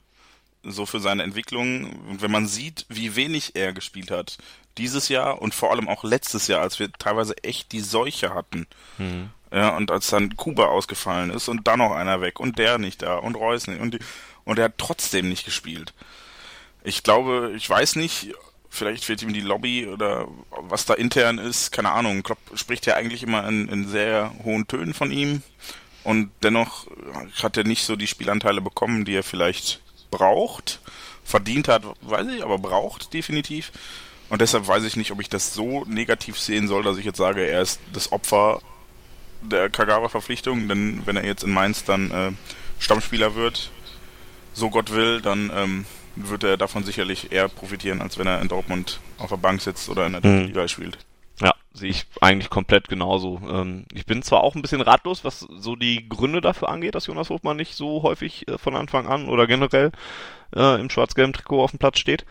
so 0.64 0.86
für 0.86 1.00
seine 1.00 1.22
Entwicklung, 1.22 2.00
wenn 2.20 2.30
man 2.30 2.46
sieht, 2.46 2.86
wie 2.88 3.16
wenig 3.16 3.54
er 3.54 3.72
gespielt 3.72 4.10
hat 4.10 4.38
dieses 4.78 5.08
Jahr 5.08 5.42
und 5.42 5.54
vor 5.54 5.70
allem 5.70 5.88
auch 5.88 6.04
letztes 6.04 6.46
Jahr, 6.46 6.60
als 6.60 6.78
wir 6.78 6.90
teilweise 6.92 7.36
echt 7.44 7.72
die 7.72 7.80
Seuche 7.80 8.34
hatten. 8.34 8.66
Mhm. 8.98 9.30
Ja, 9.52 9.76
und 9.76 9.90
als 9.90 10.08
dann 10.08 10.34
Kuba 10.36 10.66
ausgefallen 10.66 11.30
ist 11.30 11.48
und 11.48 11.66
dann 11.68 11.80
noch 11.80 11.92
einer 11.92 12.22
weg 12.22 12.40
und 12.40 12.58
der 12.58 12.78
nicht 12.78 13.02
da 13.02 13.16
und 13.16 13.34
Reus 13.34 13.66
nicht 13.66 13.80
und, 13.80 13.94
die, 13.94 13.98
und 14.44 14.58
er 14.58 14.66
hat 14.66 14.78
trotzdem 14.78 15.28
nicht 15.28 15.44
gespielt. 15.44 15.92
Ich 16.84 17.02
glaube, 17.02 17.52
ich 17.54 17.68
weiß 17.68 17.96
nicht, 17.96 18.32
vielleicht 18.70 19.04
fehlt 19.04 19.20
ihm 19.20 19.34
die 19.34 19.42
Lobby 19.42 19.86
oder 19.86 20.26
was 20.50 20.86
da 20.86 20.94
intern 20.94 21.36
ist, 21.36 21.70
keine 21.70 21.90
Ahnung. 21.90 22.22
Klopp 22.22 22.38
spricht 22.54 22.86
ja 22.86 22.94
eigentlich 22.94 23.22
immer 23.22 23.46
in, 23.46 23.68
in 23.68 23.86
sehr 23.86 24.32
hohen 24.42 24.66
Tönen 24.66 24.94
von 24.94 25.10
ihm 25.10 25.42
und 26.02 26.30
dennoch 26.42 26.86
hat 27.42 27.58
er 27.58 27.64
nicht 27.64 27.84
so 27.84 27.94
die 27.94 28.06
Spielanteile 28.06 28.62
bekommen, 28.62 29.04
die 29.04 29.14
er 29.14 29.22
vielleicht 29.22 29.82
braucht. 30.10 30.80
Verdient 31.24 31.68
hat, 31.68 31.82
weiß 32.00 32.26
ich, 32.28 32.42
aber 32.42 32.58
braucht 32.58 33.12
definitiv. 33.12 33.70
Und 34.30 34.40
deshalb 34.40 34.66
weiß 34.66 34.84
ich 34.84 34.96
nicht, 34.96 35.10
ob 35.10 35.20
ich 35.20 35.28
das 35.28 35.52
so 35.52 35.84
negativ 35.84 36.38
sehen 36.38 36.68
soll, 36.68 36.82
dass 36.82 36.96
ich 36.96 37.04
jetzt 37.04 37.18
sage, 37.18 37.46
er 37.46 37.60
ist 37.60 37.80
das 37.92 38.12
Opfer 38.12 38.62
der 39.42 39.70
Kagawa-Verpflichtung, 39.70 40.68
denn 40.68 41.02
wenn 41.04 41.16
er 41.16 41.24
jetzt 41.24 41.44
in 41.44 41.52
Mainz 41.52 41.84
dann 41.84 42.10
äh, 42.10 42.32
Stammspieler 42.78 43.34
wird, 43.34 43.70
so 44.54 44.70
Gott 44.70 44.92
will, 44.92 45.20
dann 45.20 45.50
ähm, 45.54 45.84
wird 46.16 46.44
er 46.44 46.56
davon 46.56 46.84
sicherlich 46.84 47.32
eher 47.32 47.48
profitieren, 47.48 48.02
als 48.02 48.18
wenn 48.18 48.26
er 48.26 48.40
in 48.40 48.48
Dortmund 48.48 49.00
auf 49.18 49.30
der 49.30 49.36
Bank 49.36 49.60
sitzt 49.62 49.88
oder 49.88 50.06
in 50.06 50.12
der 50.12 50.26
mhm. 50.26 50.46
Liga 50.46 50.68
spielt. 50.68 50.98
Ja, 51.40 51.54
sehe 51.72 51.90
ich 51.90 52.06
eigentlich 52.20 52.50
komplett 52.50 52.88
genauso. 52.88 53.40
Ähm, 53.48 53.84
ich 53.92 54.06
bin 54.06 54.22
zwar 54.22 54.42
auch 54.42 54.54
ein 54.54 54.62
bisschen 54.62 54.82
ratlos, 54.82 55.24
was 55.24 55.40
so 55.40 55.76
die 55.76 56.08
Gründe 56.08 56.40
dafür 56.40 56.68
angeht, 56.68 56.94
dass 56.94 57.06
Jonas 57.06 57.30
Hofmann 57.30 57.56
nicht 57.56 57.74
so 57.74 58.02
häufig 58.02 58.46
äh, 58.48 58.58
von 58.58 58.76
Anfang 58.76 59.06
an 59.06 59.28
oder 59.28 59.46
generell 59.46 59.90
äh, 60.54 60.80
im 60.80 60.90
schwarz-gelben 60.90 61.32
Trikot 61.32 61.62
auf 61.62 61.70
dem 61.70 61.78
Platz 61.78 61.98
steht. 61.98 62.24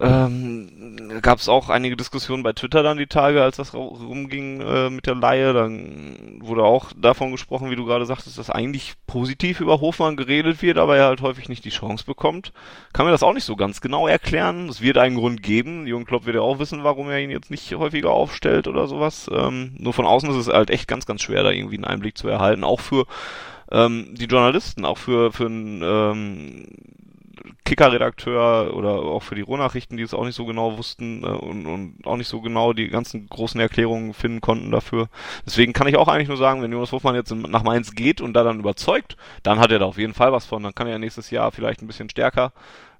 Ähm, 0.00 1.20
gab 1.20 1.38
es 1.38 1.48
auch 1.48 1.68
einige 1.68 1.96
Diskussionen 1.96 2.42
bei 2.42 2.52
Twitter 2.52 2.82
dann 2.82 2.96
die 2.96 3.06
Tage, 3.06 3.42
als 3.42 3.56
das 3.56 3.74
rumging 3.74 4.60
äh, 4.60 4.90
mit 4.90 5.06
der 5.06 5.14
Laie. 5.14 5.52
Dann 5.52 6.38
wurde 6.40 6.64
auch 6.64 6.92
davon 6.96 7.30
gesprochen, 7.30 7.70
wie 7.70 7.76
du 7.76 7.84
gerade 7.84 8.06
sagtest, 8.06 8.38
dass 8.38 8.48
eigentlich 8.48 8.94
positiv 9.06 9.60
über 9.60 9.80
Hofmann 9.80 10.16
geredet 10.16 10.62
wird, 10.62 10.78
aber 10.78 10.96
er 10.96 11.06
halt 11.06 11.20
häufig 11.20 11.48
nicht 11.48 11.64
die 11.64 11.70
Chance 11.70 12.04
bekommt. 12.04 12.52
Kann 12.92 13.04
mir 13.06 13.12
das 13.12 13.22
auch 13.22 13.34
nicht 13.34 13.44
so 13.44 13.56
ganz 13.56 13.80
genau 13.80 14.08
erklären. 14.08 14.68
Es 14.68 14.80
wird 14.80 14.96
einen 14.96 15.16
Grund 15.16 15.42
geben. 15.42 15.86
Jürgen 15.86 16.06
Klopp 16.06 16.24
wird 16.24 16.36
ja 16.36 16.42
auch 16.42 16.58
wissen, 16.58 16.84
warum 16.84 17.10
er 17.10 17.20
ihn 17.20 17.30
jetzt 17.30 17.50
nicht 17.50 17.74
häufiger 17.74 18.10
aufstellt 18.10 18.68
oder 18.68 18.86
sowas. 18.86 19.30
Ähm, 19.32 19.74
nur 19.78 19.92
von 19.92 20.06
außen 20.06 20.30
ist 20.30 20.36
es 20.36 20.48
halt 20.48 20.70
echt 20.70 20.88
ganz, 20.88 21.04
ganz 21.04 21.22
schwer, 21.22 21.42
da 21.42 21.50
irgendwie 21.50 21.76
einen 21.76 21.84
Einblick 21.84 22.16
zu 22.16 22.28
erhalten. 22.28 22.64
Auch 22.64 22.80
für 22.80 23.06
ähm, 23.70 24.14
die 24.14 24.26
Journalisten, 24.26 24.84
auch 24.84 24.98
für, 24.98 25.32
für 25.32 25.46
ein 25.46 25.82
ähm, 25.82 26.66
Kicker-Redakteur 27.72 28.74
oder 28.74 28.90
auch 28.90 29.22
für 29.22 29.34
die 29.34 29.40
Rohnachrichten, 29.40 29.96
die 29.96 30.02
es 30.02 30.12
auch 30.12 30.26
nicht 30.26 30.34
so 30.34 30.44
genau 30.44 30.76
wussten 30.76 31.24
äh, 31.24 31.28
und, 31.28 31.66
und 31.66 31.96
auch 32.04 32.16
nicht 32.16 32.28
so 32.28 32.42
genau 32.42 32.74
die 32.74 32.88
ganzen 32.88 33.26
großen 33.28 33.58
Erklärungen 33.58 34.12
finden 34.12 34.42
konnten 34.42 34.70
dafür. 34.70 35.08
Deswegen 35.46 35.72
kann 35.72 35.86
ich 35.86 35.96
auch 35.96 36.08
eigentlich 36.08 36.28
nur 36.28 36.36
sagen, 36.36 36.60
wenn 36.62 36.70
Jonas 36.70 36.92
Hofmann 36.92 37.14
jetzt 37.14 37.34
nach 37.34 37.62
Mainz 37.62 37.94
geht 37.94 38.20
und 38.20 38.34
da 38.34 38.44
dann 38.44 38.60
überzeugt, 38.60 39.16
dann 39.42 39.58
hat 39.58 39.72
er 39.72 39.78
da 39.78 39.86
auf 39.86 39.96
jeden 39.96 40.12
Fall 40.12 40.32
was 40.32 40.44
von. 40.44 40.62
Dann 40.62 40.74
kann 40.74 40.86
er 40.86 40.98
nächstes 40.98 41.30
Jahr 41.30 41.50
vielleicht 41.50 41.80
ein 41.80 41.86
bisschen 41.86 42.10
stärker 42.10 42.52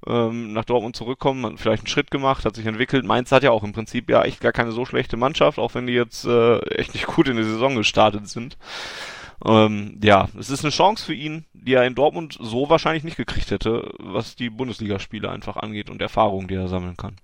ähm, 0.06 0.52
nach 0.54 0.64
Dortmund 0.64 0.96
zurückkommen, 0.96 1.44
hat 1.44 1.60
vielleicht 1.60 1.82
einen 1.82 1.88
Schritt 1.88 2.10
gemacht, 2.10 2.44
hat 2.44 2.56
sich 2.56 2.66
entwickelt. 2.66 3.04
Mainz 3.04 3.30
hat 3.30 3.42
ja 3.42 3.50
auch 3.50 3.62
im 3.62 3.72
Prinzip 3.72 4.08
ja 4.08 4.22
echt 4.22 4.40
gar 4.40 4.52
keine 4.52 4.72
so 4.72 4.86
schlechte 4.86 5.16
Mannschaft, 5.16 5.58
auch 5.58 5.74
wenn 5.74 5.86
die 5.86 5.92
jetzt 5.92 6.24
äh, 6.24 6.58
echt 6.70 6.94
nicht 6.94 7.06
gut 7.06 7.28
in 7.28 7.36
die 7.36 7.44
Saison 7.44 7.76
gestartet 7.76 8.28
sind. 8.28 8.56
Ähm, 9.44 9.98
ja, 10.02 10.28
es 10.38 10.50
ist 10.50 10.64
eine 10.64 10.70
Chance 10.70 11.04
für 11.04 11.14
ihn, 11.14 11.44
die 11.52 11.74
er 11.74 11.84
in 11.84 11.94
Dortmund 11.94 12.38
so 12.40 12.68
wahrscheinlich 12.68 13.04
nicht 13.04 13.16
gekriegt 13.16 13.50
hätte, 13.50 13.92
was 13.98 14.36
die 14.36 14.50
Bundesligaspiele 14.50 15.30
einfach 15.30 15.56
angeht 15.56 15.90
und 15.90 16.00
Erfahrungen, 16.00 16.48
die 16.48 16.54
er 16.54 16.68
sammeln 16.68 16.96
kann. 16.96 17.16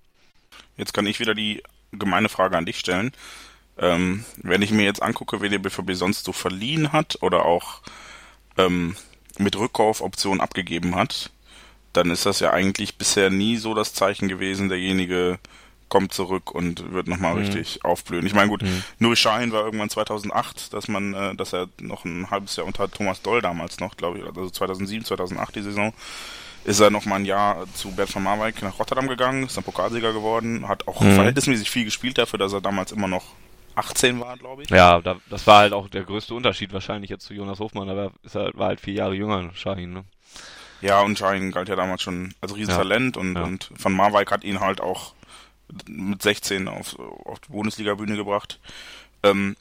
Jetzt 0.77 0.95
kann 0.95 1.07
ich 1.07 1.21
wieder 1.21 1.35
die 1.35 1.63
gemeine 1.93 2.29
Frage 2.29 2.57
an 2.57 2.67
dich 2.67 2.79
stellen. 2.79 3.13
Ähm, 3.79 4.25
wenn 4.43 4.63
ich 4.63 4.73
mir 4.73 4.85
jetzt 4.85 5.03
angucke, 5.03 5.41
wen 5.41 5.53
der 5.53 5.61
BVB 5.61 5.93
sonst 5.93 6.25
so 6.25 6.33
verliehen 6.33 6.93
hat 6.93 7.19
oder 7.23 7.45
auch 7.45 7.83
ähm, 8.57 8.97
mit 9.39 9.57
Rückkaufoption 9.57 10.41
abgegeben 10.41 10.97
hat, 10.97 11.31
dann 11.93 12.11
ist 12.11 12.27
das 12.27 12.41
ja 12.41 12.53
eigentlich 12.53 12.97
bisher 12.97 13.31
nie 13.31 13.57
so 13.57 13.75
das 13.75 13.95
Zeichen 13.95 14.29
gewesen, 14.29 14.69
derjenige 14.69 15.39
kommt 15.89 16.13
zurück 16.13 16.53
und 16.53 16.93
wird 16.93 17.09
nochmal 17.09 17.35
mhm. 17.35 17.41
richtig 17.41 17.85
aufblühen. 17.85 18.27
Ich 18.27 18.35
meine, 18.35 18.49
gut, 18.49 18.63
mhm. 18.63 18.83
Nuri 18.99 19.17
Schein 19.17 19.53
war 19.53 19.65
irgendwann 19.65 19.91
2008, 19.91 20.73
dass 20.73 20.89
man, 20.89 21.15
äh, 21.15 21.35
dass 21.35 21.53
er 21.53 21.69
noch 21.81 22.05
ein 22.05 22.31
halbes 22.31 22.57
Jahr 22.57 22.67
unter 22.67 22.91
Thomas 22.91 23.23
Doll 23.23 23.41
damals 23.41 23.81
noch, 23.81 23.97
glaube 23.97 24.19
ich, 24.19 24.25
also 24.25 24.51
2007, 24.51 25.05
2008 25.05 25.57
die 25.57 25.63
Saison, 25.63 25.93
ist 26.65 26.81
er 26.81 26.91
noch 26.91 27.07
mal 27.07 27.17
ein 27.17 27.25
Jahr 27.25 27.65
zu 27.75 27.91
Bert 27.93 28.15
van 28.15 28.23
Marwijk 28.23 28.63
nach 28.63 28.79
Rotterdam 28.79 29.09
gegangen, 29.09 29.47
ist 29.47 29.57
dann 29.57 29.65
Pokalsieger 29.65 30.13
geworden, 30.13 30.69
hat 30.69 30.87
auch 30.87 31.01
mhm. 31.01 31.15
verhältnismäßig 31.15 31.71
viel 31.71 31.85
gespielt 31.85 32.19
dafür, 32.19 32.39
dass 32.39 32.53
er 32.53 32.61
damals 32.61 32.93
immer 32.93 33.09
noch 33.09 33.25
18 33.75 34.21
war, 34.21 34.37
glaube 34.37 34.65
ich. 34.65 34.71
Ja, 34.71 35.01
da, 35.01 35.17
das 35.31 35.47
war 35.47 35.61
halt 35.61 35.73
auch 35.73 35.89
der 35.89 36.03
größte 36.03 36.35
Unterschied 36.35 36.73
wahrscheinlich 36.73 37.11
jetzt 37.11 37.25
zu 37.25 37.33
Jonas 37.33 37.61
Hofmann, 37.61 37.89
aber 37.89 38.13
ist 38.23 38.35
halt, 38.35 38.59
war 38.59 38.69
halt 38.69 38.81
vier 38.81 38.95
Jahre 38.95 39.15
jünger, 39.15 39.51
Schein, 39.55 39.93
ne? 39.93 40.05
Ja, 40.81 41.01
und 41.01 41.19
Schein 41.19 41.51
galt 41.51 41.69
ja 41.69 41.77
damals 41.77 42.03
schon 42.03 42.35
als 42.41 42.55
Riesentalent 42.55 43.17
ja. 43.17 43.23
und, 43.23 43.35
ja. 43.35 43.43
und 43.43 43.71
Van 43.77 43.93
Marwijk 43.93 44.31
hat 44.31 44.45
ihn 44.45 44.61
halt 44.61 44.81
auch 44.81 45.15
mit 45.87 46.23
16 46.23 46.69
auf, 46.69 46.99
auf 46.99 47.41
die 47.41 47.53
Bundesliga-Bühne 47.53 48.17
gebracht. 48.17 48.61
Ähm, 49.23 49.57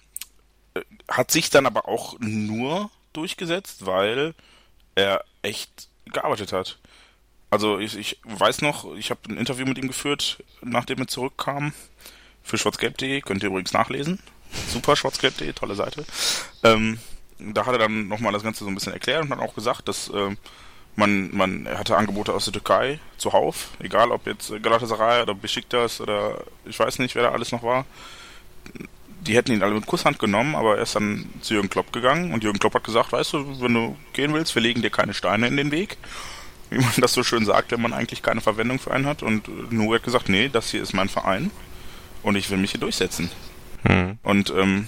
hat 1.08 1.32
sich 1.32 1.50
dann 1.50 1.66
aber 1.66 1.88
auch 1.88 2.20
nur 2.20 2.90
durchgesetzt, 3.14 3.86
weil 3.86 4.36
er 4.96 5.24
echt 5.42 5.90
gearbeitet 6.06 6.54
hat. 6.54 6.80
Also 7.50 7.80
ich, 7.80 7.98
ich 7.98 8.20
weiß 8.24 8.62
noch, 8.62 8.94
ich 8.96 9.10
habe 9.10 9.22
ein 9.30 9.38
Interview 9.38 9.66
mit 9.66 9.78
ihm 9.78 9.88
geführt, 9.88 10.44
nachdem 10.62 11.00
er 11.00 11.08
zurückkam. 11.08 11.74
Für 12.44 12.58
schwarzgelb.de, 12.58 13.22
könnt 13.22 13.44
ihr 13.44 13.50
übrigens 13.50 13.74
nachlesen. 13.74 14.20
Super, 14.70 14.96
schwarzgelb.de, 14.96 15.52
tolle 15.54 15.76
Seite. 15.76 16.06
Ähm, 16.64 17.00
da 17.40 17.66
hat 17.66 17.74
er 17.74 17.80
dann 17.80 18.08
nochmal 18.08 18.34
das 18.34 18.44
Ganze 18.44 18.64
so 18.64 18.70
ein 18.70 18.76
bisschen 18.76 18.94
erklärt 18.94 19.24
und 19.24 19.32
hat 19.32 19.40
auch 19.40 19.54
gesagt, 19.54 19.88
dass 19.88 20.10
ähm, 20.14 20.38
man, 20.98 21.30
man 21.36 21.68
hatte 21.70 21.96
Angebote 21.96 22.34
aus 22.34 22.46
der 22.46 22.54
Türkei 22.54 23.00
zuhauf, 23.18 23.70
egal 23.80 24.12
ob 24.12 24.26
jetzt 24.26 24.52
Galatasaray 24.62 25.22
oder 25.22 25.36
Besiktas 25.36 26.02
oder 26.02 26.44
ich 26.66 26.78
weiß 26.78 27.00
nicht, 27.00 27.16
wer 27.16 27.24
da 27.24 27.32
alles 27.32 27.52
noch 27.52 27.64
war. 27.64 27.86
Die 29.22 29.36
hätten 29.36 29.52
ihn 29.52 29.62
alle 29.62 29.76
mit 29.76 29.86
Kusshand 29.86 30.18
genommen, 30.18 30.56
aber 30.56 30.78
er 30.78 30.84
ist 30.84 30.96
dann 30.96 31.30
zu 31.42 31.54
Jürgen 31.54 31.70
Klopp 31.70 31.94
gegangen 31.94 32.34
und 32.34 32.44
Jürgen 32.44 32.58
Klopp 32.58 32.74
hat 32.74 32.84
gesagt, 32.84 33.12
weißt 33.12 33.34
du, 33.34 33.62
wenn 33.62 33.76
du 33.76 33.96
gehen 34.14 34.34
willst, 34.34 34.56
wir 34.56 34.62
legen 34.62 34.82
dir 34.82 34.90
keine 34.90 35.14
Steine 35.14 35.48
in 35.48 35.58
den 35.58 35.72
Weg. 35.72 35.98
Wie 36.70 36.80
man 36.80 36.92
das 36.98 37.14
so 37.14 37.24
schön 37.24 37.46
sagt, 37.46 37.72
wenn 37.72 37.82
man 37.82 37.94
eigentlich 37.94 38.22
keine 38.22 38.42
Verwendung 38.42 38.78
für 38.78 38.92
einen 38.92 39.06
hat. 39.06 39.24
Und 39.24 39.72
Nuri 39.72 40.00
hat 40.00 40.04
gesagt, 40.04 40.28
nee, 40.28 40.50
das 40.50 40.72
hier 40.72 40.82
ist 40.82 40.94
mein 40.94 41.08
Verein 41.08 41.50
und 42.24 42.36
ich 42.36 42.50
will 42.50 42.58
mich 42.58 42.72
hier 42.72 42.80
durchsetzen. 42.82 43.32
Hm. 43.84 44.18
Und 44.22 44.50
ähm, 44.50 44.88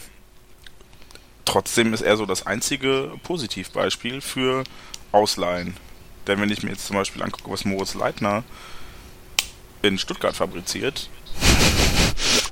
trotzdem 1.46 1.94
ist 1.94 2.02
er 2.02 2.18
so 2.18 2.26
das 2.26 2.46
einzige 2.46 3.14
Positivbeispiel 3.24 4.20
für 4.20 4.66
Ausleihen. 5.14 5.78
Denn 6.30 6.40
wenn 6.40 6.52
ich 6.52 6.62
mir 6.62 6.70
jetzt 6.70 6.86
zum 6.86 6.96
Beispiel 6.96 7.24
angucke, 7.24 7.50
was 7.50 7.66
Moritz 7.66 7.96
Leitner 7.96 8.44
in 9.82 9.98
Stuttgart 9.98 10.36
fabriziert. 10.36 11.10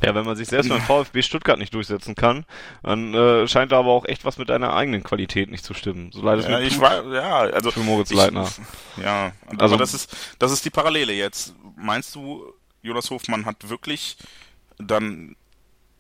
Ja, 0.03 0.15
wenn 0.15 0.25
man 0.25 0.35
sich 0.35 0.47
selbst 0.47 0.69
beim 0.69 0.81
VfB 0.81 1.21
Stuttgart 1.21 1.59
nicht 1.59 1.73
durchsetzen 1.73 2.15
kann, 2.15 2.45
dann 2.81 3.13
äh, 3.13 3.47
scheint 3.47 3.71
da 3.71 3.79
aber 3.79 3.89
auch 3.89 4.05
echt 4.05 4.25
was 4.25 4.37
mit 4.37 4.49
deiner 4.49 4.73
eigenen 4.73 5.03
Qualität 5.03 5.51
nicht 5.51 5.63
zu 5.63 5.73
stimmen. 5.73 6.11
So 6.11 6.23
leider 6.23 6.49
ja, 6.49 6.59
ich 6.59 6.79
war, 6.79 7.05
ja, 7.13 7.37
also 7.37 7.71
für 7.71 7.81
Moritz 7.81 8.09
ich, 8.09 8.17
Leitner. 8.17 8.49
Ja, 9.01 9.31
aber 9.47 9.61
also, 9.61 9.77
das 9.77 9.93
ist 9.93 10.15
das 10.39 10.51
ist 10.51 10.65
die 10.65 10.69
Parallele 10.69 11.13
jetzt. 11.13 11.53
Meinst 11.75 12.15
du, 12.15 12.53
Jonas 12.81 13.09
Hofmann 13.11 13.45
hat 13.45 13.69
wirklich 13.69 14.17
dann 14.79 15.35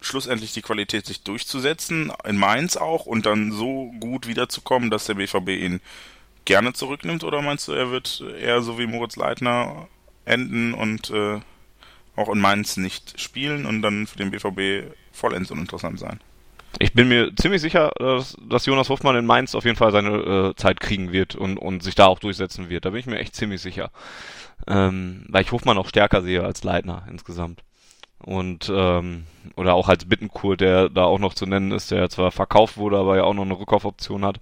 schlussendlich 0.01 0.53
die 0.53 0.61
Qualität, 0.61 1.05
sich 1.05 1.23
durchzusetzen, 1.23 2.11
in 2.23 2.37
Mainz 2.37 2.77
auch, 2.77 3.05
und 3.05 3.25
dann 3.25 3.51
so 3.51 3.91
gut 3.99 4.27
wiederzukommen, 4.27 4.89
dass 4.89 5.05
der 5.05 5.15
BVB 5.15 5.49
ihn 5.49 5.81
gerne 6.47 6.73
zurücknimmt 6.73 7.23
oder 7.23 7.41
meinst 7.41 7.67
du, 7.67 7.73
er 7.73 7.91
wird 7.91 8.23
eher 8.41 8.61
so 8.61 8.79
wie 8.79 8.87
Moritz 8.87 9.17
Leitner 9.17 9.87
enden 10.25 10.73
und 10.73 11.11
äh, 11.11 11.39
auch 12.15 12.29
in 12.29 12.39
Mainz 12.39 12.77
nicht 12.77 13.19
spielen 13.19 13.65
und 13.65 13.81
dann 13.81 14.07
für 14.07 14.17
den 14.17 14.31
BVB 14.31 14.91
vollends 15.11 15.51
uninteressant 15.51 15.99
sein? 15.99 16.19
Ich 16.79 16.93
bin 16.93 17.09
mir 17.09 17.35
ziemlich 17.35 17.61
sicher, 17.61 17.91
dass, 17.97 18.37
dass 18.47 18.65
Jonas 18.65 18.89
Hofmann 18.89 19.17
in 19.17 19.25
Mainz 19.25 19.55
auf 19.55 19.65
jeden 19.65 19.77
Fall 19.77 19.91
seine 19.91 20.51
äh, 20.51 20.55
Zeit 20.55 20.79
kriegen 20.79 21.11
wird 21.11 21.35
und, 21.35 21.57
und 21.57 21.83
sich 21.83 21.95
da 21.95 22.05
auch 22.05 22.19
durchsetzen 22.19 22.69
wird. 22.69 22.85
Da 22.85 22.91
bin 22.91 22.99
ich 22.99 23.07
mir 23.07 23.19
echt 23.19 23.35
ziemlich 23.35 23.61
sicher. 23.61 23.91
Ähm, 24.67 25.25
weil 25.27 25.43
ich 25.43 25.51
Hofmann 25.51 25.77
auch 25.77 25.89
stärker 25.89 26.21
sehe 26.21 26.43
als 26.43 26.63
Leitner 26.63 27.05
insgesamt. 27.09 27.63
Und 28.19 28.71
ähm, 28.73 29.25
oder 29.55 29.73
auch 29.73 29.89
als 29.89 30.05
Bittenkur, 30.05 30.55
der 30.55 30.89
da 30.89 31.03
auch 31.03 31.19
noch 31.19 31.33
zu 31.33 31.45
nennen 31.45 31.71
ist, 31.71 31.91
der 31.91 32.09
zwar 32.09 32.31
verkauft 32.31 32.77
wurde, 32.77 32.97
aber 32.97 33.17
ja 33.17 33.23
auch 33.23 33.33
noch 33.33 33.45
eine 33.45 33.59
Rückkaufoption 33.59 34.23
hat. 34.23 34.39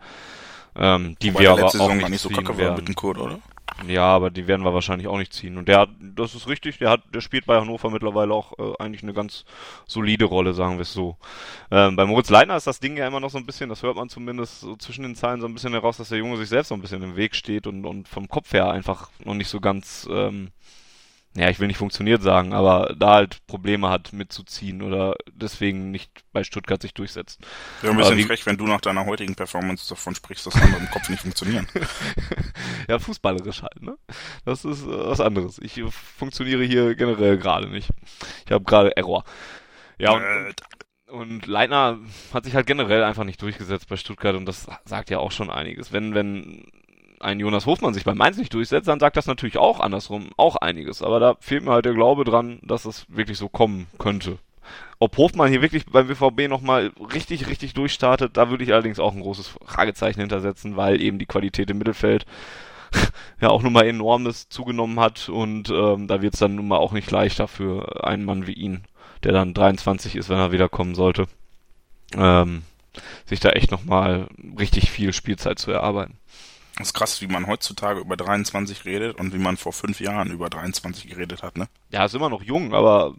Ähm, 0.77 1.15
die 1.21 1.33
Wobei 1.33 1.43
wir 1.43 1.51
aber 1.51 1.65
auch 1.65 1.93
nicht 1.93 2.09
nicht 2.09 2.21
so 2.21 2.29
ziehen 2.29 2.43
kacke 2.43 2.57
werden. 2.57 2.75
mit 2.75 2.87
dem 2.87 2.95
Kurt, 2.95 3.17
oder? 3.17 3.39
Ja, 3.87 4.03
aber 4.03 4.29
die 4.29 4.47
werden 4.47 4.63
wir 4.63 4.73
wahrscheinlich 4.73 5.07
auch 5.07 5.17
nicht 5.17 5.33
ziehen. 5.33 5.57
Und 5.57 5.67
der 5.67 5.79
hat, 5.79 5.89
das 5.99 6.33
ist 6.33 6.47
richtig, 6.47 6.77
der 6.77 6.89
hat, 6.89 7.01
der 7.13 7.21
spielt 7.21 7.45
bei 7.45 7.59
Hannover 7.59 7.89
mittlerweile 7.89 8.33
auch 8.33 8.53
äh, 8.57 8.73
eigentlich 8.79 9.03
eine 9.03 9.13
ganz 9.13 9.43
solide 9.85 10.25
Rolle, 10.25 10.53
sagen 10.53 10.77
wir 10.77 10.83
es 10.83 10.93
so. 10.93 11.17
Ähm, 11.71 11.95
bei 11.95 12.05
Moritz 12.05 12.29
Leitner 12.29 12.55
ist 12.55 12.67
das 12.67 12.79
Ding 12.79 12.95
ja 12.95 13.05
immer 13.05 13.19
noch 13.19 13.29
so 13.29 13.37
ein 13.37 13.45
bisschen, 13.45 13.69
das 13.69 13.83
hört 13.83 13.97
man 13.97 14.07
zumindest 14.07 14.61
so 14.61 14.75
zwischen 14.77 15.03
den 15.03 15.15
Zeilen 15.15 15.41
so 15.41 15.47
ein 15.47 15.53
bisschen 15.53 15.73
heraus, 15.73 15.97
dass 15.97 16.09
der 16.09 16.19
Junge 16.19 16.37
sich 16.37 16.49
selbst 16.49 16.69
so 16.69 16.75
ein 16.75 16.81
bisschen 16.81 17.03
im 17.03 17.15
Weg 17.17 17.35
steht 17.35 17.67
und, 17.67 17.85
und 17.85 18.07
vom 18.07 18.29
Kopf 18.29 18.53
her 18.53 18.69
einfach 18.69 19.09
noch 19.23 19.33
nicht 19.33 19.49
so 19.49 19.59
ganz, 19.59 20.07
ähm, 20.09 20.51
ja, 21.35 21.49
ich 21.49 21.59
will 21.59 21.67
nicht 21.67 21.77
funktioniert 21.77 22.21
sagen, 22.21 22.53
aber 22.53 22.95
da 22.97 23.15
halt 23.15 23.45
Probleme 23.47 23.89
hat 23.89 24.13
mitzuziehen 24.13 24.81
oder 24.81 25.15
deswegen 25.33 25.91
nicht 25.91 26.09
bei 26.31 26.43
Stuttgart 26.45 26.81
sich 26.81 26.93
durchsetzt. 26.93 27.41
Wäre 27.81 27.91
ein 27.93 27.97
bisschen 27.97 28.17
wie- 28.17 28.23
frech, 28.23 28.45
wenn 28.45 28.57
du 28.57 28.65
nach 28.65 28.79
deiner 28.81 29.05
heutigen 29.05 29.35
Performance 29.35 29.89
davon 29.89 30.15
sprichst, 30.15 30.45
dass 30.45 30.55
andere 30.55 30.79
im 30.79 30.89
Kopf 30.91 31.09
nicht 31.09 31.21
funktionieren. 31.21 31.67
Ja, 32.87 32.99
fußballerisch 32.99 33.63
halt, 33.63 33.81
ne? 33.81 33.97
Das 34.45 34.63
ist 34.63 34.83
äh, 34.83 34.87
was 34.87 35.19
anderes. 35.19 35.57
Ich 35.57 35.81
funktioniere 36.17 36.63
hier 36.63 36.93
generell 36.95 37.35
gerade 37.37 37.67
nicht. 37.67 37.89
Ich 38.45 38.51
habe 38.51 38.63
gerade 38.63 38.95
Error. 38.95 39.23
Ja, 39.97 40.11
und, 40.11 40.55
und 41.07 41.45
Leitner 41.47 41.97
hat 42.31 42.45
sich 42.45 42.53
halt 42.53 42.67
generell 42.67 43.03
einfach 43.03 43.23
nicht 43.23 43.41
durchgesetzt 43.41 43.87
bei 43.89 43.97
Stuttgart 43.97 44.35
und 44.35 44.45
das 44.45 44.67
sagt 44.85 45.09
ja 45.09 45.17
auch 45.17 45.31
schon 45.31 45.49
einiges. 45.49 45.91
Wenn, 45.91 46.13
wenn 46.13 46.67
ein 47.19 47.39
Jonas 47.39 47.65
Hofmann 47.65 47.93
sich 47.93 48.03
bei 48.03 48.13
Mainz 48.13 48.37
nicht 48.37 48.53
durchsetzt, 48.53 48.87
dann 48.87 48.99
sagt 48.99 49.17
das 49.17 49.27
natürlich 49.27 49.57
auch 49.57 49.79
andersrum 49.79 50.29
auch 50.37 50.55
einiges. 50.55 51.01
Aber 51.01 51.19
da 51.19 51.35
fehlt 51.39 51.63
mir 51.63 51.71
halt 51.71 51.85
der 51.85 51.93
Glaube 51.93 52.23
dran, 52.23 52.59
dass 52.63 52.85
es 52.85 53.05
wirklich 53.09 53.37
so 53.37 53.49
kommen 53.49 53.87
könnte. 53.97 54.37
Ob 54.99 55.17
Hofmann 55.17 55.49
hier 55.49 55.61
wirklich 55.61 55.85
beim 55.85 56.07
BVB 56.07 56.49
nochmal 56.49 56.91
richtig, 57.13 57.47
richtig 57.47 57.73
durchstartet, 57.73 58.37
da 58.37 58.49
würde 58.49 58.63
ich 58.63 58.73
allerdings 58.73 58.99
auch 58.99 59.13
ein 59.13 59.21
großes 59.21 59.55
Fragezeichen 59.65 60.21
hintersetzen, 60.21 60.77
weil 60.77 61.01
eben 61.01 61.19
die 61.19 61.25
Qualität 61.25 61.69
im 61.69 61.77
Mittelfeld 61.77 62.25
ja 63.41 63.49
auch 63.49 63.61
nun 63.61 63.73
mal 63.73 63.85
enormes 63.85 64.49
zugenommen 64.49 64.99
hat 64.99 65.29
und 65.29 65.69
ähm, 65.69 66.07
da 66.07 66.21
wird 66.21 66.33
es 66.33 66.39
dann 66.39 66.55
nun 66.55 66.67
mal 66.67 66.77
auch 66.77 66.93
nicht 66.93 67.11
leichter 67.11 67.47
für 67.47 68.05
einen 68.05 68.25
Mann 68.25 68.47
wie 68.47 68.53
ihn, 68.53 68.83
der 69.23 69.33
dann 69.33 69.53
23 69.53 70.15
ist, 70.15 70.29
wenn 70.29 70.37
er 70.37 70.51
wiederkommen 70.51 70.95
sollte, 70.95 71.27
ähm, 72.15 72.63
sich 73.25 73.39
da 73.39 73.49
echt 73.49 73.71
nochmal 73.71 74.27
richtig 74.57 74.89
viel 74.89 75.11
Spielzeit 75.13 75.59
zu 75.59 75.71
erarbeiten. 75.71 76.17
Das 76.77 76.87
ist 76.87 76.93
krass, 76.93 77.21
wie 77.21 77.27
man 77.27 77.47
heutzutage 77.47 78.01
über 78.01 78.17
23 78.17 78.83
redet 78.83 79.17
und 79.17 79.33
wie 79.33 79.37
man 79.37 79.55
vor 79.55 79.71
fünf 79.71 80.01
Jahren 80.01 80.29
über 80.29 80.49
23 80.49 81.07
geredet 81.07 81.41
hat, 81.41 81.57
ne? 81.57 81.69
Ja, 81.89 82.03
ist 82.03 82.13
immer 82.15 82.29
noch 82.29 82.41
jung, 82.41 82.73
aber 82.73 83.13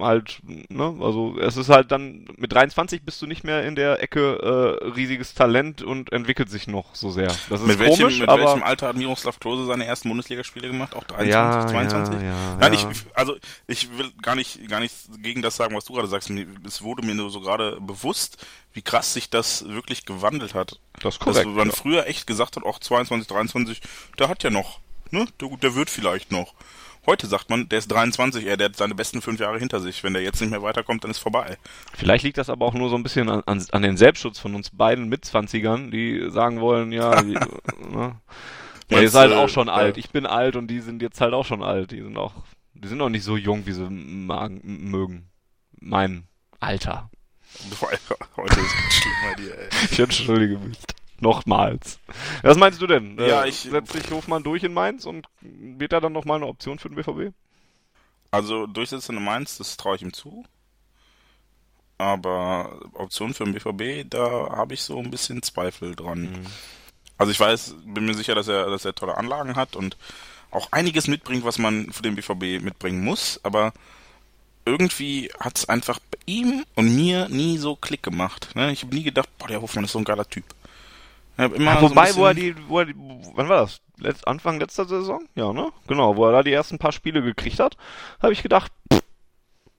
halt, 0.00 0.40
ne, 0.70 0.96
also 0.98 1.36
es 1.38 1.58
ist 1.58 1.68
halt 1.68 1.92
dann, 1.92 2.24
mit 2.38 2.54
23 2.54 3.02
bist 3.02 3.20
du 3.20 3.26
nicht 3.26 3.44
mehr 3.44 3.64
in 3.66 3.74
der 3.74 4.02
Ecke 4.02 4.80
äh, 4.82 4.88
riesiges 4.88 5.34
Talent 5.34 5.82
und 5.82 6.10
entwickelt 6.10 6.48
sich 6.48 6.66
noch 6.68 6.94
so 6.94 7.10
sehr. 7.10 7.26
Das 7.50 7.60
ist 7.60 7.66
Mit, 7.66 7.78
welchem, 7.80 8.04
komisch, 8.04 8.20
mit 8.20 8.30
aber 8.30 8.44
welchem 8.44 8.62
Alter 8.62 8.88
hat 8.88 8.96
Miroslav 8.96 9.38
Klose 9.38 9.66
seine 9.66 9.84
ersten 9.84 10.08
Bundesligaspiele 10.08 10.68
gemacht? 10.68 10.94
Auch 10.94 11.04
23, 11.04 11.30
ja, 11.34 11.66
22? 11.66 12.14
ja, 12.14 12.22
ja, 12.22 12.56
Nein, 12.60 12.72
ich, 12.72 12.86
also 13.12 13.36
ich 13.66 13.98
will 13.98 14.10
gar 14.22 14.36
nicht, 14.36 14.66
gar 14.70 14.80
nicht 14.80 14.94
gegen 15.18 15.42
das 15.42 15.56
sagen, 15.56 15.76
was 15.76 15.84
du 15.84 15.92
gerade 15.92 16.08
sagst. 16.08 16.30
Es 16.66 16.80
wurde 16.80 17.04
mir 17.04 17.14
nur 17.14 17.28
so 17.28 17.40
gerade 17.42 17.78
bewusst, 17.78 18.38
wie 18.72 18.82
krass 18.82 19.12
sich 19.12 19.28
das 19.28 19.68
wirklich 19.68 20.06
gewandelt 20.06 20.54
hat. 20.54 20.78
das 20.94 21.14
ist 21.14 21.18
Dass 21.18 21.18
korrekt. 21.18 21.48
man 21.48 21.68
ja. 21.68 21.74
früher 21.74 22.06
echt 22.06 22.26
gesagt 22.26 22.56
hat, 22.56 22.64
auch 22.64 22.78
22, 22.78 23.01
23, 23.08 23.80
der 24.18 24.28
hat 24.28 24.42
ja 24.42 24.50
noch, 24.50 24.80
ne? 25.10 25.26
Der, 25.40 25.48
der 25.56 25.74
wird 25.74 25.90
vielleicht 25.90 26.32
noch. 26.32 26.54
Heute 27.04 27.26
sagt 27.26 27.50
man, 27.50 27.68
der 27.68 27.80
ist 27.80 27.88
23, 27.88 28.46
er, 28.46 28.56
der 28.56 28.68
hat 28.68 28.76
seine 28.76 28.94
besten 28.94 29.22
fünf 29.22 29.40
Jahre 29.40 29.58
hinter 29.58 29.80
sich. 29.80 30.04
Wenn 30.04 30.12
der 30.12 30.22
jetzt 30.22 30.40
nicht 30.40 30.50
mehr 30.50 30.62
weiterkommt, 30.62 31.02
dann 31.02 31.10
ist 31.10 31.18
vorbei. 31.18 31.58
Vielleicht 31.94 32.22
liegt 32.22 32.38
das 32.38 32.48
aber 32.48 32.64
auch 32.64 32.74
nur 32.74 32.90
so 32.90 32.94
ein 32.94 33.02
bisschen 33.02 33.28
an, 33.28 33.42
an, 33.44 33.64
an 33.72 33.82
den 33.82 33.96
Selbstschutz 33.96 34.38
von 34.38 34.54
uns 34.54 34.70
beiden 34.70 35.08
Mitzwanzigern, 35.08 35.90
die 35.90 36.30
sagen 36.30 36.60
wollen, 36.60 36.92
ja, 36.92 37.20
die, 37.22 37.32
ne? 37.32 38.20
Der 38.90 38.98
Meinst 38.98 39.14
ist 39.14 39.18
halt 39.18 39.32
auch 39.32 39.48
schon 39.48 39.68
äh, 39.68 39.72
alt. 39.72 39.96
Ich 39.96 40.10
bin 40.10 40.26
alt 40.26 40.54
und 40.54 40.68
die 40.68 40.80
sind 40.80 41.02
jetzt 41.02 41.20
halt 41.20 41.34
auch 41.34 41.46
schon 41.46 41.62
alt. 41.62 41.90
Die 41.90 42.02
sind 42.02 42.16
auch, 42.16 42.34
die 42.74 42.88
sind 42.88 43.00
auch 43.00 43.08
nicht 43.08 43.24
so 43.24 43.36
jung, 43.36 43.66
wie 43.66 43.72
sie 43.72 43.88
magen, 43.88 44.60
mögen. 44.90 45.30
Mein 45.80 46.28
Alter. 46.60 47.10
Heute 48.36 48.60
ist 48.60 48.76
ganz 48.76 48.94
schlimm 48.94 49.14
bei 49.24 49.34
dir, 49.42 49.58
ey. 49.58 49.68
Ich 49.90 49.98
entschuldige 49.98 50.58
mich. 50.58 50.78
Nochmals. 51.22 51.98
Was 52.42 52.56
meinst 52.58 52.82
du 52.82 52.86
denn? 52.86 53.16
Ja, 53.18 53.44
Äh, 53.44 53.48
ich- 53.48 53.60
Setzt 53.60 53.92
sich 53.92 54.10
Hofmann 54.10 54.42
durch 54.42 54.62
in 54.64 54.74
Mainz 54.74 55.06
und 55.06 55.26
wird 55.40 55.92
er 55.92 56.00
dann 56.00 56.12
nochmal 56.12 56.36
eine 56.36 56.46
Option 56.46 56.78
für 56.78 56.88
den 56.88 56.96
BVB? 56.96 57.32
Also 58.30 58.66
Durchsetzung 58.66 59.16
in 59.16 59.24
Mainz, 59.24 59.56
das 59.58 59.76
traue 59.76 59.96
ich 59.96 60.02
ihm 60.02 60.12
zu. 60.12 60.44
Aber 61.98 62.80
Option 62.94 63.34
für 63.34 63.44
den 63.44 63.54
BVB, 63.54 64.04
da 64.10 64.48
habe 64.56 64.74
ich 64.74 64.82
so 64.82 64.98
ein 64.98 65.10
bisschen 65.10 65.42
Zweifel 65.42 65.94
dran. 65.94 66.22
Mhm. 66.22 66.46
Also 67.18 67.30
ich 67.30 67.38
weiß, 67.38 67.76
bin 67.84 68.06
mir 68.06 68.14
sicher, 68.14 68.34
dass 68.34 68.48
er, 68.48 68.68
dass 68.68 68.84
er 68.84 68.94
tolle 68.94 69.16
Anlagen 69.16 69.54
hat 69.54 69.76
und 69.76 69.96
auch 70.50 70.72
einiges 70.72 71.06
mitbringt, 71.06 71.44
was 71.44 71.58
man 71.58 71.92
für 71.92 72.02
den 72.02 72.16
BVB 72.16 72.60
mitbringen 72.62 73.04
muss, 73.04 73.38
aber 73.44 73.72
irgendwie 74.64 75.30
hat 75.38 75.56
es 75.58 75.68
einfach 75.68 75.98
bei 76.10 76.18
ihm 76.26 76.64
und 76.74 76.94
mir 76.94 77.28
nie 77.28 77.58
so 77.58 77.76
Klick 77.76 78.02
gemacht. 78.02 78.50
Ne? 78.54 78.72
Ich 78.72 78.82
habe 78.82 78.94
nie 78.94 79.02
gedacht, 79.04 79.28
boah, 79.38 79.48
der 79.48 79.60
Hofmann 79.62 79.84
ist 79.84 79.92
so 79.92 79.98
ein 79.98 80.04
geiler 80.04 80.28
Typ. 80.28 80.44
Immer 81.38 81.70
Ah, 81.72 81.80
so 81.80 81.90
wobei, 81.90 82.14
wo 82.14 82.26
er 82.26 82.34
die, 82.34 82.54
wo 82.68 82.78
er 82.80 82.86
die, 82.86 82.94
wann 83.34 83.48
war 83.48 83.62
das? 83.62 83.80
Letzt, 83.98 84.26
Anfang 84.28 84.60
letzter 84.60 84.84
Saison? 84.84 85.26
Ja, 85.34 85.52
ne? 85.52 85.70
Genau, 85.86 86.16
wo 86.16 86.26
er 86.26 86.32
da 86.32 86.42
die 86.42 86.52
ersten 86.52 86.78
paar 86.78 86.92
Spiele 86.92 87.22
gekriegt 87.22 87.58
hat, 87.60 87.76
habe 88.20 88.32
ich 88.32 88.42
gedacht, 88.42 88.70
pff, 88.92 89.00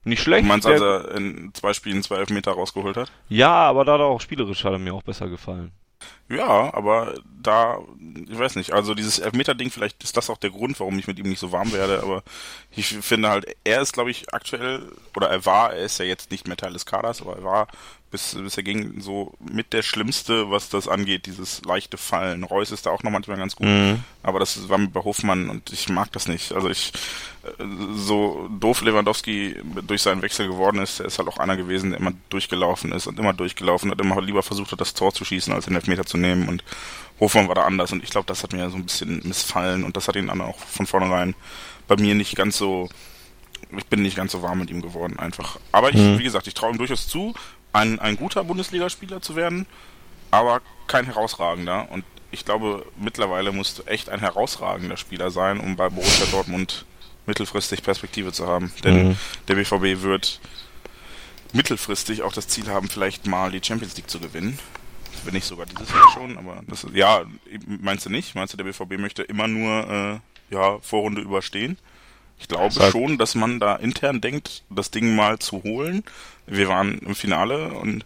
nicht 0.04 0.22
schlecht. 0.22 0.44
Du 0.44 0.48
meinst, 0.48 0.66
der- 0.66 0.72
als 0.74 0.82
er 0.82 1.14
in 1.16 1.50
zwei 1.54 1.72
Spielen 1.72 2.02
zwei 2.02 2.16
Elfmeter 2.16 2.52
rausgeholt 2.52 2.96
hat? 2.96 3.12
ja, 3.28 3.50
aber 3.52 3.84
da 3.84 3.92
hat 3.94 4.00
er 4.00 4.06
auch 4.06 4.20
spielerisch 4.20 4.64
hat 4.64 4.72
er 4.72 4.78
mir 4.78 4.94
auch 4.94 5.02
besser 5.02 5.28
gefallen. 5.28 5.72
Ja, 6.34 6.72
aber 6.74 7.14
da, 7.42 7.78
ich 8.28 8.38
weiß 8.38 8.56
nicht, 8.56 8.72
also 8.72 8.94
dieses 8.94 9.18
Elfmeter-Ding, 9.18 9.70
vielleicht 9.70 10.02
ist 10.02 10.16
das 10.16 10.30
auch 10.30 10.38
der 10.38 10.50
Grund, 10.50 10.80
warum 10.80 10.98
ich 10.98 11.06
mit 11.06 11.18
ihm 11.18 11.28
nicht 11.28 11.38
so 11.38 11.52
warm 11.52 11.72
werde, 11.72 12.00
aber 12.02 12.22
ich 12.74 12.88
finde 12.88 13.28
halt, 13.28 13.46
er 13.64 13.82
ist, 13.82 13.92
glaube 13.92 14.10
ich, 14.10 14.32
aktuell, 14.32 14.90
oder 15.14 15.28
er 15.28 15.44
war, 15.44 15.72
er 15.72 15.84
ist 15.84 15.98
ja 15.98 16.04
jetzt 16.04 16.30
nicht 16.30 16.48
mehr 16.48 16.56
Teil 16.56 16.72
des 16.72 16.86
Kaders, 16.86 17.20
aber 17.20 17.36
er 17.36 17.44
war, 17.44 17.68
bis, 18.10 18.36
bis 18.36 18.56
er 18.56 18.62
ging, 18.62 19.00
so 19.00 19.34
mit 19.40 19.72
der 19.72 19.82
Schlimmste, 19.82 20.48
was 20.48 20.68
das 20.68 20.86
angeht, 20.86 21.26
dieses 21.26 21.64
leichte 21.64 21.96
Fallen. 21.96 22.44
Reus 22.44 22.70
ist 22.70 22.86
da 22.86 22.90
auch 22.90 23.02
noch 23.02 23.10
manchmal 23.10 23.36
ganz 23.36 23.56
gut, 23.56 23.66
aber 24.22 24.38
das 24.38 24.68
war 24.68 24.78
bei 24.78 25.00
Hofmann 25.02 25.50
und 25.50 25.72
ich 25.72 25.88
mag 25.88 26.12
das 26.12 26.28
nicht. 26.28 26.52
Also 26.52 26.70
ich, 26.70 26.92
so 27.96 28.48
doof 28.60 28.82
Lewandowski 28.82 29.56
durch 29.86 30.02
seinen 30.02 30.22
Wechsel 30.22 30.46
geworden 30.46 30.78
ist, 30.78 31.00
er 31.00 31.06
ist 31.06 31.18
halt 31.18 31.28
auch 31.28 31.38
einer 31.38 31.56
gewesen, 31.56 31.90
der 31.90 31.98
immer 31.98 32.12
durchgelaufen 32.28 32.92
ist 32.92 33.08
und 33.08 33.18
immer 33.18 33.32
durchgelaufen 33.32 33.90
hat, 33.90 34.00
immer 34.00 34.22
lieber 34.22 34.44
versucht 34.44 34.70
hat, 34.70 34.80
das 34.80 34.94
Tor 34.94 35.12
zu 35.12 35.24
schießen, 35.24 35.52
als 35.52 35.64
den 35.64 35.74
Elfmeter 35.74 36.06
zu 36.06 36.16
nehmen 36.16 36.23
und 36.32 36.64
Hofmann 37.20 37.46
war 37.48 37.54
da 37.54 37.64
anders 37.64 37.92
und 37.92 38.02
ich 38.02 38.10
glaube, 38.10 38.26
das 38.26 38.42
hat 38.42 38.52
mir 38.52 38.68
so 38.70 38.76
ein 38.76 38.84
bisschen 38.84 39.20
missfallen 39.24 39.84
und 39.84 39.96
das 39.96 40.08
hat 40.08 40.16
ihn 40.16 40.26
dann 40.26 40.40
auch 40.40 40.58
von 40.58 40.86
vornherein 40.86 41.34
bei 41.86 41.96
mir 41.96 42.14
nicht 42.14 42.34
ganz 42.36 42.56
so, 42.56 42.88
ich 43.76 43.86
bin 43.86 44.02
nicht 44.02 44.16
ganz 44.16 44.32
so 44.32 44.42
warm 44.42 44.58
mit 44.58 44.70
ihm 44.70 44.82
geworden 44.82 45.18
einfach. 45.18 45.58
Aber 45.70 45.90
ich, 45.90 46.18
wie 46.18 46.24
gesagt, 46.24 46.46
ich 46.46 46.54
traue 46.54 46.72
ihm 46.72 46.78
durchaus 46.78 47.06
zu, 47.06 47.34
ein, 47.72 47.98
ein 48.00 48.16
guter 48.16 48.42
Bundesligaspieler 48.44 49.20
zu 49.22 49.36
werden, 49.36 49.66
aber 50.30 50.60
kein 50.86 51.04
herausragender 51.04 51.88
und 51.90 52.04
ich 52.30 52.44
glaube, 52.44 52.84
mittlerweile 52.98 53.52
musst 53.52 53.78
du 53.78 53.82
echt 53.84 54.08
ein 54.08 54.18
herausragender 54.18 54.96
Spieler 54.96 55.30
sein, 55.30 55.60
um 55.60 55.76
bei 55.76 55.88
Borussia 55.88 56.26
Dortmund 56.32 56.84
mittelfristig 57.26 57.82
Perspektive 57.84 58.32
zu 58.32 58.48
haben. 58.48 58.72
Denn 58.82 59.08
Mhm. 59.10 59.16
der 59.46 59.54
BVB 59.54 60.02
wird 60.02 60.40
mittelfristig 61.52 62.22
auch 62.22 62.32
das 62.32 62.48
Ziel 62.48 62.66
haben, 62.68 62.88
vielleicht 62.88 63.26
mal 63.26 63.52
die 63.52 63.60
Champions 63.64 63.96
League 63.96 64.10
zu 64.10 64.18
gewinnen. 64.18 64.58
Wenn 65.24 65.34
nicht 65.34 65.46
sogar 65.46 65.66
dieses 65.66 65.90
Jahr 65.90 66.10
schon, 66.12 66.36
aber 66.38 66.62
das 66.66 66.84
ist, 66.84 66.94
ja, 66.94 67.22
meinst 67.66 68.06
du 68.06 68.10
nicht? 68.10 68.34
Meinst 68.34 68.52
du, 68.52 68.56
der 68.56 68.64
BVB 68.64 68.98
möchte 68.98 69.22
immer 69.22 69.48
nur 69.48 70.20
äh, 70.50 70.54
ja, 70.54 70.78
Vorrunde 70.80 71.22
überstehen? 71.22 71.78
Ich 72.38 72.48
glaube 72.48 72.74
Das 72.74 72.90
schon, 72.90 73.16
dass 73.16 73.34
man 73.34 73.60
da 73.60 73.76
intern 73.76 74.20
denkt, 74.20 74.64
das 74.68 74.90
Ding 74.90 75.14
mal 75.14 75.38
zu 75.38 75.62
holen. 75.62 76.02
Wir 76.46 76.68
waren 76.68 76.98
im 76.98 77.14
Finale 77.14 77.68
und 77.72 78.04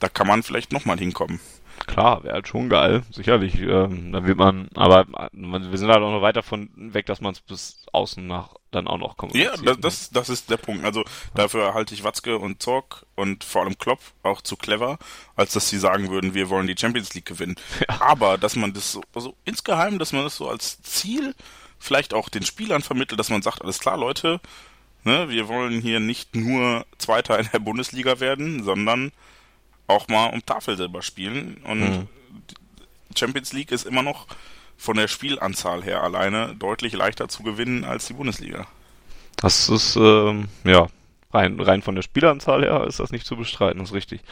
da 0.00 0.08
kann 0.08 0.26
man 0.26 0.42
vielleicht 0.42 0.72
nochmal 0.72 0.98
hinkommen. 0.98 1.40
Klar, 1.86 2.24
wäre 2.24 2.34
halt 2.34 2.48
schon 2.48 2.68
geil, 2.68 3.02
sicherlich. 3.10 3.60
Ähm, 3.60 4.12
da 4.12 4.26
wird 4.26 4.36
man, 4.36 4.68
aber 4.74 5.06
man, 5.32 5.70
wir 5.70 5.78
sind 5.78 5.88
halt 5.88 6.02
auch 6.02 6.10
noch 6.10 6.22
weit 6.22 6.36
davon 6.36 6.68
weg, 6.74 7.06
dass 7.06 7.20
man 7.20 7.32
es 7.32 7.40
bis 7.40 7.86
außen 7.92 8.26
nach 8.26 8.54
dann 8.70 8.86
auch 8.86 8.98
noch 8.98 9.16
kommt. 9.16 9.34
Ja, 9.34 9.56
das, 9.56 9.78
das, 9.80 10.10
das 10.10 10.28
ist 10.28 10.50
der 10.50 10.56
Punkt. 10.58 10.84
Also 10.84 11.04
dafür 11.34 11.74
halte 11.74 11.94
ich 11.94 12.04
Watzke 12.04 12.38
und 12.38 12.62
Zorg 12.62 13.06
und 13.14 13.44
vor 13.44 13.62
allem 13.62 13.78
Klopp 13.78 14.00
auch 14.22 14.42
zu 14.42 14.56
clever, 14.56 14.98
als 15.36 15.52
dass 15.52 15.68
sie 15.68 15.78
sagen 15.78 16.10
würden, 16.10 16.34
wir 16.34 16.50
wollen 16.50 16.66
die 16.66 16.76
Champions 16.78 17.14
League 17.14 17.26
gewinnen. 17.26 17.56
Aber 17.88 18.36
dass 18.38 18.56
man 18.56 18.72
das 18.74 18.92
so, 18.92 19.02
also 19.14 19.34
insgeheim, 19.44 19.98
dass 19.98 20.12
man 20.12 20.24
das 20.24 20.36
so 20.36 20.48
als 20.48 20.82
Ziel 20.82 21.34
vielleicht 21.78 22.12
auch 22.12 22.28
den 22.28 22.44
Spielern 22.44 22.82
vermittelt, 22.82 23.18
dass 23.18 23.30
man 23.30 23.42
sagt, 23.42 23.62
alles 23.62 23.78
klar, 23.78 23.96
Leute, 23.96 24.40
ne, 25.04 25.28
wir 25.28 25.48
wollen 25.48 25.80
hier 25.80 26.00
nicht 26.00 26.34
nur 26.36 26.84
Zweiter 26.98 27.38
in 27.38 27.48
der 27.52 27.60
Bundesliga 27.60 28.20
werden, 28.20 28.64
sondern 28.64 29.12
auch 29.86 30.08
mal 30.08 30.26
um 30.26 30.44
Tafelsilber 30.44 31.02
spielen. 31.02 31.58
Und 31.64 31.80
Mhm. 31.80 32.08
Champions 33.16 33.52
League 33.52 33.72
ist 33.72 33.86
immer 33.86 34.02
noch 34.02 34.26
von 34.78 34.96
der 34.96 35.08
Spielanzahl 35.08 35.82
her 35.82 36.02
alleine 36.02 36.54
deutlich 36.54 36.94
leichter 36.94 37.28
zu 37.28 37.42
gewinnen 37.42 37.84
als 37.84 38.06
die 38.06 38.14
Bundesliga. 38.14 38.66
Das 39.36 39.68
ist, 39.68 39.96
ähm, 39.96 40.48
ja, 40.64 40.86
Rein, 41.30 41.60
rein 41.60 41.82
von 41.82 41.94
der 41.94 42.00
Spieleranzahl 42.00 42.62
her 42.62 42.86
ist 42.86 43.00
das 43.00 43.12
nicht 43.12 43.26
zu 43.26 43.36
bestreiten, 43.36 43.82
ist 43.82 43.92
richtig. 43.92 44.22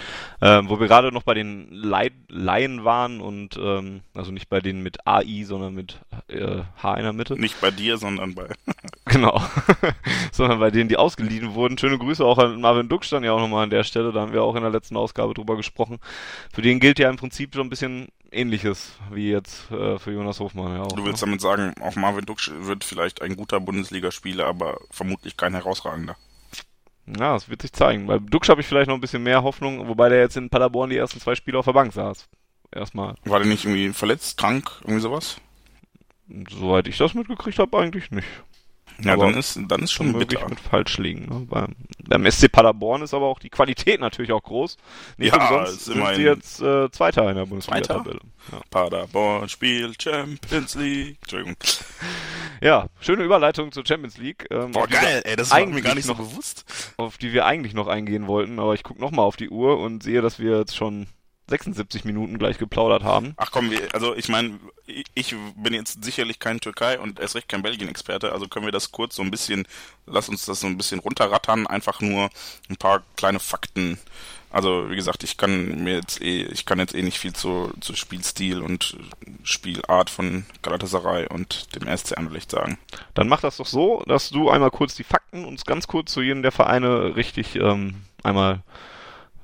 Ähm, 0.40 0.70
wo 0.70 0.80
wir 0.80 0.86
gerade 0.86 1.12
noch 1.12 1.24
bei 1.24 1.34
den 1.34 1.68
Laien 1.70 2.84
waren 2.84 3.20
und 3.20 3.58
ähm, 3.60 4.00
also 4.14 4.32
nicht 4.32 4.48
bei 4.48 4.60
denen 4.60 4.82
mit 4.82 5.06
AI, 5.06 5.44
sondern 5.44 5.74
mit 5.74 5.98
äh, 6.28 6.62
H 6.82 6.94
in 6.94 7.02
der 7.02 7.12
Mitte. 7.12 7.38
Nicht 7.38 7.60
bei 7.60 7.70
dir, 7.70 7.98
sondern 7.98 8.34
bei. 8.34 8.48
genau. 9.04 9.42
sondern 10.32 10.58
bei 10.58 10.70
denen, 10.70 10.88
die 10.88 10.96
ausgeliehen 10.96 11.52
wurden. 11.52 11.76
Schöne 11.76 11.98
Grüße 11.98 12.24
auch 12.24 12.38
an 12.38 12.62
Marvin 12.62 12.88
Duck 12.88 13.04
stand 13.04 13.26
ja 13.26 13.32
auch 13.32 13.40
nochmal 13.40 13.64
an 13.64 13.70
der 13.70 13.84
Stelle, 13.84 14.10
da 14.10 14.20
haben 14.20 14.32
wir 14.32 14.42
auch 14.42 14.56
in 14.56 14.62
der 14.62 14.70
letzten 14.70 14.96
Ausgabe 14.96 15.34
drüber 15.34 15.56
gesprochen. 15.56 15.98
Für 16.50 16.62
den 16.62 16.80
gilt 16.80 16.98
ja 16.98 17.10
im 17.10 17.16
Prinzip 17.16 17.54
so 17.54 17.60
ein 17.60 17.68
bisschen 17.68 18.08
ähnliches 18.32 18.92
wie 19.10 19.30
jetzt 19.30 19.70
äh, 19.70 19.98
für 19.98 20.12
Jonas 20.12 20.40
Hofmann. 20.40 20.76
Ja 20.76 20.82
auch, 20.84 20.92
du 20.92 21.04
willst 21.04 21.20
ne? 21.20 21.26
damit 21.26 21.42
sagen, 21.42 21.74
auch 21.82 21.96
Marvin 21.96 22.24
Duck 22.24 22.38
wird 22.60 22.84
vielleicht 22.84 23.20
ein 23.20 23.36
guter 23.36 23.60
Bundesligaspieler, 23.60 24.46
aber 24.46 24.78
vermutlich 24.90 25.36
kein 25.36 25.52
herausragender. 25.52 26.16
Ja, 27.06 27.34
das 27.34 27.48
wird 27.48 27.62
sich 27.62 27.72
zeigen. 27.72 28.06
Bei 28.06 28.18
Dux 28.18 28.48
habe 28.48 28.60
ich 28.60 28.66
vielleicht 28.66 28.88
noch 28.88 28.94
ein 28.94 29.00
bisschen 29.00 29.22
mehr 29.22 29.42
Hoffnung, 29.42 29.86
wobei 29.88 30.08
der 30.08 30.20
jetzt 30.20 30.36
in 30.36 30.50
Paderborn 30.50 30.90
die 30.90 30.96
ersten 30.96 31.20
zwei 31.20 31.34
Spiele 31.34 31.58
auf 31.58 31.64
der 31.64 31.72
Bank 31.72 31.92
saß. 31.92 32.28
Erstmal. 32.72 33.14
War 33.24 33.38
der 33.38 33.48
nicht 33.48 33.64
irgendwie 33.64 33.90
verletzt, 33.90 34.38
krank, 34.38 34.70
irgendwie 34.82 35.00
sowas? 35.00 35.40
Soweit 36.50 36.88
ich 36.88 36.98
das 36.98 37.14
mitgekriegt 37.14 37.58
habe, 37.60 37.78
eigentlich 37.78 38.10
nicht. 38.10 38.26
Ja, 39.02 39.12
aber 39.12 39.26
dann 39.26 39.38
ist, 39.38 39.58
dann 39.68 39.82
ist 39.82 39.92
schon 39.92 40.12
möglich 40.12 40.40
mit 40.48 40.58
falsch 40.58 40.98
liegen. 40.98 41.26
Ne? 41.26 41.46
Beim, 41.48 41.74
beim 42.08 42.30
SC 42.30 42.50
Paderborn 42.50 43.02
ist 43.02 43.12
aber 43.12 43.26
auch 43.26 43.38
die 43.38 43.50
Qualität 43.50 44.00
natürlich 44.00 44.32
auch 44.32 44.42
groß. 44.42 44.76
Nicht 45.18 45.34
ja, 45.34 45.48
umsonst 45.48 45.84
sind 45.84 46.06
sie 46.14 46.22
jetzt 46.22 46.60
äh, 46.62 46.90
Zweiter 46.90 47.28
in 47.28 47.36
der 47.36 47.46
Bundesliga-Tabelle. 47.46 48.20
Ja. 48.52 48.60
Paderborn 48.70 49.48
spielt 49.48 50.02
Champions 50.02 50.74
League. 50.76 51.18
Entschuldigung. 51.22 51.56
Ja, 52.62 52.86
schöne 53.00 53.24
Überleitung 53.24 53.72
zur 53.72 53.84
Champions 53.84 54.16
League. 54.16 54.46
Ähm, 54.50 54.72
Boah, 54.72 54.86
geil, 54.86 55.22
ey, 55.24 55.36
das 55.36 55.50
war 55.50 55.66
mir 55.66 55.82
gar 55.82 55.94
nicht 55.94 56.08
noch, 56.08 56.16
so 56.16 56.24
bewusst. 56.24 56.94
Auf 56.96 57.18
die 57.18 57.32
wir 57.32 57.44
eigentlich 57.44 57.74
noch 57.74 57.88
eingehen 57.88 58.26
wollten, 58.26 58.58
aber 58.58 58.74
ich 58.74 58.82
gucke 58.82 59.00
nochmal 59.00 59.26
auf 59.26 59.36
die 59.36 59.50
Uhr 59.50 59.78
und 59.78 60.02
sehe, 60.02 60.22
dass 60.22 60.38
wir 60.38 60.58
jetzt 60.58 60.76
schon 60.76 61.06
76 61.48 62.04
Minuten 62.04 62.38
gleich 62.38 62.58
geplaudert 62.58 63.04
haben. 63.04 63.34
Ach 63.36 63.50
komm, 63.50 63.70
wir, 63.70 63.94
also 63.94 64.14
ich 64.16 64.28
meine, 64.28 64.58
ich 65.14 65.34
bin 65.56 65.74
jetzt 65.74 66.02
sicherlich 66.02 66.38
kein 66.38 66.60
Türkei 66.60 66.98
und 66.98 67.20
erst 67.20 67.36
recht 67.36 67.48
kein 67.48 67.62
Belgien-Experte, 67.62 68.32
also 68.32 68.48
können 68.48 68.66
wir 68.66 68.72
das 68.72 68.92
kurz 68.92 69.16
so 69.16 69.22
ein 69.22 69.30
bisschen, 69.30 69.66
lass 70.06 70.28
uns 70.28 70.44
das 70.44 70.60
so 70.60 70.66
ein 70.66 70.76
bisschen 70.76 71.00
runterrattern, 71.00 71.66
einfach 71.66 72.00
nur 72.00 72.30
ein 72.68 72.76
paar 72.76 73.02
kleine 73.16 73.38
Fakten. 73.38 73.98
Also 74.50 74.90
wie 74.90 74.96
gesagt, 74.96 75.22
ich 75.22 75.36
kann 75.36 75.84
mir 75.84 75.96
jetzt 75.96 76.22
eh, 76.22 76.44
ich 76.44 76.64
kann 76.66 76.78
jetzt 76.78 76.94
eh 76.94 77.02
nicht 77.02 77.18
viel 77.18 77.32
zu, 77.32 77.72
zu 77.80 77.94
Spielstil 77.94 78.62
und 78.62 78.96
Spielart 79.42 80.08
von 80.08 80.46
Galatasaray 80.62 81.26
und 81.26 81.74
dem 81.74 81.94
SC 81.94 82.16
Anderlecht 82.16 82.50
sagen. 82.50 82.78
Dann 83.14 83.28
mach 83.28 83.40
das 83.40 83.58
doch 83.58 83.66
so, 83.66 84.02
dass 84.06 84.30
du 84.30 84.48
einmal 84.48 84.70
kurz 84.70 84.94
die 84.94 85.04
Fakten 85.04 85.44
uns 85.44 85.64
ganz 85.64 85.86
kurz 85.86 86.12
zu 86.12 86.22
jedem 86.22 86.42
der 86.42 86.52
Vereine 86.52 87.16
richtig 87.16 87.56
ähm, 87.56 88.02
einmal 88.22 88.62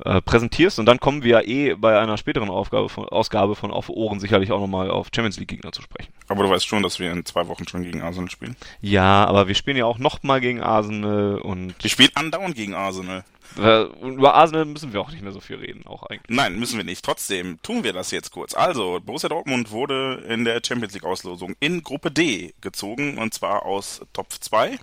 äh, 0.05 0.21
präsentierst 0.21 0.79
und 0.79 0.87
dann 0.87 1.01
kommen 1.01 1.23
wir 1.23 1.31
ja 1.31 1.41
eh 1.43 1.75
bei 1.75 1.99
einer 1.99 2.17
späteren 2.17 2.51
Aufgabe 2.51 2.89
von, 2.89 3.09
Ausgabe 3.09 3.55
von 3.55 3.71
Auf 3.71 3.89
Ohren 3.89 4.21
sicherlich 4.21 4.53
auch 4.53 4.61
nochmal 4.61 4.91
auf 4.91 5.09
Champions 5.15 5.39
League 5.39 5.49
Gegner 5.49 5.73
zu 5.73 5.83
sprechen. 5.83 6.13
Aber 6.29 6.45
du 6.45 6.51
weißt 6.51 6.67
schon, 6.67 6.83
dass 6.83 6.99
wir 6.99 7.13
in 7.13 7.25
zwei 7.25 7.47
Wochen 7.49 7.69
schon 7.69 7.83
gegen 7.83 8.03
Arsenal 8.03 8.31
spielen? 8.31 8.57
Ja, 8.81 9.25
aber 9.25 9.49
wir 9.49 9.55
spielen 9.55 9.77
ja 9.77 9.85
auch 9.85 9.99
nochmal 9.99 10.41
gegen 10.41 10.61
Arsenal 10.61 11.39
und... 11.39 11.75
Wir 11.81 11.91
spielen 11.91 12.11
andauernd 12.15 12.55
gegen 12.55 12.75
Arsenal. 12.75 13.25
Äh, 13.59 13.83
über 14.03 14.35
Arsenal 14.35 14.65
müssen 14.65 14.93
wir 14.93 15.01
auch 15.01 15.11
nicht 15.11 15.23
mehr 15.23 15.33
so 15.33 15.41
viel 15.41 15.57
reden, 15.57 15.87
auch 15.87 16.05
eigentlich. 16.05 16.37
Nein, 16.37 16.59
müssen 16.59 16.79
wir 16.79 16.85
nicht. 16.85 17.05
Trotzdem 17.05 17.61
tun 17.63 17.85
wir 17.85 17.93
das 17.93 18.11
jetzt 18.11 18.31
kurz. 18.31 18.55
Also, 18.55 19.01
Borussia 19.05 19.29
Dortmund 19.29 19.71
wurde 19.71 20.25
in 20.29 20.45
der 20.45 20.61
Champions 20.65 20.95
League 20.95 21.05
Auslosung 21.05 21.55
in 21.61 21.83
Gruppe 21.83 22.11
D 22.11 22.55
gezogen 22.61 23.19
und 23.19 23.35
zwar 23.35 23.67
aus 23.67 24.01
Top 24.13 24.33
2 24.33 24.79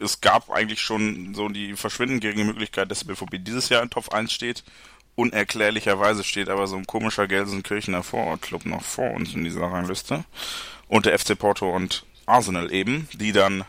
es 0.00 0.20
gab 0.20 0.50
eigentlich 0.50 0.80
schon 0.80 1.34
so 1.34 1.48
die 1.48 1.74
verschwindend 1.74 2.20
geringe 2.20 2.44
Möglichkeit, 2.44 2.90
dass 2.90 3.00
der 3.00 3.14
BVB 3.14 3.36
dieses 3.38 3.68
Jahr 3.68 3.82
in 3.82 3.90
Top 3.90 4.12
1 4.12 4.32
steht. 4.32 4.64
Unerklärlicherweise 5.14 6.24
steht 6.24 6.48
aber 6.48 6.66
so 6.66 6.76
ein 6.76 6.86
komischer 6.86 7.26
Gelsenkirchener 7.26 8.02
Vorortclub 8.02 8.66
noch 8.66 8.82
vor 8.82 9.12
uns 9.12 9.34
in 9.34 9.44
dieser 9.44 9.62
Rangliste. 9.62 10.24
Und 10.88 11.06
der 11.06 11.18
FC 11.18 11.38
Porto 11.38 11.74
und 11.74 12.04
Arsenal 12.26 12.72
eben, 12.72 13.08
die 13.14 13.32
dann 13.32 13.64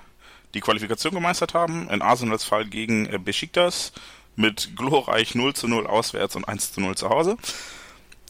die 0.54 0.62
Qualifikation 0.62 1.14
gemeistert 1.14 1.54
haben. 1.54 1.90
In 1.90 2.02
Arsenals 2.02 2.44
Fall 2.44 2.66
gegen 2.66 3.06
äh, 3.08 3.18
Besiktas 3.18 3.94
mit 4.36 4.76
glorreich 4.76 5.36
0 5.36 5.54
zu 5.54 5.68
0 5.68 5.88
auswärts 5.88 6.36
und 6.36 6.48
1 6.48 6.74
zu 6.74 6.82
0 6.82 6.96
zu 6.96 7.10
Hause. 7.10 7.38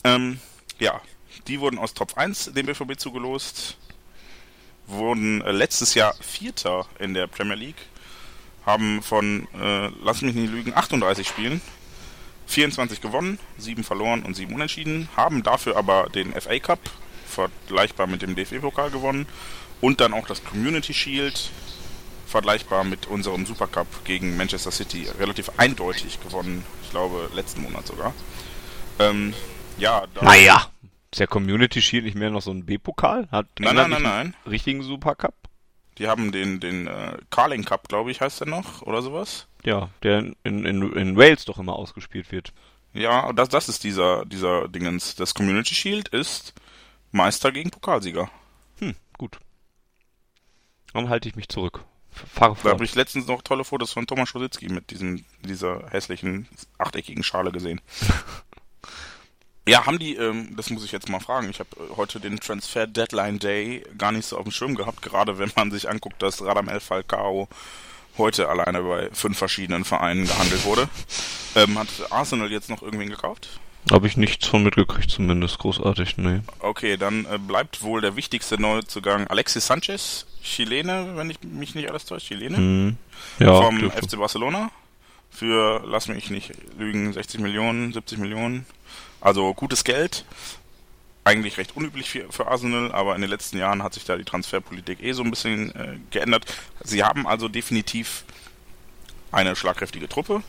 Ähm, 0.03 0.39
ja, 0.79 1.01
die 1.47 1.59
wurden 1.59 1.79
aus 1.79 1.93
Top 1.93 2.17
1 2.17 2.53
dem 2.53 2.65
BVB 2.65 2.97
zugelost 2.97 3.77
wurden 4.87 5.41
äh, 5.41 5.51
letztes 5.51 5.93
Jahr 5.93 6.15
Vierter 6.19 6.85
in 6.99 7.13
der 7.13 7.27
Premier 7.27 7.55
League, 7.55 7.85
haben 8.65 9.01
von, 9.01 9.47
äh, 9.59 9.89
lass 10.01 10.21
mich 10.21 10.35
nicht 10.35 10.51
lügen, 10.51 10.73
38 10.73 11.27
Spielen 11.27 11.61
24 12.47 13.01
gewonnen, 13.01 13.39
7 13.57 13.83
verloren 13.83 14.23
und 14.23 14.35
7 14.35 14.53
unentschieden, 14.53 15.09
haben 15.15 15.43
dafür 15.43 15.77
aber 15.77 16.09
den 16.09 16.33
FA 16.33 16.57
Cup, 16.59 16.79
vergleichbar 17.27 18.07
mit 18.07 18.21
dem 18.21 18.35
DFB-Pokal 18.35 18.89
gewonnen, 18.89 19.27
und 19.81 20.01
dann 20.01 20.13
auch 20.13 20.25
das 20.25 20.43
Community 20.43 20.93
Shield, 20.93 21.51
vergleichbar 22.25 22.83
mit 22.83 23.05
unserem 23.05 23.45
Supercup 23.45 23.87
gegen 24.05 24.35
Manchester 24.37 24.71
City, 24.71 25.07
relativ 25.19 25.51
eindeutig 25.57 26.19
gewonnen, 26.21 26.63
ich 26.83 26.89
glaube 26.89 27.29
letzten 27.33 27.61
Monat 27.61 27.85
sogar. 27.85 28.13
Ähm, 28.99 29.33
ja, 29.77 30.05
da 30.15 30.23
naja. 30.23 30.71
Ist 31.17 31.21
der 31.21 31.25
Community 31.25 31.81
Shield 31.81 32.05
nicht 32.05 32.13
mehr 32.13 32.29
noch 32.29 32.43
so 32.43 32.51
ein 32.51 32.63
B-Pokal? 32.63 33.27
Hat 33.31 33.47
nein, 33.57 33.73
nein, 33.73 33.89
nein, 33.89 34.03
nein. 34.03 34.35
Richtigen 34.45 34.83
Supercup? 34.83 35.33
Die 35.97 36.07
haben 36.07 36.31
den, 36.31 36.59
den 36.59 36.85
äh, 36.85 37.17
Carling 37.31 37.65
Cup, 37.65 37.87
glaube 37.87 38.11
ich, 38.11 38.21
heißt 38.21 38.41
der 38.41 38.47
noch, 38.47 38.83
oder 38.83 39.01
sowas? 39.01 39.47
Ja, 39.63 39.89
der 40.03 40.19
in, 40.19 40.35
in, 40.43 40.93
in 40.93 41.17
Wales 41.17 41.45
doch 41.45 41.57
immer 41.57 41.73
ausgespielt 41.73 42.31
wird. 42.31 42.53
Ja, 42.93 43.33
das, 43.33 43.49
das 43.49 43.67
ist 43.67 43.83
dieser, 43.83 44.25
dieser 44.25 44.67
Dingens. 44.67 45.15
Das 45.15 45.33
Community 45.33 45.73
Shield 45.73 46.07
ist 46.09 46.53
Meister 47.11 47.51
gegen 47.51 47.71
Pokalsieger. 47.71 48.29
Hm, 48.77 48.93
gut. 49.17 49.39
Dann 50.93 51.09
halte 51.09 51.29
ich 51.29 51.35
mich 51.35 51.49
zurück. 51.49 51.83
Fahre. 52.11 52.55
Da 52.63 52.69
habe 52.69 52.85
ich 52.85 52.93
letztens 52.93 53.25
noch 53.25 53.41
tolle 53.41 53.63
Fotos 53.63 53.91
von 53.91 54.05
Thomas 54.05 54.29
Schositzky 54.29 54.69
mit 54.69 54.91
diesem, 54.91 55.25
dieser 55.41 55.89
hässlichen 55.89 56.47
achteckigen 56.77 57.23
Schale 57.23 57.51
gesehen. 57.51 57.81
Ja, 59.67 59.85
haben 59.85 59.99
die, 59.99 60.15
ähm, 60.15 60.55
das 60.55 60.69
muss 60.69 60.83
ich 60.85 60.91
jetzt 60.91 61.09
mal 61.09 61.19
fragen, 61.19 61.49
ich 61.49 61.59
habe 61.59 61.69
äh, 61.77 61.97
heute 61.97 62.19
den 62.19 62.39
Transfer 62.39 62.87
Deadline 62.87 63.39
Day 63.39 63.83
gar 63.97 64.11
nicht 64.11 64.25
so 64.25 64.37
auf 64.37 64.43
dem 64.43 64.51
Schirm 64.51 64.75
gehabt, 64.75 65.01
gerade 65.01 65.39
wenn 65.39 65.51
man 65.55 65.71
sich 65.71 65.89
anguckt, 65.89 66.21
dass 66.21 66.43
Radamel 66.43 66.79
Falcao 66.79 67.47
heute 68.17 68.49
alleine 68.49 68.81
bei 68.81 69.09
fünf 69.11 69.37
verschiedenen 69.37 69.83
Vereinen 69.85 70.25
gehandelt 70.25 70.65
wurde. 70.65 70.89
Ähm, 71.55 71.79
hat 71.79 71.87
Arsenal 72.11 72.51
jetzt 72.51 72.69
noch 72.69 72.83
irgendwen 72.83 73.09
gekauft? 73.09 73.59
Habe 73.91 74.05
ich 74.05 74.15
nichts 74.15 74.45
von 74.45 74.63
mitgekriegt, 74.63 75.09
zumindest 75.09 75.57
großartig, 75.57 76.17
nee. 76.17 76.41
Okay, 76.59 76.97
dann 76.97 77.25
äh, 77.25 77.39
bleibt 77.39 77.81
wohl 77.81 77.99
der 77.99 78.15
wichtigste 78.15 78.61
Neuzugang 78.61 79.25
Alexis 79.25 79.65
Sanchez, 79.65 80.27
Chilene, 80.43 81.13
wenn 81.15 81.31
ich 81.31 81.41
mich 81.41 81.73
nicht 81.73 81.89
alles 81.89 82.05
täusche, 82.05 82.27
Chilene, 82.27 82.57
hm. 82.57 82.97
ja, 83.39 83.59
vom 83.59 83.79
dürfte. 83.79 84.07
FC 84.07 84.19
Barcelona 84.19 84.69
für, 85.31 85.83
lass 85.85 86.07
mich 86.07 86.29
nicht 86.29 86.51
lügen, 86.77 87.13
60 87.13 87.39
Millionen, 87.39 87.93
70 87.93 88.17
Millionen. 88.17 88.65
Also 89.21 89.53
gutes 89.53 89.83
Geld. 89.83 90.25
Eigentlich 91.23 91.57
recht 91.57 91.75
unüblich 91.75 92.09
für, 92.09 92.31
für 92.31 92.47
Arsenal, 92.47 92.91
aber 92.93 93.15
in 93.15 93.21
den 93.21 93.29
letzten 93.29 93.57
Jahren 93.57 93.83
hat 93.83 93.93
sich 93.93 94.05
da 94.05 94.15
die 94.15 94.23
Transferpolitik 94.23 95.03
eh 95.03 95.11
so 95.11 95.23
ein 95.23 95.29
bisschen 95.29 95.75
äh, 95.75 95.97
geändert. 96.09 96.45
Sie 96.83 97.03
haben 97.03 97.27
also 97.27 97.49
definitiv 97.49 98.23
eine 99.31 99.55
schlagkräftige 99.55 100.07
Truppe. 100.07 100.41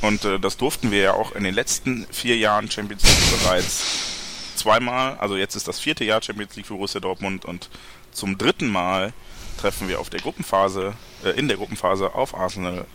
Und 0.00 0.24
äh, 0.24 0.40
das 0.40 0.56
durften 0.56 0.90
wir 0.90 1.00
ja 1.00 1.12
auch 1.12 1.32
in 1.32 1.44
den 1.44 1.54
letzten 1.54 2.06
vier 2.10 2.36
Jahren 2.36 2.70
Champions 2.70 3.02
League 3.04 3.42
bereits 3.42 4.12
zweimal. 4.56 5.16
Also 5.18 5.36
jetzt 5.36 5.54
ist 5.54 5.68
das 5.68 5.78
vierte 5.78 6.04
Jahr 6.04 6.22
Champions 6.22 6.56
League 6.56 6.66
für 6.66 6.74
Borussia 6.74 7.00
Dortmund 7.00 7.44
und 7.44 7.68
zum 8.12 8.38
dritten 8.38 8.68
Mal 8.68 9.12
treffen 9.58 9.88
wir 9.88 10.00
auf 10.00 10.10
der 10.10 10.20
Gruppenphase, 10.20 10.94
äh, 11.24 11.30
in 11.30 11.48
der 11.48 11.56
Gruppenphase 11.56 12.14
auf 12.14 12.34
Arsenal. 12.34 12.86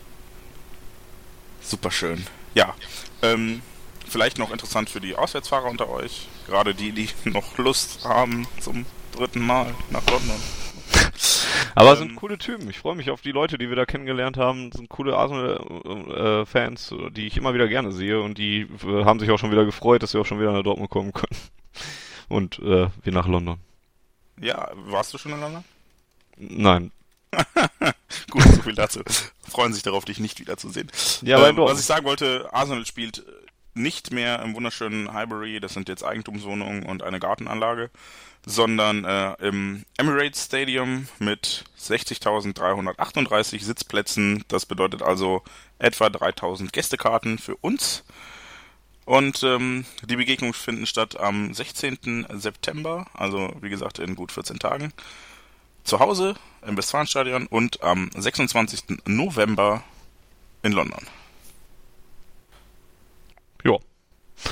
Super 1.62 1.92
schön. 1.92 2.26
Ja. 2.54 2.76
Ähm, 3.22 3.62
Vielleicht 4.10 4.38
noch 4.38 4.52
interessant 4.52 4.90
für 4.90 5.02
die 5.02 5.16
Auswärtsfahrer 5.16 5.70
unter 5.70 5.90
euch, 5.90 6.28
gerade 6.48 6.74
die, 6.74 6.92
die 6.92 7.10
noch 7.30 7.58
Lust 7.58 8.06
haben 8.06 8.48
zum 8.60 8.86
dritten 9.16 9.46
Mal 9.46 9.74
nach 9.90 10.06
London. 10.10 10.40
Aber 11.76 11.92
ähm, 11.92 11.98
sind 11.98 12.16
coole 12.16 12.38
Typen. 12.38 12.70
Ich 12.70 12.80
freue 12.80 12.96
mich 12.96 13.10
auf 13.10 13.22
die 13.22 13.32
Leute, 13.32 13.58
die 13.58 13.70
wir 13.70 13.76
da 13.76 13.86
kennengelernt 13.86 14.38
haben. 14.38 14.72
Sind 14.72 14.90
coole 14.90 15.18
Arsenal-Fans, 15.18 16.92
äh, 16.92 17.12
die 17.12 17.28
ich 17.28 17.38
immer 17.38 17.54
wieder 17.54 17.68
gerne 17.68 17.92
sehe 17.92 18.22
und 18.22 18.38
die 18.38 18.62
äh, 18.62 19.04
haben 19.04 19.20
sich 19.20 19.30
auch 19.32 19.40
schon 19.40 19.52
wieder 19.52 19.66
gefreut, 19.66 20.04
dass 20.04 20.14
wir 20.14 20.22
auch 20.22 20.26
schon 20.26 20.40
wieder 20.40 20.54
nach 20.54 20.64
Dortmund 20.64 20.90
kommen 20.90 21.14
können. 21.14 21.38
Und 22.30 22.60
äh, 22.60 22.90
wir 23.04 23.14
nach 23.14 23.26
London. 23.26 23.58
Ja, 24.42 24.70
warst 24.76 25.14
du 25.14 25.18
schon 25.18 25.32
in 25.32 25.40
London? 25.40 25.64
Nein. 26.36 26.92
Gut, 28.30 28.44
so 28.44 28.62
viel 28.64 28.76
dazu. 28.76 29.00
Freuen 29.48 29.72
sich 29.72 29.84
darauf, 29.84 30.04
dich 30.04 30.20
nicht 30.20 30.40
wiederzusehen. 30.42 30.92
Ja, 31.22 31.48
ähm, 31.48 31.56
was 31.56 31.80
ich 31.80 31.86
sagen 31.86 32.06
wollte, 32.06 32.50
Arsenal 32.52 32.86
spielt 32.86 33.24
nicht 33.78 34.12
mehr 34.12 34.42
im 34.42 34.56
wunderschönen 34.56 35.14
Highbury, 35.14 35.60
das 35.60 35.74
sind 35.74 35.90
jetzt 35.90 36.04
Eigentumswohnungen 36.04 36.84
und 36.84 37.04
eine 37.04 37.20
Gartenanlage, 37.20 37.90
sondern 38.46 39.06
äh, 39.06 39.34
im 39.46 39.86
Emirates 39.98 40.46
Stadium 40.46 41.08
mit 41.20 41.66
60.338 41.80 43.64
Sitzplätzen. 43.64 44.44
Das 44.48 44.66
bedeutet 44.66 45.02
also 45.02 45.44
etwa 45.80 46.08
3.000 46.08 46.72
Gästekarten 46.72 47.38
für 47.38 47.56
uns. 47.58 48.04
Und 49.06 49.42
ähm, 49.44 49.86
die 50.04 50.18
Begegnungen 50.18 50.54
finden 50.54 50.86
statt 50.86 51.18
am 51.18 51.54
16. 51.54 52.28
September, 52.34 53.08
also 53.14 53.54
wie 53.62 53.70
gesagt 53.70 54.00
in 54.00 54.16
gut 54.16 54.34
14 54.34 54.60
Tagen, 54.60 54.92
zu 55.86 56.00
Hause 56.00 56.36
im 56.66 56.76
Westfalenstadion 56.76 57.48
und 57.48 57.82
am 57.84 58.10
26. 58.14 59.00
November 59.06 59.84
in 60.62 60.74
London. 60.74 61.08
Ja. 63.64 63.78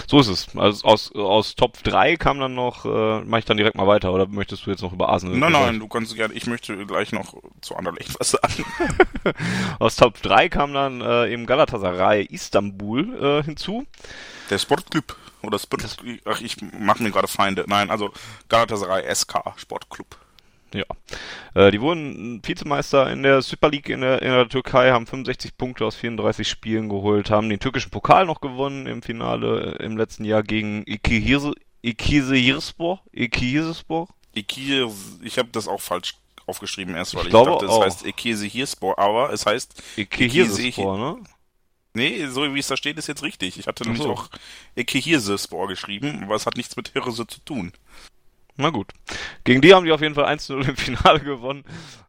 So 0.08 0.20
ist 0.20 0.28
es. 0.28 0.48
Also 0.56 0.88
aus, 0.88 1.12
aus 1.14 1.56
Top 1.56 1.82
3 1.84 2.18
kam 2.18 2.40
dann 2.40 2.56
noch, 2.56 2.86
äh, 2.86 3.22
mach 3.24 3.38
ich 3.38 3.46
dann 3.46 3.58
direkt 3.58 3.76
mal 3.76 3.86
weiter, 3.86 4.12
oder 4.14 4.28
möchtest 4.28 4.66
du 4.66 4.72
jetzt 4.72 4.82
noch 4.82 4.94
über 4.94 5.10
Arsenal? 5.10 5.38
Nein, 5.38 5.52
nein, 5.52 5.80
du 5.80 5.88
kannst 5.88 6.16
gerne, 6.16 6.34
ich 6.34 6.48
möchte 6.48 6.86
gleich 6.88 7.12
noch 7.12 7.36
zu 7.62 7.76
Anderlecht 7.76 8.16
was 8.20 8.32
sagen. 8.32 8.66
aus 9.80 9.96
Top 9.96 10.22
3 10.22 10.50
kam 10.50 10.74
dann 10.74 11.02
äh, 11.02 11.32
eben 11.32 11.46
Galatasaray 11.46 12.24
Istanbul 12.24 13.42
äh, 13.42 13.44
hinzu. 13.44 13.86
Der 14.50 14.58
Sportclub 14.58 15.16
oder 15.44 15.60
Sport, 15.60 15.86
ach, 16.26 16.42
ich 16.42 16.58
mache 16.80 17.04
mir 17.04 17.12
gerade 17.12 17.28
Feinde. 17.28 17.66
Nein, 17.68 17.92
also 17.92 18.12
Galatasaray 18.50 19.14
SK 19.14 19.54
Sportclub. 19.58 20.18
Ja. 20.74 20.86
Äh, 21.54 21.72
die 21.72 21.80
wurden 21.82 22.42
Vizemeister 22.46 23.10
in 23.12 23.24
der 23.24 23.42
Super 23.42 23.70
League 23.70 23.90
in 23.90 24.02
der, 24.02 24.22
in 24.22 24.30
der 24.30 24.50
Türkei, 24.50 24.92
haben 24.92 25.08
65 25.08 25.58
Punkte 25.58 25.86
aus 25.86 25.96
34 25.96 26.48
Spielen 26.48 26.90
geholt, 26.90 27.30
haben 27.30 27.50
den 27.50 27.60
türkischen 27.60 27.92
Pokal 27.92 28.26
noch 28.26 28.42
gewonnen 28.42 28.88
im 28.88 29.02
Finale 29.02 29.78
äh, 29.80 29.86
im 29.86 29.98
letzten 29.98 30.26
Jahr 30.26 30.44
gegen 30.44 30.84
Ikizespor. 30.86 31.56
Ikizespor? 31.82 33.04
Ikizespor? 33.14 34.08
Ich 34.34 35.38
habe 35.38 35.50
das 35.52 35.68
auch 35.68 35.82
falsch 35.82 36.16
aufgeschrieben 36.48 36.96
erst, 36.96 37.16
weil 37.16 37.22
ich, 37.22 37.28
ich 37.28 37.32
glaube 37.32 37.52
dachte, 37.52 37.66
es 37.66 37.80
heißt 37.80 38.06
Ikizespor, 38.06 39.00
aber 39.00 39.32
es 39.32 39.46
heißt 39.46 39.82
Ikizespor, 39.98 40.98
ne? 40.98 41.24
Nee, 41.96 42.28
so 42.28 42.54
wie 42.54 42.60
es 42.60 42.68
da 42.68 42.76
steht, 42.76 42.98
ist 42.98 43.08
jetzt 43.08 43.24
richtig. 43.24 43.58
Ich 43.58 43.68
hatte 43.68 43.84
nämlich 43.84 44.04
so. 44.04 44.12
auch 44.12 44.30
Ikehirse-Spor 44.76 45.70
geschrieben, 45.70 46.24
aber 46.24 46.36
es 46.36 46.46
hat 46.46 46.58
nichts 46.58 46.76
mit 46.76 46.90
Hirse 46.90 47.26
zu 47.26 47.40
tun. 47.40 47.72
Na 48.58 48.70
gut. 48.70 48.92
Gegen 49.44 49.62
die 49.62 49.74
haben 49.74 49.86
die 49.86 49.92
auf 49.92 50.02
jeden 50.02 50.16
Fall 50.16 50.26
1-0 50.26 50.70
im 50.70 50.76
Finale 50.78 51.20
gewonnen. 51.20 51.64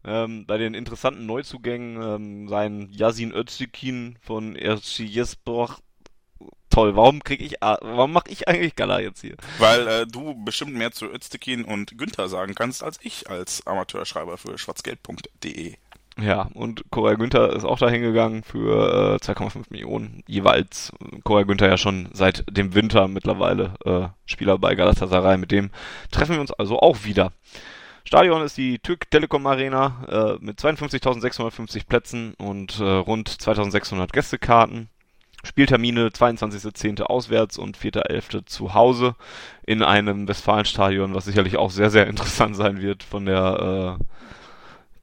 Ähm, 0.05 0.47
bei 0.47 0.59
den 0.59 0.75
interessanten 0.75 1.27
Neuzugängen 1.27 2.03
ähm, 2.03 2.49
sein 2.49 2.89
Yasin 2.91 3.33
Öztekin 3.33 4.17
von 4.21 4.55
Erciyespor. 4.57 5.79
Toll, 6.71 6.95
warum 6.95 7.23
krieg 7.23 7.41
ich, 7.41 7.57
warum 7.61 8.13
mache 8.13 8.29
ich 8.29 8.49
eigentlich 8.49 8.77
Gala 8.77 9.01
jetzt 9.01 9.23
hier? 9.23 9.37
Weil 9.59 9.89
äh, 9.89 10.07
du 10.07 10.35
bestimmt 10.45 10.75
mehr 10.75 10.93
zu 10.93 11.07
Öztekin 11.07 11.65
und 11.65 11.97
Günther 11.97 12.29
sagen 12.29 12.55
kannst 12.55 12.83
als 12.83 12.99
ich 13.03 13.31
als 13.31 13.67
Amateurschreiber 13.67 14.37
für 14.37 14.59
schwarzgeld.de. 14.59 15.77
Ja, 16.19 16.49
und 16.55 16.91
Korea 16.91 17.15
Günther 17.15 17.53
ist 17.53 17.65
auch 17.65 17.79
dahin 17.79 18.01
gegangen 18.01 18.43
für 18.43 19.19
äh, 19.21 19.25
2,5 19.25 19.67
Millionen 19.69 20.23
jeweils. 20.27 20.91
Korea 21.25 21.45
Günther 21.45 21.69
ja 21.69 21.77
schon 21.77 22.09
seit 22.15 22.45
dem 22.51 22.75
Winter 22.75 23.07
mittlerweile 23.07 23.75
äh, 23.85 24.09
Spieler 24.25 24.57
bei 24.57 24.75
Galatasaray. 24.75 25.37
Mit 25.37 25.53
dem 25.53 25.71
treffen 26.11 26.37
wir 26.37 26.41
uns 26.41 26.53
also 26.53 26.81
auch 26.81 27.05
wieder. 27.05 27.33
Stadion 28.05 28.41
ist 28.43 28.57
die 28.57 28.79
Türk 28.79 29.11
Telekom 29.11 29.47
Arena 29.47 30.39
äh, 30.41 30.45
mit 30.45 30.59
52.650 30.59 31.87
Plätzen 31.87 32.33
und 32.39 32.81
äh, 32.81 32.85
rund 32.85 33.29
2.600 33.29 34.11
Gästekarten. 34.13 34.89
Spieltermine 35.45 36.09
22.10. 36.09 37.03
auswärts 37.03 37.59
und 37.59 37.77
4.11. 37.77 38.47
zu 38.47 38.75
Hause 38.75 39.17
in 39.67 39.83
einem 39.83 40.27
Westfalenstadion, 40.29 41.15
was 41.15 41.27
sicherlich 41.27 41.57
auch 41.59 41.71
sehr, 41.71 41.91
sehr 41.91 42.07
interessant 42.07 42.57
sein 42.57 42.81
wird 42.81 43.03
von 43.03 43.27
der 43.27 43.99
äh, 44.01 44.05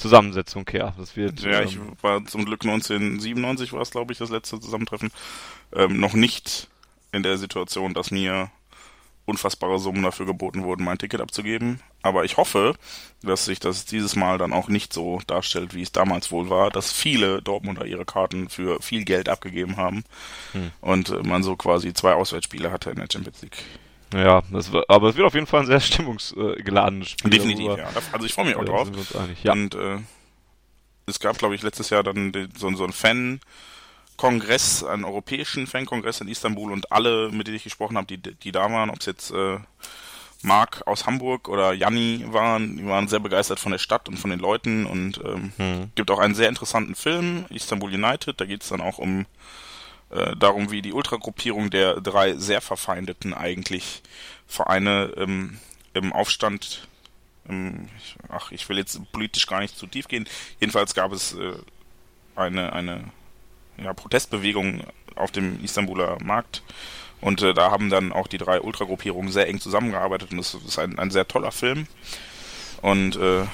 Zusammensetzung 0.03 0.65
her. 0.69 0.93
Das 0.97 1.15
wird, 1.15 1.39
ja, 1.41 1.61
ähm, 1.61 1.67
ich 1.67 1.79
war 2.03 2.25
zum 2.25 2.43
Glück 2.43 2.63
1997 2.63 3.71
war 3.71 3.81
es, 3.81 3.91
glaube 3.91 4.11
ich, 4.11 4.19
das 4.19 4.29
letzte 4.29 4.59
Zusammentreffen. 4.59 5.11
Ähm, 5.73 5.99
noch 5.99 6.13
nicht 6.13 6.67
in 7.13 7.23
der 7.23 7.37
Situation, 7.37 7.93
dass 7.93 8.11
mir 8.11 8.51
unfassbare 9.25 9.79
Summen 9.79 10.03
dafür 10.03 10.25
geboten 10.25 10.63
wurden, 10.63 10.83
mein 10.83 10.97
Ticket 10.97 11.21
abzugeben. 11.21 11.79
Aber 12.01 12.25
ich 12.25 12.35
hoffe, 12.35 12.75
dass 13.21 13.45
sich 13.45 13.61
das 13.61 13.85
dieses 13.85 14.17
Mal 14.17 14.37
dann 14.37 14.51
auch 14.51 14.67
nicht 14.67 14.91
so 14.91 15.21
darstellt, 15.25 15.73
wie 15.73 15.83
es 15.83 15.93
damals 15.93 16.33
wohl 16.33 16.49
war, 16.49 16.69
dass 16.69 16.91
viele 16.91 17.41
Dortmunder 17.41 17.85
ihre 17.85 18.03
Karten 18.03 18.49
für 18.49 18.81
viel 18.81 19.05
Geld 19.05 19.29
abgegeben 19.29 19.77
haben 19.77 20.03
hm. 20.51 20.71
und 20.81 21.25
man 21.25 21.43
so 21.43 21.55
quasi 21.55 21.93
zwei 21.93 22.13
Auswärtsspiele 22.13 22.71
hatte 22.71 22.89
in 22.89 22.97
der 22.97 23.07
Champions 23.09 23.41
League. 23.41 23.63
Ja, 24.13 24.43
das, 24.51 24.71
aber 24.87 25.09
es 25.09 25.15
wird 25.15 25.25
auf 25.25 25.33
jeden 25.33 25.47
Fall 25.47 25.61
ein 25.61 25.67
sehr 25.67 25.79
stimmungsgeladenes 25.81 27.09
Spiel. 27.09 27.31
Definitiv, 27.31 27.77
ja. 27.77 27.89
Also 28.11 28.25
ich 28.25 28.33
freue 28.33 28.45
mich 28.45 28.55
auch 28.55 28.65
drauf. 28.65 28.89
Ja. 29.43 29.53
Und 29.53 29.75
äh, 29.75 29.97
es 31.05 31.19
gab, 31.19 31.37
glaube 31.37 31.55
ich, 31.55 31.61
letztes 31.61 31.89
Jahr 31.89 32.03
dann 32.03 32.31
so, 32.55 32.73
so 32.75 32.83
ein 32.83 32.93
Fan-Kongress, 32.93 34.83
einen 34.83 35.03
europäischen 35.03 35.67
Fan-Kongress 35.67 36.21
in 36.21 36.27
Istanbul 36.27 36.71
und 36.71 36.91
alle, 36.91 37.29
mit 37.31 37.47
denen 37.47 37.57
ich 37.57 37.63
gesprochen 37.63 37.97
habe, 37.97 38.07
die, 38.07 38.17
die 38.17 38.51
da 38.51 38.71
waren, 38.71 38.89
ob 38.89 38.99
es 38.99 39.05
jetzt 39.05 39.31
äh, 39.31 39.57
Marc 40.43 40.85
aus 40.85 41.05
Hamburg 41.05 41.47
oder 41.47 41.73
Janni 41.73 42.25
waren, 42.27 42.77
die 42.77 42.85
waren 42.85 43.07
sehr 43.07 43.19
begeistert 43.19 43.59
von 43.59 43.71
der 43.71 43.79
Stadt 43.79 44.09
und 44.09 44.17
von 44.17 44.29
den 44.29 44.39
Leuten 44.39 44.85
und 44.85 45.19
ähm, 45.23 45.53
hm. 45.57 45.91
gibt 45.95 46.11
auch 46.11 46.19
einen 46.19 46.35
sehr 46.35 46.49
interessanten 46.49 46.95
Film, 46.95 47.45
Istanbul 47.49 47.93
United, 47.93 48.39
da 48.39 48.45
geht 48.45 48.63
es 48.63 48.69
dann 48.69 48.81
auch 48.81 48.97
um 48.97 49.25
äh, 50.13 50.35
darum, 50.35 50.71
wie 50.71 50.81
die 50.81 50.93
Ultragruppierung 50.93 51.69
der 51.69 51.99
drei 52.01 52.35
sehr 52.35 52.61
verfeindeten 52.61 53.33
eigentlich 53.33 54.03
Vereine 54.47 55.13
ähm, 55.17 55.57
im 55.93 56.13
Aufstand, 56.13 56.87
im, 57.47 57.89
ach, 58.29 58.51
ich 58.51 58.67
will 58.69 58.77
jetzt 58.77 58.99
politisch 59.11 59.47
gar 59.47 59.59
nicht 59.59 59.77
zu 59.77 59.87
tief 59.87 60.07
gehen. 60.07 60.27
Jedenfalls 60.59 60.93
gab 60.93 61.11
es 61.11 61.33
äh, 61.33 61.53
eine, 62.35 62.73
eine 62.73 63.03
ja, 63.77 63.93
Protestbewegung 63.93 64.83
auf 65.15 65.31
dem 65.31 65.63
Istanbuler 65.63 66.17
Markt. 66.23 66.63
Und 67.21 67.41
äh, 67.41 67.53
da 67.53 67.71
haben 67.71 67.89
dann 67.89 68.11
auch 68.11 68.27
die 68.27 68.37
drei 68.37 68.59
Ultragruppierungen 68.61 69.31
sehr 69.31 69.47
eng 69.47 69.59
zusammengearbeitet 69.59 70.31
und 70.31 70.37
das 70.37 70.53
ist 70.53 70.77
ein, 70.77 70.99
ein 70.99 71.09
sehr 71.09 71.27
toller 71.27 71.51
Film. 71.51 71.87
Und 72.81 73.15
äh, 73.15 73.45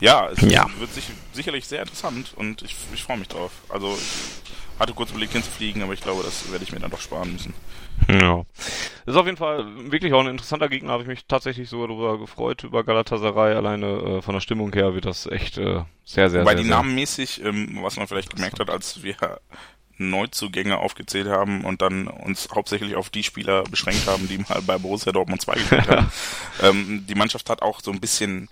ja, 0.00 0.28
es 0.28 0.40
ja. 0.42 0.66
wird 0.78 0.92
sich, 0.92 1.04
sicherlich 1.32 1.66
sehr 1.66 1.82
interessant 1.82 2.32
und 2.36 2.62
ich, 2.62 2.76
ich 2.92 3.02
freue 3.02 3.18
mich 3.18 3.28
drauf. 3.28 3.52
Also 3.68 3.96
hatte 4.78 4.92
kurz 4.92 5.10
überlegt 5.10 5.32
hinzufliegen, 5.32 5.82
aber 5.82 5.92
ich 5.92 6.00
glaube, 6.00 6.22
das 6.24 6.50
werde 6.50 6.64
ich 6.64 6.72
mir 6.72 6.80
dann 6.80 6.90
doch 6.90 7.00
sparen 7.00 7.32
müssen. 7.32 7.54
Ja. 8.08 8.44
Das 9.06 9.14
ist 9.14 9.16
auf 9.16 9.26
jeden 9.26 9.38
Fall 9.38 9.64
wirklich 9.90 10.12
auch 10.12 10.20
ein 10.20 10.26
interessanter 10.26 10.68
Gegner, 10.68 10.92
habe 10.92 11.02
ich 11.02 11.08
mich 11.08 11.26
tatsächlich 11.26 11.68
sogar 11.68 11.88
darüber 11.88 12.18
gefreut, 12.18 12.64
über 12.64 12.82
Galatasaray. 12.82 13.54
Alleine 13.54 13.86
äh, 13.86 14.22
von 14.22 14.34
der 14.34 14.40
Stimmung 14.40 14.72
her 14.72 14.94
wird 14.94 15.04
das 15.04 15.26
echt 15.26 15.58
äh, 15.58 15.82
sehr, 16.04 16.28
sehr, 16.28 16.44
Weil 16.44 16.56
sehr, 16.56 16.64
die 16.64 16.70
namenmäßig, 16.70 17.44
ähm, 17.44 17.78
was 17.82 17.96
man 17.96 18.08
vielleicht 18.08 18.34
gemerkt 18.34 18.58
hat, 18.58 18.68
als 18.68 19.02
wir 19.02 19.16
Neuzugänge 19.96 20.78
aufgezählt 20.78 21.28
haben 21.28 21.64
und 21.64 21.80
dann 21.80 22.08
uns 22.08 22.48
hauptsächlich 22.52 22.96
auf 22.96 23.10
die 23.10 23.22
Spieler 23.22 23.62
beschränkt 23.62 24.08
haben, 24.08 24.28
die 24.28 24.38
mal 24.38 24.60
bei 24.66 24.76
Borussia 24.76 25.12
Dortmund 25.12 25.40
2 25.42 25.54
gespielt 25.54 25.88
haben. 25.88 26.10
ähm, 26.62 27.04
die 27.08 27.14
Mannschaft 27.14 27.48
hat 27.48 27.62
auch 27.62 27.80
so 27.80 27.92
ein 27.92 28.00
bisschen 28.00 28.48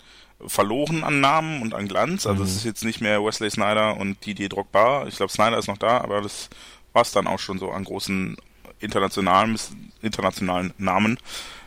verloren 0.47 1.05
an 1.05 1.21
Namen 1.21 1.63
und 1.63 1.75
an 1.75 1.89
Glanz. 1.89 2.27
Also 2.27 2.43
mhm. 2.43 2.49
es 2.49 2.57
ist 2.57 2.65
jetzt 2.65 2.85
nicht 2.85 3.01
mehr 3.01 3.25
Wesley 3.25 3.51
Snyder 3.51 3.97
und 3.97 4.25
Didier 4.25 4.49
Drogba. 4.49 5.07
Ich 5.07 5.17
glaube, 5.17 5.33
Snyder 5.33 5.59
ist 5.59 5.69
noch 5.69 5.79
da, 5.79 5.99
aber 5.99 6.21
das 6.21 6.51
war 6.93 7.03
es 7.03 7.13
dann 7.13 7.27
auch 7.27 7.39
schon 7.39 7.59
so 7.59 7.71
an 7.71 7.85
großen 7.85 8.37
internationalen, 8.81 9.59
internationalen 10.03 10.73
Namen. 10.79 11.19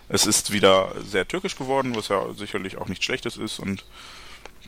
Es 0.07 0.25
ist 0.25 0.51
wieder 0.51 0.91
sehr 1.03 1.27
türkisch 1.27 1.55
geworden, 1.55 1.95
was 1.95 2.09
ja 2.09 2.21
sicherlich 2.33 2.77
auch 2.77 2.87
nichts 2.87 3.05
Schlechtes 3.05 3.37
ist 3.37 3.59
und 3.59 3.83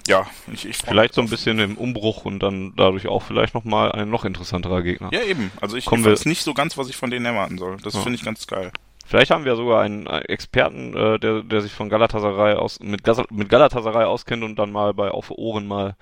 ja, 0.07 0.25
ich, 0.53 0.65
ich 0.65 0.77
Vielleicht 0.77 1.13
so 1.13 1.21
ein 1.21 1.29
bisschen 1.29 1.59
im 1.59 1.77
Umbruch 1.77 2.23
und 2.23 2.39
dann 2.39 2.73
dadurch 2.77 3.07
auch 3.07 3.23
vielleicht 3.23 3.53
nochmal 3.53 3.91
ein 3.91 4.09
noch 4.09 4.23
interessanterer 4.23 4.81
Gegner. 4.81 5.09
Ja, 5.11 5.21
eben. 5.21 5.51
Also 5.59 5.75
ich, 5.75 5.85
ich 5.85 6.05
weiß 6.05 6.25
nicht 6.25 6.43
so 6.43 6.53
ganz, 6.53 6.77
was 6.77 6.87
ich 6.87 6.95
von 6.95 7.11
denen 7.11 7.25
erwarten 7.25 7.57
soll. 7.57 7.75
Das 7.83 7.93
ja. 7.93 8.01
finde 8.01 8.17
ich 8.17 8.23
ganz 8.23 8.47
geil. 8.47 8.71
Vielleicht 9.07 9.31
haben 9.31 9.45
wir 9.45 9.55
sogar 9.55 9.83
einen 9.83 10.05
Experten, 10.05 10.93
äh, 10.93 11.17
der, 11.17 11.41
der 11.41 11.61
sich 11.61 11.71
von 11.71 11.87
Galatasaray 11.87 12.55
aus, 12.55 12.81
mit, 12.81 13.03
mit 13.31 13.47
Galatasaray 13.47 14.03
auskennt 14.03 14.43
und 14.43 14.59
dann 14.59 14.69
mal 14.69 14.93
bei 14.93 15.09
Auf 15.11 15.31
Ohren 15.31 15.65
mal, 15.65 15.95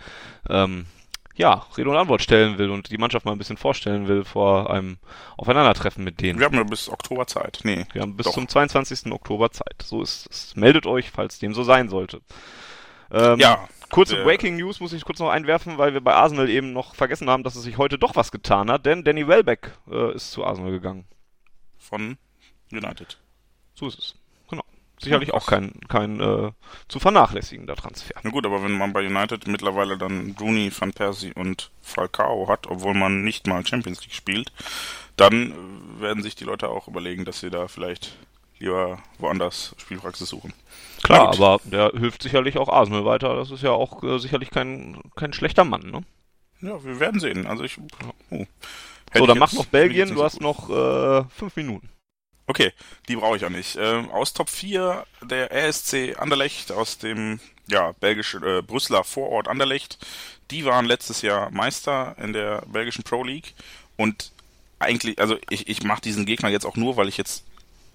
ähm, 0.50 0.88
ja, 1.36 1.68
Rede 1.78 1.92
und 1.92 1.98
Antwort 1.98 2.24
stellen 2.24 2.58
will 2.58 2.72
und 2.72 2.90
die 2.90 2.98
Mannschaft 2.98 3.24
mal 3.24 3.34
ein 3.34 3.38
bisschen 3.38 3.58
vorstellen 3.58 4.08
will 4.08 4.24
vor 4.24 4.72
einem 4.72 4.98
Aufeinandertreffen 5.38 6.04
mit 6.04 6.20
denen. 6.20 6.40
Wir 6.40 6.48
haben 6.48 6.56
ja 6.56 6.64
bis 6.64 6.90
Oktober 6.90 7.28
Zeit. 7.28 7.60
Nee. 7.64 7.86
Wir 7.94 8.02
haben 8.02 8.18
bis 8.18 8.26
doch. 8.26 8.34
zum 8.34 8.48
22. 8.48 9.12
Oktober 9.12 9.52
Zeit. 9.52 9.84
So 9.84 10.02
ist 10.02 10.28
es. 10.32 10.56
Meldet 10.56 10.88
euch, 10.88 11.12
falls 11.12 11.38
dem 11.38 11.54
so 11.54 11.62
sein 11.62 11.90
sollte. 11.90 12.22
Ähm, 13.12 13.38
ja. 13.38 13.68
Kurze 13.92 14.24
Breaking 14.24 14.56
News 14.56 14.80
muss 14.80 14.94
ich 14.94 15.06
kurz 15.06 15.20
noch 15.20 15.30
einwerfen, 15.30 15.78
weil 15.78 15.94
wir 15.94 16.02
bei 16.02 16.16
Arsenal 16.16 16.50
eben 16.50 16.74
noch 16.74 16.96
vergessen 16.96 17.30
haben, 17.30 17.44
dass 17.44 17.56
es 17.56 17.62
sich 17.62 17.78
heute 17.78 18.00
doch 18.00 18.16
was 18.16 18.32
getan 18.32 18.72
hat, 18.72 18.88
denn 18.88 19.04
Danny 19.04 19.28
Welbeck 19.28 19.78
äh, 19.92 20.16
ist 20.16 20.32
zu 20.32 20.44
Arsenal 20.44 20.72
gegangen. 20.72 21.06
Von 21.78 22.18
United. 22.78 23.18
So 23.74 23.88
ist 23.88 24.00
es. 24.00 24.16
Genau. 24.50 24.64
Sicherlich 25.00 25.34
auch 25.34 25.46
kein, 25.46 25.74
kein 25.88 26.20
äh, 26.20 26.52
zu 26.88 27.00
vernachlässigender 27.00 27.76
Transfer. 27.76 28.16
Na 28.24 28.30
gut, 28.30 28.46
aber 28.46 28.64
wenn 28.64 28.78
man 28.78 28.94
bei 28.94 29.06
United 29.06 29.48
mittlerweile 29.48 29.98
dann 29.98 30.36
Rooney, 30.40 30.72
Van 30.78 30.94
Persie 30.94 31.34
und 31.34 31.72
Falcao 31.82 32.48
hat, 32.48 32.68
obwohl 32.68 32.94
man 32.94 33.24
nicht 33.24 33.48
mal 33.48 33.66
Champions 33.66 34.02
League 34.02 34.14
spielt, 34.14 34.52
dann 35.18 35.54
werden 36.00 36.24
sich 36.24 36.36
die 36.36 36.44
Leute 36.44 36.70
auch 36.70 36.88
überlegen, 36.88 37.26
dass 37.26 37.40
sie 37.40 37.50
da 37.50 37.68
vielleicht 37.68 38.18
lieber 38.60 39.00
woanders 39.20 39.76
Spielpraxis 39.78 40.30
suchen. 40.30 40.54
Klar, 41.04 41.34
aber 41.34 41.60
der 41.66 41.92
hilft 41.92 42.24
sicherlich 42.24 42.58
auch 42.58 42.70
Arsenal 42.70 43.06
weiter. 43.06 43.36
Das 43.36 43.52
ist 43.52 43.64
ja 43.64 43.72
auch 43.72 44.04
äh, 44.04 44.18
sicherlich 44.18 44.50
kein, 44.50 45.02
kein 45.16 45.34
schlechter 45.34 45.66
Mann, 45.66 45.92
ne? 45.92 46.04
Ja, 46.62 46.84
wir 46.84 47.00
werden 47.00 47.20
sehen. 47.20 47.48
Also 47.48 47.64
ich. 47.64 47.78
Oh. 48.30 48.46
So, 49.14 49.26
dann 49.26 49.38
mach 49.38 49.54
noch 49.54 49.66
Belgien, 49.66 50.14
du 50.14 50.24
hast 50.24 50.42
noch 50.42 50.70
äh, 50.70 51.24
fünf 51.30 51.56
Minuten. 51.56 51.90
Okay, 52.48 52.72
die 53.08 53.16
brauche 53.16 53.36
ich 53.36 53.42
ja 53.42 53.50
nicht. 53.50 53.76
Ähm, 53.80 54.10
aus 54.12 54.34
Top 54.34 54.50
4 54.50 55.06
der 55.24 55.52
RSC 55.52 56.16
Anderlecht 56.18 56.72
aus 56.72 56.98
dem 56.98 57.40
ja, 57.68 57.94
belgischen 57.94 58.44
äh, 58.44 58.62
Brüsseler 58.62 59.04
Vorort 59.04 59.48
Anderlecht. 59.48 59.98
Die 60.52 60.66
waren 60.66 60.86
letztes 60.86 61.22
Jahr 61.22 61.50
Meister 61.50 62.16
in 62.20 62.34
der 62.34 62.62
belgischen 62.68 63.04
Pro 63.04 63.24
League 63.24 63.56
und 63.98 64.32
eigentlich, 64.78 65.20
also 65.20 65.38
ich, 65.50 65.68
ich 65.68 65.84
mache 65.84 66.02
diesen 66.02 66.26
Gegner 66.26 66.50
jetzt 66.50 66.66
auch 66.66 66.76
nur, 66.76 66.98
weil 66.98 67.08
ich 67.08 67.18
jetzt 67.18 67.44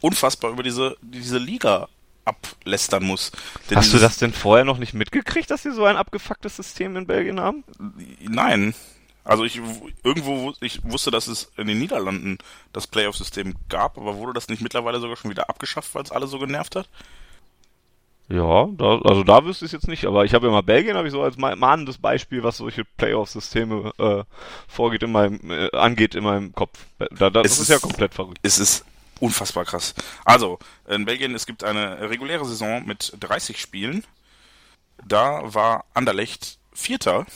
unfassbar 0.01 0.51
über 0.51 0.63
diese, 0.63 0.97
diese 1.01 1.39
Liga 1.39 1.89
ablästern 2.25 3.05
muss. 3.05 3.33
Denn 3.69 3.79
Hast 3.79 3.93
du 3.93 3.99
das 3.99 4.17
denn 4.17 4.33
vorher 4.33 4.65
noch 4.65 4.79
nicht 4.79 4.95
mitgekriegt, 4.95 5.51
dass 5.51 5.63
sie 5.63 5.73
so 5.73 5.85
ein 5.85 5.97
abgefucktes 5.97 6.57
System 6.57 6.97
in 6.97 7.07
Belgien 7.07 7.41
haben? 7.41 7.65
Nein. 8.21 8.75
Also 9.25 9.45
ich 9.45 9.61
irgendwo 10.03 10.53
ich 10.61 10.83
wusste, 10.85 11.11
dass 11.11 11.27
es 11.27 11.53
in 11.57 11.67
den 11.67 11.79
Niederlanden 11.79 12.39
das 12.73 12.87
Playoff-System 12.87 13.55
gab, 13.69 13.99
aber 13.99 14.17
wurde 14.17 14.33
das 14.33 14.49
nicht 14.49 14.63
mittlerweile 14.63 15.01
sogar 15.01 15.17
schon 15.17 15.31
wieder 15.31 15.49
abgeschafft, 15.49 15.95
weil 15.95 16.03
es 16.03 16.13
alle 16.13 16.27
so 16.27 16.39
genervt 16.39 16.77
hat? 16.77 16.89
Ja, 18.31 18.69
da, 18.73 19.01
also 19.01 19.25
da 19.25 19.45
wüsste 19.45 19.65
ich 19.65 19.71
es 19.71 19.73
jetzt 19.73 19.89
nicht, 19.89 20.05
aber 20.05 20.25
ich 20.25 20.35
habe 20.35 20.47
ja 20.47 20.53
mal 20.53 20.63
Belgien, 20.63 20.97
habe 20.97 21.09
ich 21.09 21.13
so 21.13 21.21
als 21.21 21.37
mahnendes 21.37 21.99
Beispiel, 21.99 22.45
was 22.45 22.59
solche 22.59 22.85
Playoff-Systeme 22.85 23.93
äh, 23.99 24.23
vorgeht 24.69 25.03
in 25.03 25.11
meinem, 25.11 25.51
äh, 25.51 25.69
angeht 25.77 26.15
in 26.15 26.23
meinem 26.23 26.55
Kopf. 26.55 26.79
Da, 26.99 27.29
da, 27.29 27.43
das 27.43 27.55
ist, 27.55 27.63
ist 27.63 27.71
ja 27.71 27.81
komplett 27.81 28.15
verrückt. 28.15 28.39
Es 28.43 28.61
ist 28.61 28.85
unfassbar 29.19 29.65
krass. 29.65 29.97
Also, 30.25 30.61
in 30.89 31.07
Belgien, 31.07 31.35
es 31.35 31.45
gibt 31.45 31.65
eine 31.65 32.09
reguläre 32.09 32.45
Saison 32.45 32.87
mit 32.87 33.13
30 33.19 33.61
Spielen. 33.61 34.05
Da 35.05 35.43
war 35.53 35.85
Anderlecht 35.93 36.59
Vierter 36.73 37.27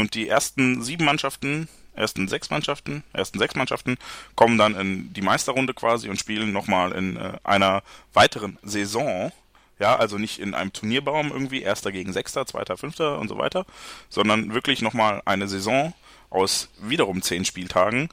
und 0.00 0.14
die 0.14 0.28
ersten 0.28 0.82
sieben 0.82 1.04
Mannschaften, 1.04 1.68
ersten 1.94 2.28
sechs 2.28 2.50
Mannschaften, 2.50 3.04
ersten 3.12 3.38
sechs 3.38 3.54
Mannschaften 3.54 3.96
kommen 4.34 4.58
dann 4.58 4.74
in 4.74 5.12
die 5.12 5.22
Meisterrunde 5.22 5.74
quasi 5.74 6.08
und 6.08 6.18
spielen 6.18 6.52
nochmal 6.52 6.92
in 6.92 7.16
äh, 7.16 7.38
einer 7.44 7.82
weiteren 8.12 8.58
Saison. 8.62 9.32
Ja, 9.80 9.96
also 9.96 10.18
nicht 10.18 10.38
in 10.38 10.54
einem 10.54 10.72
Turnierbaum 10.72 11.32
irgendwie, 11.32 11.62
erster 11.62 11.90
gegen 11.90 12.12
sechster, 12.12 12.46
zweiter, 12.46 12.76
fünfter 12.76 13.18
und 13.18 13.28
so 13.28 13.38
weiter, 13.38 13.66
sondern 14.08 14.54
wirklich 14.54 14.82
nochmal 14.82 15.20
eine 15.24 15.48
Saison 15.48 15.92
aus 16.30 16.68
wiederum 16.80 17.22
zehn 17.22 17.44
Spieltagen, 17.44 18.08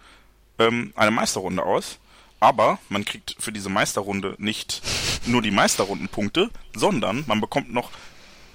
ähm, 0.57 0.91
eine 0.95 1.11
Meisterrunde 1.11 1.63
aus. 1.63 1.99
Aber 2.39 2.79
man 2.89 3.05
kriegt 3.05 3.35
für 3.39 3.51
diese 3.51 3.69
Meisterrunde 3.69 4.35
nicht 4.39 4.81
nur 5.27 5.43
die 5.43 5.51
Meisterrundenpunkte, 5.51 6.49
sondern 6.75 7.23
man 7.27 7.39
bekommt 7.39 7.71
noch 7.71 7.91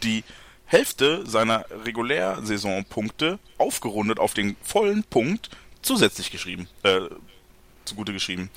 die 0.02 0.24
Hälfte 0.66 1.26
seiner 1.26 1.64
Regulärsaisonpunkte 1.84 3.38
aufgerundet 3.58 4.18
auf 4.18 4.34
den 4.34 4.56
vollen 4.62 5.04
Punkt 5.04 5.50
zusätzlich 5.82 6.30
geschrieben, 6.30 6.68
äh, 6.82 7.00
zugute 7.84 8.12
geschrieben. 8.12 8.50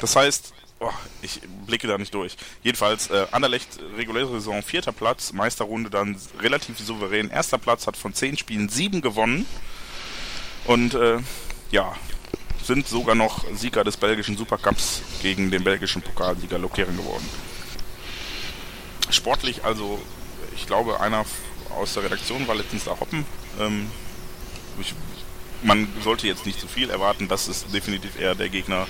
Das 0.00 0.14
heißt, 0.14 0.52
oh, 0.80 0.90
ich 1.22 1.40
blicke 1.66 1.86
da 1.86 1.96
nicht 1.96 2.12
durch. 2.14 2.36
Jedenfalls, 2.62 3.08
äh, 3.10 3.26
Anderlecht, 3.30 3.78
reguläre 3.96 4.30
Saison 4.32 4.62
vierter 4.62 4.92
Platz, 4.92 5.32
Meisterrunde 5.32 5.88
dann 5.88 6.16
relativ 6.40 6.78
souverän. 6.78 7.30
Erster 7.30 7.58
Platz 7.58 7.86
hat 7.86 7.96
von 7.96 8.12
zehn 8.12 8.36
Spielen 8.36 8.68
sieben 8.68 9.00
gewonnen. 9.00 9.46
Und 10.66 10.94
äh, 10.94 11.18
ja, 11.70 11.94
sind 12.62 12.88
sogar 12.88 13.14
noch 13.14 13.44
Sieger 13.54 13.84
des 13.84 13.96
belgischen 13.96 14.36
Supercups 14.36 15.02
gegen 15.20 15.50
den 15.50 15.64
belgischen 15.64 16.02
Pokalsieger 16.02 16.58
Lokeren 16.58 16.96
geworden. 16.96 17.28
Sportlich 19.10 19.64
also, 19.64 20.00
ich 20.54 20.66
glaube, 20.66 21.00
einer 21.00 21.24
aus 21.74 21.94
der 21.94 22.04
Redaktion 22.04 22.46
war 22.46 22.54
letztens 22.54 22.84
da 22.84 22.98
Hoppen. 22.98 23.24
Ähm, 23.60 23.90
ich, 24.80 24.94
man 25.62 25.88
sollte 26.02 26.26
jetzt 26.26 26.46
nicht 26.46 26.60
zu 26.60 26.68
viel 26.68 26.90
erwarten, 26.90 27.28
das 27.28 27.48
ist 27.48 27.72
definitiv 27.72 28.18
eher 28.18 28.34
der 28.34 28.48
Gegner, 28.48 28.86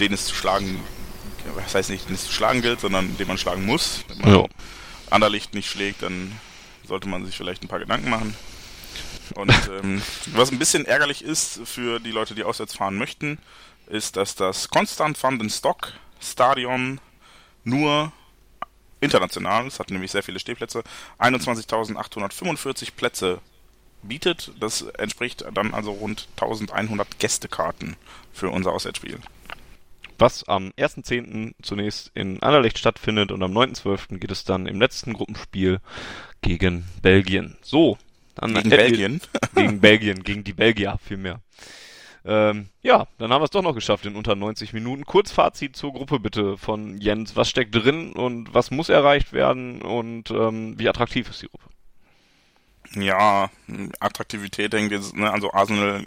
den 0.00 0.12
es 0.12 0.26
zu 0.26 0.34
schlagen, 0.34 0.80
das 1.56 1.74
heißt 1.74 1.90
nicht, 1.90 2.08
den 2.08 2.14
es 2.14 2.26
zu 2.26 2.32
schlagen 2.32 2.62
gilt, 2.62 2.80
sondern 2.80 3.16
den 3.16 3.28
man 3.28 3.38
schlagen 3.38 3.64
muss. 3.64 4.04
Wenn 4.08 4.18
man 4.18 4.34
ja. 4.34 4.44
Anderlicht 5.10 5.54
nicht 5.54 5.70
schlägt, 5.70 6.02
dann 6.02 6.32
sollte 6.86 7.08
man 7.08 7.24
sich 7.24 7.36
vielleicht 7.36 7.62
ein 7.62 7.68
paar 7.68 7.78
Gedanken 7.78 8.10
machen. 8.10 8.36
Und 9.34 9.52
ähm, 9.82 10.02
was 10.32 10.50
ein 10.50 10.58
bisschen 10.58 10.84
ärgerlich 10.84 11.22
ist 11.22 11.60
für 11.64 12.00
die 12.00 12.10
Leute, 12.10 12.34
die 12.34 12.44
auswärts 12.44 12.74
fahren 12.74 12.96
möchten, 12.96 13.38
ist, 13.86 14.16
dass 14.16 14.34
das 14.34 14.68
Constant 14.68 15.20
van 15.22 15.38
den 15.38 15.50
Stock 15.50 15.92
Stadion 16.20 17.00
nur 17.64 18.12
international, 19.00 19.66
es 19.66 19.78
hat 19.78 19.90
nämlich 19.90 20.10
sehr 20.10 20.22
viele 20.22 20.38
Stehplätze, 20.38 20.82
21.845 21.18 22.92
Plätze 22.96 23.40
bietet. 24.02 24.52
Das 24.60 24.82
entspricht 24.82 25.44
dann 25.52 25.74
also 25.74 25.92
rund 25.92 26.28
1100 26.36 27.18
Gästekarten 27.18 27.96
für 28.32 28.50
unser 28.50 28.72
Auswärtsspiel. 28.72 29.18
Was 30.18 30.48
am 30.48 30.72
1.10. 30.78 31.52
zunächst 31.62 32.10
in 32.14 32.42
Anderlecht 32.42 32.78
stattfindet 32.78 33.32
und 33.32 33.42
am 33.42 33.52
9.12. 33.52 34.18
geht 34.18 34.30
es 34.30 34.44
dann 34.44 34.66
im 34.66 34.80
letzten 34.80 35.12
Gruppenspiel 35.12 35.80
gegen 36.40 36.84
Belgien. 37.02 37.58
So, 37.60 37.98
dann 38.34 38.54
gegen 38.54 38.70
Belgien? 38.70 39.20
gegen 39.54 39.80
Belgien, 39.80 40.22
gegen 40.22 40.44
die 40.44 40.54
Belgier 40.54 40.98
vielmehr. 41.04 41.40
Ähm, 42.26 42.68
ja, 42.82 43.06
dann 43.18 43.32
haben 43.32 43.40
wir 43.40 43.44
es 43.44 43.50
doch 43.50 43.62
noch 43.62 43.74
geschafft 43.74 44.04
in 44.06 44.16
unter 44.16 44.34
90 44.34 44.72
Minuten. 44.72 45.04
Kurzfazit 45.04 45.76
zur 45.76 45.92
Gruppe 45.92 46.18
bitte 46.18 46.58
von 46.58 46.98
Jens. 46.98 47.36
Was 47.36 47.48
steckt 47.48 47.74
drin 47.74 48.12
und 48.12 48.52
was 48.52 48.70
muss 48.70 48.88
erreicht 48.88 49.32
werden 49.32 49.80
und 49.82 50.30
ähm, 50.30 50.78
wie 50.78 50.88
attraktiv 50.88 51.30
ist 51.30 51.42
die 51.42 51.48
Gruppe? 51.48 51.68
Ja, 52.94 53.50
Attraktivität, 54.00 54.72
denke 54.72 54.96
ich, 54.96 55.12
ne, 55.12 55.30
also 55.30 55.52
Arsenal 55.52 56.04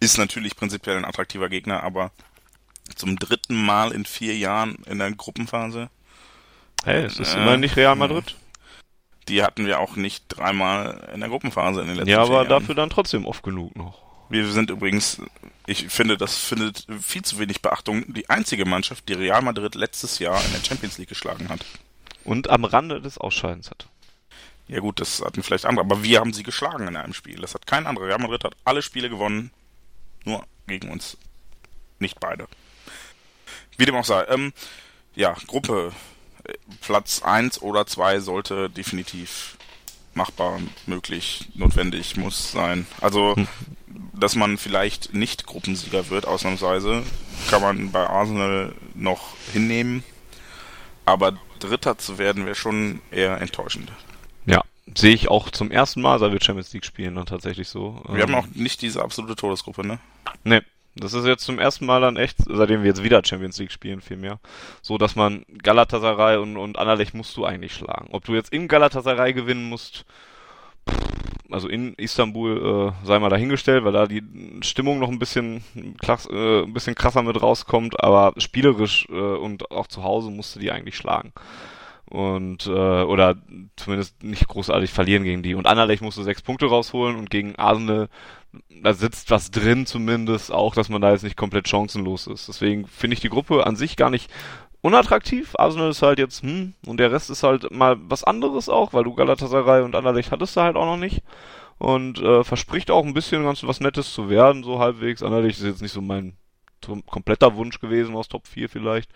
ist 0.00 0.18
natürlich 0.18 0.56
prinzipiell 0.56 0.96
ein 0.96 1.04
attraktiver 1.04 1.48
Gegner, 1.48 1.82
aber 1.82 2.12
zum 2.94 3.16
dritten 3.16 3.64
Mal 3.64 3.92
in 3.92 4.04
vier 4.04 4.36
Jahren 4.36 4.76
in 4.86 4.98
der 4.98 5.10
Gruppenphase. 5.12 5.90
Hey, 6.84 7.04
es 7.04 7.18
ist 7.18 7.34
äh, 7.34 7.40
immerhin 7.40 7.60
nicht 7.60 7.76
Real 7.76 7.96
Madrid 7.96 8.36
die 9.28 9.42
hatten 9.42 9.66
wir 9.66 9.80
auch 9.80 9.96
nicht 9.96 10.24
dreimal 10.28 11.08
in 11.14 11.20
der 11.20 11.28
Gruppenphase 11.28 11.80
in 11.82 11.88
den 11.88 11.96
letzten 11.96 12.10
Ja, 12.10 12.22
aber 12.22 12.34
Jahren. 12.34 12.48
dafür 12.48 12.74
dann 12.74 12.90
trotzdem 12.90 13.26
oft 13.26 13.42
genug 13.42 13.76
noch. 13.76 14.07
Wir 14.30 14.46
sind 14.50 14.70
übrigens, 14.70 15.20
ich 15.66 15.88
finde, 15.88 16.18
das 16.18 16.36
findet 16.36 16.86
viel 17.00 17.22
zu 17.22 17.38
wenig 17.38 17.62
Beachtung, 17.62 18.04
die 18.12 18.28
einzige 18.28 18.64
Mannschaft, 18.64 19.08
die 19.08 19.14
Real 19.14 19.42
Madrid 19.42 19.74
letztes 19.74 20.18
Jahr 20.18 20.42
in 20.44 20.52
der 20.52 20.64
Champions 20.64 20.98
League 20.98 21.08
geschlagen 21.08 21.48
hat. 21.48 21.64
Und 22.24 22.50
am 22.50 22.64
Rande 22.64 23.00
des 23.00 23.16
Ausscheidens 23.16 23.70
hat. 23.70 23.88
Ja 24.66 24.80
gut, 24.80 25.00
das 25.00 25.22
hatten 25.22 25.42
vielleicht 25.42 25.64
andere, 25.64 25.86
aber 25.86 26.02
wir 26.02 26.20
haben 26.20 26.34
sie 26.34 26.42
geschlagen 26.42 26.86
in 26.88 26.96
einem 26.96 27.14
Spiel. 27.14 27.40
Das 27.40 27.54
hat 27.54 27.66
kein 27.66 27.86
anderer. 27.86 28.06
Real 28.06 28.18
Madrid 28.18 28.44
hat 28.44 28.54
alle 28.64 28.82
Spiele 28.82 29.08
gewonnen, 29.08 29.50
nur 30.24 30.44
gegen 30.66 30.90
uns. 30.90 31.16
Nicht 31.98 32.20
beide. 32.20 32.46
Wie 33.78 33.86
dem 33.86 33.96
auch 33.96 34.04
sei. 34.04 34.24
Ähm, 34.24 34.52
ja, 35.14 35.34
Gruppe 35.46 35.92
Platz 36.82 37.22
1 37.22 37.62
oder 37.62 37.86
2 37.86 38.20
sollte 38.20 38.68
definitiv 38.68 39.56
machbar, 40.14 40.60
möglich, 40.86 41.48
notwendig, 41.54 42.16
muss 42.16 42.52
sein. 42.52 42.86
Also. 43.00 43.34
dass 44.12 44.34
man 44.34 44.58
vielleicht 44.58 45.14
nicht 45.14 45.46
Gruppensieger 45.46 46.10
wird, 46.10 46.26
ausnahmsweise, 46.26 47.02
kann 47.50 47.62
man 47.62 47.90
bei 47.90 48.06
Arsenal 48.06 48.74
noch 48.94 49.34
hinnehmen. 49.52 50.04
Aber 51.04 51.38
Dritter 51.58 51.98
zu 51.98 52.18
werden, 52.18 52.44
wäre 52.44 52.54
schon 52.54 53.00
eher 53.10 53.40
enttäuschend. 53.40 53.90
Ja, 54.46 54.62
sehe 54.94 55.14
ich 55.14 55.28
auch 55.28 55.50
zum 55.50 55.70
ersten 55.70 56.00
Mal, 56.00 56.18
seit 56.18 56.32
wir 56.32 56.40
Champions 56.40 56.72
League 56.72 56.84
spielen, 56.84 57.14
dann 57.14 57.26
tatsächlich 57.26 57.68
so. 57.68 58.02
Wir 58.08 58.24
ähm, 58.24 58.34
haben 58.34 58.34
auch 58.34 58.54
nicht 58.54 58.82
diese 58.82 59.02
absolute 59.02 59.36
Todesgruppe, 59.36 59.86
ne? 59.86 59.98
Ne, 60.44 60.62
das 60.94 61.14
ist 61.14 61.26
jetzt 61.26 61.44
zum 61.44 61.58
ersten 61.58 61.86
Mal 61.86 62.00
dann 62.00 62.16
echt, 62.16 62.38
seitdem 62.46 62.82
wir 62.82 62.88
jetzt 62.88 63.02
wieder 63.02 63.22
Champions 63.24 63.58
League 63.58 63.72
spielen, 63.72 64.00
vielmehr, 64.00 64.38
so 64.82 64.98
dass 64.98 65.16
man 65.16 65.44
Galatasaray 65.62 66.36
und, 66.38 66.56
und 66.56 66.78
Anderlecht 66.78 67.14
musst 67.14 67.36
du 67.36 67.44
eigentlich 67.44 67.74
schlagen. 67.74 68.08
Ob 68.10 68.24
du 68.24 68.34
jetzt 68.34 68.52
in 68.52 68.68
Galatasaray 68.68 69.32
gewinnen 69.32 69.64
musst, 69.64 70.04
also 71.50 71.68
in 71.68 71.94
Istanbul 71.94 72.92
äh, 73.02 73.06
sei 73.06 73.18
mal 73.18 73.30
dahingestellt, 73.30 73.84
weil 73.84 73.92
da 73.92 74.06
die 74.06 74.22
Stimmung 74.60 74.98
noch 74.98 75.08
ein 75.08 75.18
bisschen, 75.18 75.64
klass, 75.98 76.28
äh, 76.30 76.62
ein 76.62 76.72
bisschen 76.72 76.94
krasser 76.94 77.22
mit 77.22 77.40
rauskommt, 77.40 78.02
aber 78.02 78.34
spielerisch 78.36 79.06
äh, 79.10 79.14
und 79.14 79.70
auch 79.70 79.86
zu 79.86 80.04
Hause 80.04 80.30
musst 80.30 80.54
du 80.56 80.60
die 80.60 80.70
eigentlich 80.70 80.96
schlagen. 80.96 81.32
Und 82.04 82.66
äh, 82.66 82.70
oder 82.70 83.36
zumindest 83.76 84.22
nicht 84.22 84.48
großartig 84.48 84.90
verlieren 84.90 85.24
gegen 85.24 85.42
die. 85.42 85.54
Und 85.54 85.66
Anderlecht 85.66 86.02
musst 86.02 86.16
du 86.16 86.22
sechs 86.22 86.40
Punkte 86.40 86.66
rausholen 86.66 87.16
und 87.16 87.28
gegen 87.28 87.56
Arsenal 87.56 88.08
da 88.82 88.94
sitzt 88.94 89.30
was 89.30 89.50
drin 89.50 89.86
zumindest, 89.86 90.52
auch 90.52 90.74
dass 90.74 90.88
man 90.88 91.02
da 91.02 91.12
jetzt 91.12 91.24
nicht 91.24 91.36
komplett 91.36 91.68
chancenlos 91.68 92.26
ist. 92.26 92.48
Deswegen 92.48 92.86
finde 92.86 93.14
ich 93.14 93.20
die 93.20 93.28
Gruppe 93.28 93.66
an 93.66 93.76
sich 93.76 93.96
gar 93.96 94.10
nicht 94.10 94.30
unattraktiv. 94.80 95.54
Arsenal 95.58 95.90
ist 95.90 96.02
halt 96.02 96.18
jetzt, 96.18 96.42
hm, 96.42 96.74
und 96.86 96.98
der 96.98 97.12
Rest 97.12 97.30
ist 97.30 97.42
halt 97.42 97.70
mal 97.70 97.96
was 98.00 98.24
anderes 98.24 98.68
auch, 98.68 98.92
weil 98.92 99.04
du 99.04 99.14
Galatasaray 99.14 99.82
und 99.82 99.94
Anderlecht 99.94 100.30
hattest 100.30 100.56
du 100.56 100.60
halt 100.60 100.76
auch 100.76 100.86
noch 100.86 100.96
nicht. 100.96 101.22
Und 101.78 102.18
äh, 102.20 102.42
verspricht 102.42 102.90
auch 102.90 103.04
ein 103.04 103.14
bisschen 103.14 103.44
ganz 103.44 103.62
was 103.62 103.80
Nettes 103.80 104.12
zu 104.12 104.28
werden, 104.28 104.64
so 104.64 104.80
halbwegs. 104.80 105.22
Anderlecht 105.22 105.58
ist 105.58 105.64
jetzt 105.64 105.82
nicht 105.82 105.92
so 105.92 106.00
mein 106.00 106.36
kompletter 107.06 107.56
Wunsch 107.56 107.80
gewesen 107.80 108.14
aus 108.16 108.28
Top 108.28 108.46
4 108.46 108.68
vielleicht. 108.68 109.10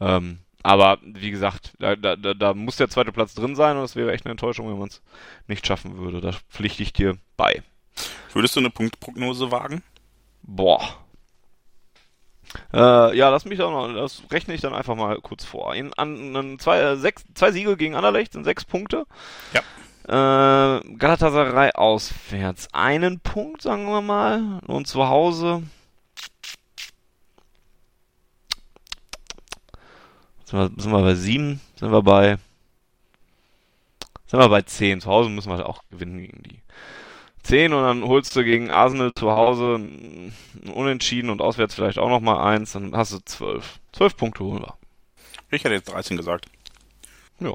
Ähm, 0.00 0.38
aber 0.62 0.98
wie 1.02 1.30
gesagt, 1.30 1.72
da, 1.78 1.96
da, 1.96 2.16
da 2.16 2.54
muss 2.54 2.76
der 2.76 2.90
zweite 2.90 3.12
Platz 3.12 3.34
drin 3.34 3.56
sein 3.56 3.76
und 3.76 3.84
es 3.84 3.96
wäre 3.96 4.12
echt 4.12 4.26
eine 4.26 4.32
Enttäuschung, 4.32 4.68
wenn 4.68 4.78
man 4.78 4.88
es 4.88 5.02
nicht 5.46 5.66
schaffen 5.66 5.98
würde. 5.98 6.20
Da 6.20 6.32
pflichte 6.50 6.82
ich 6.82 6.92
dir 6.92 7.16
bei. 7.36 7.62
Würdest 8.32 8.56
du 8.56 8.60
eine 8.60 8.70
Punktprognose 8.70 9.50
wagen? 9.50 9.82
Boah. 10.42 10.80
Äh, 12.72 13.16
ja, 13.16 13.28
lass 13.28 13.44
mich 13.44 13.58
doch 13.58 13.70
noch, 13.70 13.92
das 13.94 14.22
rechne 14.30 14.54
ich 14.54 14.60
dann 14.60 14.74
einfach 14.74 14.96
mal 14.96 15.20
kurz 15.20 15.44
vor. 15.44 15.74
In, 15.74 15.92
an, 15.94 16.34
an 16.36 16.58
zwei, 16.58 16.80
äh, 16.80 16.96
sechs, 16.96 17.24
zwei 17.34 17.52
Siege 17.52 17.76
gegen 17.76 17.94
Anderlecht 17.94 18.32
sind 18.32 18.44
sechs 18.44 18.64
Punkte. 18.64 19.06
Ja. 19.52 19.62
Äh, 20.08 20.80
Galatasaray 20.96 21.72
auswärts 21.74 22.68
einen 22.72 23.20
Punkt, 23.20 23.62
sagen 23.62 23.86
wir 23.86 24.00
mal. 24.00 24.60
Und 24.66 24.86
zu 24.86 25.08
Hause. 25.08 25.62
Sind 30.44 30.58
wir, 30.58 30.82
sind 30.82 30.92
wir 30.92 31.02
bei 31.02 31.14
sieben? 31.14 31.60
Sind 31.76 31.92
wir 31.92 32.02
bei. 32.02 32.38
Sind 34.26 34.40
wir 34.40 34.48
bei 34.48 34.62
zehn? 34.62 35.00
Zu 35.00 35.08
Hause 35.10 35.28
müssen 35.28 35.50
wir 35.50 35.68
auch 35.68 35.82
gewinnen 35.90 36.18
gegen 36.18 36.42
die. 36.42 36.60
10 37.42 37.72
und 37.72 37.82
dann 37.82 38.04
holst 38.04 38.34
du 38.36 38.44
gegen 38.44 38.70
Arsenal 38.70 39.12
zu 39.14 39.30
Hause 39.30 39.76
ein 39.76 40.32
Unentschieden 40.72 41.30
und 41.30 41.40
auswärts 41.40 41.74
vielleicht 41.74 41.98
auch 41.98 42.08
nochmal 42.08 42.54
eins, 42.54 42.72
dann 42.72 42.94
hast 42.94 43.12
du 43.12 43.18
12. 43.24 43.78
12 43.92 44.16
Punkte 44.16 44.44
holen 44.44 44.62
wir. 44.62 44.74
Ich 45.50 45.64
hätte 45.64 45.74
jetzt 45.74 45.90
13 45.90 46.16
gesagt. 46.16 46.46
Ja. 47.40 47.54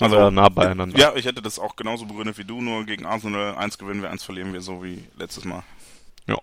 Also 0.00 0.16
ja 0.16 0.30
nah 0.30 0.48
beieinander. 0.48 0.98
Ja, 0.98 1.14
ich 1.16 1.26
hätte 1.26 1.42
das 1.42 1.58
auch 1.58 1.76
genauso 1.76 2.06
begründet 2.06 2.38
wie 2.38 2.44
du, 2.44 2.60
nur 2.60 2.84
gegen 2.84 3.04
Arsenal 3.04 3.56
eins 3.56 3.78
gewinnen 3.78 4.02
wir, 4.02 4.10
eins 4.10 4.24
verlieren 4.24 4.52
wir, 4.52 4.60
so 4.60 4.82
wie 4.82 5.04
letztes 5.16 5.44
Mal. 5.44 5.62
Ja. 6.26 6.36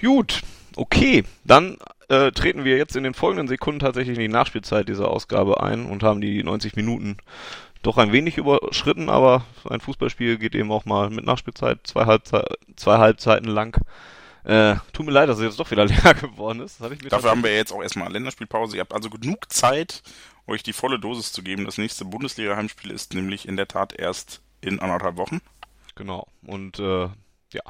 Gut, 0.00 0.42
okay. 0.76 1.24
Dann 1.44 1.76
äh, 2.08 2.32
treten 2.32 2.64
wir 2.64 2.76
jetzt 2.76 2.96
in 2.96 3.04
den 3.04 3.14
folgenden 3.14 3.48
Sekunden 3.48 3.80
tatsächlich 3.80 4.16
in 4.16 4.22
die 4.22 4.28
Nachspielzeit 4.28 4.88
dieser 4.88 5.08
Ausgabe 5.08 5.62
ein 5.62 5.86
und 5.86 6.02
haben 6.02 6.20
die 6.20 6.42
90 6.42 6.76
Minuten 6.76 7.18
doch 7.82 7.98
ein 7.98 8.12
wenig 8.12 8.38
überschritten, 8.38 9.08
aber 9.08 9.44
ein 9.68 9.80
Fußballspiel 9.80 10.38
geht 10.38 10.54
eben 10.54 10.70
auch 10.70 10.84
mal 10.84 11.10
mit 11.10 11.24
Nachspielzeit 11.24 11.80
zwei, 11.84 12.06
Halbzei 12.06 12.44
zwei 12.76 12.98
Halbzeiten 12.98 13.48
lang. 13.48 13.76
Äh, 14.44 14.76
tut 14.92 15.06
mir 15.06 15.12
leid, 15.12 15.28
dass 15.28 15.38
es 15.38 15.44
jetzt 15.44 15.60
doch 15.60 15.70
wieder 15.70 15.84
leer 15.86 16.14
geworden 16.14 16.60
ist. 16.60 16.80
Dafür 16.80 17.30
haben 17.30 17.44
wir 17.44 17.54
jetzt 17.54 17.72
auch 17.72 17.82
erstmal 17.82 18.10
Länderspielpause. 18.12 18.76
Ihr 18.76 18.80
habt 18.80 18.94
also 18.94 19.10
genug 19.10 19.52
Zeit, 19.52 20.02
euch 20.46 20.62
die 20.62 20.72
volle 20.72 20.98
Dosis 20.98 21.32
zu 21.32 21.42
geben. 21.42 21.64
Das 21.64 21.78
nächste 21.78 22.04
Bundesliga-Heimspiel 22.04 22.90
ist 22.90 23.14
nämlich 23.14 23.46
in 23.46 23.56
der 23.56 23.68
Tat 23.68 23.92
erst 23.92 24.42
in 24.60 24.80
anderthalb 24.80 25.16
Wochen. 25.16 25.40
Genau. 25.94 26.26
Und 26.42 26.78
äh, 26.78 27.08
ja, 27.52 27.62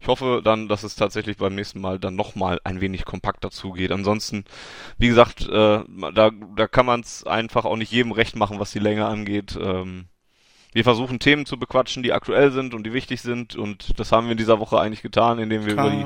ich 0.00 0.08
hoffe 0.08 0.40
dann, 0.42 0.68
dass 0.68 0.82
es 0.82 0.96
tatsächlich 0.96 1.36
beim 1.36 1.54
nächsten 1.54 1.80
Mal 1.80 1.98
dann 1.98 2.16
nochmal 2.16 2.58
ein 2.64 2.80
wenig 2.80 3.04
kompakter 3.04 3.50
zugeht. 3.50 3.92
Ansonsten, 3.92 4.44
wie 4.96 5.08
gesagt, 5.08 5.42
äh, 5.46 5.80
da, 6.14 6.30
da 6.56 6.66
kann 6.66 6.86
man 6.86 7.00
es 7.00 7.26
einfach 7.26 7.66
auch 7.66 7.76
nicht 7.76 7.92
jedem 7.92 8.12
recht 8.12 8.34
machen, 8.34 8.58
was 8.58 8.72
die 8.72 8.78
Länge 8.78 9.06
angeht. 9.06 9.58
Ähm, 9.60 10.06
wir 10.72 10.84
versuchen 10.84 11.18
Themen 11.18 11.46
zu 11.46 11.58
bequatschen, 11.58 12.02
die 12.02 12.12
aktuell 12.12 12.52
sind 12.52 12.74
und 12.74 12.84
die 12.84 12.92
wichtig 12.92 13.20
sind 13.22 13.56
und 13.56 13.98
das 13.98 14.12
haben 14.12 14.28
wir 14.28 14.32
in 14.32 14.38
dieser 14.38 14.60
Woche 14.60 14.78
eigentlich 14.78 15.02
getan, 15.02 15.40
indem 15.40 15.66
wir 15.66 15.72
über 15.72 15.90
die 15.90 16.04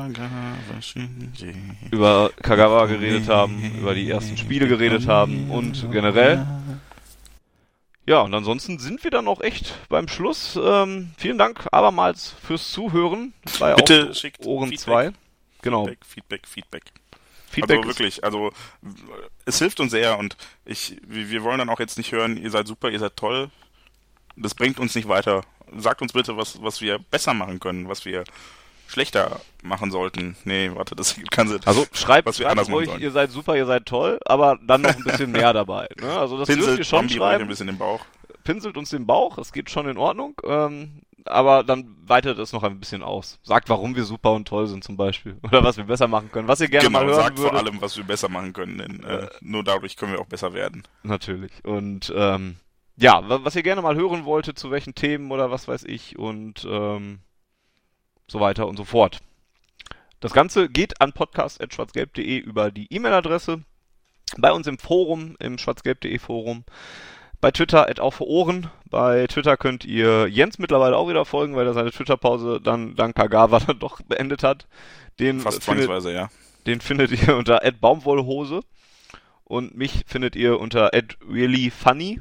über 1.91 2.31
Kagawa 2.43 2.87
geredet 2.87 3.29
haben, 3.29 3.75
über 3.79 3.95
die 3.95 4.11
ersten 4.11 4.39
Spiele 4.39 4.66
geredet 4.66 5.07
haben 5.07 5.51
und 5.51 5.91
generell 5.93 6.47
ja, 8.06 8.20
und 8.20 8.35
ansonsten 8.35 8.78
sind 8.78 9.02
wir 9.05 9.10
dann 9.10 9.28
auch 9.28 9.40
echt 9.40 9.74
beim 9.89 10.09
Schluss. 10.09 10.59
Ähm, 10.62 11.12
vielen 11.16 11.39
Dank 11.39 11.66
abermals 11.72 12.35
fürs 12.47 12.70
Zuhören 12.70 13.32
bei 13.59 13.74
Bitte 13.74 14.14
schickt 14.14 14.44
Ohren 14.44 14.76
2. 14.76 15.12
Genau. 15.62 15.86
Feedback, 15.86 16.06
Feedback, 16.06 16.47
Feedback. 16.47 16.82
Feedback 17.48 17.78
also 17.78 17.89
wirklich, 17.89 18.24
also 18.24 18.52
es 19.44 19.59
hilft 19.59 19.81
uns 19.81 19.93
sehr 19.93 20.18
und 20.18 20.36
ich, 20.64 20.97
wir 21.06 21.43
wollen 21.43 21.59
dann 21.59 21.68
auch 21.70 21.78
jetzt 21.78 21.97
nicht 21.97 22.12
hören, 22.12 22.36
ihr 22.36 22.51
seid 22.51 22.66
super, 22.66 22.90
ihr 22.90 22.98
seid 22.98 23.16
toll. 23.16 23.51
Das 24.36 24.55
bringt 24.55 24.81
uns 24.81 24.94
nicht 24.94 25.09
weiter. 25.09 25.43
Sagt 25.76 26.02
uns 26.02 26.12
bitte, 26.12 26.36
was, 26.36 26.60
was 26.62 26.81
wir 26.81 26.98
besser 26.98 27.32
machen 27.32 27.60
können, 27.60 27.89
was 27.89 28.05
wir 28.05 28.24
schlechter 28.86 29.40
machen 29.62 29.90
sollten. 29.90 30.36
Nee, 30.44 30.70
warte, 30.74 30.94
das 30.94 31.16
kann 31.31 31.48
sie. 31.48 31.59
Also 31.65 31.86
schreibt, 31.93 32.28
was 32.28 32.39
wir 32.39 32.51
schreibt 32.51 32.69
ruhig, 32.70 32.90
ihr 32.98 33.11
seid 33.11 33.31
super, 33.31 33.56
ihr 33.56 33.66
seid 33.66 33.86
toll, 33.86 34.19
aber 34.24 34.59
dann 34.62 34.82
noch 34.82 34.94
ein 34.94 35.05
bisschen 35.05 35.32
mehr 35.32 35.52
dabei. 35.55 35.89
Ne? 36.01 36.11
Also 36.11 36.39
das 36.39 36.47
Pinselt, 36.48 36.66
dürft 36.66 36.78
ihr 36.81 36.85
schon 36.85 37.09
schreiben. 37.09 37.43
ein 37.43 37.48
bisschen 37.48 37.66
den 37.66 37.78
Bauch. 37.78 38.05
Pinselt 38.44 38.77
uns 38.77 38.90
den 38.90 39.06
Bauch, 39.06 39.39
es 39.39 39.52
geht 39.52 39.70
schon 39.70 39.89
in 39.89 39.97
Ordnung. 39.97 40.40
Ähm, 40.44 41.01
aber 41.27 41.65
dann 41.65 41.97
weitet 42.05 42.39
es 42.39 42.52
noch 42.52 42.62
ein 42.62 42.78
bisschen 42.78 43.02
aus. 43.02 43.39
Sagt, 43.43 43.70
warum 43.70 43.97
wir 43.97 44.05
super 44.05 44.32
und 44.32 44.47
toll 44.47 44.66
sind 44.66 44.85
zum 44.85 44.97
Beispiel. 44.97 45.39
Oder 45.43 45.65
was 45.65 45.77
wir 45.78 45.85
besser 45.85 46.06
machen 46.06 46.31
können. 46.31 46.48
Was 46.48 46.61
ihr 46.61 46.69
gerne 46.69 46.86
genau, 46.86 46.98
mal 47.01 47.06
hören 47.06 47.16
sagt 47.16 47.39
würdet. 47.39 47.52
vor 47.52 47.59
allem, 47.59 47.81
was 47.81 47.97
wir 47.97 48.05
besser 48.05 48.28
machen 48.28 48.52
können. 48.52 48.78
Denn 48.78 49.02
äh, 49.05 49.28
nur 49.40 49.65
dadurch 49.65 49.97
können 49.97 50.12
wir 50.12 50.20
auch 50.20 50.27
besser 50.27 50.52
werden. 50.52 50.82
Natürlich. 51.02 51.52
Und 51.65 52.12
ähm, 52.15 52.56
ja, 52.97 53.23
was 53.27 53.56
ihr 53.56 53.62
gerne 53.62 53.82
mal 53.82 53.97
hören 53.97 54.24
wolltet, 54.24 54.59
zu 54.59 54.70
welchen 54.70 54.94
Themen 54.94 55.32
oder 55.32 55.51
was 55.51 55.66
weiß 55.66 55.85
ich 55.85 56.19
und 56.19 56.66
ähm, 56.69 57.20
so 58.26 58.40
weiter 58.40 58.66
und 58.66 58.76
so 58.76 58.84
fort. 58.84 59.20
Das 60.20 60.32
Ganze 60.32 60.68
geht 60.68 61.01
an 61.01 61.12
podcast.schwarzgelb.de 61.12 62.38
über 62.38 62.70
die 62.70 62.92
E-Mail-Adresse, 62.92 63.62
bei 64.38 64.52
uns 64.52 64.66
im 64.66 64.78
Forum, 64.78 65.36
im 65.38 65.59
schwarzgelb.de 65.59 66.18
Forum, 66.18 66.64
bei 67.40 67.51
Twitter 67.51 67.90
at 67.90 68.01
auf 68.01 68.22
Ohren. 68.22 68.70
Bei 68.88 69.26
Twitter 69.26 69.59
könnt 69.59 69.84
ihr 69.84 70.28
Jens 70.28 70.59
mittlerweile 70.59 70.96
auch 70.96 71.10
wieder 71.10 71.26
folgen, 71.26 71.56
weil 71.56 71.66
er 71.66 71.74
seine 71.74 71.92
Twitter-Pause 71.92 72.60
dann 72.62 72.96
dank 72.96 73.14
Kagawa 73.14 73.60
dann 73.66 73.78
doch 73.78 74.01
beendet 74.01 74.42
hat. 74.42 74.66
Den 75.20 75.40
Fast 75.40 75.62
findet, 75.62 75.84
zwangsweise, 75.84 76.14
ja. 76.14 76.30
Den 76.66 76.80
findet 76.80 77.10
ihr 77.10 77.36
unter 77.36 77.62
at 77.62 77.80
Baumwollhose 77.80 78.60
und 79.44 79.76
mich 79.76 80.05
findet 80.06 80.36
ihr 80.36 80.59
unter 80.59 80.94
at 80.94 81.18
reallyfunny, 81.30 82.20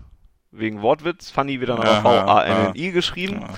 wegen 0.51 0.81
Wortwitz. 0.81 1.31
Funny 1.31 1.59
wird 1.59 1.69
dann 1.69 1.79
aber 1.79 2.01
V-A-N-N-I 2.01 2.91
geschrieben. 2.91 3.43
Aha. 3.43 3.53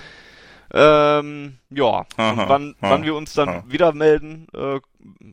Ähm, 0.77 1.57
ja, 1.69 2.05
aha, 2.17 2.49
wann, 2.49 2.75
aha, 2.81 2.91
wann 2.91 3.03
wir 3.05 3.15
uns 3.15 3.33
dann 3.33 3.47
aha. 3.47 3.63
wieder 3.65 3.93
melden, 3.93 4.47
äh, 4.53 4.81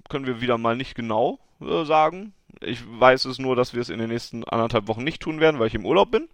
können 0.09 0.25
wir 0.25 0.41
wieder 0.41 0.57
mal 0.57 0.77
nicht 0.77 0.95
genau 0.95 1.41
äh, 1.61 1.85
sagen. 1.85 2.33
Ich 2.61 2.81
weiß 2.87 3.25
es 3.25 3.41
nur, 3.41 3.57
dass 3.57 3.75
wir 3.75 3.83
es 3.83 3.89
in 3.89 3.99
den 3.99 4.09
nächsten 4.09 4.45
anderthalb 4.45 4.87
Wochen 4.87 5.03
nicht 5.03 5.21
tun 5.21 5.41
werden, 5.41 5.59
weil 5.59 5.67
ich 5.67 5.75
im 5.75 5.85
Urlaub 5.85 6.13
bin. 6.13 6.29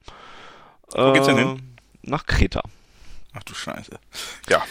Wo 0.91 1.11
äh, 1.11 1.13
geht's 1.15 1.27
denn 1.27 1.39
hin? 1.39 1.57
Äh, 1.57 2.11
nach 2.11 2.27
Kreta. 2.27 2.63
Ach 3.33 3.43
du 3.45 3.55
Scheiße. 3.55 3.99
Ja. 4.51 4.63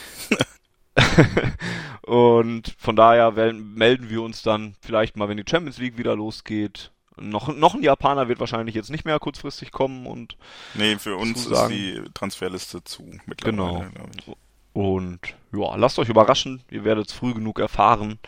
und 2.01 2.75
von 2.77 2.95
daher 2.95 3.31
melden 3.31 4.11
wir 4.11 4.21
uns 4.21 4.43
dann 4.43 4.75
vielleicht 4.81 5.17
mal, 5.17 5.29
wenn 5.29 5.37
die 5.37 5.49
Champions 5.49 5.79
League 5.79 5.97
wieder 5.97 6.15
losgeht, 6.15 6.91
noch, 7.19 7.55
noch 7.55 7.75
ein 7.75 7.83
Japaner 7.83 8.27
wird 8.27 8.39
wahrscheinlich 8.39 8.75
jetzt 8.75 8.89
nicht 8.89 9.05
mehr 9.05 9.19
kurzfristig 9.19 9.71
kommen 9.71 10.05
und. 10.05 10.37
Nee, 10.73 10.97
für 10.97 11.15
uns 11.15 11.45
ist 11.45 11.67
die 11.67 12.01
Transferliste 12.13 12.83
zu 12.83 13.03
mittlerweile. 13.25 13.91
Genau. 13.91 14.37
Und 14.73 15.19
ja, 15.53 15.75
lasst 15.75 15.97
euch 15.97 16.09
überraschen, 16.09 16.61
ihr 16.69 16.83
werdet 16.83 17.07
es 17.07 17.13
früh 17.13 17.33
genug 17.33 17.59
erfahren. 17.59 18.19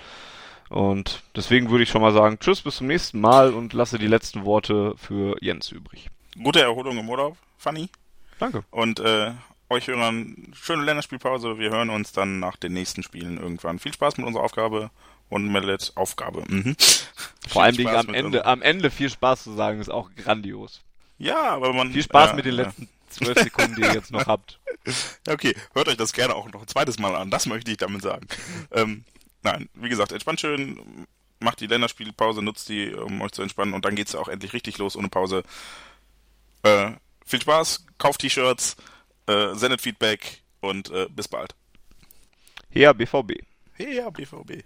Und 0.69 1.23
deswegen 1.35 1.69
würde 1.69 1.83
ich 1.83 1.89
schon 1.89 2.01
mal 2.01 2.13
sagen, 2.13 2.37
tschüss, 2.39 2.61
bis 2.61 2.77
zum 2.77 2.87
nächsten 2.87 3.19
Mal 3.19 3.53
und 3.53 3.73
lasse 3.73 3.97
die 3.97 4.07
letzten 4.07 4.45
Worte 4.45 4.93
für 4.97 5.35
Jens 5.41 5.71
übrig. 5.71 6.09
Gute 6.41 6.61
Erholung 6.61 6.97
im 6.97 7.09
Urlaub, 7.09 7.37
Fanny. 7.57 7.89
Danke. 8.37 8.63
Und 8.71 8.99
äh, 8.99 9.31
euch 9.69 9.87
Hörern 9.87 10.51
schöne 10.53 10.83
Länderspielpause. 10.83 11.57
Wir 11.57 11.69
hören 11.69 11.89
uns 11.89 12.11
dann 12.11 12.39
nach 12.39 12.55
den 12.55 12.73
nächsten 12.73 13.03
Spielen 13.03 13.37
irgendwann. 13.37 13.79
Viel 13.79 13.93
Spaß 13.93 14.17
mit 14.17 14.25
unserer 14.25 14.43
Aufgabe 14.43 14.89
und 15.29 15.51
Mellet 15.51 15.91
Aufgabe. 15.95 16.43
Mhm. 16.47 16.75
Vor 17.47 17.63
allem 17.63 17.87
am 17.87 18.13
Ende, 18.13 18.45
am 18.45 18.61
Ende 18.61 18.91
viel 18.91 19.09
Spaß 19.09 19.43
zu 19.43 19.53
sagen, 19.53 19.79
ist 19.79 19.89
auch 19.89 20.09
grandios. 20.15 20.81
Ja, 21.17 21.49
aber 21.49 21.73
man. 21.73 21.91
Viel 21.91 22.03
Spaß 22.03 22.31
ja, 22.31 22.35
mit 22.35 22.45
den 22.45 22.55
ja. 22.55 22.63
letzten 22.63 22.89
zwölf 23.09 23.39
Sekunden, 23.39 23.75
die 23.75 23.81
ihr 23.81 23.93
jetzt 23.93 24.11
noch 24.11 24.27
habt. 24.27 24.59
Okay, 25.27 25.55
hört 25.73 25.87
euch 25.87 25.97
das 25.97 26.13
gerne 26.13 26.33
auch 26.33 26.49
noch 26.51 26.61
ein 26.61 26.67
zweites 26.67 26.97
Mal 26.97 27.15
an. 27.15 27.29
Das 27.29 27.45
möchte 27.45 27.69
ich 27.69 27.77
damit 27.77 28.01
sagen. 28.01 28.25
ähm, 28.71 29.03
nein, 29.43 29.69
wie 29.75 29.89
gesagt, 29.89 30.11
entspannt 30.13 30.39
schön, 30.39 31.05
macht 31.39 31.59
die 31.59 31.67
Länderspielpause, 31.67 32.41
nutzt 32.41 32.69
die, 32.69 32.93
um 32.93 33.21
euch 33.21 33.31
zu 33.33 33.43
entspannen 33.43 33.75
und 33.75 33.85
dann 33.85 33.95
geht's 33.95 34.15
auch 34.15 34.29
endlich 34.29 34.53
richtig 34.53 34.79
los 34.79 34.95
ohne 34.95 35.09
Pause. 35.09 35.43
Äh, 36.63 36.93
viel 37.23 37.41
Spaß, 37.41 37.85
kauft 37.99 38.21
T-Shirts, 38.21 38.77
äh, 39.27 39.53
sendet 39.53 39.81
Feedback 39.81 40.41
und 40.59 40.89
äh, 40.89 41.07
bis 41.09 41.27
bald. 41.27 41.53
Ja, 42.71 42.93
BVB. 42.93 43.33
Ja, 43.77 44.09
BVB. 44.09 44.63